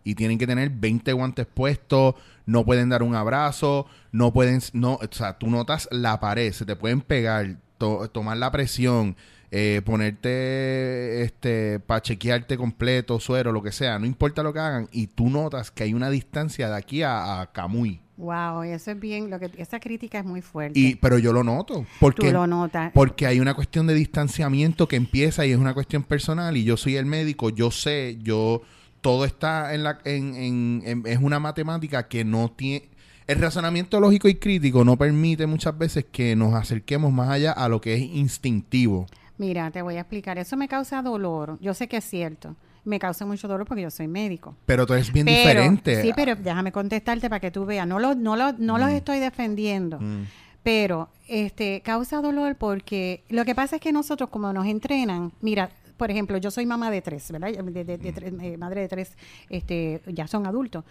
y 0.03 0.13
tienen 0.15 0.37
que 0.37 0.45
tener 0.45 0.69
20 0.69 1.13
guantes 1.13 1.47
puestos, 1.47 2.15
no 2.45 2.63
pueden 2.63 2.89
dar 2.89 3.01
un 3.01 3.15
abrazo, 3.15 3.87
no 4.11 4.31
pueden, 4.33 4.59
no, 4.73 4.95
o 4.95 5.07
sea, 5.11 5.37
tú 5.39 5.49
notas 5.49 5.87
la 5.91 6.19
pared, 6.19 6.51
se 6.51 6.65
te 6.65 6.75
pueden 6.75 7.01
pegar, 7.01 7.57
to- 7.79 8.07
tomar 8.09 8.37
la 8.37 8.51
presión, 8.51 9.15
eh, 9.57 9.81
ponerte, 9.85 11.21
este, 11.23 11.79
para 11.79 12.01
chequearte 12.01 12.57
completo, 12.57 13.19
suero, 13.19 13.51
lo 13.51 13.63
que 13.63 13.71
sea, 13.71 13.97
no 13.99 14.05
importa 14.05 14.43
lo 14.43 14.51
que 14.53 14.59
hagan, 14.59 14.89
y 14.91 15.07
tú 15.07 15.29
notas 15.29 15.71
que 15.71 15.83
hay 15.83 15.93
una 15.93 16.09
distancia 16.09 16.69
de 16.69 16.75
aquí 16.75 17.03
a, 17.03 17.39
a 17.41 17.51
Camuy. 17.51 18.01
Wow, 18.17 18.63
eso 18.63 18.91
es 18.91 18.99
bien, 18.99 19.29
lo 19.29 19.39
que 19.39 19.51
esa 19.57 19.79
crítica 19.79 20.19
es 20.19 20.25
muy 20.25 20.41
fuerte. 20.41 20.79
Y, 20.79 20.95
pero 20.95 21.17
yo 21.19 21.33
lo 21.33 21.43
noto, 21.43 21.85
porque 21.99 22.27
Tú 22.27 22.33
lo 22.33 22.47
notas. 22.47 22.91
porque 22.93 23.27
hay 23.27 23.39
una 23.39 23.53
cuestión 23.53 23.87
de 23.87 23.93
distanciamiento 23.93 24.87
que 24.87 24.95
empieza 24.95 25.45
y 25.45 25.51
es 25.51 25.57
una 25.57 25.73
cuestión 25.73 26.03
personal 26.03 26.55
y 26.57 26.63
yo 26.63 26.77
soy 26.77 26.95
el 26.95 27.05
médico, 27.05 27.49
yo 27.49 27.71
sé, 27.71 28.17
yo 28.21 28.61
todo 29.01 29.25
está 29.25 29.73
en 29.73 29.83
la 29.83 29.99
en, 30.05 30.35
en- 30.35 30.81
en- 30.85 31.03
es 31.05 31.19
una 31.21 31.39
matemática 31.39 32.07
que 32.07 32.23
no 32.25 32.49
tiene 32.51 32.89
el 33.27 33.39
razonamiento 33.39 33.99
lógico 33.99 34.27
y 34.29 34.35
crítico 34.35 34.83
no 34.85 34.97
permite 34.97 35.45
muchas 35.47 35.77
veces 35.77 36.05
que 36.11 36.35
nos 36.35 36.53
acerquemos 36.53 37.11
más 37.11 37.29
allá 37.29 37.51
a 37.51 37.67
lo 37.69 37.81
que 37.81 37.95
es 37.95 38.01
instintivo. 38.01 39.07
Mira, 39.37 39.69
te 39.71 39.81
voy 39.81 39.95
a 39.97 40.01
explicar. 40.01 40.37
Eso 40.37 40.55
me 40.57 40.67
causa 40.67 41.01
dolor. 41.01 41.57
Yo 41.61 41.73
sé 41.73 41.87
que 41.87 41.97
es 41.97 42.05
cierto. 42.05 42.55
Me 42.85 42.99
causa 42.99 43.25
mucho 43.25 43.47
dolor 43.47 43.65
porque 43.67 43.81
yo 43.81 43.89
soy 43.91 44.07
médico. 44.07 44.55
Pero 44.65 44.85
todo 44.85 44.97
es 44.97 45.11
bien 45.11 45.25
Pero- 45.25 45.39
diferente. 45.61 46.01
Sí, 46.03 46.11
pero 46.15 46.35
déjame 46.35 46.71
contestarte 46.71 47.27
para 47.29 47.39
que 47.39 47.51
tú 47.51 47.65
veas. 47.65 47.87
No, 47.87 47.99
lo, 47.99 48.13
no, 48.15 48.35
lo- 48.35 48.53
no 48.53 48.77
los 48.77 48.89
estoy 48.91 49.19
defendiendo. 49.19 49.99
Mm. 49.99 50.23
Pero 50.63 51.09
este 51.27 51.81
causa 51.81 52.21
dolor 52.21 52.55
porque 52.55 53.23
lo 53.29 53.43
que 53.45 53.53
pasa 53.55 53.75
es 53.77 53.81
que 53.81 53.91
nosotros 53.91 54.29
como 54.29 54.51
nos 54.53 54.65
entrenan, 54.67 55.31
mira, 55.41 55.69
por 55.97 56.11
ejemplo, 56.11 56.37
yo 56.37 56.51
soy 56.51 56.65
mamá 56.65 56.91
de 56.91 57.01
tres, 57.01 57.31
¿verdad? 57.31 57.49
Eh, 57.53 58.57
madre 58.57 58.81
de 58.81 58.87
tres, 58.87 59.17
este, 59.49 60.01
ya 60.07 60.27
son 60.27 60.45
adultos. 60.45 60.83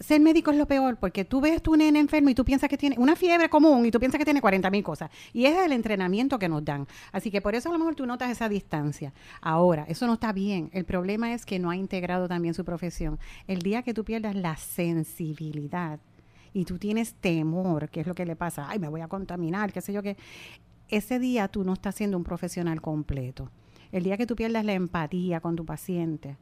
Ser 0.00 0.20
médico 0.20 0.50
es 0.50 0.56
lo 0.56 0.66
peor 0.66 0.96
porque 0.96 1.24
tú 1.24 1.40
ves 1.40 1.62
tu 1.62 1.76
nene 1.76 1.98
enfermo 1.98 2.28
y 2.30 2.34
tú 2.34 2.44
piensas 2.44 2.68
que 2.68 2.76
tiene 2.76 2.96
una 2.98 3.16
fiebre 3.16 3.48
común 3.48 3.86
y 3.86 3.90
tú 3.90 3.98
piensas 3.98 4.18
que 4.18 4.24
tiene 4.24 4.40
40 4.40 4.70
mil 4.70 4.82
cosas. 4.82 5.10
Y 5.32 5.46
es 5.46 5.56
el 5.58 5.72
entrenamiento 5.72 6.38
que 6.38 6.48
nos 6.48 6.64
dan. 6.64 6.86
Así 7.12 7.30
que 7.30 7.40
por 7.40 7.54
eso 7.54 7.68
a 7.68 7.72
lo 7.72 7.78
mejor 7.78 7.94
tú 7.94 8.06
notas 8.06 8.30
esa 8.30 8.48
distancia. 8.48 9.12
Ahora, 9.40 9.84
eso 9.88 10.06
no 10.06 10.14
está 10.14 10.32
bien. 10.32 10.70
El 10.72 10.84
problema 10.84 11.32
es 11.32 11.46
que 11.46 11.58
no 11.58 11.70
ha 11.70 11.76
integrado 11.76 12.28
también 12.28 12.54
su 12.54 12.64
profesión. 12.64 13.18
El 13.46 13.60
día 13.62 13.82
que 13.82 13.94
tú 13.94 14.04
pierdas 14.04 14.34
la 14.34 14.56
sensibilidad 14.56 16.00
y 16.52 16.64
tú 16.64 16.78
tienes 16.78 17.14
temor, 17.14 17.88
que 17.88 18.00
es 18.00 18.06
lo 18.06 18.14
que 18.14 18.26
le 18.26 18.36
pasa, 18.36 18.66
ay, 18.68 18.78
me 18.78 18.88
voy 18.88 19.00
a 19.00 19.08
contaminar, 19.08 19.72
qué 19.72 19.80
sé 19.80 19.92
yo 19.92 20.02
qué, 20.02 20.16
ese 20.88 21.18
día 21.18 21.48
tú 21.48 21.64
no 21.64 21.74
estás 21.74 21.94
siendo 21.94 22.16
un 22.16 22.24
profesional 22.24 22.80
completo. 22.80 23.50
El 23.92 24.02
día 24.02 24.16
que 24.16 24.26
tú 24.26 24.36
pierdas 24.36 24.64
la 24.64 24.74
empatía 24.74 25.40
con 25.40 25.56
tu 25.56 25.64
paciente, 25.64 26.36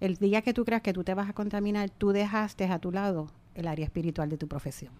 el 0.00 0.16
día 0.16 0.42
que 0.42 0.54
tú 0.54 0.64
creas 0.64 0.82
que 0.82 0.92
tú 0.92 1.04
te 1.04 1.14
vas 1.14 1.28
a 1.28 1.32
contaminar, 1.32 1.90
tú 1.90 2.10
dejaste 2.10 2.64
a 2.64 2.78
tu 2.78 2.92
lado 2.92 3.28
el 3.54 3.68
área 3.68 3.84
espiritual 3.84 4.28
de 4.28 4.36
tu 4.36 4.48
profesión. 4.48 4.92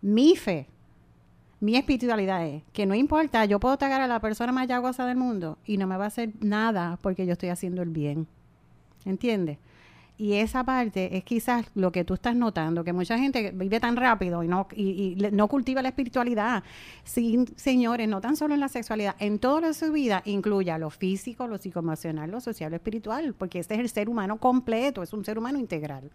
Mi 0.00 0.36
fe, 0.36 0.66
mi 1.60 1.76
espiritualidad 1.76 2.46
es 2.46 2.62
que 2.72 2.86
no 2.86 2.94
importa, 2.94 3.44
yo 3.46 3.60
puedo 3.60 3.78
tagar 3.78 4.00
a 4.00 4.06
la 4.06 4.20
persona 4.20 4.52
más 4.52 4.68
llagosa 4.68 5.06
del 5.06 5.16
mundo 5.16 5.58
y 5.64 5.76
no 5.76 5.86
me 5.86 5.96
va 5.96 6.04
a 6.04 6.08
hacer 6.08 6.32
nada 6.40 6.98
porque 7.00 7.26
yo 7.26 7.32
estoy 7.32 7.48
haciendo 7.48 7.82
el 7.82 7.90
bien. 7.90 8.26
¿Entiendes? 9.04 9.58
Y 10.16 10.34
esa 10.34 10.62
parte 10.62 11.16
es 11.16 11.24
quizás 11.24 11.66
lo 11.74 11.90
que 11.90 12.04
tú 12.04 12.14
estás 12.14 12.36
notando, 12.36 12.84
que 12.84 12.92
mucha 12.92 13.18
gente 13.18 13.50
vive 13.52 13.80
tan 13.80 13.96
rápido 13.96 14.44
y 14.44 14.48
no, 14.48 14.68
y, 14.74 15.16
no 15.32 15.48
cultiva 15.48 15.82
la 15.82 15.88
espiritualidad. 15.88 16.62
Sí, 17.02 17.44
señores, 17.56 18.08
no 18.08 18.20
tan 18.20 18.36
solo 18.36 18.54
en 18.54 18.60
la 18.60 18.68
sexualidad, 18.68 19.16
en 19.18 19.40
toda 19.40 19.74
su 19.74 19.90
vida 19.90 20.22
incluya 20.24 20.78
lo 20.78 20.90
físico, 20.90 21.48
lo 21.48 21.58
psicoemocional, 21.58 22.30
lo 22.30 22.40
social, 22.40 22.70
lo 22.70 22.76
espiritual, 22.76 23.34
porque 23.34 23.58
este 23.58 23.74
es 23.74 23.80
el 23.80 23.88
ser 23.88 24.08
humano 24.08 24.38
completo, 24.38 25.02
es 25.02 25.12
un 25.12 25.24
ser 25.24 25.36
humano 25.36 25.58
integral. 25.58 26.12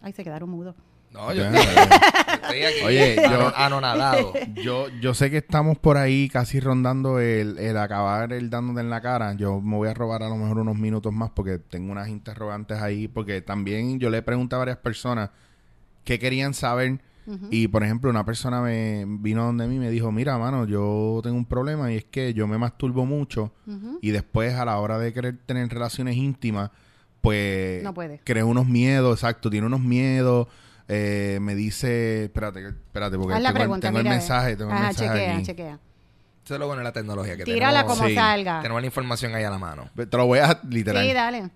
Ay, 0.00 0.12
se 0.12 0.24
quedaron 0.24 0.50
mudos. 0.50 0.74
No, 1.12 1.32
yo 1.32 1.44
estoy, 1.44 2.62
aquí 2.62 2.84
Oye, 2.84 3.16
yo- 3.16 3.26
ano- 3.26 3.52
anonadado. 3.56 4.32
Yo, 4.62 4.88
yo 5.00 5.14
sé 5.14 5.30
que 5.30 5.38
estamos 5.38 5.78
por 5.78 5.96
ahí 5.96 6.28
casi 6.28 6.60
rondando 6.60 7.18
el, 7.18 7.58
el 7.58 7.76
acabar 7.76 8.32
el 8.32 8.50
dándote 8.50 8.80
en 8.80 8.90
la 8.90 9.00
cara. 9.00 9.32
Yo 9.34 9.60
me 9.60 9.76
voy 9.76 9.88
a 9.88 9.94
robar 9.94 10.22
a 10.22 10.28
lo 10.28 10.36
mejor 10.36 10.58
unos 10.58 10.76
minutos 10.76 11.12
más 11.12 11.30
porque 11.30 11.58
tengo 11.58 11.90
unas 11.92 12.08
interrogantes 12.08 12.78
ahí. 12.80 13.08
Porque 13.08 13.40
también 13.40 13.98
yo 13.98 14.10
le 14.10 14.22
pregunté 14.22 14.54
a 14.54 14.58
varias 14.58 14.76
personas 14.78 15.30
qué 16.04 16.18
querían 16.18 16.54
saber 16.54 17.00
Y 17.50 17.68
por 17.68 17.84
ejemplo, 17.84 18.08
una 18.08 18.24
persona 18.24 18.62
me 18.62 19.04
vino 19.06 19.44
donde 19.44 19.66
mí 19.66 19.76
y 19.76 19.78
me 19.78 19.90
dijo, 19.90 20.10
mira, 20.10 20.38
mano, 20.38 20.66
yo 20.66 21.20
tengo 21.22 21.36
un 21.36 21.44
problema 21.44 21.92
y 21.92 21.96
es 21.96 22.04
que 22.04 22.32
yo 22.32 22.46
me 22.46 22.56
masturbo 22.56 23.04
mucho 23.04 23.52
y 24.00 24.10
después 24.12 24.54
a 24.54 24.64
la 24.64 24.78
hora 24.78 24.98
de 24.98 25.12
querer 25.12 25.36
tener 25.44 25.68
relaciones 25.68 26.16
íntimas, 26.16 26.70
pues 27.20 27.82
No 27.82 27.92
puede. 27.92 28.20
creo 28.24 28.46
unos 28.46 28.66
miedos, 28.66 29.18
exacto, 29.18 29.50
tiene 29.50 29.66
unos 29.66 29.80
miedos. 29.80 30.46
Eh, 30.88 31.38
me 31.40 31.54
dice, 31.54 32.24
espérate, 32.24 32.60
que- 32.60 32.68
espérate, 32.68 33.16
porque 33.18 33.34
Haz 33.34 33.42
la 33.42 33.48
tengo, 33.50 33.58
el- 33.58 33.62
pregunta, 33.64 33.86
tengo 33.88 33.98
el 33.98 34.04
mira, 34.04 34.10
a 34.10 34.18
ver. 34.18 34.20
mensaje, 34.22 34.56
tengo 34.56 34.70
el 34.70 34.76
Ajá, 34.76 34.86
mensaje 34.86 35.08
chequea, 35.10 35.34
aquí. 35.34 35.42
chequea. 35.44 35.78
Eso 36.44 36.54
es 36.54 36.60
lo 36.60 36.66
bueno 36.66 36.80
de 36.80 36.84
la 36.84 36.92
tecnología. 36.92 37.36
Que 37.36 37.44
Tírala 37.44 37.80
tenemos, 37.80 37.98
como 37.98 38.08
sí, 38.08 38.14
salga. 38.14 38.60
tenemos 38.62 38.80
la 38.82 38.86
información 38.86 39.34
ahí 39.34 39.44
a 39.44 39.50
la 39.50 39.58
mano. 39.58 39.90
Te 39.94 40.16
lo 40.16 40.26
voy 40.26 40.38
a 40.38 40.58
literal. 40.68 41.06
Sí, 41.06 41.12
dale. 41.12 41.50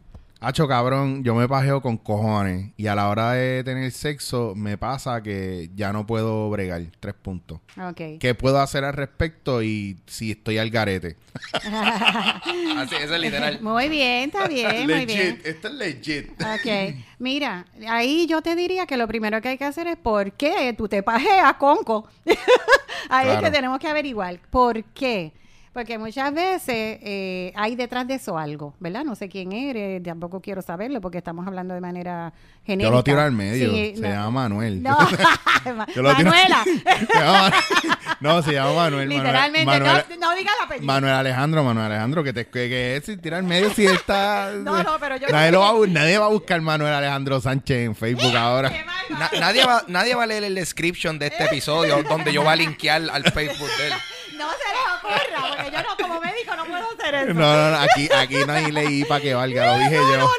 Hacho, 0.44 0.66
cabrón, 0.66 1.22
yo 1.22 1.36
me 1.36 1.46
pajeo 1.46 1.80
con 1.80 1.96
cojones. 1.96 2.72
Y 2.76 2.88
a 2.88 2.96
la 2.96 3.08
hora 3.08 3.30
de 3.34 3.62
tener 3.62 3.92
sexo, 3.92 4.54
me 4.56 4.76
pasa 4.76 5.22
que 5.22 5.70
ya 5.76 5.92
no 5.92 6.04
puedo 6.04 6.50
bregar. 6.50 6.82
Tres 6.98 7.14
puntos. 7.14 7.60
Ok. 7.80 8.18
¿Qué 8.18 8.34
puedo 8.36 8.60
hacer 8.60 8.82
al 8.82 8.92
respecto? 8.92 9.62
Y 9.62 9.98
si 10.06 10.32
estoy 10.32 10.58
al 10.58 10.70
garete. 10.70 11.16
Así, 11.54 12.96
eso 12.96 13.14
es 13.14 13.20
literal. 13.20 13.60
Muy 13.62 13.88
bien, 13.88 14.30
está 14.30 14.48
bien, 14.48 14.90
muy 14.90 15.06
bien. 15.06 15.40
Esto 15.44 15.68
es 15.68 15.74
legit. 15.74 16.32
Ok, 16.32 16.96
mira, 17.20 17.64
ahí 17.88 18.26
yo 18.26 18.42
te 18.42 18.56
diría 18.56 18.84
que 18.86 18.96
lo 18.96 19.06
primero 19.06 19.40
que 19.40 19.50
hay 19.50 19.58
que 19.58 19.64
hacer 19.64 19.86
es 19.86 19.96
por 19.96 20.32
qué 20.32 20.74
tú 20.76 20.88
te 20.88 21.04
pajeas, 21.04 21.54
conco. 21.54 22.08
ahí 23.08 23.28
es 23.28 23.38
que 23.38 23.50
tenemos 23.52 23.78
que 23.78 23.86
averiguar. 23.86 24.40
¿Por 24.50 24.82
qué? 24.86 25.32
Porque 25.72 25.96
muchas 25.96 26.34
veces 26.34 26.98
eh, 27.02 27.50
hay 27.56 27.76
detrás 27.76 28.06
de 28.06 28.14
eso 28.16 28.36
algo, 28.36 28.74
¿verdad? 28.78 29.04
No 29.04 29.14
sé 29.14 29.30
quién 29.30 29.52
eres, 29.52 30.02
tampoco 30.02 30.42
quiero 30.42 30.60
saberlo 30.60 31.00
porque 31.00 31.16
estamos 31.16 31.46
hablando 31.46 31.72
de 31.72 31.80
manera 31.80 32.30
genérica. 32.62 32.90
Yo 32.90 32.94
lo 32.96 33.02
tiro 33.02 33.20
al 33.22 33.32
medio. 33.32 33.70
Sí, 33.70 33.92
se 33.96 34.02
no. 34.02 34.08
llama 34.08 34.30
Manuel. 34.30 34.82
No, 34.82 34.98
Yo 35.94 36.02
lo 36.02 36.12
Manuela. 36.12 36.62
Se 36.64 37.18
llama- 37.18 37.52
no, 38.20 38.42
se 38.42 38.52
llama 38.52 38.72
Manuel. 38.74 39.08
Literalmente, 39.08 39.64
Manuel, 39.64 40.04
no, 40.10 40.16
no 40.28 40.36
diga 40.36 40.50
el 40.58 40.64
apellido. 40.66 40.86
Manuel 40.86 41.14
Alejandro, 41.14 41.64
Manuel 41.64 41.86
Alejandro, 41.86 42.22
que 42.22 42.32
te 42.32 42.44
que, 42.46 42.68
que 42.68 42.96
es 42.96 43.20
tira 43.22 43.38
al 43.38 43.44
medio 43.44 43.70
si 43.72 43.86
está. 43.86 44.52
No, 44.62 44.82
no, 44.82 44.98
pero 45.00 45.16
yo- 45.16 45.28
nadie, 45.28 45.50
lo 45.52 45.60
va, 45.60 45.68
a 45.70 45.72
bu- 45.72 45.88
nadie 45.88 46.18
va 46.18 46.26
a 46.26 46.28
buscar 46.28 46.60
Manuel 46.60 46.92
Alejandro 46.92 47.40
Sánchez 47.40 47.86
en 47.86 47.94
Facebook 47.96 48.36
ahora. 48.36 48.68
Qué 48.70 48.84
mal, 48.84 49.18
Na- 49.32 49.40
nadie, 49.40 49.64
va, 49.64 49.84
nadie 49.88 50.14
va 50.14 50.24
a 50.24 50.26
leer 50.26 50.44
el 50.44 50.54
description 50.54 51.18
de 51.18 51.28
este 51.28 51.44
episodio 51.44 52.02
donde 52.02 52.32
yo 52.32 52.42
voy 52.42 52.52
a 52.52 52.56
linkear 52.56 53.02
al 53.10 53.24
Facebook 53.32 53.68
de 53.78 53.86
él. 53.88 53.92
No 54.36 54.48
se 54.50 54.71
porque 55.02 55.70
yo 55.72 55.82
no, 55.82 55.96
como 55.96 56.20
médico 56.20 56.56
no 56.56 56.64
puedo 56.64 56.84
hacer 56.92 57.14
eso. 57.14 57.34
No, 57.34 57.56
no, 57.56 57.70
no, 57.70 57.76
aquí, 57.78 58.08
aquí 58.14 58.36
no 58.46 58.52
hay 58.52 58.70
ley 58.70 59.04
para 59.04 59.20
que 59.20 59.34
valga, 59.34 59.66
lo 59.72 59.78
dije 59.78 59.96
yo. 59.96 60.30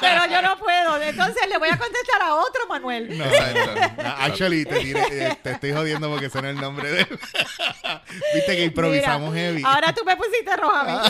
Pero 0.00 0.26
yo 0.26 0.42
no 0.42 0.58
puedo. 0.58 1.00
Entonces 1.02 1.48
le 1.48 1.58
voy 1.58 1.68
a 1.68 1.78
contestar 1.78 2.22
a 2.22 2.34
otro 2.34 2.66
Manuel. 2.68 3.16
No, 3.18 3.24
no, 3.24 3.74
no, 4.02 4.08
actually, 4.18 4.64
te, 4.64 4.80
tiré- 4.80 5.06
eh, 5.30 5.38
te 5.42 5.52
estoy 5.52 5.72
jodiendo 5.72 6.10
porque 6.10 6.28
suena 6.30 6.50
el 6.50 6.56
nombre 6.60 6.90
de 6.90 7.00
él. 7.02 7.08
Viste 8.34 8.56
que 8.56 8.64
improvisamos 8.64 9.32
Mira, 9.32 9.46
heavy. 9.46 9.62
Ahora 9.64 9.92
tú 9.92 10.04
me 10.04 10.16
pusiste 10.16 10.56
roja 10.56 10.80
a 10.80 10.84
mí. 11.04 11.08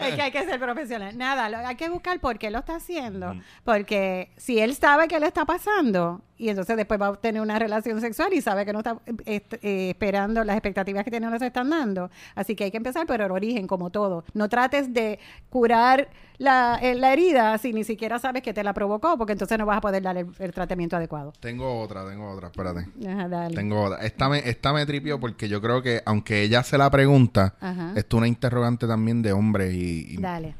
es 0.00 0.14
que 0.14 0.22
hay 0.22 0.30
que 0.30 0.44
ser 0.44 0.58
profesional. 0.60 1.16
Nada, 1.16 1.48
lo- 1.48 1.66
hay 1.66 1.76
que 1.76 1.88
buscar 1.88 2.18
por 2.20 2.38
qué 2.38 2.50
lo 2.50 2.58
está 2.60 2.76
haciendo. 2.76 3.34
Porque 3.64 4.30
si 4.36 4.58
él 4.60 4.74
sabe 4.76 5.08
que 5.08 5.18
le 5.20 5.26
está 5.26 5.44
pasando 5.44 6.22
y 6.38 6.48
entonces 6.48 6.76
después 6.76 7.00
va 7.00 7.08
a 7.08 7.14
tener 7.16 7.40
una 7.40 7.58
relación 7.58 8.00
sexual 8.00 8.32
y 8.32 8.40
sabe 8.40 8.64
que 8.66 8.72
no 8.72 8.80
está 8.80 8.98
eh, 9.24 9.90
esperando 9.90 10.44
las 10.44 10.56
expectativas 10.56 11.04
que 11.04 11.10
tiene 11.10 11.28
no 11.30 11.38
se 11.38 11.46
están 11.46 11.70
dando. 11.70 12.10
Así 12.34 12.54
que 12.54 12.64
hay 12.64 12.70
que 12.70 12.76
empezar 12.76 13.06
por 13.06 13.20
el 13.20 13.30
origen, 13.30 13.66
como 13.66 13.90
todo. 13.90 14.24
No 14.34 14.48
trates 14.48 14.92
de 14.92 15.18
curar 15.48 16.08
la, 16.38 16.78
eh, 16.82 16.94
la 16.94 17.12
herida 17.14 17.56
si 17.58 17.72
ni 17.72 17.84
siquiera 17.84 18.18
sabes 18.18 18.42
que 18.42 18.52
te 18.52 18.62
la 18.62 18.74
provocó, 18.74 19.16
porque 19.16 19.32
entonces 19.32 19.58
no 19.58 19.64
vas 19.64 19.78
a 19.78 19.80
poder 19.80 20.02
dar 20.02 20.16
el, 20.18 20.26
el 20.38 20.52
tratamiento 20.52 20.96
adecuado. 20.96 21.32
Tengo 21.40 21.80
otra, 21.80 22.06
tengo 22.08 22.30
otra, 22.30 22.48
espérate. 22.48 22.86
Ajá, 23.08 23.28
dale. 23.28 23.54
Tengo 23.54 23.82
otra. 23.84 24.04
Esta 24.04 24.28
me, 24.28 24.38
esta 24.48 24.72
me 24.72 24.84
tripió 24.84 25.18
porque 25.18 25.48
yo 25.48 25.62
creo 25.62 25.80
que, 25.82 26.02
aunque 26.04 26.42
ella 26.42 26.62
se 26.62 26.76
la 26.76 26.90
pregunta, 26.90 27.54
Ajá. 27.60 27.92
es 27.96 28.04
una 28.12 28.28
interrogante 28.28 28.86
también 28.86 29.22
de 29.22 29.32
hombre 29.32 29.72
y, 29.72 30.06
y 30.10 30.16
Dale. 30.18 30.54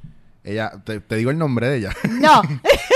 ella, 0.44 0.72
te, 0.84 1.00
te 1.00 1.16
digo 1.16 1.30
el 1.30 1.38
nombre 1.38 1.68
de 1.68 1.76
ella. 1.78 1.90
No. 2.20 2.40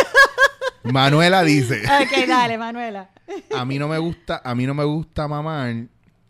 Manuela 0.83 1.43
dice, 1.43 1.83
ok, 1.85 2.27
dale, 2.27 2.57
Manuela. 2.59 3.11
a 3.57 3.65
mí 3.65 3.79
no 3.79 3.87
me 3.89 3.99
gusta, 3.99 4.41
a 4.45 4.55
mí 4.55 4.67
no 4.67 4.75
me 4.75 4.85
gusta 4.85 5.29
mamar, 5.29 5.75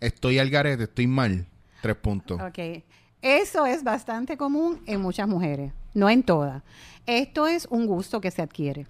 estoy 0.01 0.39
al 0.39 0.51
garete, 0.51 0.85
estoy 0.85 1.07
mal. 1.07 1.47
Tres 1.81 1.97
puntos. 1.97 2.41
Ok. 2.41 2.83
Eso 3.23 3.65
es 3.67 3.85
bastante 3.85 4.37
común 4.37 4.83
en 4.87 5.01
muchas 5.01 5.29
mujeres, 5.29 5.73
no 5.95 6.11
en 6.11 6.23
todas. 6.23 6.63
Esto 7.07 7.47
es 7.47 7.67
un 7.71 7.87
gusto 7.87 8.21
que 8.21 8.31
se 8.31 8.43
adquiere. 8.43 8.87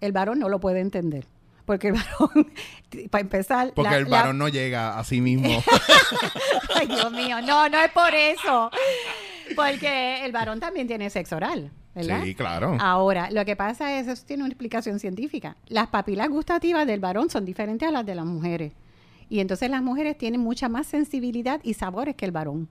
El 0.00 0.12
varón 0.12 0.38
no 0.38 0.48
lo 0.48 0.58
puede 0.60 0.80
entender. 0.80 1.26
Porque 1.64 1.88
el 1.88 1.94
varón, 1.94 2.52
para 3.10 3.20
empezar... 3.20 3.72
Porque 3.74 3.90
la- 3.90 3.96
el 3.98 4.04
la- 4.04 4.10
varón 4.22 4.38
no 4.38 4.48
llega 4.48 4.98
a 4.98 5.04
sí 5.04 5.20
mismo. 5.20 5.48
Ay, 6.74 6.86
Dios 6.86 7.10
mío, 7.12 7.40
no, 7.42 7.68
no 7.68 7.78
es 7.80 7.90
por 7.92 8.14
eso. 8.14 8.70
Porque 9.54 10.24
el 10.24 10.32
varón 10.32 10.60
también 10.60 10.86
tiene 10.86 11.08
sexo 11.10 11.36
oral, 11.36 11.70
¿verdad? 11.98 12.22
Sí, 12.24 12.34
claro. 12.34 12.76
Ahora, 12.80 13.30
lo 13.30 13.44
que 13.44 13.56
pasa 13.56 13.98
es, 13.98 14.06
eso 14.06 14.24
tiene 14.24 14.44
una 14.44 14.52
explicación 14.52 14.98
científica. 15.00 15.56
Las 15.66 15.88
papilas 15.88 16.28
gustativas 16.28 16.86
del 16.86 17.00
varón 17.00 17.28
son 17.28 17.44
diferentes 17.44 17.88
a 17.88 17.92
las 17.92 18.06
de 18.06 18.14
las 18.14 18.24
mujeres. 18.24 18.72
Y 19.28 19.40
entonces 19.40 19.68
las 19.70 19.82
mujeres 19.82 20.16
tienen 20.16 20.40
mucha 20.40 20.68
más 20.68 20.86
sensibilidad 20.86 21.60
y 21.62 21.74
sabores 21.74 22.14
que 22.14 22.24
el 22.24 22.32
varón. 22.32 22.68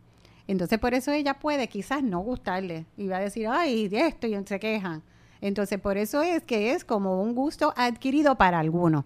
Entonces 0.47 0.79
por 0.79 0.93
eso 0.93 1.11
ella 1.11 1.35
puede 1.35 1.67
quizás 1.67 2.01
no 2.03 2.19
gustarle 2.19 2.85
y 2.95 3.07
va 3.07 3.17
a 3.17 3.21
decir, 3.21 3.47
ay, 3.47 3.89
de 3.89 4.07
esto 4.07 4.27
y 4.27 4.35
se 4.45 4.59
quejan. 4.59 5.03
Entonces 5.41 5.79
por 5.79 5.97
eso 5.97 6.21
es 6.21 6.41
que 6.43 6.71
es 6.71 6.85
como 6.85 7.21
un 7.21 7.35
gusto 7.35 7.73
adquirido 7.75 8.35
para 8.35 8.59
algunos. 8.59 9.03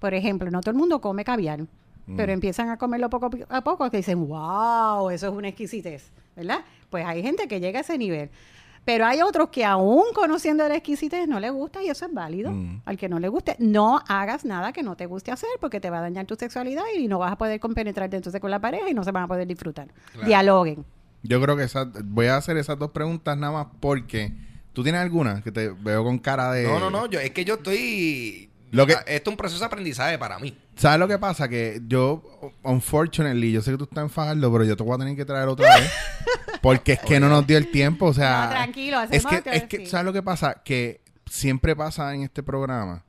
Por 0.00 0.12
ejemplo, 0.12 0.50
no 0.50 0.60
todo 0.60 0.72
el 0.72 0.76
mundo 0.76 1.00
come 1.00 1.24
caviar, 1.24 1.66
pero 2.16 2.32
empiezan 2.32 2.68
a 2.68 2.76
comerlo 2.76 3.08
poco 3.08 3.30
a 3.48 3.62
poco 3.62 3.88
que 3.88 3.98
dicen, 3.98 4.26
wow, 4.26 5.08
eso 5.10 5.28
es 5.28 5.32
una 5.32 5.48
exquisitez, 5.48 6.10
¿verdad? 6.34 6.58
Pues 6.90 7.06
hay 7.06 7.22
gente 7.22 7.46
que 7.46 7.60
llega 7.60 7.78
a 7.78 7.82
ese 7.82 7.96
nivel. 7.96 8.28
Pero 8.84 9.06
hay 9.06 9.22
otros 9.22 9.50
que 9.50 9.64
aún 9.64 10.04
conociendo 10.12 10.68
la 10.68 10.74
exquisitez 10.74 11.28
no 11.28 11.38
le 11.38 11.50
gusta 11.50 11.82
y 11.82 11.88
eso 11.88 12.06
es 12.06 12.12
válido. 12.12 12.50
Mm. 12.50 12.82
Al 12.84 12.96
que 12.96 13.08
no 13.08 13.20
le 13.20 13.28
guste, 13.28 13.56
no 13.58 14.00
hagas 14.08 14.44
nada 14.44 14.72
que 14.72 14.82
no 14.82 14.96
te 14.96 15.06
guste 15.06 15.30
hacer 15.30 15.50
porque 15.60 15.80
te 15.80 15.88
va 15.88 15.98
a 15.98 16.02
dañar 16.02 16.26
tu 16.26 16.34
sexualidad 16.34 16.82
y 16.96 17.06
no 17.06 17.18
vas 17.18 17.32
a 17.32 17.36
poder 17.36 17.60
compenetrarte 17.60 18.16
entonces 18.16 18.40
con 18.40 18.50
la 18.50 18.60
pareja 18.60 18.90
y 18.90 18.94
no 18.94 19.04
se 19.04 19.12
van 19.12 19.24
a 19.24 19.28
poder 19.28 19.46
disfrutar. 19.46 19.88
Dialoguen. 20.24 20.84
Yo 21.22 21.40
creo 21.40 21.56
que 21.56 21.64
esa, 21.64 21.88
voy 22.04 22.26
a 22.26 22.36
hacer 22.36 22.56
esas 22.56 22.78
dos 22.78 22.90
preguntas 22.90 23.38
nada 23.38 23.52
más 23.52 23.66
porque 23.78 24.32
tú 24.72 24.82
tienes 24.82 25.00
alguna 25.00 25.42
que 25.42 25.52
te 25.52 25.68
veo 25.68 26.02
con 26.02 26.18
cara 26.18 26.50
de... 26.50 26.64
No, 26.64 26.80
no, 26.80 26.90
no. 26.90 27.06
Yo, 27.06 27.20
es 27.20 27.30
que 27.30 27.44
yo 27.44 27.54
estoy. 27.54 28.50
Lo 28.72 28.86
que- 28.86 28.94
Esto 29.06 29.30
es 29.30 29.32
un 29.32 29.36
proceso 29.36 29.60
de 29.60 29.66
aprendizaje 29.66 30.18
para 30.18 30.38
mí. 30.40 30.58
¿Sabes 30.76 30.98
lo 30.98 31.06
que 31.06 31.18
pasa? 31.18 31.48
Que 31.48 31.80
yo, 31.86 32.22
unfortunately, 32.64 33.52
yo 33.52 33.62
sé 33.62 33.70
que 33.70 33.78
tú 33.78 33.84
estás 33.84 34.02
en 34.02 34.10
Fajardo, 34.10 34.50
pero 34.52 34.64
yo 34.64 34.76
te 34.76 34.82
voy 34.82 34.94
a 34.94 34.98
tener 34.98 35.14
que 35.14 35.24
traer 35.24 35.48
otra 35.48 35.76
vez. 35.76 35.90
Porque 36.62 36.92
es 36.92 37.00
que 37.00 37.18
no 37.20 37.28
nos 37.28 37.46
dio 37.46 37.58
el 37.58 37.70
tiempo, 37.70 38.06
o 38.06 38.14
sea... 38.14 38.44
No, 38.46 38.50
tranquilo, 38.50 39.02
Es 39.10 39.24
que, 39.26 39.42
es 39.46 39.64
que. 39.64 39.86
¿sabes 39.86 40.06
lo 40.06 40.12
que 40.12 40.22
pasa? 40.22 40.62
Que 40.64 41.00
siempre 41.26 41.74
pasa 41.76 42.14
en 42.14 42.22
este 42.22 42.42
programa 42.42 43.04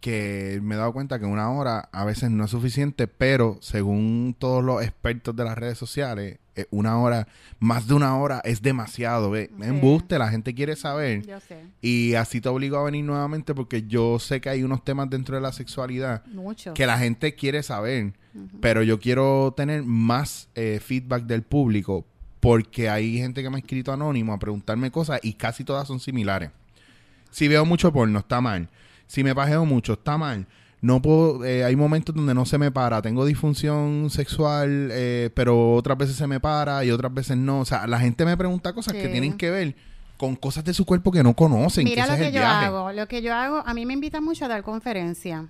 que 0.00 0.58
me 0.62 0.74
he 0.74 0.78
dado 0.78 0.92
cuenta 0.92 1.18
que 1.20 1.26
una 1.26 1.48
hora 1.52 1.88
a 1.92 2.04
veces 2.04 2.28
no 2.30 2.44
es 2.44 2.50
suficiente, 2.50 3.06
pero 3.06 3.58
según 3.60 4.34
todos 4.36 4.62
los 4.64 4.82
expertos 4.82 5.36
de 5.36 5.44
las 5.44 5.56
redes 5.56 5.78
sociales, 5.78 6.38
una 6.70 6.98
hora, 6.98 7.26
más 7.58 7.86
de 7.86 7.94
una 7.94 8.16
hora 8.16 8.40
es 8.44 8.62
demasiado, 8.62 9.30
¿ve? 9.30 9.50
Sí. 9.56 9.64
Embuste, 9.64 10.18
la 10.18 10.28
gente 10.28 10.54
quiere 10.54 10.76
saber. 10.76 11.26
Yo 11.26 11.40
sé. 11.40 11.64
Y 11.80 12.14
así 12.14 12.40
te 12.40 12.48
obligo 12.48 12.76
a 12.76 12.84
venir 12.84 13.04
nuevamente 13.04 13.54
porque 13.54 13.84
yo 13.84 14.18
sé 14.18 14.40
que 14.40 14.48
hay 14.48 14.62
unos 14.62 14.84
temas 14.84 15.08
dentro 15.10 15.36
de 15.36 15.42
la 15.42 15.52
sexualidad 15.52 16.24
Mucho. 16.26 16.74
que 16.74 16.86
la 16.86 16.98
gente 16.98 17.34
quiere 17.34 17.62
saber, 17.62 18.12
pero 18.60 18.82
yo 18.82 18.98
quiero 19.00 19.54
tener 19.56 19.82
más 19.82 20.48
eh, 20.54 20.80
feedback 20.82 21.24
del 21.24 21.42
público 21.42 22.04
porque 22.40 22.88
hay 22.90 23.18
gente 23.18 23.42
que 23.42 23.50
me 23.50 23.56
ha 23.56 23.60
escrito 23.60 23.92
anónimo 23.92 24.32
a 24.32 24.38
preguntarme 24.38 24.90
cosas 24.90 25.20
y 25.22 25.34
casi 25.34 25.64
todas 25.64 25.86
son 25.86 26.00
similares. 26.00 26.50
Si 27.30 27.48
veo 27.48 27.64
mucho 27.64 27.92
porno, 27.92 28.18
está 28.18 28.40
mal. 28.40 28.68
Si 29.06 29.22
me 29.22 29.34
pajeo 29.34 29.64
mucho, 29.64 29.92
está 29.94 30.18
mal. 30.18 30.46
No 30.82 31.00
puedo, 31.00 31.44
eh, 31.44 31.64
hay 31.64 31.76
momentos 31.76 32.12
donde 32.12 32.34
no 32.34 32.44
se 32.44 32.58
me 32.58 32.72
para. 32.72 33.00
Tengo 33.02 33.24
disfunción 33.24 34.10
sexual, 34.10 34.88
eh, 34.90 35.30
pero 35.32 35.74
otras 35.74 35.96
veces 35.96 36.16
se 36.16 36.26
me 36.26 36.40
para 36.40 36.84
y 36.84 36.90
otras 36.90 37.14
veces 37.14 37.36
no. 37.36 37.60
O 37.60 37.64
sea, 37.64 37.86
la 37.86 38.00
gente 38.00 38.24
me 38.24 38.36
pregunta 38.36 38.72
cosas 38.72 38.94
que 38.94 39.08
tienen 39.08 39.36
que 39.36 39.50
ver 39.50 39.76
con 40.16 40.34
cosas 40.34 40.64
de 40.64 40.74
su 40.74 40.84
cuerpo 40.84 41.12
que 41.12 41.22
no 41.22 41.34
conocen. 41.34 41.84
Mira 41.84 42.02
que 42.02 42.08
lo 42.08 42.14
es 42.14 42.20
que 42.20 42.26
el 42.28 42.34
yo 42.34 42.40
viaje. 42.40 42.66
hago. 42.66 42.92
Lo 42.92 43.06
que 43.06 43.22
yo 43.22 43.32
hago, 43.32 43.62
a 43.64 43.74
mí 43.74 43.86
me 43.86 43.92
invitan 43.92 44.24
mucho 44.24 44.44
a 44.44 44.48
dar 44.48 44.64
conferencia. 44.64 45.48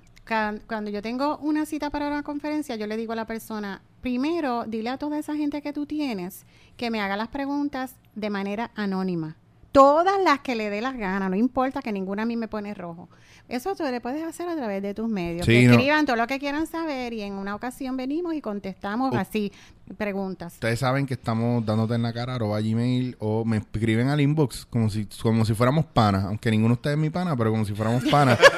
Cuando 0.66 0.90
yo 0.90 1.00
tengo 1.00 1.38
una 1.38 1.64
cita 1.66 1.88
para 1.88 2.08
una 2.08 2.22
conferencia, 2.22 2.76
yo 2.76 2.86
le 2.86 2.98
digo 2.98 3.12
a 3.12 3.16
la 3.16 3.26
persona, 3.26 3.80
primero, 4.02 4.64
dile 4.66 4.90
a 4.90 4.98
toda 4.98 5.18
esa 5.18 5.34
gente 5.34 5.62
que 5.62 5.72
tú 5.72 5.86
tienes 5.86 6.44
que 6.76 6.90
me 6.90 7.00
haga 7.00 7.16
las 7.16 7.28
preguntas 7.28 7.96
de 8.14 8.30
manera 8.30 8.70
anónima. 8.74 9.36
Todas 9.72 10.22
las 10.22 10.40
que 10.40 10.54
le 10.54 10.68
dé 10.70 10.80
las 10.82 10.96
ganas, 10.96 11.30
no 11.30 11.36
importa 11.36 11.80
que 11.80 11.92
ninguna 11.92 12.22
a 12.22 12.26
mí 12.26 12.36
me 12.36 12.46
pone 12.46 12.74
rojo. 12.74 13.08
Eso 13.48 13.74
tú 13.74 13.84
le 13.84 14.00
puedes 14.00 14.22
hacer 14.22 14.48
a 14.48 14.54
través 14.54 14.82
de 14.82 14.92
tus 14.94 15.08
medios. 15.08 15.46
Sí, 15.46 15.52
que 15.62 15.66
no. 15.66 15.72
escriban 15.72 16.04
todo 16.06 16.16
lo 16.16 16.26
que 16.26 16.38
quieran 16.38 16.66
saber 16.66 17.12
y 17.14 17.22
en 17.22 17.32
una 17.32 17.54
ocasión 17.54 17.96
venimos 17.96 18.34
y 18.34 18.40
contestamos 18.42 19.12
Oh. 19.14 19.18
así 19.18 19.50
preguntas. 19.96 20.54
Ustedes 20.54 20.78
saben 20.78 21.06
que 21.06 21.14
estamos 21.14 21.64
dándote 21.64 21.94
en 21.94 22.02
la 22.02 22.12
cara 22.12 22.34
arroba 22.34 22.60
gmail 22.60 23.16
o 23.18 23.44
me 23.44 23.56
escriben 23.58 24.08
al 24.08 24.20
inbox 24.20 24.66
como 24.66 24.88
si, 24.90 25.06
como 25.22 25.44
si 25.44 25.54
fuéramos 25.54 25.86
panas, 25.86 26.24
aunque 26.24 26.50
ninguno 26.50 26.74
de 26.74 26.78
ustedes 26.78 26.96
es 26.96 27.00
mi 27.00 27.10
pana, 27.10 27.34
pero 27.36 27.50
como 27.50 27.64
si 27.64 27.74
fuéramos 27.74 28.04
panas. 28.04 28.38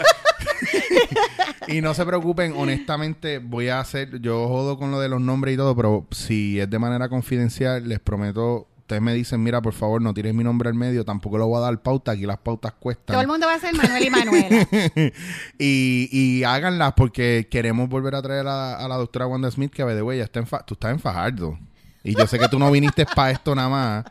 Y 1.67 1.81
no 1.81 1.95
se 1.95 2.05
preocupen, 2.05 2.53
honestamente, 2.57 3.39
voy 3.39 3.69
a 3.69 3.81
hacer, 3.81 4.21
yo 4.21 4.49
jodo 4.49 4.77
con 4.79 4.91
lo 4.91 5.01
de 5.01 5.09
los 5.09 5.19
nombres 5.21 5.55
y 5.55 5.57
todo, 5.57 5.75
pero 5.75 6.07
si 6.11 6.61
es 6.61 6.69
de 6.69 6.79
manera 6.79 7.09
confidencial, 7.09 7.89
les 7.89 8.01
prometo, 8.01 8.67
ustedes 8.85 9.01
me 9.01 9.15
dicen, 9.15 9.43
mira, 9.43 9.63
por 9.63 9.73
favor, 9.73 10.03
no 10.03 10.13
tires 10.13 10.35
mi 10.35 10.45
nombre 10.45 10.69
al 10.69 10.75
medio, 10.75 11.07
tampoco 11.07 11.39
lo 11.39 11.47
voy 11.47 11.57
a 11.57 11.61
dar 11.63 11.83
pauta, 11.83 12.13
aquí 12.13 12.27
las 12.27 12.37
pautas 12.37 12.75
cuestan. 12.75 13.15
Todo 13.15 13.23
el 13.23 13.27
mundo 13.27 13.47
va 13.47 13.55
a 13.55 13.59
ser 13.59 13.75
Manuel 13.75 14.05
y 14.05 14.11
Manuela. 14.11 14.69
y, 15.59 16.09
y 16.13 16.45
háganlas 16.45 16.93
porque 16.93 17.49
queremos 17.51 17.89
volver 17.89 18.15
a 18.15 18.21
traer 18.21 18.47
a, 18.47 18.77
a 18.77 18.87
la 18.87 18.97
doctora 18.97 19.27
Wanda 19.27 19.51
Smith, 19.51 19.73
que, 19.73 19.83
de 19.85 20.03
güey, 20.03 20.23
tú 20.67 20.75
estás 20.75 20.93
en 20.93 21.01
Fajardo. 21.01 21.59
Y 22.03 22.15
yo 22.15 22.27
sé 22.27 22.39
que 22.39 22.47
tú 22.49 22.59
no 22.59 22.71
viniste 22.71 23.07
para 23.07 23.31
esto 23.31 23.55
nada 23.55 23.69
más. 23.71 24.05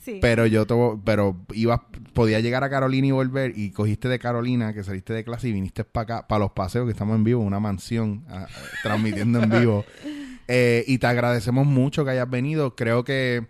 Sí. 0.00 0.18
Pero 0.22 0.46
yo 0.46 0.66
te, 0.66 0.74
pero 1.04 1.36
ibas, 1.52 1.80
podía 2.14 2.40
llegar 2.40 2.64
a 2.64 2.70
Carolina 2.70 3.08
y 3.08 3.10
volver 3.10 3.52
y 3.54 3.70
cogiste 3.72 4.08
de 4.08 4.18
Carolina, 4.18 4.72
que 4.72 4.82
saliste 4.82 5.12
de 5.12 5.24
clase 5.24 5.48
y 5.48 5.52
viniste 5.52 5.84
para 5.84 6.02
acá, 6.02 6.26
para 6.26 6.38
los 6.38 6.52
paseos 6.52 6.86
que 6.86 6.92
estamos 6.92 7.16
en 7.16 7.24
vivo, 7.24 7.42
una 7.42 7.60
mansión, 7.60 8.24
transmitiendo 8.82 9.42
en 9.42 9.50
vivo. 9.50 9.84
Eh, 10.48 10.84
y 10.86 10.98
te 10.98 11.08
agradecemos 11.08 11.66
mucho 11.66 12.04
que 12.04 12.12
hayas 12.12 12.30
venido. 12.30 12.76
Creo 12.76 13.02
que 13.02 13.48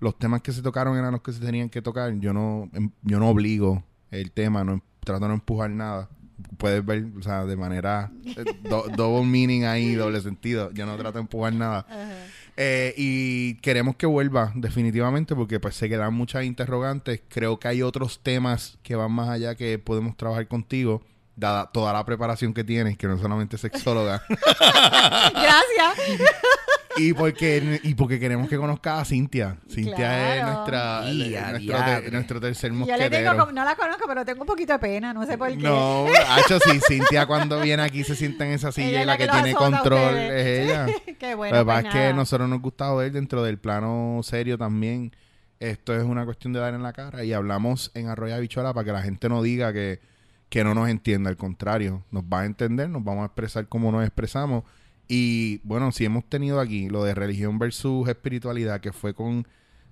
los 0.00 0.18
temas 0.18 0.42
que 0.42 0.52
se 0.52 0.62
tocaron 0.62 0.96
eran 0.98 1.12
los 1.12 1.22
que 1.22 1.32
se 1.32 1.40
tenían 1.40 1.68
que 1.68 1.82
tocar. 1.82 2.12
Yo 2.18 2.32
no, 2.32 2.68
em- 2.74 2.90
yo 3.02 3.18
no 3.18 3.28
obligo 3.28 3.82
el 4.10 4.30
tema, 4.32 4.62
no 4.64 4.74
em- 4.74 4.80
trato 5.04 5.20
de 5.24 5.28
no 5.28 5.34
empujar 5.34 5.70
nada. 5.70 6.08
Puedes 6.58 6.84
ver, 6.84 7.06
o 7.18 7.22
sea, 7.22 7.44
de 7.46 7.56
manera 7.56 8.10
eh, 8.24 8.44
do- 8.68 8.84
double 8.96 9.24
meaning 9.26 9.64
ahí, 9.64 9.94
doble 9.94 10.20
sentido. 10.20 10.70
Yo 10.72 10.84
no 10.84 10.96
trato 10.96 11.14
de 11.14 11.20
empujar 11.22 11.52
nada. 11.54 11.86
Eh, 12.58 12.94
y 12.96 13.54
queremos 13.56 13.96
que 13.96 14.06
vuelva, 14.06 14.52
definitivamente, 14.54 15.34
porque 15.34 15.60
pues 15.60 15.74
se 15.76 15.88
quedan 15.88 16.12
muchas 16.14 16.44
interrogantes. 16.44 17.22
Creo 17.28 17.58
que 17.58 17.68
hay 17.68 17.82
otros 17.82 18.20
temas 18.22 18.78
que 18.82 18.96
van 18.96 19.12
más 19.12 19.28
allá 19.30 19.54
que 19.54 19.78
podemos 19.78 20.16
trabajar 20.16 20.46
contigo, 20.48 21.02
dada 21.36 21.70
toda 21.70 21.92
la 21.92 22.04
preparación 22.04 22.52
que 22.54 22.64
tienes, 22.64 22.96
que 22.98 23.06
no 23.08 23.18
solamente 23.18 23.56
sexóloga. 23.58 24.22
Gracias. 24.28 26.20
Y 26.96 27.12
porque 27.12 27.80
y 27.82 27.94
porque 27.94 28.18
queremos 28.18 28.48
que 28.48 28.56
conozca 28.56 29.00
a 29.00 29.04
Cintia. 29.04 29.58
Cintia 29.68 30.36
es 30.36 30.44
nuestra, 30.44 31.02
nuestro, 32.10 32.40
tercer 32.40 32.70
Yo 32.72 32.78
le 32.78 32.86
mosquetero. 32.86 33.10
tengo, 33.10 33.38
como- 33.46 33.52
no 33.52 33.64
la 33.64 33.76
conozco, 33.76 34.04
pero 34.06 34.24
tengo 34.24 34.40
un 34.42 34.46
poquito 34.46 34.72
de 34.72 34.78
pena, 34.78 35.12
no 35.12 35.24
sé 35.26 35.36
por 35.38 35.48
qué. 35.48 35.56
No, 35.56 36.06
Hacho, 36.30 36.58
sí, 36.60 36.80
Cintia 36.86 37.26
cuando 37.26 37.60
viene 37.60 37.82
aquí 37.82 38.04
se 38.04 38.14
sienta 38.14 38.46
en 38.46 38.52
esa 38.52 38.72
silla 38.72 38.88
Ella 38.88 39.02
y 39.02 39.04
la 39.06 39.12
la 39.12 39.18
que, 39.18 39.28
tiene 39.28 39.54
control 39.54 40.16
es 40.16 40.46
ella. 40.46 40.86
Qué 41.18 41.34
bueno. 41.34 41.56
Lo 41.56 41.62
que 41.62 41.64
pues 41.64 41.84
pasa 41.84 41.88
es 41.88 41.94
que 41.94 42.14
nosotros 42.14 42.48
nos 42.48 42.60
gusta 42.60 42.86
joder 42.88 43.12
dentro 43.12 43.42
del 43.42 43.58
plano 43.58 44.20
serio 44.22 44.58
también. 44.58 45.12
Esto 45.58 45.94
es 45.96 46.02
una 46.02 46.24
cuestión 46.26 46.52
de 46.52 46.60
dar 46.60 46.74
en 46.74 46.82
la 46.82 46.92
cara 46.92 47.24
y 47.24 47.32
hablamos 47.32 47.90
en 47.94 48.08
Arroyo 48.08 48.34
Habichuela 48.34 48.74
para 48.74 48.84
que 48.84 48.92
la 48.92 49.02
gente 49.02 49.28
no 49.30 49.42
diga 49.42 49.72
que, 49.72 50.00
que 50.50 50.62
no 50.64 50.74
nos 50.74 50.88
entienda. 50.90 51.30
Al 51.30 51.36
contrario, 51.38 52.04
nos 52.10 52.24
va 52.24 52.40
a 52.40 52.44
entender, 52.44 52.90
nos 52.90 53.02
vamos 53.02 53.22
a 53.22 53.26
expresar 53.26 53.66
como 53.66 53.90
nos 53.90 54.04
expresamos. 54.04 54.64
Y 55.08 55.58
bueno, 55.64 55.92
si 55.92 56.04
hemos 56.04 56.24
tenido 56.24 56.60
aquí 56.60 56.88
lo 56.88 57.04
de 57.04 57.14
religión 57.14 57.58
versus 57.58 58.08
espiritualidad, 58.08 58.80
que 58.80 58.92
fue 58.92 59.14
con, 59.14 59.46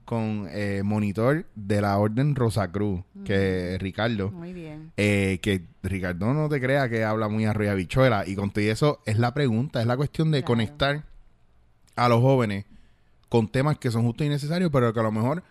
con 0.04 0.48
eh, 0.50 0.82
monitor 0.84 1.46
de 1.54 1.80
la 1.80 1.96
Orden 1.98 2.34
Rosacruz, 2.34 3.02
que 3.24 3.74
es 3.74 3.80
Ricardo. 3.80 4.30
Muy 4.32 4.52
bien. 4.52 4.92
Eh, 4.96 5.38
que 5.40 5.62
Ricardo 5.82 6.34
no 6.34 6.48
te 6.48 6.60
crea 6.60 6.88
que 6.88 7.04
habla 7.04 7.28
muy 7.28 7.44
arriba 7.44 7.74
bichuela. 7.74 8.26
Y 8.26 8.34
con 8.34 8.50
todo 8.50 8.64
eso 8.64 9.00
es 9.06 9.18
la 9.18 9.32
pregunta, 9.34 9.80
es 9.80 9.86
la 9.86 9.96
cuestión 9.96 10.30
de 10.30 10.40
Claro. 10.40 10.46
conectar 10.46 11.04
a 11.96 12.08
los 12.08 12.20
jóvenes 12.20 12.64
con 13.28 13.48
temas 13.48 13.78
que 13.78 13.90
son 13.90 14.02
justos 14.02 14.26
y 14.26 14.30
necesarios, 14.30 14.70
pero 14.72 14.92
que 14.92 15.00
a 15.00 15.04
lo 15.04 15.12
mejor 15.12 15.42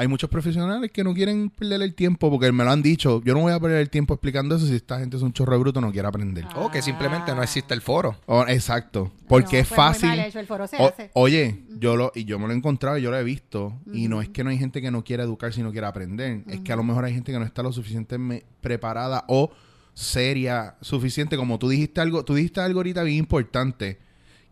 hay 0.00 0.06
muchos 0.06 0.30
profesionales 0.30 0.92
que 0.92 1.02
no 1.02 1.12
quieren 1.12 1.50
perder 1.50 1.82
el 1.82 1.92
tiempo, 1.94 2.30
porque 2.30 2.52
me 2.52 2.62
lo 2.64 2.70
han 2.70 2.82
dicho, 2.82 3.20
yo 3.24 3.34
no 3.34 3.40
voy 3.40 3.52
a 3.52 3.58
perder 3.58 3.78
el 3.80 3.90
tiempo 3.90 4.14
explicando 4.14 4.54
eso 4.54 4.64
si 4.64 4.76
esta 4.76 5.00
gente 5.00 5.16
es 5.16 5.22
un 5.24 5.32
chorro 5.32 5.54
de 5.54 5.58
bruto, 5.58 5.80
no 5.80 5.90
quiere 5.90 6.06
aprender. 6.06 6.46
O 6.54 6.70
que 6.70 6.82
simplemente 6.82 7.34
no 7.34 7.42
existe 7.42 7.74
el 7.74 7.80
foro. 7.80 8.16
Exacto, 8.46 9.10
porque 9.26 9.56
No, 9.56 9.62
es 9.62 9.68
fácil. 9.68 10.08
mal 10.10 10.20
hecho, 10.20 10.38
el 10.38 10.46
foro 10.46 10.68
se 10.68 10.76
O- 10.76 10.86
hace. 10.86 11.10
oye, 11.14 11.64
yo 11.80 11.96
lo 11.96 12.12
y 12.14 12.24
yo 12.24 12.38
me 12.38 12.46
lo 12.46 12.52
he 12.52 12.56
encontrado 12.56 12.96
y 12.96 13.02
yo 13.02 13.10
lo 13.10 13.18
he 13.18 13.24
visto 13.24 13.74
y 13.92 14.06
no 14.08 14.22
es 14.22 14.28
que 14.28 14.44
no 14.44 14.50
hay 14.50 14.58
gente 14.58 14.80
que 14.80 14.90
no 14.92 15.02
quiera 15.02 15.24
educar 15.24 15.52
si 15.52 15.62
no 15.62 15.72
quiere 15.72 15.88
aprender, 15.88 16.44
es 16.46 16.60
que 16.60 16.72
a 16.72 16.76
lo 16.76 16.84
mejor 16.84 17.04
hay 17.04 17.12
gente 17.14 17.32
que 17.32 17.38
no 17.40 17.44
está 17.44 17.62
lo 17.64 17.72
suficientemente 17.72 18.46
preparada 18.60 19.24
o 19.26 19.50
seria 19.94 20.76
suficiente. 20.80 21.36
Como 21.36 21.58
tú 21.58 21.68
dijiste 21.68 22.00
algo, 22.00 22.24
tú 22.24 22.34
dijiste 22.34 22.60
algo 22.60 22.78
ahorita 22.78 23.02
bien 23.02 23.18
importante 23.18 23.98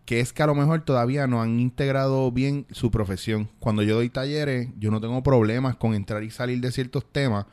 que 0.07 0.21
es 0.21 0.33
que 0.33 0.43
a 0.43 0.47
lo 0.47 0.55
mejor 0.55 0.83
todavía 0.83 1.27
no 1.27 1.43
han 1.43 1.59
integrado 1.59 2.31
bien 2.31 2.65
su 2.71 2.93
profesión. 2.93 3.51
Cuando 3.59 3.83
yo 3.83 3.97
doy 3.97 4.09
talleres, 4.09 4.69
yo 4.79 4.93
no 4.93 5.01
tengo 5.01 5.21
problemas 5.23 5.75
con 5.77 5.95
entrar 5.95 6.23
y 6.23 6.31
salir 6.31 6.61
de 6.61 6.71
ciertos 6.71 7.05
temas 7.11 7.45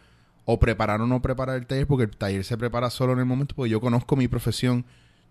o 0.45 0.59
preparar 0.59 1.01
o 1.01 1.07
no 1.07 1.21
preparar 1.21 1.57
el 1.57 1.65
taller 1.65 1.87
porque 1.87 2.03
el 2.03 2.15
taller 2.15 2.43
se 2.43 2.55
prepara 2.55 2.91
solo 2.91 3.13
en 3.13 3.19
el 3.19 3.25
momento 3.25 3.55
porque 3.55 3.71
yo 3.71 3.81
conozco 3.81 4.15
mi 4.15 4.27
profesión, 4.27 4.85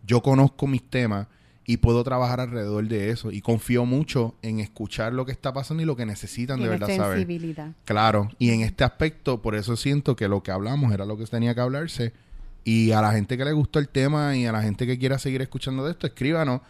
yo 0.04 0.20
conozco 0.20 0.66
mis 0.66 0.82
temas 0.82 1.28
y 1.64 1.76
puedo 1.76 2.02
trabajar 2.02 2.40
alrededor 2.40 2.88
de 2.88 3.10
eso 3.10 3.30
y 3.30 3.40
confío 3.40 3.86
mucho 3.86 4.34
en 4.42 4.58
escuchar 4.58 5.12
lo 5.12 5.24
que 5.24 5.30
está 5.30 5.52
pasando 5.52 5.80
y 5.84 5.86
lo 5.86 5.94
que 5.94 6.04
necesitan 6.04 6.60
de 6.60 6.68
verdad 6.68 6.88
saber. 6.88 7.18
sensibilidad. 7.18 7.70
Claro, 7.84 8.30
y 8.40 8.50
en 8.50 8.62
este 8.62 8.82
aspecto, 8.82 9.42
por 9.42 9.54
eso 9.54 9.76
siento 9.76 10.16
que 10.16 10.26
lo 10.26 10.42
que 10.42 10.50
hablamos 10.50 10.92
era 10.92 11.04
lo 11.04 11.16
que 11.16 11.24
tenía 11.26 11.54
que 11.54 11.60
hablarse. 11.60 12.12
Y 12.64 12.92
a 12.92 13.00
la 13.00 13.12
gente 13.12 13.36
que 13.36 13.44
le 13.44 13.52
gustó 13.52 13.78
el 13.78 13.88
tema 13.88 14.36
y 14.36 14.46
a 14.46 14.52
la 14.52 14.62
gente 14.62 14.86
que 14.86 14.98
quiera 14.98 15.18
seguir 15.18 15.42
escuchando 15.42 15.84
de 15.84 15.92
esto, 15.92 16.06
escríbanos 16.06 16.62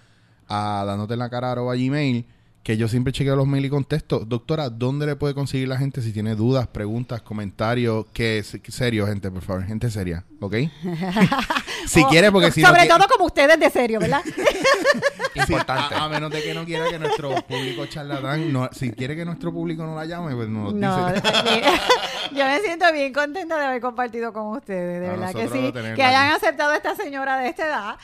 a 0.48 0.84
dándote 0.86 1.14
en 1.14 1.20
la 1.20 1.30
cara 1.30 1.52
arroba 1.52 1.74
gmail, 1.74 2.26
que 2.62 2.76
yo 2.76 2.88
siempre 2.88 3.12
chequeo 3.12 3.36
los 3.36 3.46
mails 3.46 3.66
y 3.66 3.70
contesto. 3.70 4.20
Doctora, 4.20 4.70
¿dónde 4.70 5.06
le 5.06 5.16
puede 5.16 5.34
conseguir 5.34 5.68
la 5.68 5.78
gente 5.78 6.00
si 6.02 6.12
tiene 6.12 6.34
dudas, 6.34 6.68
preguntas, 6.68 7.22
comentarios? 7.22 8.06
Que 8.12 8.42
serio, 8.42 9.06
gente, 9.06 9.30
por 9.30 9.42
favor, 9.42 9.64
gente 9.64 9.90
seria, 9.90 10.24
¿ok? 10.40 10.54
si 11.86 12.02
O- 12.02 12.08
quiere, 12.08 12.30
porque 12.32 12.50
si 12.50 12.62
no 12.62 12.68
Sobre 12.68 12.86
todo 12.86 13.06
como 13.08 13.26
ustedes 13.26 13.58
de 13.58 13.70
serio, 13.70 14.00
¿verdad? 14.00 14.22
Importante. 15.34 15.94
a, 15.94 16.04
a 16.04 16.08
menos 16.08 16.30
de 16.30 16.42
que 16.42 16.54
no 16.54 16.64
quiera 16.64 16.88
que 16.90 16.98
nuestro 16.98 17.34
público 17.42 17.86
charlatán, 17.86 18.52
no, 18.52 18.68
si 18.72 18.92
quiere 18.92 19.16
que 19.16 19.24
nuestro 19.24 19.52
público 19.52 19.84
no 19.84 19.94
la 19.96 20.04
llame, 20.04 20.34
pues 20.34 20.48
nos 20.48 20.74
No, 20.74 21.12
dice. 21.12 21.22
yo 22.32 22.44
me 22.44 22.60
siento 22.60 22.92
bien 22.92 23.12
contenta 23.12 23.56
de 23.58 23.64
haber 23.66 23.80
compartido 23.80 24.32
con 24.32 24.48
ustedes, 24.48 25.00
de 25.00 25.06
A 25.08 25.10
verdad 25.12 25.32
que 25.34 25.48
sí, 25.48 25.72
que 25.94 26.02
hayan 26.02 26.26
aquí. 26.32 26.36
aceptado 26.36 26.72
a 26.72 26.76
esta 26.76 26.94
señora 26.96 27.38
de 27.38 27.48
esta 27.48 27.66
edad. 27.66 27.96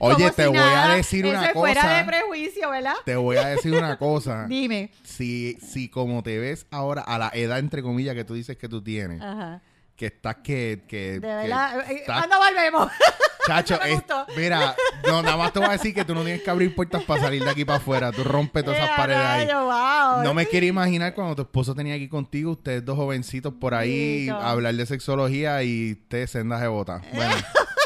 Oye, 0.00 0.30
te 0.30 0.42
si 0.44 0.48
voy 0.48 0.58
a 0.58 0.88
decir 0.94 1.26
eso 1.26 1.36
una 1.38 1.46
es 1.48 1.52
fuera 1.52 1.82
cosa. 1.82 1.94
de 1.96 2.04
prejuicio, 2.04 2.70
¿verdad? 2.70 2.94
Te 3.04 3.16
voy 3.16 3.36
a 3.36 3.46
decir 3.48 3.74
una 3.74 3.96
cosa. 3.98 4.46
Dime. 4.48 4.90
si, 5.04 5.58
si 5.60 5.88
como 5.88 6.22
te 6.22 6.38
ves 6.38 6.66
ahora 6.70 7.02
a 7.02 7.18
la 7.18 7.30
edad 7.34 7.58
entre 7.58 7.82
comillas 7.82 8.14
que 8.14 8.24
tú 8.24 8.34
dices 8.34 8.56
que 8.56 8.68
tú 8.68 8.82
tienes, 8.82 9.20
Ajá. 9.20 9.60
Que 9.98 10.06
estás 10.06 10.36
que, 10.36 10.84
que, 10.88 11.14
De 11.14 11.20
que 11.20 11.26
verdad. 11.26 11.80
eh, 11.90 11.94
estás- 11.96 12.18
¿Cuándo 12.24 12.36
volvemos? 12.38 12.88
chacho, 13.48 13.80
es- 13.82 14.02
mira, 14.36 14.76
no, 15.06 15.22
nada 15.22 15.36
más 15.36 15.52
te 15.52 15.58
voy 15.58 15.68
a 15.68 15.72
decir 15.72 15.92
que 15.92 16.04
tú 16.04 16.14
no 16.14 16.22
tienes 16.22 16.40
que 16.42 16.50
abrir 16.50 16.72
puertas 16.74 17.02
para 17.02 17.20
salir 17.22 17.42
de 17.42 17.50
aquí 17.50 17.64
para 17.64 17.78
afuera, 17.78 18.12
tú 18.12 18.22
rompes 18.22 18.62
todas 18.64 18.78
esas 18.78 18.90
Eh, 18.90 18.94
paredes 18.96 19.20
ahí. 19.26 19.46
wow. 19.52 20.22
No 20.22 20.34
me 20.34 20.46
quiero 20.46 20.66
imaginar 20.66 21.14
cuando 21.14 21.34
tu 21.34 21.42
esposo 21.42 21.74
tenía 21.74 21.94
aquí 21.94 22.08
contigo, 22.08 22.52
ustedes 22.52 22.84
dos 22.84 22.96
jovencitos 22.96 23.52
por 23.54 23.74
ahí, 23.74 24.28
hablar 24.28 24.74
de 24.74 24.86
sexología 24.86 25.62
y 25.64 25.92
ustedes 26.00 26.30
sendas 26.30 26.60
de 26.60 26.68
bota. 26.68 27.02
Bueno, 27.12 27.34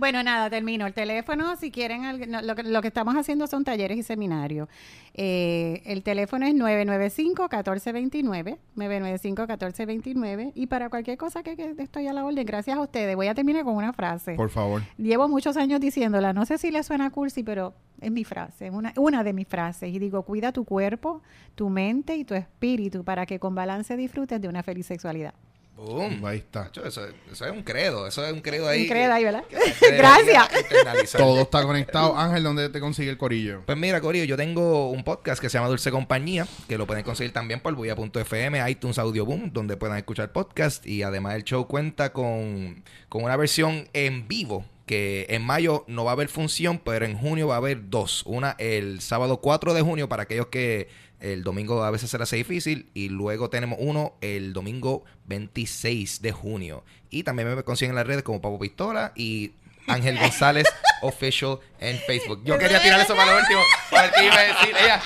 Bueno, 0.00 0.22
nada, 0.22 0.48
termino. 0.48 0.86
El 0.86 0.94
teléfono, 0.94 1.56
si 1.56 1.70
quieren, 1.70 2.30
no, 2.30 2.40
lo, 2.40 2.56
que, 2.56 2.62
lo 2.62 2.80
que 2.80 2.88
estamos 2.88 3.14
haciendo 3.16 3.46
son 3.46 3.64
talleres 3.64 3.98
y 3.98 4.02
seminarios. 4.02 4.66
Eh, 5.12 5.82
el 5.84 6.02
teléfono 6.02 6.46
es 6.46 6.54
995-1429, 6.54 8.56
995-1429. 8.76 10.52
Y 10.54 10.68
para 10.68 10.88
cualquier 10.88 11.18
cosa 11.18 11.42
que, 11.42 11.54
que 11.54 11.74
estoy 11.76 12.06
a 12.06 12.14
la 12.14 12.24
orden, 12.24 12.46
gracias 12.46 12.78
a 12.78 12.80
ustedes. 12.80 13.14
Voy 13.14 13.26
a 13.26 13.34
terminar 13.34 13.64
con 13.64 13.76
una 13.76 13.92
frase. 13.92 14.36
por 14.36 14.48
favor. 14.48 14.80
Llevo 14.96 15.28
muchos 15.28 15.58
años 15.58 15.80
diciéndola, 15.80 16.32
no 16.32 16.46
sé 16.46 16.56
si 16.56 16.70
le 16.70 16.82
suena 16.82 17.10
cursi, 17.10 17.42
pero 17.42 17.74
es 18.00 18.10
mi 18.10 18.24
frase, 18.24 18.70
una, 18.70 18.94
una 18.96 19.22
de 19.22 19.34
mis 19.34 19.46
frases. 19.46 19.92
Y 19.92 19.98
digo, 19.98 20.22
cuida 20.22 20.50
tu 20.50 20.64
cuerpo, 20.64 21.20
tu 21.54 21.68
mente 21.68 22.16
y 22.16 22.24
tu 22.24 22.34
espíritu 22.34 23.04
para 23.04 23.26
que 23.26 23.38
con 23.38 23.54
balance 23.54 23.94
disfrutes 23.98 24.40
de 24.40 24.48
una 24.48 24.62
feliz 24.62 24.86
sexualidad. 24.86 25.34
Boom. 25.80 26.24
Ahí 26.26 26.38
está. 26.38 26.70
Eso, 26.84 27.06
eso 27.32 27.46
es 27.46 27.50
un 27.50 27.62
credo. 27.62 28.06
Eso 28.06 28.24
es 28.24 28.32
un 28.32 28.40
credo 28.40 28.68
ahí. 28.68 28.82
Un 28.82 28.88
credo 28.88 29.12
ahí, 29.12 29.24
¿verdad? 29.24 29.44
que 29.48 29.96
Gracias. 29.96 31.12
Todo 31.12 31.40
está 31.40 31.62
conectado. 31.62 32.16
Ángel, 32.16 32.42
¿dónde 32.42 32.68
te 32.68 32.80
consigue 32.80 33.10
el 33.10 33.16
corillo? 33.16 33.62
Pues 33.64 33.78
mira, 33.78 34.00
Corillo, 34.00 34.24
yo 34.24 34.36
tengo 34.36 34.90
un 34.90 35.02
podcast 35.04 35.40
que 35.40 35.48
se 35.48 35.56
llama 35.56 35.68
Dulce 35.68 35.90
Compañía, 35.90 36.46
que 36.68 36.76
lo 36.76 36.86
pueden 36.86 37.02
conseguir 37.02 37.32
también 37.32 37.60
por 37.60 37.74
buya.fm, 37.74 38.70
iTunes 38.70 38.98
Audio 38.98 39.24
Boom, 39.24 39.52
donde 39.52 39.76
puedan 39.76 39.96
escuchar 39.96 40.32
podcast. 40.32 40.86
Y 40.86 41.02
además 41.02 41.34
el 41.34 41.44
show 41.44 41.66
cuenta 41.66 42.12
con, 42.12 42.84
con 43.08 43.24
una 43.24 43.36
versión 43.36 43.88
en 43.92 44.28
vivo, 44.28 44.66
que 44.90 45.26
en 45.28 45.42
mayo 45.42 45.84
no 45.86 46.02
va 46.02 46.10
a 46.10 46.14
haber 46.14 46.26
función, 46.26 46.80
pero 46.80 47.04
en 47.04 47.16
junio 47.16 47.46
va 47.46 47.54
a 47.54 47.58
haber 47.58 47.90
dos. 47.90 48.24
Una 48.26 48.56
el 48.58 49.00
sábado 49.00 49.40
4 49.40 49.72
de 49.72 49.82
junio 49.82 50.08
para 50.08 50.24
aquellos 50.24 50.46
que 50.46 50.88
el 51.20 51.44
domingo 51.44 51.84
a 51.84 51.92
veces 51.92 52.10
se 52.10 52.18
les 52.18 52.24
hace 52.24 52.34
difícil. 52.34 52.90
Y 52.92 53.08
luego 53.08 53.50
tenemos 53.50 53.78
uno 53.80 54.14
el 54.20 54.52
domingo 54.52 55.04
26 55.26 56.22
de 56.22 56.32
junio. 56.32 56.82
Y 57.08 57.22
también 57.22 57.54
me 57.54 57.62
consiguen 57.62 57.90
en 57.90 57.96
las 57.98 58.06
redes 58.08 58.24
como 58.24 58.40
Papo 58.40 58.58
Pistola 58.58 59.12
y 59.14 59.52
Ángel 59.86 60.18
González 60.20 60.66
Official 61.02 61.60
en 61.78 61.96
Facebook. 61.98 62.42
Yo 62.44 62.58
quería 62.58 62.82
tirar 62.82 62.98
eso 62.98 63.14
para 63.14 63.30
lo 63.30 63.38
último. 63.38 63.60
Para 63.92 64.02
ver 64.02 64.12
qué 64.16 64.26
iba 64.26 64.34
a 64.34 64.42
decir. 64.42 64.74
Ella, 64.76 65.00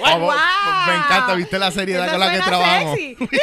Me 0.00 0.94
encanta, 0.96 1.34
¿viste 1.34 1.58
la 1.58 1.70
seriedad 1.70 2.10
con 2.10 2.20
la 2.20 2.30
que 2.30 2.42
sexy. 2.42 3.16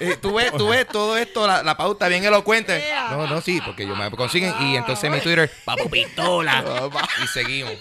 Eh, 0.00 0.16
tú, 0.20 0.34
ves, 0.34 0.50
tú 0.56 0.68
ves 0.68 0.86
todo 0.88 1.18
esto, 1.18 1.46
la, 1.46 1.62
la 1.62 1.76
pauta 1.76 2.08
bien 2.08 2.24
elocuente. 2.24 2.80
Yeah. 2.80 3.10
No, 3.10 3.26
no, 3.26 3.42
sí, 3.42 3.60
porque 3.64 3.86
yo 3.86 3.94
me 3.94 4.10
consiguen. 4.12 4.54
Y 4.62 4.76
entonces 4.76 5.10
mi 5.10 5.20
Twitter, 5.20 5.50
Papo 5.64 5.90
Pistola. 5.90 6.64
y 7.22 7.26
seguimos. 7.26 7.74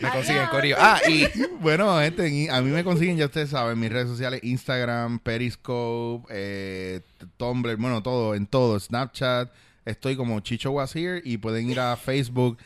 Me 0.00 0.10
consiguen, 0.10 0.46
Corillo. 0.48 0.76
Ah, 0.78 1.00
y 1.08 1.26
Bueno, 1.60 1.98
gente, 2.00 2.26
en- 2.26 2.50
a 2.50 2.60
mí 2.60 2.70
me 2.70 2.84
consiguen, 2.84 3.16
ya 3.16 3.26
ustedes 3.26 3.50
saben, 3.50 3.78
mis 3.78 3.90
redes 3.92 4.08
sociales, 4.08 4.40
Instagram, 4.42 5.20
Periscope, 5.20 6.26
eh, 6.30 7.00
Tumblr, 7.36 7.76
bueno, 7.76 8.02
todo, 8.02 8.34
en 8.34 8.46
todo, 8.46 8.78
Snapchat. 8.78 9.50
Estoy 9.84 10.16
como 10.16 10.40
Chicho 10.40 10.72
Was 10.72 10.96
Here 10.96 11.22
y 11.24 11.38
pueden 11.38 11.70
ir 11.70 11.78
a 11.78 11.96
Facebook 11.96 12.58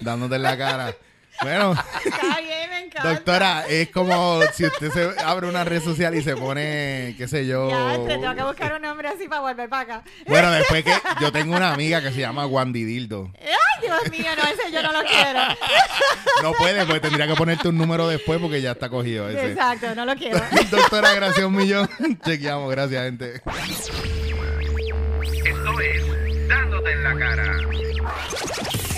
dándote 0.00 0.36
en 0.36 0.42
la 0.42 0.56
cara. 0.56 0.94
Bueno, 1.40 1.72
Está 2.04 2.40
bien, 2.40 2.70
me 2.70 2.80
encanta. 2.84 3.08
doctora, 3.14 3.64
es 3.68 3.88
como 3.90 4.40
si 4.52 4.64
usted 4.66 4.90
se 4.92 5.20
abre 5.24 5.48
una 5.48 5.64
red 5.64 5.82
social 5.82 6.14
y 6.14 6.22
se 6.22 6.36
pone, 6.36 7.14
qué 7.18 7.26
sé 7.26 7.46
yo. 7.46 7.68
Ya, 7.68 7.94
entre, 7.94 8.18
tengo 8.18 8.34
que 8.34 8.42
buscar 8.42 8.74
un 8.74 8.82
nombre 8.82 9.08
así 9.08 9.26
para 9.28 9.40
volver 9.40 9.68
para 9.68 9.82
acá. 9.82 10.04
Bueno, 10.26 10.50
después 10.52 10.84
que 10.84 10.92
yo 11.20 11.32
tengo 11.32 11.56
una 11.56 11.72
amiga 11.72 12.00
que 12.00 12.12
se 12.12 12.20
llama 12.20 12.46
Wandy 12.46 12.84
Dildo. 12.84 13.32
Ay, 13.40 13.48
Dios 13.80 14.10
mío, 14.10 14.30
no, 14.36 14.42
ese 14.50 14.70
yo 14.70 14.82
no 14.82 14.92
lo 14.92 15.02
quiero. 15.02 15.40
No 16.42 16.52
puede, 16.52 16.86
pues 16.86 17.00
tendría 17.00 17.26
que 17.26 17.34
ponerte 17.34 17.68
un 17.68 17.78
número 17.78 18.06
después 18.06 18.38
porque 18.40 18.60
ya 18.60 18.72
está 18.72 18.88
cogido 18.88 19.28
ese. 19.28 19.52
Exacto, 19.52 19.94
no 19.96 20.04
lo 20.04 20.14
quiero. 20.14 20.40
Doctora, 20.70 21.12
gracias 21.14 21.44
un 21.44 21.56
millón. 21.56 21.88
Chequeamos, 22.24 22.70
gracias, 22.70 23.02
gente. 23.04 23.34
Esto 25.44 25.80
es 25.80 26.48
Dándote 26.48 26.92
en 26.92 27.02
la 27.02 27.18
cara. 27.18 27.52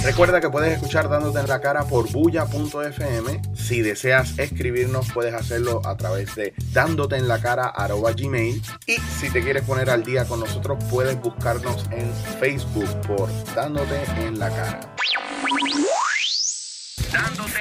Recuerda 0.05 0.39
que 0.39 0.51
puedes 0.51 0.75
escuchar 0.75 1.09
Dándote 1.09 1.41
en 1.41 1.49
la 1.49 1.63
cara 1.63 1.85
por 1.85 2.13
bulla.fm. 2.13 3.41
Si 3.55 3.81
deseas 3.81 4.39
escribirnos, 4.39 5.11
puedes 5.11 5.33
hacerlo 5.33 5.81
a 5.83 5.97
través 5.97 6.35
de 6.35 6.53
dándote 6.73 7.17
en 7.17 7.27
la 7.27 7.41
cara 7.41 7.73
gmail. 8.15 8.63
Y 8.87 8.97
si 8.97 9.31
te 9.31 9.43
quieres 9.43 9.63
poner 9.63 9.89
al 9.89 10.05
día 10.05 10.27
con 10.27 10.41
nosotros, 10.41 10.85
puedes 10.91 11.19
buscarnos 11.19 11.87
en 11.91 12.13
Facebook 12.39 13.01
por 13.07 13.31
Dándote 13.55 14.05
en 14.19 14.39
la 14.39 14.51
cara. 14.51 14.81
Dándote 17.11 17.61